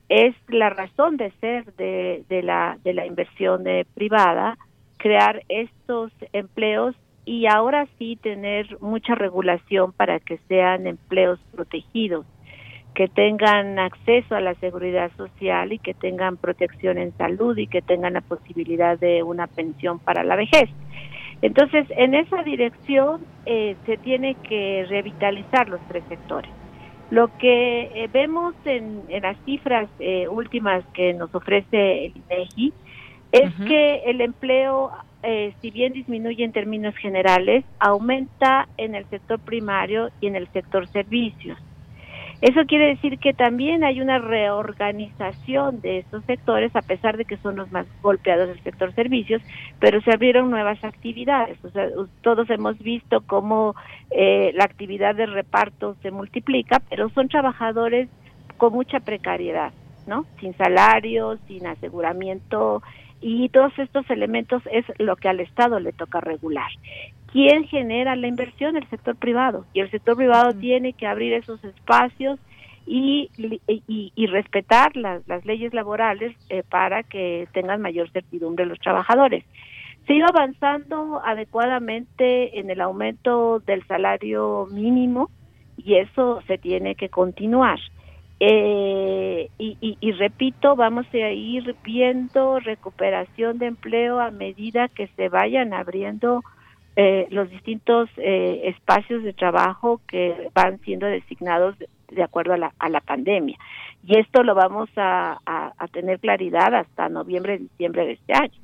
Es 0.08 0.34
la 0.48 0.70
razón 0.70 1.18
de 1.18 1.32
ser 1.32 1.70
de, 1.74 2.24
de 2.30 2.42
la, 2.42 2.78
de 2.82 2.94
la 2.94 3.04
inversión 3.04 3.62
de 3.62 3.86
privada, 3.92 4.56
crear 4.96 5.42
estos 5.50 6.10
empleos 6.32 6.96
y 7.26 7.48
ahora 7.48 7.86
sí 7.98 8.16
tener 8.22 8.80
mucha 8.80 9.14
regulación 9.14 9.92
para 9.92 10.18
que 10.18 10.38
sean 10.48 10.86
empleos 10.86 11.38
protegidos 11.54 12.24
que 12.94 13.08
tengan 13.08 13.78
acceso 13.78 14.34
a 14.34 14.40
la 14.40 14.54
seguridad 14.54 15.10
social 15.16 15.72
y 15.72 15.78
que 15.78 15.94
tengan 15.94 16.36
protección 16.36 16.98
en 16.98 17.16
salud 17.16 17.56
y 17.56 17.66
que 17.66 17.80
tengan 17.82 18.14
la 18.14 18.20
posibilidad 18.20 18.98
de 18.98 19.22
una 19.22 19.46
pensión 19.46 19.98
para 19.98 20.24
la 20.24 20.36
vejez. 20.36 20.68
Entonces, 21.40 21.86
en 21.96 22.14
esa 22.14 22.42
dirección 22.42 23.22
eh, 23.46 23.76
se 23.86 23.96
tiene 23.96 24.36
que 24.48 24.86
revitalizar 24.88 25.68
los 25.68 25.80
tres 25.88 26.04
sectores. 26.08 26.50
Lo 27.10 27.36
que 27.38 27.90
eh, 27.94 28.08
vemos 28.12 28.54
en, 28.64 29.02
las 29.20 29.36
cifras 29.44 29.88
eh, 29.98 30.28
últimas 30.28 30.84
que 30.94 31.12
nos 31.14 31.34
ofrece 31.34 32.06
el 32.06 32.12
INEGI 32.30 32.72
es 33.32 33.54
que 33.66 34.02
el 34.04 34.20
empleo, 34.20 34.90
si 35.62 35.70
bien 35.70 35.94
disminuye 35.94 36.44
en 36.44 36.52
términos 36.52 36.94
generales, 36.96 37.64
aumenta 37.78 38.68
en 38.76 38.94
el 38.94 39.06
sector 39.06 39.40
primario 39.40 40.10
y 40.20 40.26
en 40.26 40.36
el 40.36 40.48
sector 40.48 40.86
servicios. 40.88 41.58
Eso 42.42 42.66
quiere 42.66 42.88
decir 42.88 43.20
que 43.20 43.32
también 43.32 43.84
hay 43.84 44.00
una 44.00 44.18
reorganización 44.18 45.80
de 45.80 45.98
estos 45.98 46.24
sectores, 46.24 46.74
a 46.74 46.82
pesar 46.82 47.16
de 47.16 47.24
que 47.24 47.36
son 47.36 47.54
los 47.54 47.70
más 47.70 47.86
golpeados 48.02 48.48
del 48.48 48.60
sector 48.64 48.92
servicios, 48.96 49.40
pero 49.78 50.00
se 50.00 50.12
abrieron 50.12 50.50
nuevas 50.50 50.82
actividades. 50.82 51.56
O 51.64 51.70
sea, 51.70 51.86
todos 52.20 52.50
hemos 52.50 52.76
visto 52.80 53.20
cómo 53.28 53.76
eh, 54.10 54.50
la 54.56 54.64
actividad 54.64 55.14
de 55.14 55.26
reparto 55.26 55.94
se 56.02 56.10
multiplica, 56.10 56.82
pero 56.90 57.10
son 57.10 57.28
trabajadores 57.28 58.08
con 58.56 58.72
mucha 58.72 58.98
precariedad, 58.98 59.72
¿no? 60.08 60.26
Sin 60.40 60.56
salario, 60.56 61.38
sin 61.46 61.68
aseguramiento, 61.68 62.82
y 63.20 63.50
todos 63.50 63.72
estos 63.78 64.10
elementos 64.10 64.64
es 64.72 64.84
lo 64.98 65.14
que 65.14 65.28
al 65.28 65.38
Estado 65.38 65.78
le 65.78 65.92
toca 65.92 66.20
regular. 66.20 66.72
¿Quién 67.32 67.64
genera 67.64 68.14
la 68.14 68.28
inversión? 68.28 68.76
El 68.76 68.88
sector 68.90 69.16
privado. 69.16 69.64
Y 69.72 69.80
el 69.80 69.90
sector 69.90 70.16
privado 70.16 70.52
tiene 70.52 70.92
que 70.92 71.06
abrir 71.06 71.32
esos 71.32 71.64
espacios 71.64 72.38
y, 72.86 73.30
y, 73.86 74.26
respetar 74.26 74.96
las, 74.96 75.26
las, 75.26 75.44
leyes 75.46 75.72
laborales 75.72 76.36
eh, 76.50 76.62
para 76.68 77.02
que 77.02 77.48
tengan 77.52 77.80
mayor 77.80 78.10
certidumbre 78.10 78.66
los 78.66 78.78
trabajadores. 78.80 79.44
Se 80.06 80.14
iba 80.14 80.26
avanzando 80.26 81.22
adecuadamente 81.24 82.58
en 82.58 82.70
el 82.70 82.80
aumento 82.80 83.60
del 83.60 83.86
salario 83.86 84.66
mínimo 84.70 85.30
y 85.76 85.94
eso 85.94 86.42
se 86.46 86.58
tiene 86.58 86.96
que 86.96 87.08
continuar. 87.08 87.78
Eh, 88.40 89.48
y, 89.58 89.76
y, 89.80 90.12
repito, 90.12 90.74
vamos 90.74 91.06
a 91.14 91.30
ir 91.30 91.76
viendo 91.84 92.58
recuperación 92.58 93.58
de 93.58 93.66
empleo 93.66 94.18
a 94.18 94.32
medida 94.32 94.88
que 94.88 95.06
se 95.16 95.28
vayan 95.28 95.72
abriendo 95.72 96.42
eh, 96.96 97.26
los 97.30 97.48
distintos 97.50 98.10
eh, 98.18 98.62
espacios 98.64 99.22
de 99.22 99.32
trabajo 99.32 100.00
que 100.08 100.48
van 100.54 100.78
siendo 100.80 101.06
designados 101.06 101.76
de, 101.78 102.22
acuerdo 102.22 102.52
a 102.52 102.58
la, 102.58 102.74
a 102.78 102.88
la 102.90 103.00
pandemia. 103.00 103.58
Y 104.04 104.18
esto 104.18 104.42
lo 104.42 104.54
vamos 104.54 104.90
a, 104.96 105.38
tener 105.92 106.18
claridad 106.18 106.74
hasta 106.74 107.08
noviembre, 107.08 107.58
diciembre 107.58 108.06
de 108.06 108.12
este 108.12 108.32
año. 108.32 108.60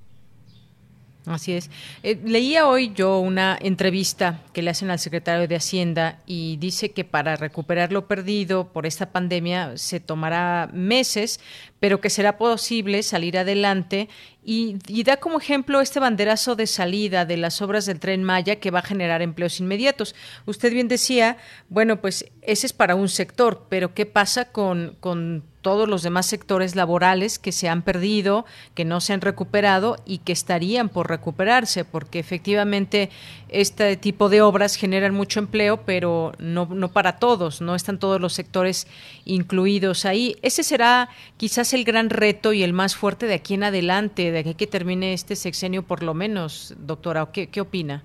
Así 1.27 1.53
es. 1.53 1.71
Eh, 2.03 2.19
leía 2.25 2.67
hoy 2.67 2.93
yo 2.95 3.19
una 3.19 3.59
entrevista 3.61 4.41
que 4.55 4.63
le 4.63 4.71
hacen 4.71 4.91
al 4.91 4.99
secretario 4.99 5.47
de 5.47 5.57
Hacienda 5.57 6.21
y 6.27 6.57
dice 6.57 6.93
que 6.93 7.05
para 7.05 7.37
recuperar 7.37 7.93
lo 7.93 8.07
perdido 8.07 8.69
por 8.73 8.87
esta 8.87 9.11
pandemia 9.13 9.77
se 9.77 10.01
tomará 10.01 10.71
meses, 10.73 11.39
pero 11.81 12.01
que 12.01 12.09
será 12.09 12.39
posible 12.39 13.03
salir 13.03 13.37
adelante 13.37 14.09
y, 14.51 14.79
y, 14.87 15.03
da 15.03 15.19
como 15.19 15.39
ejemplo 15.39 15.83
este 15.83 16.01
banderazo 16.01 16.57
de 16.57 16.67
salida 16.67 17.27
de 17.27 17.37
las 17.37 17.61
obras 17.61 17.85
del 17.85 18.01
tren 18.01 18.25
Maya 18.25 18.57
que 18.57 18.71
va 18.71 18.79
a 18.79 18.83
generar 18.83 19.21
empleos 19.21 19.61
inmediatos. 19.61 20.15
Usted 20.47 20.73
bien 20.73 20.89
decía, 20.89 21.37
bueno, 21.69 22.01
pues 22.01 22.25
ese 22.41 22.67
es 22.67 22.73
para 22.73 22.95
un 22.95 23.11
sector, 23.11 23.67
pero 23.69 23.93
¿qué 23.93 24.07
pasa 24.07 24.47
con, 24.47 24.97
con 25.01 25.45
todos 25.61 25.87
los 25.87 26.03
demás 26.03 26.25
sectores 26.25 26.77
laborales 26.77 27.39
que 27.39 27.53
se 27.53 27.69
han 27.69 27.83
perdido, 27.83 28.47
que 28.75 28.87
no 28.87 29.03
se 29.03 29.13
han 29.13 29.21
recuperado 29.21 29.97
y 30.07 30.19
que 30.19 30.33
estarían 30.33 30.89
por 30.89 31.11
recuperarse, 31.11 31.85
porque 31.85 32.19
efectivamente 32.19 33.11
este 33.49 33.97
tipo 33.99 34.29
de 34.29 34.41
obras 34.41 34.77
generan 34.77 35.15
mucho 35.15 35.41
empleo, 35.41 35.83
pero 35.85 36.33
no, 36.39 36.67
no 36.67 36.89
para 36.93 37.19
todos, 37.19 37.61
no 37.61 37.75
están 37.75 37.99
todos 37.99 38.19
los 38.19 38.33
sectores 38.33 38.87
incluidos 39.25 40.07
ahí. 40.07 40.37
Ese 40.41 40.63
será 40.63 41.11
quizás 41.37 41.75
el 41.75 41.85
gran 41.85 42.09
reto 42.09 42.53
y 42.53 42.63
el 42.63 42.73
más 42.73 42.97
fuerte 42.97 43.27
de 43.27 43.35
aquí 43.35 43.55
en 43.55 43.65
adelante, 43.65 44.31
de 44.31 44.38
aquí 44.41 44.55
que 44.55 44.67
termine 44.67 45.13
este 45.13 45.37
sexenio 45.37 45.83
por 45.83 46.03
lo 46.03 46.15
menos, 46.15 46.75
doctora. 46.79 47.29
¿Qué, 47.33 47.49
qué 47.49 47.61
opina? 47.61 48.03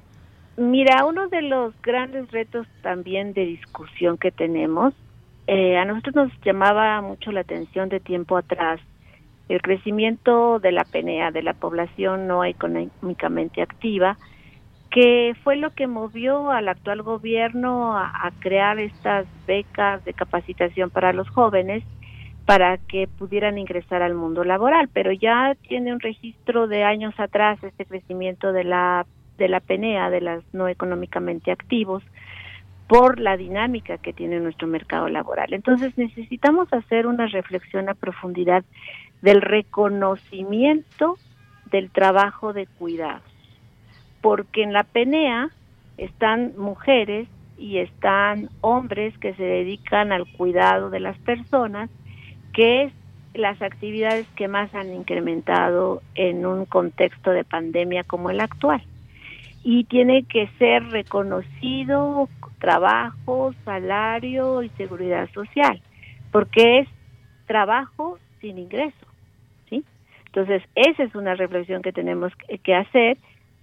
Mira, 0.57 1.05
uno 1.05 1.27
de 1.30 1.41
los 1.41 1.73
grandes 1.81 2.31
retos 2.31 2.68
también 2.81 3.34
de 3.34 3.45
discusión 3.45 4.18
que 4.18 4.31
tenemos 4.31 4.93
eh, 5.47 5.77
a 5.77 5.85
nosotros 5.85 6.15
nos 6.15 6.31
llamaba 6.41 7.01
mucho 7.01 7.31
la 7.31 7.41
atención 7.41 7.89
de 7.89 7.99
tiempo 7.99 8.38
atrás 8.38 8.80
el 9.49 9.61
crecimiento 9.61 10.60
de 10.60 10.72
la 10.72 10.85
PNEA, 10.85 11.31
de 11.31 11.43
la 11.43 11.53
población 11.53 12.27
no 12.27 12.45
económicamente 12.45 13.61
activa, 13.61 14.18
que 14.89 15.35
fue 15.43 15.57
lo 15.57 15.72
que 15.72 15.85
movió 15.85 16.49
al 16.49 16.69
actual 16.69 17.01
gobierno 17.01 17.97
a, 17.97 18.31
crear 18.39 18.80
estas 18.80 19.26
becas 19.45 20.03
de 20.05 20.14
capacitación 20.14 20.89
para 20.91 21.11
los 21.11 21.27
jóvenes 21.30 21.84
para 22.45 22.77
que 22.77 23.07
pudieran 23.07 23.57
ingresar 23.57 24.01
al 24.01 24.15
mundo 24.15 24.43
laboral, 24.43 24.89
pero 24.91 25.11
ya 25.11 25.55
tiene 25.67 25.93
un 25.93 25.99
registro 25.99 26.67
de 26.67 26.83
años 26.83 27.13
atrás 27.19 27.63
este 27.63 27.85
crecimiento 27.85 28.51
de 28.51 28.63
la 28.63 29.05
de 29.37 29.49
la 29.49 29.61
PNEA, 29.61 30.09
de 30.11 30.21
las 30.21 30.43
no 30.53 30.67
económicamente 30.67 31.51
activos, 31.51 32.03
por 32.87 33.19
la 33.19 33.37
dinámica 33.37 33.97
que 33.97 34.13
tiene 34.13 34.39
nuestro 34.39 34.67
mercado 34.67 35.07
laboral. 35.09 35.53
Entonces 35.53 35.97
necesitamos 35.97 36.71
hacer 36.71 37.07
una 37.07 37.25
reflexión 37.27 37.89
a 37.89 37.95
profundidad 37.95 38.63
del 39.21 39.41
reconocimiento 39.41 41.17
del 41.71 41.89
trabajo 41.89 42.53
de 42.53 42.67
cuidados, 42.67 43.23
porque 44.21 44.61
en 44.61 44.73
la 44.73 44.83
PNEA 44.83 45.49
están 45.97 46.53
mujeres 46.57 47.27
y 47.57 47.77
están 47.77 48.49
hombres 48.61 49.17
que 49.17 49.33
se 49.33 49.43
dedican 49.43 50.11
al 50.11 50.27
cuidado 50.33 50.89
de 50.89 50.99
las 50.99 51.17
personas, 51.19 51.89
que 52.53 52.84
es 52.84 52.93
las 53.34 53.61
actividades 53.61 54.27
que 54.35 54.47
más 54.47 54.73
han 54.75 54.93
incrementado 54.93 56.01
en 56.15 56.45
un 56.45 56.65
contexto 56.65 57.31
de 57.31 57.43
pandemia 57.43 58.03
como 58.03 58.30
el 58.30 58.39
actual 58.39 58.84
y 59.63 59.85
tiene 59.85 60.23
que 60.23 60.47
ser 60.59 60.84
reconocido 60.89 62.30
trabajo, 62.59 63.53
salario 63.65 64.61
y 64.61 64.69
seguridad 64.69 65.30
social, 65.34 65.81
porque 66.31 66.80
es 66.80 66.88
trabajo 67.47 68.19
sin 68.39 68.57
ingreso, 68.57 69.07
¿sí? 69.69 69.84
Entonces, 70.27 70.63
esa 70.75 71.03
es 71.03 71.15
una 71.15 71.35
reflexión 71.35 71.81
que 71.81 71.91
tenemos 71.91 72.31
que 72.63 72.75
hacer 72.75 73.17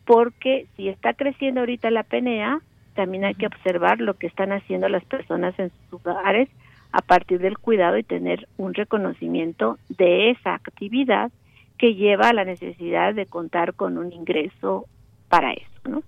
porque 0.05 0.67
si 0.77 0.89
está 0.89 1.15
creciendo 1.15 1.61
ahorita 1.61 1.91
la 1.91 2.03
PNEA, 2.03 2.61
también 2.95 3.25
hay 3.25 3.35
que 3.35 3.47
observar 3.47 4.01
lo 4.01 4.15
que 4.15 4.27
están 4.27 4.53
haciendo 4.53 4.89
las 4.89 5.05
personas 5.05 5.57
en 5.59 5.71
sus 5.91 6.05
hogares 6.05 6.49
a 6.93 7.03
partir 7.03 7.41
del 7.41 7.59
cuidado 7.59 7.99
y 7.99 8.03
tener 8.03 8.49
un 8.57 8.75
reconocimiento 8.75 9.79
de 9.89 10.31
esa 10.31 10.55
actividad 10.55 11.31
que 11.79 11.95
lleva 11.95 12.29
a 12.29 12.33
la 12.33 12.45
necesidad 12.45 13.15
de 13.15 13.27
contar 13.27 13.75
con 13.75 13.97
un 13.97 14.12
ingreso 14.12 14.87
para 15.29 15.53
eso, 15.53 15.89
¿no? 15.89 16.03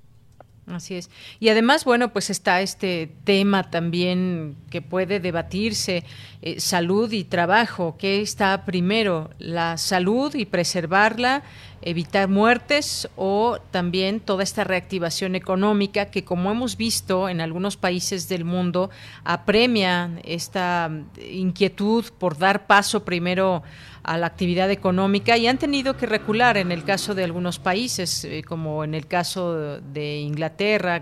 Así 0.67 0.95
es. 0.95 1.11
Y 1.41 1.49
además, 1.49 1.85
bueno, 1.85 2.13
pues 2.13 2.31
está 2.31 2.61
este 2.61 3.11
tema 3.25 3.69
también 3.69 4.55
que 4.71 4.81
puede 4.81 5.19
debatirse, 5.19 6.05
eh, 6.41 6.61
salud 6.61 7.11
y 7.11 7.25
trabajo. 7.25 7.97
¿Qué 7.99 8.21
está 8.21 8.65
primero? 8.65 9.31
¿La 9.41 9.77
salud 9.77 10.33
y 10.37 10.45
preservarla, 10.47 11.43
evitar 11.83 12.29
muertes 12.29 13.09
o 13.17 13.59
también 13.73 14.21
toda 14.21 14.45
esta 14.45 14.63
reactivación 14.63 15.35
económica 15.35 16.13
que, 16.13 16.23
como 16.23 16.53
hemos 16.53 16.77
visto 16.77 17.29
en 17.29 17.41
algunos 17.41 17.77
países 17.77 18.29
del 18.29 18.45
mundo, 18.45 18.89
apremia 19.25 20.13
esta 20.23 20.93
inquietud 21.29 22.05
por 22.19 22.39
dar 22.39 22.69
paso 22.69 23.05
primero 23.05 23.65
a 23.65 23.92
la 24.05 24.27
actividad 24.27 24.71
económica 24.71 25.37
y 25.37 25.47
han 25.47 25.59
tenido 25.59 25.97
que 25.97 26.07
recular 26.07 26.57
en 26.57 26.73
el 26.73 26.85
caso 26.85 27.15
de 27.15 27.25
algunos 27.25 27.59
países, 27.59 28.25
eh, 28.25 28.43
como 28.43 28.85
en 28.85 28.95
el 28.95 29.07
caso 29.07 29.81
de 29.81 30.21
Inglaterra, 30.21 31.01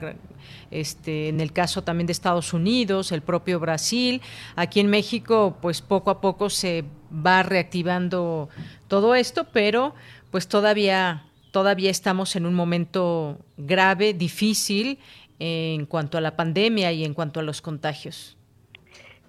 este, 0.70 1.28
en 1.28 1.40
el 1.40 1.52
caso 1.52 1.82
también 1.82 2.06
de 2.06 2.12
Estados 2.12 2.52
Unidos, 2.52 3.12
el 3.12 3.22
propio 3.22 3.59
Brasil. 3.59 4.20
Aquí 4.56 4.81
en 4.81 4.89
México, 4.89 5.56
pues 5.60 5.82
poco 5.82 6.10
a 6.10 6.20
poco 6.20 6.51
se 6.51 6.85
va 7.12 7.43
reactivando 7.43 8.48
todo 8.89 9.14
esto, 9.14 9.47
pero 9.52 9.94
pues 10.31 10.47
todavía, 10.48 11.24
todavía 11.51 11.90
estamos 11.90 12.36
en 12.36 12.47
un 12.47 12.55
momento 12.55 13.39
grave, 13.56 14.14
difícil 14.14 14.98
en 15.39 15.86
cuanto 15.86 16.18
a 16.18 16.20
la 16.20 16.36
pandemia 16.36 16.93
y 16.93 17.05
en 17.05 17.14
cuanto 17.14 17.40
a 17.40 17.43
los 17.43 17.62
contagios. 17.62 18.36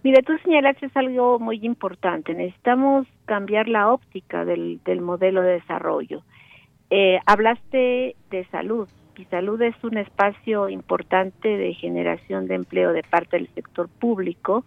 Mira, 0.03 0.21
tú 0.23 0.33
señalaste 0.43 0.89
algo 0.95 1.39
muy 1.39 1.59
importante. 1.63 2.33
Necesitamos 2.33 3.07
cambiar 3.31 3.69
la 3.69 3.89
óptica 3.93 4.43
del, 4.43 4.81
del 4.83 4.99
modelo 4.99 5.41
de 5.41 5.53
desarrollo. 5.53 6.21
Eh, 6.89 7.17
hablaste 7.25 8.17
de 8.29 8.45
salud 8.51 8.89
y 9.17 9.23
salud 9.23 9.61
es 9.61 9.81
un 9.85 9.97
espacio 9.97 10.67
importante 10.67 11.47
de 11.47 11.73
generación 11.73 12.47
de 12.47 12.55
empleo 12.55 12.91
de 12.91 13.03
parte 13.03 13.37
del 13.37 13.47
sector 13.55 13.87
público. 13.87 14.65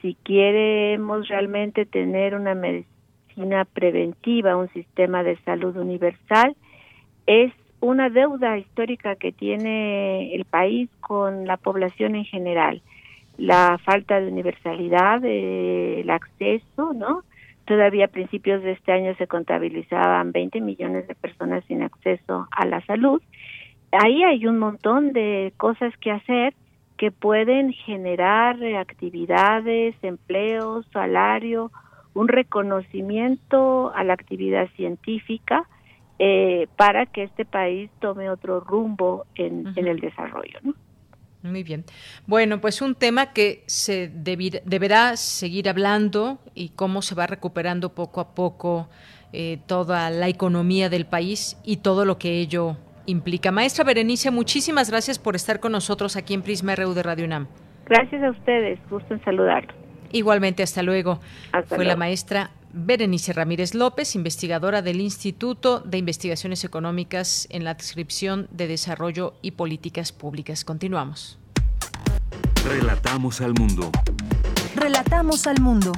Si 0.00 0.14
queremos 0.24 1.28
realmente 1.28 1.86
tener 1.86 2.34
una 2.34 2.56
medicina 2.56 3.64
preventiva, 3.66 4.56
un 4.56 4.68
sistema 4.70 5.22
de 5.22 5.36
salud 5.44 5.76
universal, 5.76 6.56
es 7.28 7.52
una 7.78 8.10
deuda 8.10 8.58
histórica 8.58 9.14
que 9.14 9.30
tiene 9.30 10.34
el 10.34 10.44
país 10.44 10.90
con 10.98 11.46
la 11.46 11.56
población 11.56 12.16
en 12.16 12.24
general 12.24 12.82
la 13.38 13.78
falta 13.84 14.20
de 14.20 14.28
universalidad, 14.28 15.24
el 15.24 16.10
acceso, 16.10 16.92
¿no? 16.92 17.22
Todavía 17.72 18.04
a 18.04 18.08
principios 18.08 18.62
de 18.62 18.72
este 18.72 18.92
año 18.92 19.14
se 19.14 19.26
contabilizaban 19.26 20.30
20 20.30 20.60
millones 20.60 21.08
de 21.08 21.14
personas 21.14 21.64
sin 21.64 21.82
acceso 21.82 22.46
a 22.50 22.66
la 22.66 22.84
salud. 22.84 23.22
Ahí 23.92 24.22
hay 24.22 24.46
un 24.46 24.58
montón 24.58 25.14
de 25.14 25.54
cosas 25.56 25.96
que 25.96 26.10
hacer 26.10 26.52
que 26.98 27.10
pueden 27.10 27.72
generar 27.72 28.62
actividades, 28.78 29.94
empleos, 30.02 30.84
salario, 30.92 31.70
un 32.12 32.28
reconocimiento 32.28 33.90
a 33.94 34.04
la 34.04 34.12
actividad 34.12 34.68
científica 34.76 35.66
eh, 36.18 36.68
para 36.76 37.06
que 37.06 37.22
este 37.22 37.46
país 37.46 37.90
tome 38.00 38.28
otro 38.28 38.60
rumbo 38.60 39.24
en, 39.34 39.72
en 39.76 39.86
el 39.86 39.98
desarrollo. 39.98 40.58
¿no? 40.62 40.74
Muy 41.42 41.64
bien. 41.64 41.84
Bueno, 42.26 42.60
pues 42.60 42.82
un 42.82 42.94
tema 42.94 43.32
que 43.32 43.64
se 43.66 44.08
deberá 44.08 45.16
seguir 45.16 45.68
hablando 45.68 46.38
y 46.54 46.70
cómo 46.70 47.02
se 47.02 47.14
va 47.14 47.26
recuperando 47.26 47.94
poco 47.94 48.20
a 48.20 48.34
poco 48.34 48.88
eh, 49.32 49.58
toda 49.66 50.10
la 50.10 50.28
economía 50.28 50.88
del 50.88 51.06
país 51.06 51.60
y 51.64 51.78
todo 51.78 52.04
lo 52.04 52.18
que 52.18 52.38
ello 52.38 52.76
implica. 53.06 53.50
Maestra 53.50 53.84
Berenice, 53.84 54.30
muchísimas 54.30 54.90
gracias 54.90 55.18
por 55.18 55.34
estar 55.34 55.58
con 55.58 55.72
nosotros 55.72 56.16
aquí 56.16 56.34
en 56.34 56.42
Prisma 56.42 56.76
RU 56.76 56.94
de 56.94 57.02
Radio 57.02 57.24
UNAM. 57.24 57.48
Gracias 57.86 58.22
a 58.22 58.30
ustedes, 58.30 58.78
gusto 58.88 59.14
en 59.14 59.24
saludarlos. 59.24 59.81
Igualmente, 60.12 60.62
hasta 60.62 60.82
luego. 60.82 61.20
Fue 61.66 61.84
la 61.84 61.96
maestra 61.96 62.50
Berenice 62.72 63.32
Ramírez 63.32 63.74
López, 63.74 64.14
investigadora 64.14 64.82
del 64.82 65.00
Instituto 65.00 65.80
de 65.80 65.98
Investigaciones 65.98 66.64
Económicas 66.64 67.46
en 67.50 67.64
la 67.64 67.74
descripción 67.74 68.48
de 68.50 68.66
Desarrollo 68.66 69.34
y 69.42 69.52
Políticas 69.52 70.12
Públicas. 70.12 70.64
Continuamos. 70.64 71.38
Relatamos 72.64 73.40
al 73.40 73.54
mundo. 73.54 73.90
Relatamos 74.74 75.46
al 75.46 75.60
mundo. 75.60 75.92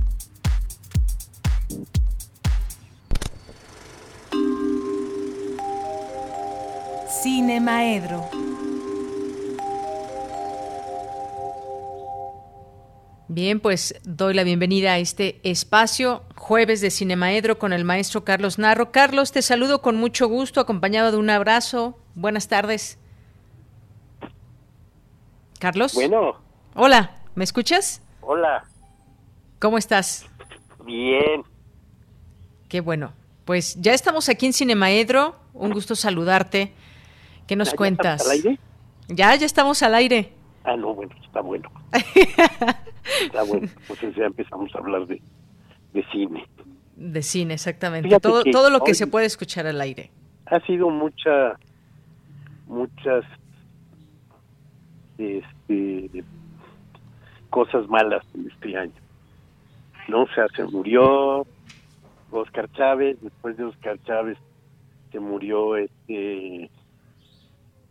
Cine 7.22 7.60
Maedro. 7.60 8.28
Bien, 13.28 13.60
pues 13.60 13.94
doy 14.05 14.35
la 14.35 14.43
bienvenida 14.44 14.93
a 14.93 14.98
este 14.98 15.40
espacio, 15.43 16.22
jueves 16.44 16.82
de 16.82 16.90
Cinemaedro 16.90 17.58
con 17.58 17.72
el 17.72 17.84
maestro 17.84 18.22
Carlos 18.22 18.58
Narro. 18.58 18.92
Carlos, 18.92 19.32
te 19.32 19.40
saludo 19.40 19.80
con 19.80 19.96
mucho 19.96 20.28
gusto, 20.28 20.60
acompañado 20.60 21.10
de 21.10 21.16
un 21.16 21.30
abrazo. 21.30 21.98
Buenas 22.14 22.48
tardes. 22.48 22.98
Carlos. 25.58 25.94
Bueno. 25.94 26.38
Hola, 26.74 27.16
¿me 27.34 27.44
escuchas? 27.44 28.02
Hola. 28.20 28.66
¿Cómo 29.58 29.78
estás? 29.78 30.26
Bien. 30.84 31.44
Qué 32.68 32.82
bueno. 32.82 33.14
Pues 33.46 33.80
ya 33.80 33.94
estamos 33.94 34.28
aquí 34.28 34.44
en 34.44 34.52
Cinemaedro. 34.52 35.36
Un 35.54 35.72
gusto 35.72 35.96
saludarte. 35.96 36.74
¿Qué 37.46 37.56
nos 37.56 37.72
cuentas? 37.72 38.20
¿Al 38.26 38.32
aire? 38.32 38.58
Ya, 39.08 39.34
ya 39.34 39.46
estamos 39.46 39.82
al 39.82 39.94
aire. 39.94 40.34
Ah, 40.62 40.76
no, 40.76 40.92
bueno, 40.92 41.14
está 41.24 41.40
bueno. 41.40 41.70
está 43.22 43.44
bueno. 43.44 43.66
Pues 43.88 44.00
ya 44.14 44.26
empezamos 44.26 44.74
a 44.74 44.78
hablar 44.78 45.06
de, 45.06 45.22
de 45.94 46.04
cine. 46.12 46.46
De 46.96 47.22
cine, 47.22 47.54
exactamente. 47.54 48.20
todo 48.20 48.44
todo 48.44 48.68
lo 48.68 48.80
que 48.80 48.94
se 48.94 49.06
puede 49.06 49.26
escuchar 49.26 49.66
al 49.66 49.80
aire. 49.80 50.10
Ha 50.46 50.60
sido 50.60 50.90
mucha, 50.90 51.58
muchas 52.66 53.24
este, 55.16 56.24
cosas 57.48 57.88
malas 57.88 58.24
en 58.34 58.50
este 58.50 58.76
año. 58.76 58.92
¿No? 60.08 60.24
O 60.24 60.28
sea, 60.34 60.46
se 60.54 60.64
murió 60.64 61.46
Oscar 62.30 62.70
Chávez, 62.72 63.16
después 63.22 63.56
de 63.56 63.64
Oscar 63.64 63.98
Chávez 64.04 64.36
se 65.12 65.20
murió 65.20 65.76
este 65.76 66.68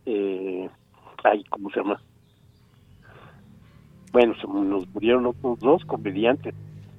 eh, 0.06 0.68
ay, 1.24 1.42
¿cómo 1.48 1.70
se 1.70 1.80
llama? 1.80 2.00
Bueno, 4.12 4.34
nos 4.46 4.86
murieron 4.90 5.26
otros 5.26 5.58
dos 5.58 5.84
comediantes, 5.86 6.54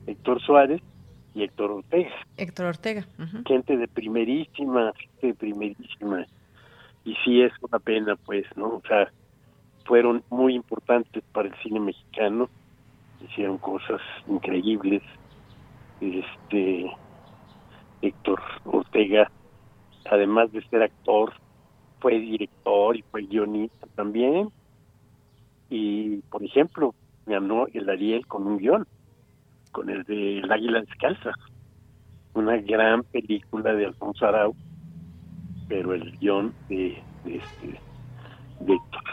Héctor 0.07 0.41
Suárez 0.41 0.81
y 1.35 1.43
Héctor 1.43 1.71
Ortega. 1.71 2.11
Héctor 2.37 2.65
Ortega. 2.67 3.05
Gente 3.45 3.77
de 3.77 3.87
primerísima, 3.87 4.93
gente 4.95 5.27
de 5.27 5.33
primerísima. 5.33 6.25
Y 7.03 7.13
sí 7.23 7.41
es 7.41 7.51
una 7.61 7.77
pena, 7.77 8.15
pues, 8.15 8.45
¿no? 8.55 8.67
O 8.67 8.81
sea, 8.87 9.11
fueron 9.85 10.23
muy 10.29 10.55
importantes 10.55 11.23
para 11.33 11.49
el 11.49 11.55
cine 11.61 11.79
mexicano, 11.81 12.49
hicieron 13.21 13.57
cosas 13.57 14.01
increíbles. 14.27 15.03
Este 15.99 16.91
Héctor 18.01 18.41
Ortega, 18.63 19.29
además 20.09 20.51
de 20.53 20.61
ser 20.69 20.83
actor, 20.83 21.33
fue 21.99 22.19
director 22.19 22.95
y 22.95 23.01
fue 23.03 23.23
guionista 23.23 23.87
también. 23.95 24.49
Y, 25.69 26.17
por 26.29 26.43
ejemplo, 26.43 26.95
ganó 27.25 27.67
el 27.73 27.89
Ariel 27.89 28.25
con 28.25 28.47
un 28.47 28.57
guion, 28.57 28.87
con 29.75 29.89
el 29.89 30.03
de 30.05 30.39
El 30.39 30.49
Águila 30.49 30.79
Descalza, 30.79 31.33
una 32.33 32.55
gran 32.57 33.03
película 33.03 33.73
de 33.73 33.87
Alfonso 33.87 34.25
Arau, 34.25 34.55
pero 35.67 35.93
el 35.93 36.17
guion 36.17 36.53
de, 36.69 37.03
este 37.25 37.77
de 38.61 38.73
Héctor. 38.73 39.03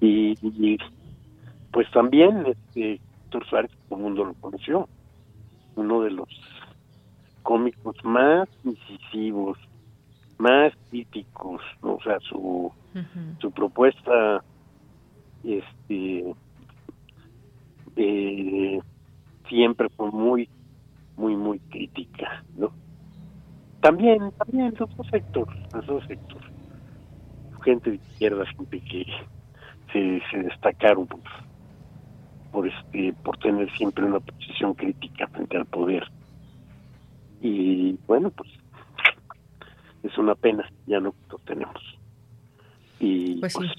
Y, 0.00 0.78
pues 1.70 1.90
también 1.90 2.46
este 2.46 2.94
Héctor 2.94 3.46
Suárez, 3.46 3.70
todo 3.90 3.98
el 3.98 4.04
mundo 4.04 4.24
lo 4.24 4.34
conoció, 4.34 4.88
uno 5.76 6.00
de 6.00 6.12
los 6.12 6.28
cómicos 7.42 8.02
más 8.02 8.48
incisivos, 8.64 9.58
más 10.38 10.72
críticos, 10.88 11.60
o 11.82 11.98
sea, 12.02 12.18
su, 12.20 12.72
su 13.38 13.50
propuesta 13.50 14.42
este 15.44 16.34
eh, 17.96 18.80
siempre 19.50 19.90
fue 19.90 20.10
muy 20.10 20.48
muy 21.16 21.36
muy 21.36 21.58
crítica 21.58 22.42
no 22.56 22.72
también 23.80 24.32
también 24.38 24.74
los 24.78 24.96
dos 24.96 25.06
sectores 25.08 25.74
los 25.74 25.86
dos 25.86 26.06
sectores. 26.06 26.50
Gente 27.62 27.90
de 27.90 27.96
izquierda 27.96 28.46
gente 28.46 28.80
que 28.80 29.04
se, 29.92 30.22
se 30.30 30.42
destacaron 30.44 31.06
por, 31.06 31.20
por 32.52 32.66
este 32.66 33.12
por 33.22 33.36
tener 33.38 33.70
siempre 33.72 34.04
una 34.04 34.20
posición 34.20 34.72
crítica 34.72 35.26
frente 35.28 35.58
al 35.58 35.66
poder. 35.66 36.04
Y 37.42 37.98
bueno 38.06 38.30
pues 38.30 38.48
es 40.02 40.16
una 40.16 40.34
pena, 40.34 40.66
ya 40.86 41.00
no 41.00 41.14
lo 41.30 41.38
tenemos. 41.38 41.82
Y 42.98 43.36
pues, 43.40 43.54
pues, 43.54 43.70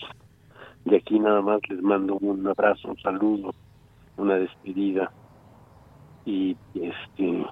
de 0.86 0.98
aquí 0.98 1.20
nada 1.20 1.42
más 1.42 1.60
les 1.70 1.82
mando 1.82 2.18
un 2.18 2.48
abrazo, 2.48 2.90
un 2.90 3.00
saludo, 3.02 3.54
una 4.18 4.36
despedida 4.36 5.12
y 6.26 6.56
este 6.76 7.46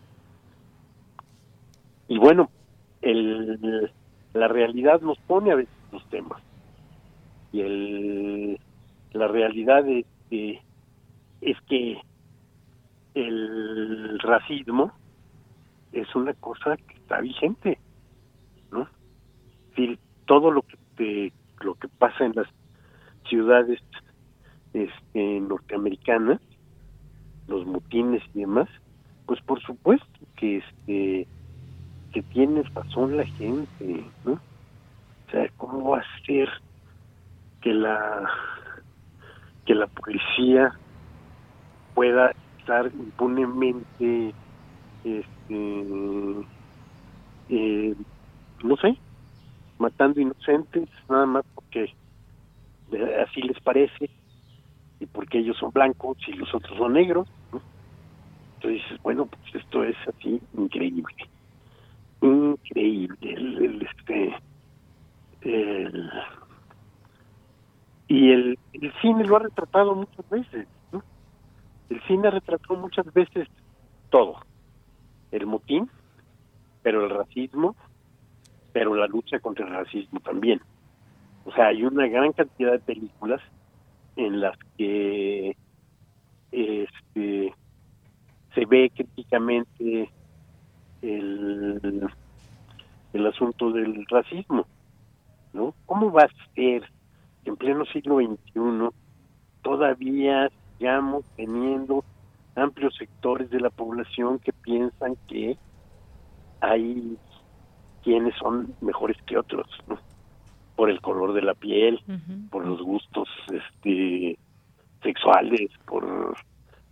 y 2.07 2.17
bueno, 2.17 2.49
el, 3.01 3.91
la 4.33 4.47
realidad 4.47 5.01
nos 5.01 5.19
pone 5.19 5.51
a 5.51 5.55
veces 5.55 5.73
los 5.91 6.03
temas. 6.09 6.41
Y 7.51 7.61
el 7.61 8.59
la 9.13 9.27
realidad 9.27 9.87
es 9.87 10.05
es 11.41 11.57
que 11.67 12.01
el 13.15 14.19
racismo 14.19 14.91
es 15.91 16.13
una 16.15 16.33
cosa 16.33 16.77
que 16.77 16.95
está 16.95 17.19
vigente 17.21 17.79
todo 20.29 20.51
lo 20.51 20.61
que 20.95 21.33
lo 21.61 21.73
que 21.73 21.87
pasa 21.87 22.23
en 22.23 22.33
las 22.35 22.47
ciudades 23.27 23.81
este, 24.73 25.39
norteamericanas, 25.41 26.39
los 27.49 27.65
motines 27.65 28.23
y 28.33 28.41
demás, 28.41 28.69
pues 29.25 29.41
por 29.41 29.61
supuesto 29.61 30.07
que 30.35 30.57
este 30.57 31.27
que 32.11 32.23
tiene 32.23 32.63
razón 32.73 33.17
la 33.17 33.25
gente, 33.25 34.11
¿no? 34.23 34.33
O 34.33 35.31
sea, 35.31 35.47
¿cómo 35.57 35.91
va 35.91 35.99
a 35.99 36.25
ser 36.25 36.49
que 37.61 37.73
la 37.73 38.29
que 39.65 39.75
la 39.75 39.87
policía 39.87 40.73
pueda 41.93 42.31
estar 42.57 42.87
impunemente 42.87 44.33
este 45.03 46.47
eh, 47.49 47.95
no 48.63 48.77
sé 48.77 48.97
matando 49.77 50.19
inocentes 50.19 50.89
nada 51.07 51.25
más 51.25 51.45
porque 51.53 51.93
así 53.23 53.41
les 53.41 53.59
parece 53.61 54.09
y 54.99 55.05
porque 55.05 55.39
ellos 55.39 55.57
son 55.57 55.71
blancos 55.71 56.17
y 56.27 56.33
los 56.33 56.53
otros 56.53 56.77
son 56.77 56.93
negros 56.93 57.27
entonces 58.59 58.81
dices 58.83 59.01
bueno 59.01 59.25
pues 59.25 59.55
esto 59.55 59.83
es 59.83 59.95
así 60.07 60.41
increíble 60.57 61.15
increíble 62.21 63.17
el, 63.21 63.81
este 63.81 64.35
y 68.07 68.31
el, 68.31 68.59
el 68.73 68.93
cine 69.01 69.23
lo 69.23 69.37
ha 69.37 69.39
retratado 69.39 69.95
muchas 69.95 70.29
veces 70.29 70.67
¿no? 70.91 71.01
el 71.89 72.01
cine 72.03 72.27
ha 72.27 72.31
retratado 72.31 72.75
muchas 72.75 73.11
veces 73.13 73.47
todo 74.09 74.37
el 75.31 75.45
motín 75.45 75.89
pero 76.83 77.05
el 77.05 77.09
racismo 77.09 77.75
pero 78.71 78.95
la 78.95 79.07
lucha 79.07 79.39
contra 79.39 79.65
el 79.65 79.73
racismo 79.73 80.19
también. 80.19 80.61
O 81.45 81.51
sea, 81.51 81.67
hay 81.67 81.83
una 81.83 82.07
gran 82.07 82.33
cantidad 82.33 82.71
de 82.71 82.79
películas 82.79 83.41
en 84.15 84.41
las 84.41 84.57
que 84.77 85.55
este, 86.51 87.53
se 88.59 88.65
ve 88.65 88.91
críticamente 88.93 90.09
el, 91.01 92.09
el 93.13 93.27
asunto 93.27 93.71
del 93.71 94.05
racismo, 94.07 94.65
¿no? 95.53 95.73
¿Cómo 95.85 96.11
va 96.11 96.23
a 96.23 96.53
ser 96.55 96.81
que 97.43 97.49
en 97.49 97.55
pleno 97.55 97.85
siglo 97.85 98.17
XXI 98.17 98.89
todavía 99.61 100.49
sigamos 100.77 101.23
teniendo 101.37 102.03
amplios 102.55 102.95
sectores 102.97 103.49
de 103.49 103.61
la 103.61 103.69
población 103.69 104.39
que 104.39 104.51
piensan 104.51 105.15
que 105.27 105.57
hay 106.59 107.17
quiénes 108.03 108.35
son 108.35 108.73
mejores 108.81 109.15
que 109.25 109.37
otros, 109.37 109.67
por 110.75 110.89
el 110.89 110.99
color 110.99 111.31
de 111.31 111.43
la 111.43 111.53
piel, 111.53 112.01
por 112.51 112.65
los 112.65 112.81
gustos 112.81 113.29
este 113.53 114.37
sexuales, 115.01 115.71
por 115.85 116.03
o 116.03 116.35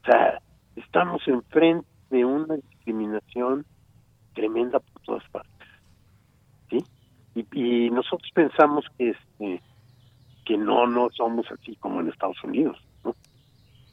sea, 0.05 0.39
estamos 0.77 1.27
enfrente 1.27 1.87
de 2.09 2.23
una 2.23 2.55
discriminación 2.55 3.65
tremenda 4.33 4.79
por 4.79 5.01
todas 5.03 5.29
partes. 5.29 5.67
¿Sí? 6.69 6.83
Y, 7.53 7.89
nosotros 7.89 8.29
pensamos 8.33 8.85
que 8.97 9.09
este 9.09 9.61
que 10.45 10.57
no, 10.57 10.87
no 10.87 11.09
somos 11.11 11.45
así 11.51 11.75
como 11.75 11.99
en 11.99 12.07
Estados 12.07 12.41
Unidos. 12.43 12.77
¿no? 13.03 13.13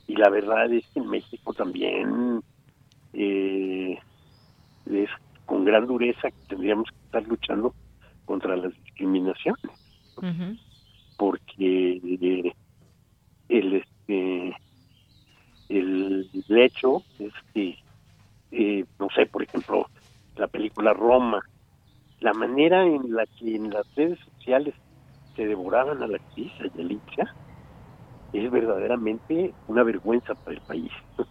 Y 0.07 0.15
la 0.15 0.31
verdad 0.31 0.73
es 0.73 0.87
que 0.91 1.01
en 1.01 1.09
México 1.09 1.53
también 1.53 2.41
eh, 3.13 3.99
es 4.87 5.11
con 5.47 5.65
gran 5.65 5.87
dureza 5.87 6.31
que 6.31 6.47
tendríamos 6.49 6.89
que 6.91 6.97
estar 7.07 7.27
luchando 7.27 7.75
contra 8.25 8.57
las 8.57 8.73
discriminaciones. 8.85 9.65
Porque 11.17 12.55
el, 13.49 13.75
este, 13.75 14.57
el 15.69 16.29
hecho 16.49 17.03
es 17.19 17.33
que, 17.53 17.79
eh, 18.53 18.85
no 18.99 19.09
sé, 19.15 19.27
por 19.27 19.43
ejemplo, 19.43 19.87
la 20.37 20.47
película 20.47 20.93
Roma, 20.93 21.43
la 22.21 22.33
manera 22.33 22.85
en 22.87 23.15
la 23.15 23.27
que 23.27 23.57
en 23.57 23.71
las 23.71 23.87
redes 23.95 24.19
sociales 24.21 24.75
se 25.37 25.47
devoraban 25.47 26.03
a 26.03 26.07
la 26.07 26.17
actriz, 26.17 26.53
Yalitza, 26.77 27.35
es 28.33 28.51
verdaderamente 28.51 29.53
una 29.69 29.83
vergüenza 29.83 30.35
para 30.35 30.57
el 30.57 30.63
país. 30.63 30.93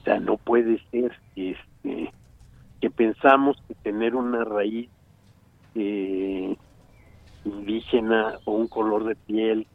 O 0.00 0.04
sea, 0.04 0.20
no 0.20 0.36
puede 0.36 0.78
ser 0.90 1.18
este, 1.34 2.12
que 2.78 2.90
pensamos 2.90 3.56
que 3.66 3.74
tener 3.76 4.14
una 4.14 4.44
raíz 4.44 4.90
eh, 5.74 6.54
indígena 7.46 8.38
o 8.44 8.52
un 8.52 8.68
color 8.68 9.04
de 9.04 9.16
piel 9.16 9.66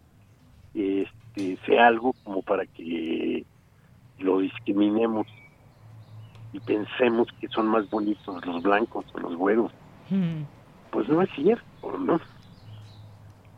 este, 0.76 1.58
sea 1.66 1.88
algo 1.88 2.14
como 2.24 2.44
para 2.44 2.68
que 2.68 3.44
lo 4.20 4.40
discriminemos 4.40 5.28
y 6.54 6.60
pensemos 6.60 7.28
que 7.40 7.48
son 7.50 7.68
más 7.68 7.90
bonitos 7.90 8.46
los 8.46 8.64
blancos 8.64 9.06
o 9.14 9.20
los 9.20 9.36
güeros. 9.36 9.72
Hmm. 10.10 10.44
Pues 10.92 11.08
no 11.08 11.22
es 11.22 11.30
cierto, 11.36 11.98
¿no? 12.00 12.20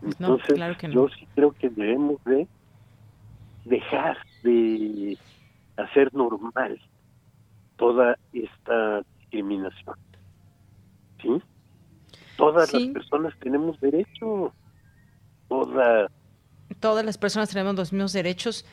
Pues 0.02 0.16
Entonces, 0.20 0.60
yo 0.92 1.08
sí 1.10 1.28
creo 1.36 1.52
que 1.54 1.70
debemos 1.70 2.24
de 2.26 2.48
dejar 3.66 4.18
de 4.44 5.18
hacer 5.78 6.14
normal 6.14 6.80
toda 7.78 8.18
esta 8.34 9.02
discriminación. 9.20 9.96
¿Sí? 11.22 11.42
Todas 12.38 12.74
las 12.74 12.84
personas 12.88 13.34
tenemos 13.40 13.80
derecho. 13.80 14.54
Todas. 15.48 16.12
Todas 16.80 17.06
las 17.06 17.18
personas 17.18 17.50
tenemos 17.50 17.76
los 17.76 17.94
mismos 17.94 18.14
derechos. 18.14 18.66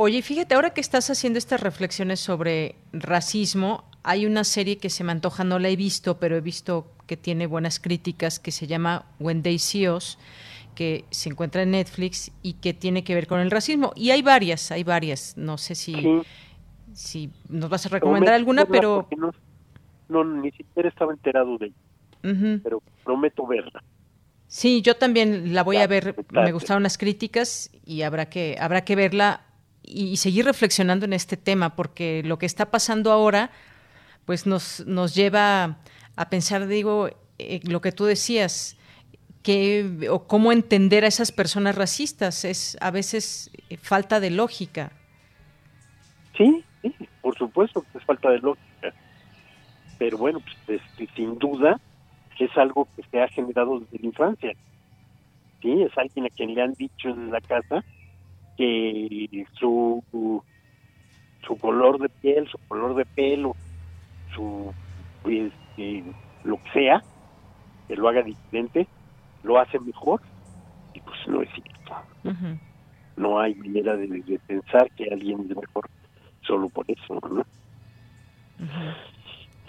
Oye, 0.00 0.22
fíjate, 0.22 0.54
ahora 0.54 0.70
que 0.70 0.80
estás 0.80 1.10
haciendo 1.10 1.40
estas 1.40 1.60
reflexiones 1.60 2.20
sobre 2.20 2.76
racismo, 2.92 3.82
hay 4.04 4.26
una 4.26 4.44
serie 4.44 4.78
que 4.78 4.90
se 4.90 5.02
me 5.02 5.10
antoja, 5.10 5.42
no 5.42 5.58
la 5.58 5.70
he 5.70 5.74
visto, 5.74 6.20
pero 6.20 6.36
he 6.36 6.40
visto 6.40 6.86
que 7.08 7.16
tiene 7.16 7.48
buenas 7.48 7.80
críticas, 7.80 8.38
que 8.38 8.52
se 8.52 8.68
llama 8.68 9.06
When 9.18 9.42
They 9.42 9.58
See 9.58 9.88
Us, 9.88 10.16
que 10.76 11.04
se 11.10 11.30
encuentra 11.30 11.62
en 11.62 11.72
Netflix 11.72 12.30
y 12.44 12.52
que 12.52 12.74
tiene 12.74 13.02
que 13.02 13.16
ver 13.16 13.26
con 13.26 13.40
el 13.40 13.50
racismo. 13.50 13.92
Y 13.96 14.10
hay 14.10 14.22
varias, 14.22 14.70
hay 14.70 14.84
varias. 14.84 15.36
No 15.36 15.58
sé 15.58 15.74
si, 15.74 15.96
si 16.92 17.32
nos 17.48 17.68
vas 17.68 17.86
a 17.86 17.88
recomendar 17.88 18.34
alguna, 18.34 18.66
pero... 18.66 19.08
No, 20.08 20.22
ni 20.22 20.52
siquiera 20.52 20.88
estaba 20.88 21.12
enterado 21.12 21.58
de 21.58 21.72
ella, 22.22 22.60
pero 22.62 22.80
prometo 23.02 23.44
verla. 23.48 23.82
Sí, 24.46 24.80
yo 24.80 24.94
también 24.94 25.54
la 25.54 25.64
voy 25.64 25.78
a 25.78 25.88
ver. 25.88 26.14
Me 26.30 26.52
gustaron 26.52 26.84
las 26.84 26.98
críticas 26.98 27.72
y 27.84 28.02
habrá 28.02 28.30
que 28.30 28.56
habrá 28.60 28.84
que 28.84 28.94
verla 28.94 29.47
y, 29.88 30.16
seguir 30.16 30.44
reflexionando 30.44 31.06
en 31.06 31.12
este 31.12 31.36
tema, 31.36 31.74
porque 31.74 32.22
lo 32.24 32.38
que 32.38 32.46
está 32.46 32.70
pasando 32.70 33.10
ahora, 33.10 33.50
pues 34.24 34.46
nos, 34.46 34.86
nos 34.86 35.14
lleva 35.14 35.78
a 36.16 36.28
pensar, 36.30 36.66
digo, 36.66 37.08
eh, 37.38 37.60
lo 37.64 37.80
que 37.80 37.92
tú 37.92 38.04
decías, 38.04 38.76
que, 39.42 40.08
o 40.10 40.26
cómo 40.26 40.52
entender 40.52 41.04
a 41.04 41.08
esas 41.08 41.32
personas 41.32 41.74
racistas, 41.74 42.44
es 42.44 42.76
a 42.80 42.90
veces 42.90 43.50
eh, 43.70 43.76
falta 43.76 44.20
de 44.20 44.30
lógica. 44.30 44.92
Sí, 46.36 46.64
sí, 46.82 46.94
por 47.22 47.36
supuesto 47.36 47.84
que 47.90 47.98
es 47.98 48.04
falta 48.04 48.30
de 48.30 48.38
lógica. 48.38 48.92
Pero 49.98 50.18
bueno, 50.18 50.40
pues 50.66 50.80
este, 50.80 51.08
sin 51.14 51.38
duda 51.38 51.80
es 52.38 52.56
algo 52.56 52.88
que 52.94 53.02
se 53.10 53.20
ha 53.20 53.28
generado 53.28 53.80
desde 53.80 53.98
la 53.98 54.06
infancia. 54.06 54.52
Sí, 55.60 55.82
es 55.82 55.96
alguien 55.98 56.26
a 56.26 56.30
quien 56.30 56.54
le 56.54 56.62
han 56.62 56.74
dicho 56.74 57.08
en 57.08 57.30
la 57.30 57.40
casa 57.40 57.84
que 58.58 59.46
su, 59.52 60.02
su 61.46 61.56
color 61.58 62.00
de 62.00 62.08
piel, 62.08 62.48
su 62.48 62.58
color 62.66 62.96
de 62.96 63.06
pelo, 63.06 63.54
su 64.34 64.74
pues, 65.22 65.52
eh, 65.76 66.02
lo 66.42 66.56
que 66.56 66.70
sea, 66.72 67.02
que 67.86 67.94
lo 67.94 68.08
haga 68.08 68.22
diferente, 68.22 68.88
lo 69.44 69.60
hace 69.60 69.78
mejor 69.78 70.20
y 70.92 71.00
pues 71.00 71.16
no 71.28 71.40
es 71.40 71.48
cierto. 71.54 72.52
No 73.16 73.38
hay 73.38 73.54
manera 73.54 73.96
de, 73.96 74.40
pensar 74.46 74.90
que 74.96 75.04
alguien 75.04 75.40
es 75.42 75.56
mejor 75.56 75.88
solo 76.42 76.68
por 76.68 76.84
eso, 76.88 77.20
¿no? 77.30 77.46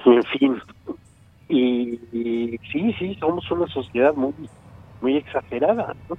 En 0.05 0.23
fin, 0.23 0.61
y, 1.47 1.99
y, 2.11 2.57
sí, 2.71 2.93
sí, 2.97 3.15
somos 3.19 3.49
una 3.51 3.67
sociedad 3.67 4.13
muy 4.15 4.33
muy 5.01 5.17
exagerada, 5.17 5.95
¿no? 6.09 6.17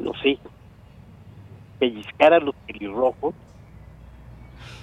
No 0.00 0.12
sé, 0.22 0.38
pellizcar 1.78 2.34
a 2.34 2.40
los 2.40 2.54
pelirrojos, 2.66 3.34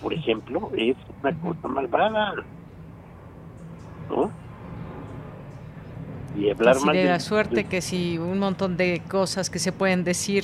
por 0.01 0.13
ejemplo, 0.13 0.71
es 0.75 0.95
una 1.21 1.33
cosa 1.39 1.67
malvada, 1.67 2.33
¿no? 4.09 4.31
Y 6.37 6.49
hablar 6.49 6.79
mal 6.81 6.95
de 6.95 7.05
la 7.05 7.19
suerte 7.19 7.65
que 7.65 7.81
si 7.81 8.17
un 8.17 8.37
montón 8.37 8.77
de 8.77 9.01
cosas 9.09 9.49
que 9.49 9.59
se 9.59 9.71
pueden 9.71 10.03
decir 10.03 10.43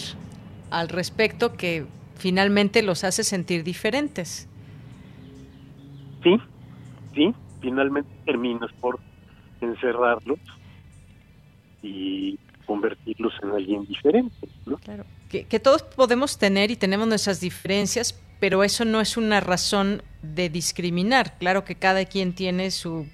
al 0.71 0.89
respecto 0.89 1.53
que 1.53 1.85
finalmente 2.15 2.81
los 2.81 3.03
hace 3.03 3.23
sentir 3.23 3.63
diferentes. 3.63 4.49
Sí, 6.23 6.41
sí, 7.13 7.35
finalmente 7.61 8.09
terminas 8.25 8.71
por 8.79 8.99
encerrarlos 9.61 10.39
y 11.83 12.39
convertirlos 12.65 13.34
en 13.41 13.52
alguien 13.52 13.85
diferente. 13.85 14.48
¿no? 14.65 14.77
Claro, 14.77 15.06
que, 15.30 15.60
todos 15.60 15.84
podemos 15.84 16.38
tener 16.38 16.72
y 16.72 16.76
tenemos 16.76 17.07
nuestras 17.07 17.40
diferencias, 17.40 18.19
pero 18.40 18.64
eso 18.64 18.85
no 18.85 19.02
es 19.02 19.18
una 19.18 19.40
razón 19.40 20.03
de 20.22 20.49
discriminar. 20.49 21.38
Claro 21.38 21.64
que 21.64 21.76
cada 21.76 22.06
quien 22.06 22.34
tiene 22.34 22.72
su 22.72 23.07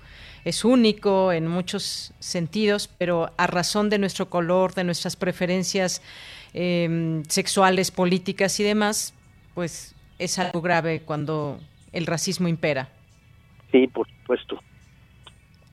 es 0.46 0.64
único 0.64 1.32
en 1.32 1.48
muchos 1.48 2.14
sentidos, 2.20 2.88
pero 2.88 3.32
a 3.38 3.48
razón 3.48 3.90
de 3.90 4.00
nuestro 4.00 4.30
color, 4.30 4.74
de 4.74 4.84
nuestras 4.86 5.16
preferencias 5.16 6.02
em, 6.54 7.24
sexuales, 7.26 7.92
políticas 7.92 8.60
y 8.60 8.64
demás, 8.64 9.14
pues 9.54 9.96
es 10.18 10.40
algo 10.40 10.62
grave 10.62 11.02
cuando 11.02 11.60
el 11.92 12.06
racismo 12.06 12.48
impera. 12.48 12.90
Sí, 13.72 13.88
por 13.88 14.08
supuesto. 14.10 14.60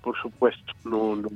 Por 0.02 0.20
supuesto. 0.20 0.72
No, 0.84 1.16
no, 1.16 1.28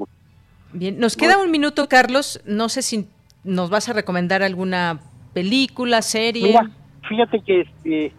Bien, 0.73 0.99
nos 0.99 1.17
queda 1.17 1.39
un 1.39 1.51
minuto, 1.51 1.89
Carlos. 1.89 2.41
No 2.47 2.69
sé 2.69 2.83
si 2.83 3.09
nos 3.45 3.71
vas 3.71 3.89
a 3.89 3.93
recomendar 3.93 4.43
alguna 4.43 5.01
película, 5.33 6.03
serie. 6.03 6.49
Mira, 6.49 6.71
fíjate 7.09 7.41
que 7.41 7.61
este, 7.63 8.13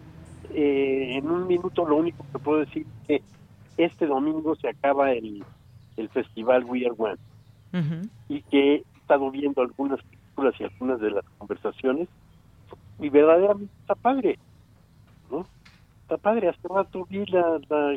eh, 0.54 1.16
en 1.16 1.30
un 1.30 1.46
minuto 1.46 1.86
lo 1.86 1.96
único 1.96 2.24
que 2.32 2.38
puedo 2.38 2.60
decir 2.60 2.86
es 3.08 3.22
que 3.76 3.84
este 3.84 4.06
domingo 4.06 4.54
se 4.56 4.68
acaba 4.68 5.12
el, 5.12 5.44
el 5.96 6.08
festival 6.10 6.64
We 6.64 6.84
Are 6.86 6.94
One 6.96 7.18
y 8.28 8.42
que 8.42 8.74
he 8.74 8.84
estado 8.98 9.30
viendo 9.30 9.62
algunas 9.62 9.98
películas 10.02 10.54
y 10.58 10.64
algunas 10.64 11.00
de 11.00 11.10
las 11.10 11.24
conversaciones 11.38 12.08
y 12.98 13.08
verdaderamente 13.08 13.72
está 13.80 13.94
padre, 13.94 14.38
¿no? 15.30 15.46
Está 16.02 16.18
padre. 16.18 16.50
Hace 16.50 16.68
rato 16.68 17.06
vi 17.08 17.24
la, 17.26 17.58
la, 17.70 17.96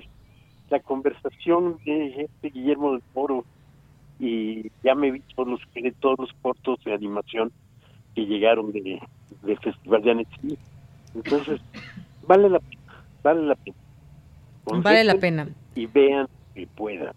la 0.70 0.80
conversación 0.80 1.78
de 1.86 2.22
este 2.22 2.50
Guillermo 2.50 2.94
del 2.94 3.02
Toro 3.14 3.44
y 4.20 4.72
ya 4.84 4.96
me 4.96 5.12
vi 5.12 5.22
todos 5.36 5.50
los 5.50 5.62
todos 6.00 6.20
los 6.20 6.34
cortos 6.42 6.80
de 6.84 6.94
animación 6.94 7.52
que 8.16 8.26
llegaron 8.26 8.72
de, 8.72 9.00
del 9.44 9.60
Festival 9.60 10.02
de 10.02 10.12
Annecy. 10.12 10.58
Entonces, 11.14 11.62
vale 12.28 12.50
la 12.50 12.60
pena, 12.60 13.04
vale 13.24 13.42
la 13.44 13.56
pena. 13.56 13.78
vale 14.66 15.04
la 15.04 15.16
pena. 15.16 15.50
Y 15.76 15.86
vean 15.86 16.28
que 16.54 16.68
puedan. 16.68 17.14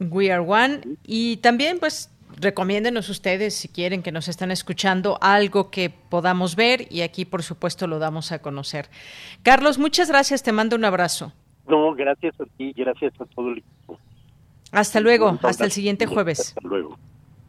We 0.00 0.32
Are 0.32 0.44
One. 0.46 0.80
Y 1.04 1.36
también, 1.38 1.78
pues, 1.78 2.10
recomiéndenos 2.40 3.08
ustedes, 3.08 3.54
si 3.54 3.68
quieren 3.68 4.02
que 4.02 4.12
nos 4.12 4.28
están 4.28 4.50
escuchando, 4.50 5.18
algo 5.20 5.70
que 5.70 5.90
podamos 5.90 6.56
ver 6.56 6.86
y 6.90 7.02
aquí, 7.02 7.24
por 7.24 7.42
supuesto, 7.42 7.86
lo 7.86 7.98
damos 7.98 8.32
a 8.32 8.40
conocer. 8.40 8.88
Carlos, 9.42 9.78
muchas 9.78 10.08
gracias. 10.08 10.42
Te 10.42 10.52
mando 10.52 10.76
un 10.76 10.84
abrazo. 10.84 11.32
No, 11.68 11.94
gracias 11.94 12.38
a 12.40 12.44
ti, 12.56 12.72
gracias 12.76 13.12
a 13.20 13.24
todo 13.26 13.50
el 13.50 13.58
equipo. 13.58 13.98
Hasta 14.74 15.00
luego, 15.00 15.38
hasta 15.42 15.64
el 15.64 15.72
siguiente 15.72 16.06
jueves. 16.06 16.40
Hasta 16.48 16.60
luego. 16.68 16.98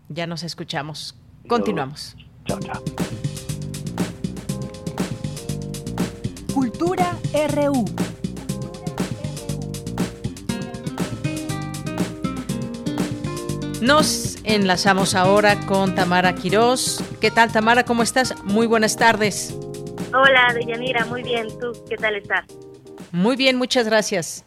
Ya 0.09 0.27
nos 0.27 0.43
escuchamos. 0.43 1.15
Continuamos. 1.47 2.15
Chao, 2.45 2.59
chao. 2.59 2.83
Cultura 6.53 7.17
RU. 7.53 7.85
Nos 13.81 14.35
Enlazamos 14.47 15.15
ahora 15.15 15.59
con 15.61 15.95
Tamara 15.95 16.35
Quirós. 16.35 17.03
¿Qué 17.19 17.31
tal, 17.31 17.51
Tamara? 17.51 17.83
¿Cómo 17.83 18.03
estás? 18.03 18.35
Muy 18.43 18.67
buenas 18.67 18.95
tardes. 18.95 19.55
Hola, 20.13 20.53
Deyanira. 20.53 21.03
Muy 21.05 21.23
bien. 21.23 21.47
¿Tú 21.59 21.71
qué 21.89 21.97
tal 21.97 22.15
estás? 22.15 22.45
Muy 23.11 23.35
bien, 23.35 23.57
muchas 23.57 23.87
gracias. 23.87 24.45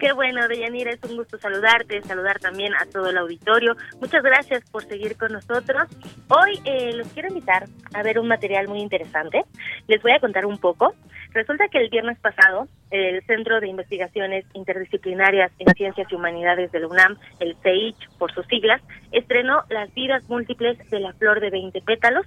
Qué 0.00 0.14
bueno, 0.14 0.48
Deyanira, 0.48 0.92
es 0.92 1.10
un 1.10 1.18
gusto 1.18 1.36
saludarte, 1.36 2.00
saludar 2.00 2.38
también 2.38 2.72
a 2.74 2.86
todo 2.86 3.10
el 3.10 3.18
auditorio. 3.18 3.76
Muchas 4.00 4.22
gracias 4.22 4.64
por 4.70 4.82
seguir 4.84 5.14
con 5.18 5.30
nosotros. 5.30 5.82
Hoy 6.28 6.58
eh, 6.64 6.94
los 6.94 7.06
quiero 7.08 7.28
invitar 7.28 7.66
a 7.92 8.02
ver 8.02 8.18
un 8.18 8.26
material 8.26 8.66
muy 8.66 8.80
interesante. 8.80 9.44
Les 9.88 10.00
voy 10.00 10.12
a 10.12 10.18
contar 10.18 10.46
un 10.46 10.56
poco. 10.56 10.94
Resulta 11.32 11.68
que 11.68 11.76
el 11.76 11.90
viernes 11.90 12.18
pasado, 12.18 12.66
el 12.90 13.22
Centro 13.26 13.60
de 13.60 13.68
Investigaciones 13.68 14.46
Interdisciplinarias 14.54 15.52
en 15.58 15.74
Ciencias 15.74 16.10
y 16.10 16.14
Humanidades 16.14 16.72
de 16.72 16.80
la 16.80 16.86
UNAM, 16.86 17.18
el 17.38 17.54
CEICH 17.62 18.08
por 18.16 18.32
sus 18.32 18.46
siglas, 18.46 18.80
estrenó 19.12 19.64
Las 19.68 19.92
vidas 19.92 20.26
múltiples 20.30 20.78
de 20.88 21.00
la 21.00 21.12
flor 21.12 21.40
de 21.40 21.50
20 21.50 21.78
pétalos. 21.82 22.26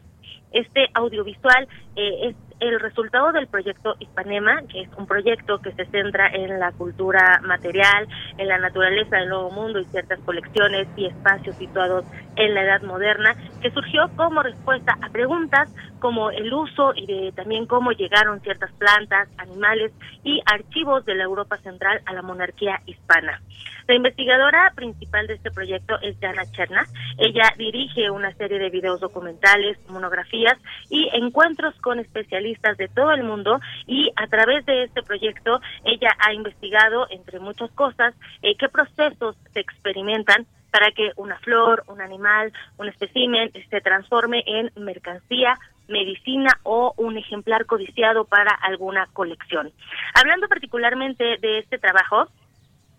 Este 0.51 0.89
audiovisual 0.93 1.67
eh, 1.95 2.29
es 2.29 2.35
el 2.69 2.79
resultado 2.79 3.31
del 3.33 3.47
proyecto 3.47 3.95
Hispanema, 3.99 4.61
que 4.71 4.81
es 4.81 4.89
un 4.97 5.05
proyecto 5.05 5.59
que 5.59 5.73
se 5.73 5.85
centra 5.87 6.27
en 6.27 6.59
la 6.59 6.71
cultura 6.71 7.41
material, 7.43 8.07
en 8.37 8.47
la 8.47 8.57
naturaleza 8.57 9.17
del 9.17 9.29
nuevo 9.29 9.51
mundo 9.51 9.79
y 9.79 9.85
ciertas 9.85 10.19
colecciones 10.21 10.87
y 10.95 11.07
espacios 11.07 11.55
situados 11.57 12.05
en 12.35 12.53
la 12.53 12.63
edad 12.63 12.81
moderna, 12.83 13.35
que 13.61 13.69
surgió 13.71 14.09
como 14.15 14.43
respuesta 14.43 14.97
a 15.01 15.09
preguntas 15.09 15.73
como 15.99 16.31
el 16.31 16.53
uso 16.53 16.93
y 16.95 17.05
de 17.05 17.31
también 17.33 17.65
cómo 17.65 17.91
llegaron 17.91 18.41
ciertas 18.41 18.71
plantas, 18.73 19.29
animales 19.37 19.93
y 20.23 20.41
archivos 20.45 21.05
de 21.05 21.15
la 21.15 21.23
Europa 21.23 21.57
Central 21.57 22.01
a 22.05 22.13
la 22.13 22.21
monarquía 22.21 22.81
hispana. 22.85 23.41
La 23.87 23.95
investigadora 23.95 24.71
principal 24.75 25.27
de 25.27 25.33
este 25.33 25.51
proyecto 25.51 25.95
es 26.01 26.17
Jana 26.19 26.43
Cherna. 26.51 26.85
Ella 27.17 27.53
dirige 27.57 28.09
una 28.09 28.33
serie 28.33 28.57
de 28.57 28.69
videos 28.69 29.01
documentales, 29.01 29.77
monografías 29.89 30.57
y 30.89 31.09
encuentros 31.13 31.75
con 31.81 31.99
especialistas 31.99 32.52
de 32.77 32.87
todo 32.87 33.11
el 33.11 33.23
mundo 33.23 33.59
y 33.85 34.11
a 34.15 34.27
través 34.27 34.65
de 34.65 34.83
este 34.83 35.03
proyecto 35.03 35.59
ella 35.83 36.15
ha 36.19 36.33
investigado, 36.33 37.07
entre 37.09 37.39
muchas 37.39 37.71
cosas, 37.71 38.13
eh, 38.41 38.55
qué 38.57 38.69
procesos 38.69 39.35
se 39.53 39.59
experimentan 39.59 40.45
para 40.71 40.91
que 40.91 41.11
una 41.17 41.37
flor, 41.39 41.83
un 41.87 42.01
animal, 42.01 42.51
un 42.77 42.87
espécimen 42.87 43.51
se 43.69 43.81
transforme 43.81 44.43
en 44.47 44.71
mercancía, 44.75 45.57
medicina 45.87 46.49
o 46.63 46.93
un 46.97 47.17
ejemplar 47.17 47.65
codiciado 47.65 48.25
para 48.25 48.51
alguna 48.51 49.07
colección. 49.13 49.71
Hablando 50.15 50.47
particularmente 50.47 51.37
de 51.37 51.59
este 51.59 51.77
trabajo, 51.77 52.27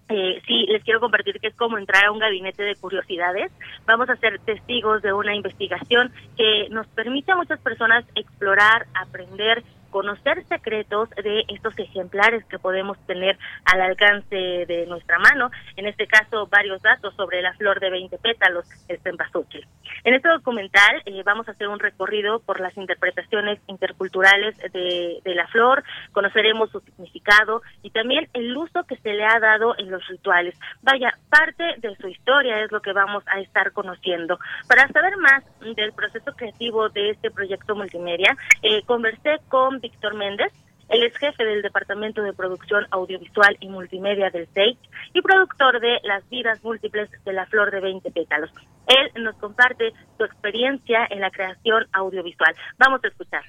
eh, 0.09 0.43
sí, 0.47 0.66
les 0.68 0.85
quiero 0.85 1.01
compartir 1.01 1.40
que 1.40 1.48
es 1.48 1.55
como 1.55 1.78
entrar 1.78 2.05
a 2.05 2.12
un 2.12 2.18
gabinete 2.18 2.62
de 2.62 2.76
curiosidades. 2.76 3.51
Vamos 3.86 4.09
a 4.10 4.16
ser 4.16 4.39
testigos 4.40 5.02
de 5.02 5.12
una 5.12 5.35
investigación 5.35 6.12
que 6.36 6.68
nos 6.70 6.86
permite 6.89 7.32
a 7.32 7.36
muchas 7.36 7.60
personas 7.60 8.05
explorar, 8.14 8.86
aprender 8.94 9.62
conocer 9.95 10.45
secretos 10.49 11.09
de 11.11 11.45
estos 11.47 11.79
ejemplares 11.79 12.45
que 12.47 12.59
podemos 12.59 12.99
tener 13.07 13.39
al 13.65 13.81
alcance 13.81 14.35
de 14.35 14.87
nuestra 14.89 15.21
mano, 15.21 15.53
en 15.77 15.87
este 15.87 16.09
caso 16.09 16.49
varios 16.49 16.83
datos 16.83 17.15
sobre 17.15 17.41
la 17.43 17.53
flor 17.53 17.79
de 17.79 17.91
20 17.91 18.19
pétalos, 18.19 18.66
el 18.89 18.99
cempasúchil. 18.99 19.65
En 20.03 20.15
este 20.15 20.29
documental 20.29 21.01
eh, 21.07 21.23
vamos 21.25 21.47
a 21.47 21.53
hacer 21.53 21.69
un 21.69 21.79
recorrido 21.79 22.41
por 22.41 22.59
las 22.59 22.77
interpretaciones 22.77 23.61
interculturales 23.69 24.57
de, 24.73 25.21
de 25.23 25.35
la 25.37 25.47
flor, 25.47 25.85
conoceremos 26.11 26.71
su 26.71 26.81
significado 26.81 27.62
y 27.85 27.91
también 27.91 28.29
el 28.33 28.57
uso 28.57 28.83
que 28.89 28.97
se 28.97 29.15
le 29.15 29.25
ha 29.25 29.39
dado 29.39 29.79
en 29.79 29.93
los 29.93 30.05
rituales. 30.09 30.59
Vaya, 30.83 31.16
parte 31.31 31.62
de 31.79 31.95
su 32.01 32.09
historia 32.09 32.65
es 32.65 32.73
lo 32.73 32.83
que 32.83 32.93
vamos 32.93 33.23
a 33.29 33.39
estar 33.39 33.71
conociendo. 33.71 34.41
Para 34.66 34.89
saber 34.89 35.16
más 35.19 35.45
del 35.77 35.93
proceso 35.93 36.33
creativo 36.33 36.89
de 36.89 37.11
este 37.11 37.31
proyecto 37.31 37.77
multimedia, 37.77 38.37
eh, 38.62 38.83
conversé 38.87 39.39
con 39.49 39.84
Víctor 39.85 40.15
Méndez, 40.15 40.51
él 40.89 41.05
es 41.05 41.15
jefe 41.19 41.44
del 41.44 41.61
Departamento 41.61 42.23
de 42.23 42.32
Producción 42.32 42.86
Audiovisual 42.90 43.59
y 43.61 43.69
Multimedia 43.69 44.31
del 44.31 44.47
SEIC 44.48 44.78
y 45.12 45.20
productor 45.20 45.78
de 45.78 46.01
Las 46.05 46.27
vidas 46.31 46.65
múltiples 46.65 47.11
de 47.24 47.32
la 47.35 47.44
flor 47.44 47.70
de 47.70 47.81
20 47.81 48.11
pétalos. 48.11 48.51
Él 48.86 49.23
nos 49.23 49.36
comparte 49.36 49.93
su 50.16 50.24
experiencia 50.24 51.06
en 51.11 51.20
la 51.20 51.31
creación 51.31 51.86
audiovisual. 51.93 52.55
Vamos 52.78 53.05
a 53.05 53.09
escuchar 53.09 53.43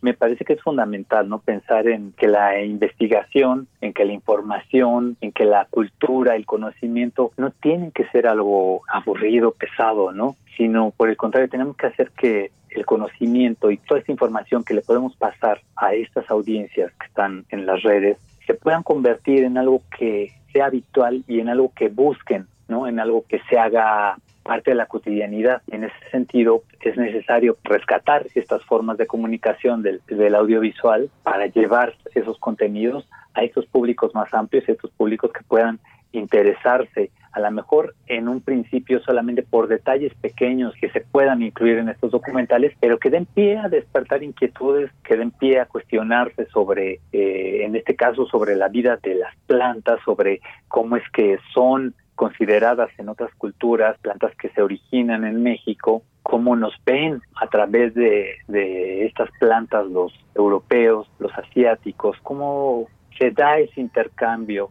me 0.00 0.14
parece 0.14 0.44
que 0.44 0.54
es 0.54 0.62
fundamental 0.62 1.28
no 1.28 1.38
pensar 1.38 1.88
en 1.88 2.12
que 2.12 2.28
la 2.28 2.62
investigación, 2.62 3.68
en 3.80 3.92
que 3.92 4.04
la 4.04 4.12
información, 4.12 5.16
en 5.20 5.32
que 5.32 5.44
la 5.44 5.66
cultura, 5.66 6.36
el 6.36 6.46
conocimiento 6.46 7.32
no 7.36 7.50
tienen 7.50 7.90
que 7.90 8.06
ser 8.08 8.26
algo 8.26 8.82
aburrido, 8.88 9.52
pesado, 9.52 10.12
¿no? 10.12 10.36
Sino 10.56 10.92
por 10.96 11.08
el 11.08 11.16
contrario, 11.16 11.48
tenemos 11.48 11.76
que 11.76 11.86
hacer 11.86 12.10
que 12.10 12.50
el 12.70 12.84
conocimiento 12.84 13.70
y 13.70 13.78
toda 13.78 14.00
esta 14.00 14.12
información 14.12 14.62
que 14.62 14.74
le 14.74 14.82
podemos 14.82 15.16
pasar 15.16 15.60
a 15.76 15.94
estas 15.94 16.30
audiencias 16.30 16.92
que 17.00 17.06
están 17.06 17.44
en 17.50 17.66
las 17.66 17.82
redes 17.82 18.18
se 18.46 18.54
puedan 18.54 18.82
convertir 18.82 19.44
en 19.44 19.58
algo 19.58 19.82
que 19.96 20.32
sea 20.52 20.66
habitual 20.66 21.22
y 21.28 21.40
en 21.40 21.50
algo 21.50 21.70
que 21.74 21.88
busquen, 21.88 22.46
¿no? 22.66 22.86
En 22.86 22.98
algo 22.98 23.24
que 23.28 23.40
se 23.48 23.58
haga 23.58 24.16
parte 24.48 24.70
de 24.70 24.76
la 24.76 24.86
cotidianidad. 24.86 25.60
En 25.70 25.84
ese 25.84 26.10
sentido, 26.10 26.62
es 26.80 26.96
necesario 26.96 27.58
rescatar 27.64 28.26
estas 28.34 28.64
formas 28.64 28.96
de 28.96 29.06
comunicación 29.06 29.82
del, 29.82 30.00
del 30.08 30.34
audiovisual 30.34 31.10
para 31.22 31.46
llevar 31.48 31.94
esos 32.14 32.38
contenidos 32.38 33.06
a 33.34 33.42
estos 33.42 33.66
públicos 33.66 34.14
más 34.14 34.32
amplios, 34.32 34.66
a 34.66 34.72
estos 34.72 34.90
públicos 34.92 35.30
que 35.32 35.44
puedan 35.46 35.78
interesarse, 36.12 37.10
a 37.32 37.40
lo 37.40 37.50
mejor 37.50 37.94
en 38.06 38.26
un 38.26 38.40
principio 38.40 39.00
solamente 39.00 39.42
por 39.42 39.68
detalles 39.68 40.14
pequeños 40.14 40.72
que 40.80 40.88
se 40.88 41.02
puedan 41.02 41.42
incluir 41.42 41.76
en 41.76 41.90
estos 41.90 42.10
documentales, 42.10 42.72
pero 42.80 42.98
que 42.98 43.10
den 43.10 43.26
pie 43.26 43.58
a 43.58 43.68
despertar 43.68 44.22
inquietudes, 44.22 44.90
que 45.04 45.18
den 45.18 45.30
pie 45.30 45.60
a 45.60 45.66
cuestionarse 45.66 46.46
sobre, 46.46 47.00
eh, 47.12 47.64
en 47.64 47.76
este 47.76 47.94
caso, 47.94 48.24
sobre 48.26 48.56
la 48.56 48.68
vida 48.68 48.98
de 49.02 49.16
las 49.16 49.36
plantas, 49.46 50.00
sobre 50.06 50.40
cómo 50.68 50.96
es 50.96 51.04
que 51.12 51.38
son 51.52 51.94
consideradas 52.18 52.90
en 52.98 53.08
otras 53.08 53.32
culturas, 53.36 53.96
plantas 54.00 54.34
que 54.34 54.48
se 54.48 54.60
originan 54.60 55.22
en 55.22 55.40
México, 55.40 56.02
cómo 56.24 56.56
nos 56.56 56.74
ven 56.84 57.22
a 57.40 57.46
través 57.46 57.94
de, 57.94 59.06
estas 59.06 59.30
plantas 59.38 59.86
los 59.86 60.12
europeos, 60.34 61.08
los 61.20 61.32
asiáticos, 61.38 62.16
cómo 62.24 62.88
se 63.16 63.30
da 63.30 63.58
ese 63.58 63.80
intercambio, 63.80 64.68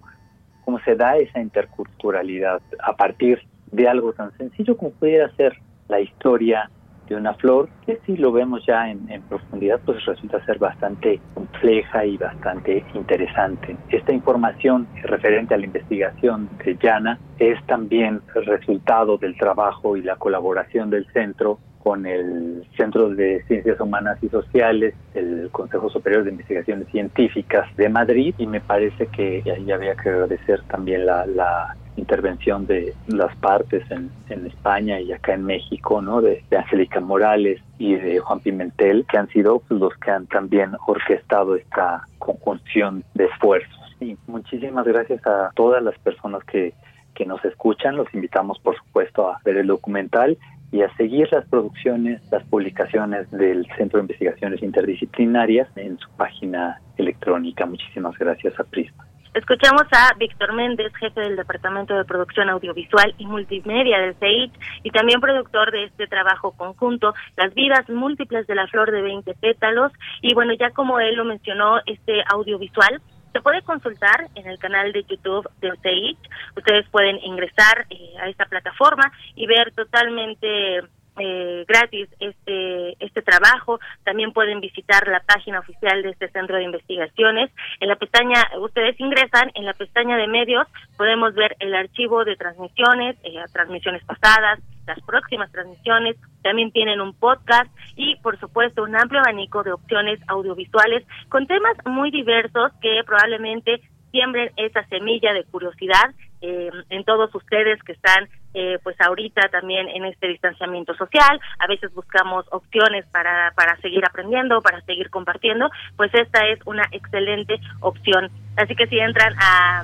cómo 0.65 0.79
se 0.81 0.97
da 0.97 1.15
esa 1.15 1.39
interculturalidad 1.39 2.61
a 2.83 2.97
partir 2.97 3.39
de 3.71 3.87
algo 3.87 4.11
tan 4.11 4.35
sencillo 4.37 4.75
como 4.75 4.91
pudiera 4.91 5.33
ser 5.37 5.57
la 5.87 6.01
historia 6.01 6.69
de 7.07 7.15
una 7.15 7.33
flor, 7.35 7.69
que 7.85 7.99
si 8.05 8.17
lo 8.17 8.31
vemos 8.31 8.65
ya 8.65 8.89
en, 8.89 9.07
profundidad, 9.29 9.79
pues 9.85 10.03
resulta 10.05 10.43
ser 10.45 10.59
bastante 10.59 11.19
compleja 11.33 12.05
y 12.05 12.17
bastante 12.17 12.85
interesante. 12.93 13.75
Esta 13.89 14.13
información 14.13 14.87
referente 15.03 15.53
a 15.53 15.57
la 15.57 15.65
investigación 15.65 16.49
de 16.63 16.77
Yana 16.77 17.19
es 17.39 17.63
también 17.65 18.21
resultado 18.33 19.17
del 19.17 19.37
trabajo 19.37 19.97
y 19.97 20.01
la 20.01 20.15
colaboración 20.15 20.89
del 20.89 21.05
centro 21.13 21.59
con 21.87 22.05
el 22.05 22.67
Centro 22.75 23.09
de 23.09 23.43
Ciencias 23.47 23.79
Humanas 23.79 24.17
y 24.21 24.27
Sociales, 24.27 24.93
el 25.13 25.49
Consejo 25.51 25.89
Superior 25.89 26.25
de 26.25 26.31
Investigaciones 26.31 26.87
Científicas 26.89 27.65
de 27.77 27.87
Madrid 27.87 28.35
y 28.37 28.45
me 28.45 28.59
parece 28.59 29.07
que 29.07 29.41
ahí 29.45 29.71
había 29.71 29.95
que 29.95 30.09
agradecer 30.09 30.61
también 30.63 31.05
la, 31.05 31.25
la 31.25 31.77
intervención 31.97 32.65
de 32.65 32.93
las 33.07 33.35
partes 33.37 33.83
en, 33.91 34.11
España 34.45 34.99
y 34.99 35.11
acá 35.11 35.33
en 35.33 35.45
México, 35.45 36.01
¿no? 36.01 36.21
De, 36.21 36.43
de 36.49 36.57
Angélica 36.57 36.99
Morales 36.99 37.61
y 37.77 37.95
de 37.95 38.19
Juan 38.19 38.39
Pimentel, 38.39 39.05
que 39.09 39.17
han 39.17 39.27
sido 39.29 39.61
los 39.69 39.93
que 39.97 40.11
han 40.11 40.27
también 40.27 40.71
orquestado 40.85 41.55
esta 41.55 42.03
conjunción 42.19 43.03
de 43.13 43.25
esfuerzos. 43.25 43.95
Y 43.99 44.15
muchísimas 44.27 44.85
gracias 44.85 45.25
a 45.25 45.51
todas 45.55 45.81
las 45.83 45.97
personas 45.99 46.43
que, 46.43 46.73
que 47.15 47.25
nos 47.25 47.43
escuchan. 47.43 47.97
Los 47.97 48.13
invitamos, 48.13 48.59
por 48.59 48.77
supuesto, 48.77 49.29
a 49.29 49.39
ver 49.43 49.57
el 49.57 49.67
documental 49.67 50.37
y 50.71 50.81
a 50.81 50.93
seguir 50.95 51.27
las 51.31 51.45
producciones, 51.47 52.21
las 52.31 52.43
publicaciones 52.45 53.29
del 53.31 53.65
Centro 53.77 53.97
de 53.97 54.03
Investigaciones 54.03 54.61
Interdisciplinarias 54.61 55.67
en 55.75 55.97
su 55.97 56.09
página 56.11 56.79
electrónica. 56.97 57.65
Muchísimas 57.65 58.17
gracias 58.17 58.59
a 58.59 58.63
Prisma. 58.63 59.07
Escuchamos 59.37 59.83
a 59.91 60.15
Víctor 60.17 60.51
Méndez, 60.53 60.91
jefe 60.95 61.21
del 61.21 61.35
Departamento 61.35 61.93
de 61.95 62.05
Producción 62.05 62.49
Audiovisual 62.49 63.13
y 63.19 63.27
Multimedia 63.27 63.99
del 63.99 64.15
CEIT 64.15 64.51
y 64.81 64.89
también 64.89 65.21
productor 65.21 65.71
de 65.71 65.83
este 65.83 66.07
trabajo 66.07 66.53
conjunto, 66.53 67.13
Las 67.35 67.53
vidas 67.53 67.87
múltiples 67.87 68.47
de 68.47 68.55
la 68.55 68.65
flor 68.65 68.89
de 68.89 69.03
20 69.03 69.31
pétalos. 69.35 69.91
Y 70.23 70.33
bueno, 70.33 70.53
ya 70.59 70.71
como 70.71 70.99
él 70.99 71.13
lo 71.13 71.23
mencionó, 71.23 71.77
este 71.85 72.23
audiovisual 72.33 72.99
se 73.31 73.41
puede 73.41 73.61
consultar 73.61 74.27
en 74.33 74.47
el 74.47 74.57
canal 74.57 74.91
de 74.91 75.03
YouTube 75.03 75.47
del 75.61 75.77
CEIT. 75.83 76.17
Ustedes 76.55 76.89
pueden 76.89 77.19
ingresar 77.23 77.85
eh, 77.91 78.15
a 78.19 78.29
esta 78.29 78.45
plataforma 78.45 79.11
y 79.35 79.45
ver 79.45 79.71
totalmente 79.75 80.81
eh, 81.19 81.65
gratis 81.67 82.09
este 82.19 82.95
este 83.03 83.21
trabajo. 83.21 83.79
También 84.03 84.31
pueden 84.33 84.59
visitar 84.59 85.07
la 85.07 85.21
página 85.21 85.59
oficial 85.59 86.01
de 86.03 86.09
este 86.09 86.29
centro 86.29 86.57
de 86.57 86.63
investigaciones. 86.63 87.51
En 87.79 87.89
la 87.89 87.95
pestaña, 87.95 88.43
ustedes 88.59 88.99
ingresan, 88.99 89.51
en 89.55 89.65
la 89.65 89.73
pestaña 89.73 90.17
de 90.17 90.27
medios 90.27 90.67
podemos 90.97 91.33
ver 91.35 91.55
el 91.59 91.75
archivo 91.75 92.23
de 92.25 92.35
transmisiones, 92.35 93.15
eh, 93.23 93.43
transmisiones 93.51 94.03
pasadas, 94.05 94.59
las 94.85 94.99
próximas 95.01 95.51
transmisiones, 95.51 96.15
también 96.41 96.71
tienen 96.71 97.01
un 97.01 97.13
podcast 97.13 97.69
y 97.95 98.15
por 98.17 98.39
supuesto 98.39 98.83
un 98.83 98.95
amplio 98.95 99.19
abanico 99.19 99.63
de 99.63 99.73
opciones 99.73 100.19
audiovisuales 100.27 101.05
con 101.29 101.45
temas 101.45 101.75
muy 101.85 102.09
diversos 102.09 102.71
que 102.81 103.01
probablemente 103.05 103.81
siembren 104.11 104.51
esa 104.55 104.83
semilla 104.87 105.33
de 105.33 105.43
curiosidad 105.43 106.13
eh, 106.41 106.69
en 106.89 107.03
todos 107.03 107.33
ustedes 107.33 107.81
que 107.83 107.93
están 107.93 108.27
eh, 108.53 108.79
pues 108.81 108.99
ahorita 108.99 109.49
también 109.49 109.87
en 109.87 110.05
este 110.05 110.27
distanciamiento 110.27 110.95
social, 110.95 111.39
a 111.59 111.67
veces 111.67 111.93
buscamos 111.93 112.45
opciones 112.51 113.05
para, 113.11 113.51
para 113.55 113.77
seguir 113.77 114.03
aprendiendo, 114.03 114.61
para 114.61 114.81
seguir 114.81 115.09
compartiendo, 115.09 115.69
pues 115.95 116.11
esta 116.15 116.47
es 116.47 116.59
una 116.65 116.83
excelente 116.91 117.59
opción. 117.81 118.31
Así 118.55 118.75
que 118.75 118.87
si 118.87 118.97
entran 118.97 119.35
a, 119.37 119.83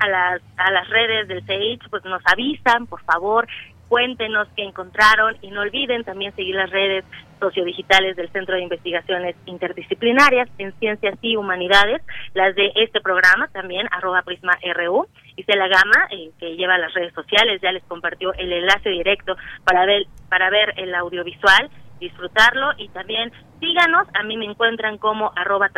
a, 0.00 0.08
las, 0.08 0.42
a 0.56 0.70
las 0.72 0.88
redes 0.88 1.28
del 1.28 1.44
CH, 1.44 1.88
pues 1.90 2.04
nos 2.04 2.22
avisan, 2.26 2.86
por 2.86 3.02
favor, 3.02 3.46
cuéntenos 3.88 4.48
qué 4.56 4.64
encontraron 4.64 5.36
y 5.42 5.50
no 5.50 5.60
olviden 5.60 6.02
también 6.02 6.34
seguir 6.34 6.54
las 6.54 6.70
redes 6.70 7.04
sociodigitales 7.38 8.16
del 8.16 8.30
Centro 8.30 8.56
de 8.56 8.62
Investigaciones 8.62 9.36
Interdisciplinarias 9.46 10.48
en 10.58 10.72
Ciencias 10.78 11.18
y 11.20 11.36
Humanidades, 11.36 12.00
las 12.34 12.54
de 12.54 12.72
este 12.76 13.00
programa 13.00 13.48
también, 13.48 13.86
arroba 13.90 14.22
Prisma 14.22 14.58
RU, 14.74 15.06
y 15.36 15.44
la 15.54 15.68
Gama, 15.68 16.08
eh, 16.10 16.30
que 16.38 16.56
lleva 16.56 16.78
las 16.78 16.92
redes 16.94 17.14
sociales, 17.14 17.60
ya 17.62 17.72
les 17.72 17.82
compartió 17.84 18.32
el 18.34 18.52
enlace 18.52 18.90
directo 18.90 19.36
para 19.64 19.86
ver, 19.86 20.06
para 20.28 20.50
ver 20.50 20.74
el 20.76 20.94
audiovisual, 20.94 21.70
disfrutarlo 22.00 22.72
y 22.78 22.88
también 22.88 23.32
síganos, 23.60 24.08
a 24.14 24.22
mí 24.24 24.36
me 24.36 24.46
encuentran 24.46 24.98
como 24.98 25.32
arroba 25.36 25.70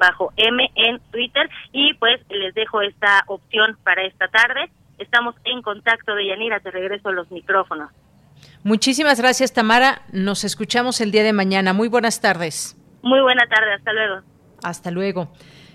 bajo 0.00 0.32
m 0.36 0.70
en 0.74 1.00
Twitter 1.10 1.48
y 1.72 1.94
pues 1.94 2.20
les 2.28 2.54
dejo 2.54 2.82
esta 2.82 3.24
opción 3.26 3.76
para 3.82 4.04
esta 4.04 4.28
tarde 4.28 4.70
Estamos 5.00 5.34
en 5.44 5.62
contacto, 5.62 6.14
de 6.14 6.26
Yanira, 6.26 6.60
te 6.60 6.70
regreso 6.70 7.10
los 7.10 7.30
micrófonos. 7.30 7.90
Muchísimas 8.62 9.18
gracias, 9.18 9.54
Tamara. 9.54 10.02
Nos 10.12 10.44
escuchamos 10.44 11.00
el 11.00 11.10
día 11.10 11.22
de 11.22 11.32
mañana. 11.32 11.72
Muy 11.72 11.88
buenas 11.88 12.20
tardes. 12.20 12.76
Muy 13.02 13.20
buena 13.22 13.46
tarde, 13.46 13.72
hasta 13.72 13.92
luego. 13.94 14.20
Hasta 14.62 14.90
luego. 14.90 15.32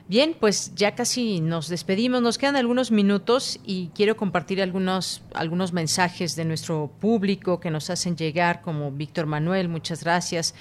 Bien, 0.08 0.36
pues 0.40 0.76
ya 0.76 0.94
casi 0.94 1.42
nos 1.42 1.68
despedimos, 1.68 2.22
nos 2.22 2.38
quedan 2.38 2.56
algunos 2.56 2.92
minutos 2.92 3.60
y 3.66 3.88
quiero 3.96 4.16
compartir 4.16 4.62
algunos, 4.62 5.24
algunos 5.34 5.74
mensajes 5.74 6.36
de 6.36 6.46
nuestro 6.46 6.92
público 7.00 7.60
que 7.60 7.72
nos 7.72 7.90
hacen 7.90 8.16
llegar, 8.16 8.62
como 8.62 8.92
Víctor 8.92 9.26
Manuel, 9.26 9.68
muchas 9.68 10.04
gracias. 10.04 10.54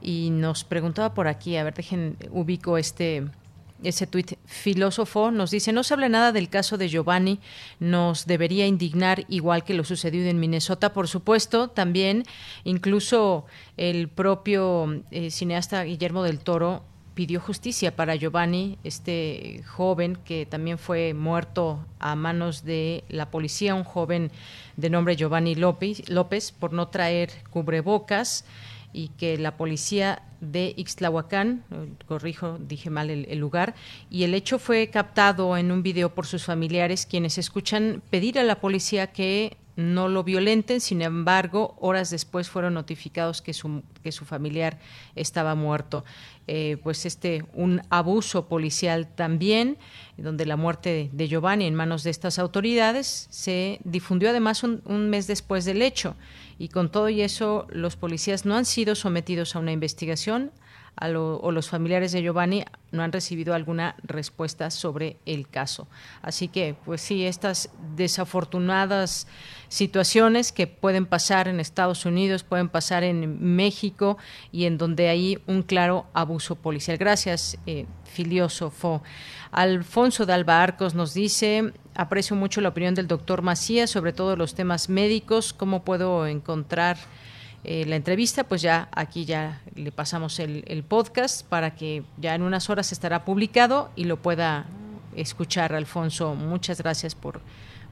Y 0.00 0.30
nos 0.30 0.62
preguntaba 0.62 1.14
por 1.14 1.26
aquí, 1.26 1.56
a 1.56 1.64
ver, 1.64 1.74
dejen, 1.74 2.16
ubico 2.30 2.78
este, 2.78 3.24
ese 3.82 4.06
tuit. 4.06 4.34
Filósofo 4.46 5.32
nos 5.32 5.50
dice, 5.50 5.72
no 5.72 5.82
se 5.82 5.94
habla 5.94 6.08
nada 6.08 6.30
del 6.30 6.48
caso 6.48 6.78
de 6.78 6.88
Giovanni, 6.88 7.40
nos 7.80 8.26
debería 8.26 8.68
indignar 8.68 9.24
igual 9.28 9.64
que 9.64 9.74
lo 9.74 9.82
sucedido 9.82 10.28
en 10.28 10.38
Minnesota, 10.38 10.92
por 10.92 11.08
supuesto, 11.08 11.66
también 11.66 12.22
incluso 12.62 13.46
el 13.76 14.06
propio 14.06 15.02
eh, 15.10 15.32
cineasta 15.32 15.82
Guillermo 15.82 16.22
del 16.22 16.38
Toro 16.38 16.84
pidió 17.14 17.40
justicia 17.40 17.94
para 17.94 18.16
Giovanni, 18.16 18.78
este 18.84 19.62
joven 19.66 20.16
que 20.24 20.46
también 20.46 20.78
fue 20.78 21.14
muerto 21.14 21.84
a 21.98 22.16
manos 22.16 22.64
de 22.64 23.04
la 23.08 23.30
policía, 23.30 23.74
un 23.74 23.84
joven 23.84 24.30
de 24.76 24.90
nombre 24.90 25.16
Giovanni 25.16 25.54
López, 25.54 26.08
López 26.08 26.52
por 26.52 26.72
no 26.72 26.88
traer 26.88 27.30
cubrebocas 27.50 28.44
y 28.92 29.08
que 29.08 29.38
la 29.38 29.56
policía 29.56 30.22
de 30.40 30.74
Ixtlahuacán, 30.76 31.64
corrijo, 32.06 32.58
dije 32.58 32.90
mal 32.90 33.10
el, 33.10 33.38
lugar, 33.38 33.74
y 34.10 34.24
el 34.24 34.34
hecho 34.34 34.58
fue 34.58 34.88
captado 34.88 35.56
en 35.56 35.70
un 35.70 35.82
video 35.82 36.14
por 36.14 36.26
sus 36.26 36.44
familiares, 36.44 37.06
quienes 37.06 37.38
escuchan 37.38 38.02
pedir 38.10 38.38
a 38.38 38.42
la 38.42 38.60
policía 38.60 39.06
que 39.12 39.56
no 39.76 40.08
lo 40.08 40.22
violenten, 40.24 40.80
sin 40.80 41.02
embargo, 41.02 41.76
horas 41.80 42.10
después 42.10 42.50
fueron 42.50 42.74
notificados 42.74 43.40
que 43.40 43.54
su, 43.54 43.82
que 44.02 44.12
su 44.12 44.24
familiar 44.24 44.78
estaba 45.14 45.54
muerto. 45.54 46.04
Eh, 46.48 46.76
pues 46.82 47.06
este, 47.06 47.44
un 47.54 47.82
abuso 47.88 48.48
policial 48.48 49.06
también, 49.06 49.78
donde 50.16 50.44
la 50.44 50.56
muerte 50.56 51.08
de 51.12 51.28
Giovanni 51.28 51.66
en 51.66 51.74
manos 51.74 52.02
de 52.02 52.10
estas 52.10 52.38
autoridades 52.38 53.28
se 53.30 53.80
difundió 53.84 54.30
además 54.30 54.62
un, 54.64 54.82
un 54.84 55.08
mes 55.08 55.26
después 55.26 55.64
del 55.64 55.82
hecho 55.82 56.16
y 56.58 56.68
con 56.68 56.90
todo 56.90 57.08
y 57.08 57.22
eso 57.22 57.66
los 57.70 57.96
policías 57.96 58.44
no 58.44 58.56
han 58.56 58.64
sido 58.64 58.94
sometidos 58.94 59.56
a 59.56 59.60
una 59.60 59.72
investigación 59.72 60.50
o 61.00 61.50
los 61.50 61.68
familiares 61.68 62.12
de 62.12 62.22
Giovanni 62.22 62.64
no 62.92 63.02
han 63.02 63.12
recibido 63.12 63.54
alguna 63.54 63.96
respuesta 64.02 64.70
sobre 64.70 65.16
el 65.26 65.48
caso. 65.48 65.88
Así 66.20 66.48
que, 66.48 66.76
pues 66.84 67.00
sí, 67.00 67.26
estas 67.26 67.70
desafortunadas 67.96 69.26
situaciones 69.68 70.52
que 70.52 70.66
pueden 70.66 71.06
pasar 71.06 71.48
en 71.48 71.58
Estados 71.58 72.04
Unidos, 72.04 72.44
pueden 72.44 72.68
pasar 72.68 73.02
en 73.02 73.56
México 73.56 74.18
y 74.52 74.66
en 74.66 74.78
donde 74.78 75.08
hay 75.08 75.42
un 75.46 75.62
claro 75.62 76.06
abuso 76.12 76.56
policial. 76.56 76.98
Gracias, 76.98 77.58
eh. 77.66 77.86
Alfonso 79.52 80.26
de 80.26 80.32
Alba 80.34 80.62
Arcos 80.62 80.94
nos 80.94 81.14
dice, 81.14 81.72
aprecio 81.94 82.36
mucho 82.36 82.60
la 82.60 82.68
opinión 82.68 82.94
del 82.94 83.06
doctor 83.06 83.40
Macías 83.40 83.90
sobre 83.90 84.12
todos 84.12 84.36
los 84.36 84.54
temas 84.54 84.90
médicos, 84.90 85.54
cómo 85.54 85.82
puedo 85.82 86.26
encontrar 86.26 86.98
eh, 87.64 87.84
la 87.86 87.96
entrevista, 87.96 88.44
pues 88.44 88.62
ya 88.62 88.88
aquí 88.92 89.24
ya 89.24 89.60
le 89.74 89.92
pasamos 89.92 90.38
el, 90.38 90.64
el, 90.66 90.82
podcast 90.82 91.46
para 91.46 91.74
que 91.74 92.02
ya 92.18 92.34
en 92.34 92.42
unas 92.42 92.68
horas 92.70 92.90
estará 92.92 93.24
publicado 93.24 93.90
y 93.94 94.04
lo 94.04 94.16
pueda 94.16 94.66
escuchar, 95.14 95.74
Alfonso. 95.74 96.34
Muchas 96.34 96.78
gracias 96.78 97.14
por, 97.14 97.40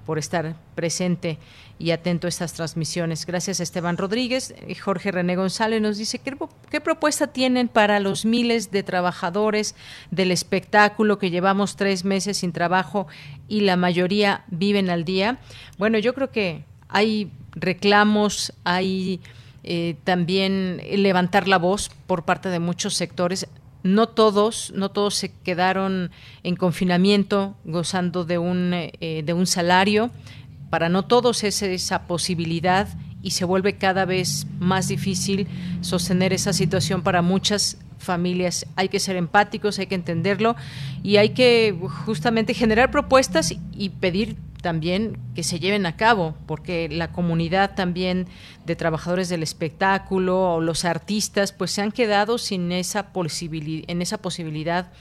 por 0.06 0.18
estar 0.18 0.56
presente 0.74 1.38
y 1.78 1.92
atento 1.92 2.26
a 2.26 2.30
estas 2.30 2.52
transmisiones. 2.52 3.26
Gracias 3.26 3.60
a 3.60 3.62
Esteban 3.62 3.96
Rodríguez. 3.96 4.54
Jorge 4.82 5.12
René 5.12 5.36
González 5.36 5.80
nos 5.80 5.98
dice, 5.98 6.18
¿qué, 6.18 6.80
propuesta 6.80 7.28
tienen 7.28 7.68
para 7.68 8.00
los 8.00 8.24
miles 8.24 8.70
de 8.70 8.82
trabajadores 8.82 9.74
del 10.10 10.32
espectáculo 10.32 11.18
que 11.18 11.30
llevamos 11.30 11.76
tres 11.76 12.04
meses 12.04 12.38
sin 12.38 12.52
trabajo 12.52 13.06
y 13.46 13.60
la 13.60 13.76
mayoría 13.76 14.44
viven 14.48 14.90
al 14.90 15.04
día? 15.04 15.38
Bueno, 15.78 15.98
yo 15.98 16.14
creo 16.14 16.30
que 16.30 16.64
hay 16.88 17.30
reclamos, 17.52 18.52
hay... 18.64 19.20
Eh, 19.62 19.96
también 20.04 20.80
levantar 20.96 21.48
la 21.48 21.58
voz 21.58 21.90
por 22.06 22.24
parte 22.24 22.48
de 22.48 22.58
muchos 22.58 22.94
sectores 22.94 23.46
no 23.82 24.08
todos, 24.08 24.72
no 24.74 24.90
todos 24.90 25.14
se 25.14 25.32
quedaron 25.32 26.10
en 26.42 26.56
confinamiento 26.56 27.56
gozando 27.64 28.24
de 28.24 28.38
un, 28.38 28.72
eh, 28.74 29.22
de 29.24 29.32
un 29.32 29.46
salario. 29.46 30.10
Para 30.68 30.88
no 30.88 31.04
todos 31.04 31.44
es 31.44 31.62
esa 31.62 32.06
posibilidad 32.06 32.88
y 33.22 33.32
se 33.32 33.44
vuelve 33.44 33.76
cada 33.76 34.04
vez 34.04 34.46
más 34.58 34.88
difícil 34.88 35.48
sostener 35.80 36.32
esa 36.32 36.52
situación 36.52 37.02
para 37.02 37.22
muchas 37.22 37.78
familias. 37.98 38.66
Hay 38.76 38.88
que 38.88 39.00
ser 39.00 39.16
empáticos, 39.16 39.78
hay 39.78 39.86
que 39.86 39.94
entenderlo 39.94 40.56
y 41.02 41.16
hay 41.16 41.30
que 41.30 41.76
justamente 42.04 42.54
generar 42.54 42.90
propuestas 42.90 43.54
y 43.72 43.88
pedir 43.88 44.36
también 44.62 45.18
que 45.34 45.42
se 45.42 45.58
lleven 45.58 45.86
a 45.86 45.96
cabo, 45.96 46.34
porque 46.46 46.88
la 46.88 47.12
comunidad 47.12 47.74
también 47.74 48.26
de 48.66 48.76
trabajadores 48.76 49.28
del 49.28 49.42
espectáculo 49.42 50.54
o 50.54 50.60
los 50.60 50.84
artistas, 50.84 51.52
pues 51.52 51.70
se 51.70 51.82
han 51.82 51.92
quedado 51.92 52.38
sin 52.38 52.72
esa 52.72 53.12
posibilidad, 53.12 53.84
en 53.88 54.02
esa 54.02 54.18
posibilidad 54.18 54.92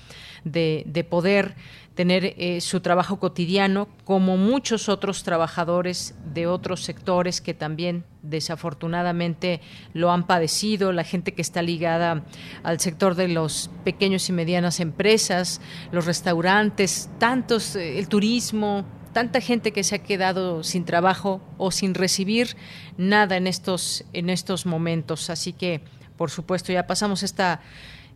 de, 0.44 0.84
de 0.86 1.04
poder 1.04 1.56
tener 2.00 2.34
eh, 2.38 2.62
su 2.62 2.80
trabajo 2.80 3.20
cotidiano, 3.20 3.90
como 4.06 4.38
muchos 4.38 4.88
otros 4.88 5.24
trabajadores 5.24 6.16
de 6.34 6.48
otros 6.48 6.86
sectores 6.86 7.42
que 7.42 7.54
también 7.54 8.06
desafortunadamente 8.22 9.60
lo 9.92 10.10
han 10.10 10.26
padecido, 10.26 10.94
la 10.94 11.04
gente 11.04 11.34
que 11.34 11.42
está 11.42 11.62
ligada 11.62 12.24
al 12.64 12.80
sector 12.80 13.16
de 13.16 13.28
los 13.28 13.70
pequeños 13.84 14.30
y 14.30 14.32
medianas 14.32 14.80
empresas, 14.80 15.60
los 15.92 16.06
restaurantes, 16.06 17.10
tantos, 17.18 17.76
eh, 17.76 18.00
el 18.00 18.08
turismo, 18.08 18.86
tanta 19.20 19.42
gente 19.42 19.74
que 19.74 19.84
se 19.84 19.96
ha 19.96 20.00
quedado 20.00 20.64
sin 20.64 20.86
trabajo 20.86 21.42
o 21.58 21.72
sin 21.72 21.94
recibir 21.94 22.56
nada 22.96 23.36
en 23.36 23.48
estos, 23.48 24.06
en 24.14 24.30
estos 24.30 24.66
momentos. 24.66 25.30
Así 25.30 25.52
que, 25.52 25.82
por 26.16 26.32
supuesto, 26.32 26.72
ya 26.72 26.88
pasamos 26.88 27.22
esta, 27.22 27.60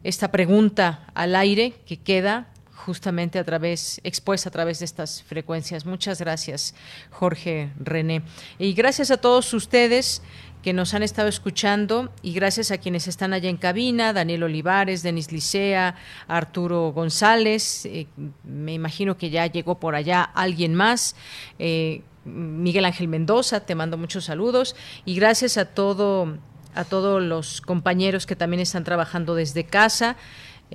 esta 0.05 0.31
pregunta 0.31 1.05
al 1.13 1.35
aire 1.35 1.73
que 1.85 1.97
queda 1.97 2.47
justamente 2.73 3.38
a 3.38 3.43
través, 3.43 3.99
expuesta 4.05 4.47
a 4.47 4.53
través 4.53 4.80
de 4.80 4.85
estas 4.85 5.23
frecuencias. 5.23 5.85
Muchas 5.85 6.21
gracias, 6.21 6.73
Jorge 7.11 7.73
René. 7.77 8.21
Y 8.57 8.71
gracias 8.71 9.11
a 9.11 9.17
todos 9.17 9.53
ustedes 9.53 10.21
que 10.64 10.73
nos 10.73 10.94
han 10.94 11.03
estado 11.03 11.27
escuchando 11.27 12.11
y 12.22 12.34
gracias 12.34 12.72
a 12.72 12.77
quienes 12.77 13.07
están 13.07 13.34
allá 13.34 13.49
en 13.49 13.57
cabina, 13.57 14.14
Daniel 14.14 14.44
Olivares, 14.44 15.03
Denis 15.03 15.31
Licea, 15.31 15.95
Arturo 16.27 16.94
González, 16.94 17.85
eh, 17.85 18.07
me 18.44 18.73
imagino 18.73 19.18
que 19.18 19.30
ya 19.30 19.45
llegó 19.45 19.80
por 19.80 19.94
allá 19.94 20.23
alguien 20.23 20.73
más. 20.73 21.15
Eh, 21.60 22.02
Miguel 22.23 22.85
Ángel 22.85 23.10
Mendoza, 23.10 23.65
te 23.65 23.76
mando 23.76 23.98
muchos 23.98 24.23
saludos 24.23 24.77
y 25.03 25.15
gracias 25.15 25.57
a 25.57 25.65
todo 25.65 26.38
a 26.76 26.85
todos 26.85 27.22
los 27.22 27.61
compañeros 27.61 28.26
que 28.26 28.35
también 28.35 28.61
están 28.61 28.84
trabajando 28.84 29.35
desde 29.35 29.64
casa. 29.65 30.15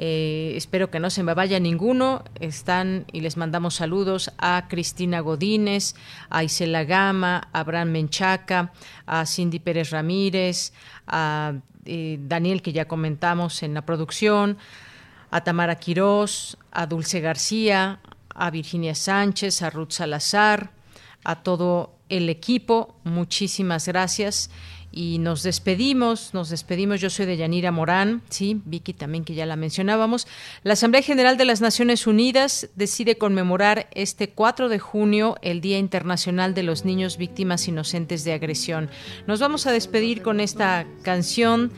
Eh, 0.00 0.52
espero 0.54 0.92
que 0.92 1.00
no 1.00 1.10
se 1.10 1.24
me 1.24 1.34
vaya 1.34 1.58
ninguno. 1.58 2.22
Están 2.38 3.04
y 3.12 3.20
les 3.20 3.36
mandamos 3.36 3.74
saludos 3.74 4.30
a 4.38 4.66
Cristina 4.68 5.18
Godínez, 5.18 5.96
a 6.30 6.44
Isela 6.44 6.84
Gama, 6.84 7.48
a 7.52 7.58
Abraham 7.58 7.88
Menchaca, 7.88 8.72
a 9.06 9.26
Cindy 9.26 9.58
Pérez 9.58 9.90
Ramírez, 9.90 10.72
a 11.08 11.54
eh, 11.84 12.16
Daniel, 12.20 12.62
que 12.62 12.72
ya 12.72 12.86
comentamos 12.86 13.64
en 13.64 13.74
la 13.74 13.84
producción, 13.84 14.58
a 15.32 15.42
Tamara 15.42 15.80
Quirós, 15.80 16.58
a 16.70 16.86
Dulce 16.86 17.18
García, 17.18 17.98
a 18.32 18.50
Virginia 18.52 18.94
Sánchez, 18.94 19.62
a 19.62 19.70
Ruth 19.70 19.90
Salazar, 19.90 20.70
a 21.24 21.42
todo 21.42 21.96
el 22.08 22.28
equipo. 22.28 22.94
Muchísimas 23.02 23.88
gracias. 23.88 24.48
Y 24.98 25.18
nos 25.20 25.44
despedimos, 25.44 26.34
nos 26.34 26.50
despedimos. 26.50 27.00
Yo 27.00 27.08
soy 27.08 27.24
de 27.24 27.36
Yanira 27.36 27.70
Morán, 27.70 28.20
sí, 28.30 28.60
Vicky 28.64 28.94
también 28.94 29.24
que 29.24 29.32
ya 29.32 29.46
la 29.46 29.54
mencionábamos. 29.54 30.26
La 30.64 30.72
Asamblea 30.72 31.02
General 31.02 31.36
de 31.36 31.44
las 31.44 31.60
Naciones 31.60 32.08
Unidas 32.08 32.68
decide 32.74 33.16
conmemorar 33.16 33.86
este 33.92 34.30
4 34.30 34.68
de 34.68 34.80
junio 34.80 35.36
el 35.40 35.60
Día 35.60 35.78
Internacional 35.78 36.52
de 36.52 36.64
los 36.64 36.84
Niños 36.84 37.16
Víctimas 37.16 37.68
Inocentes 37.68 38.24
de 38.24 38.32
Agresión. 38.32 38.90
Nos 39.28 39.38
vamos 39.38 39.68
a 39.68 39.72
despedir 39.72 40.20
con 40.20 40.40
esta 40.40 40.84
canción 41.02 41.70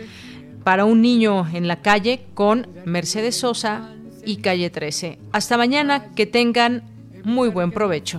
para 0.64 0.86
un 0.86 1.02
niño 1.02 1.46
en 1.52 1.68
la 1.68 1.82
calle 1.82 2.24
con 2.32 2.68
Mercedes 2.86 3.36
Sosa 3.36 3.92
y 4.24 4.36
Calle 4.36 4.70
13. 4.70 5.18
Hasta 5.32 5.58
mañana, 5.58 6.06
que 6.14 6.24
tengan 6.24 6.84
muy 7.22 7.50
buen 7.50 7.70
provecho 7.70 8.18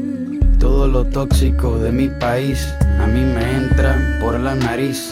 Todo 0.71 0.87
lo 0.87 1.03
tóxico 1.03 1.77
de 1.79 1.91
mi 1.91 2.07
país 2.07 2.73
a 2.97 3.05
mí 3.05 3.25
me 3.25 3.57
entra 3.57 4.17
por 4.21 4.39
la 4.39 4.55
nariz. 4.55 5.11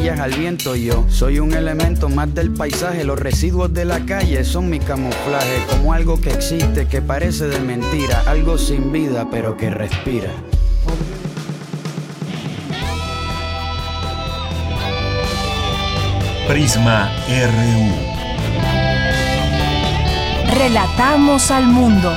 al 0.09 0.33
viento 0.33 0.75
yo 0.75 1.05
soy 1.09 1.39
un 1.39 1.53
elemento 1.53 2.09
más 2.09 2.33
del 2.33 2.51
paisaje, 2.51 3.03
los 3.03 3.19
residuos 3.19 3.71
de 3.73 3.85
la 3.85 3.99
calle 4.05 4.43
son 4.43 4.69
mi 4.69 4.79
camuflaje, 4.79 5.63
como 5.69 5.93
algo 5.93 6.19
que 6.19 6.31
existe, 6.31 6.87
que 6.87 7.01
parece 7.01 7.47
de 7.47 7.59
mentira, 7.59 8.23
algo 8.25 8.57
sin 8.57 8.91
vida 8.91 9.27
pero 9.29 9.55
que 9.55 9.69
respira. 9.69 10.31
Prisma 16.47 17.11
RU. 17.27 17.91
Relatamos 20.57 21.51
al 21.51 21.67
mundo. 21.67 22.11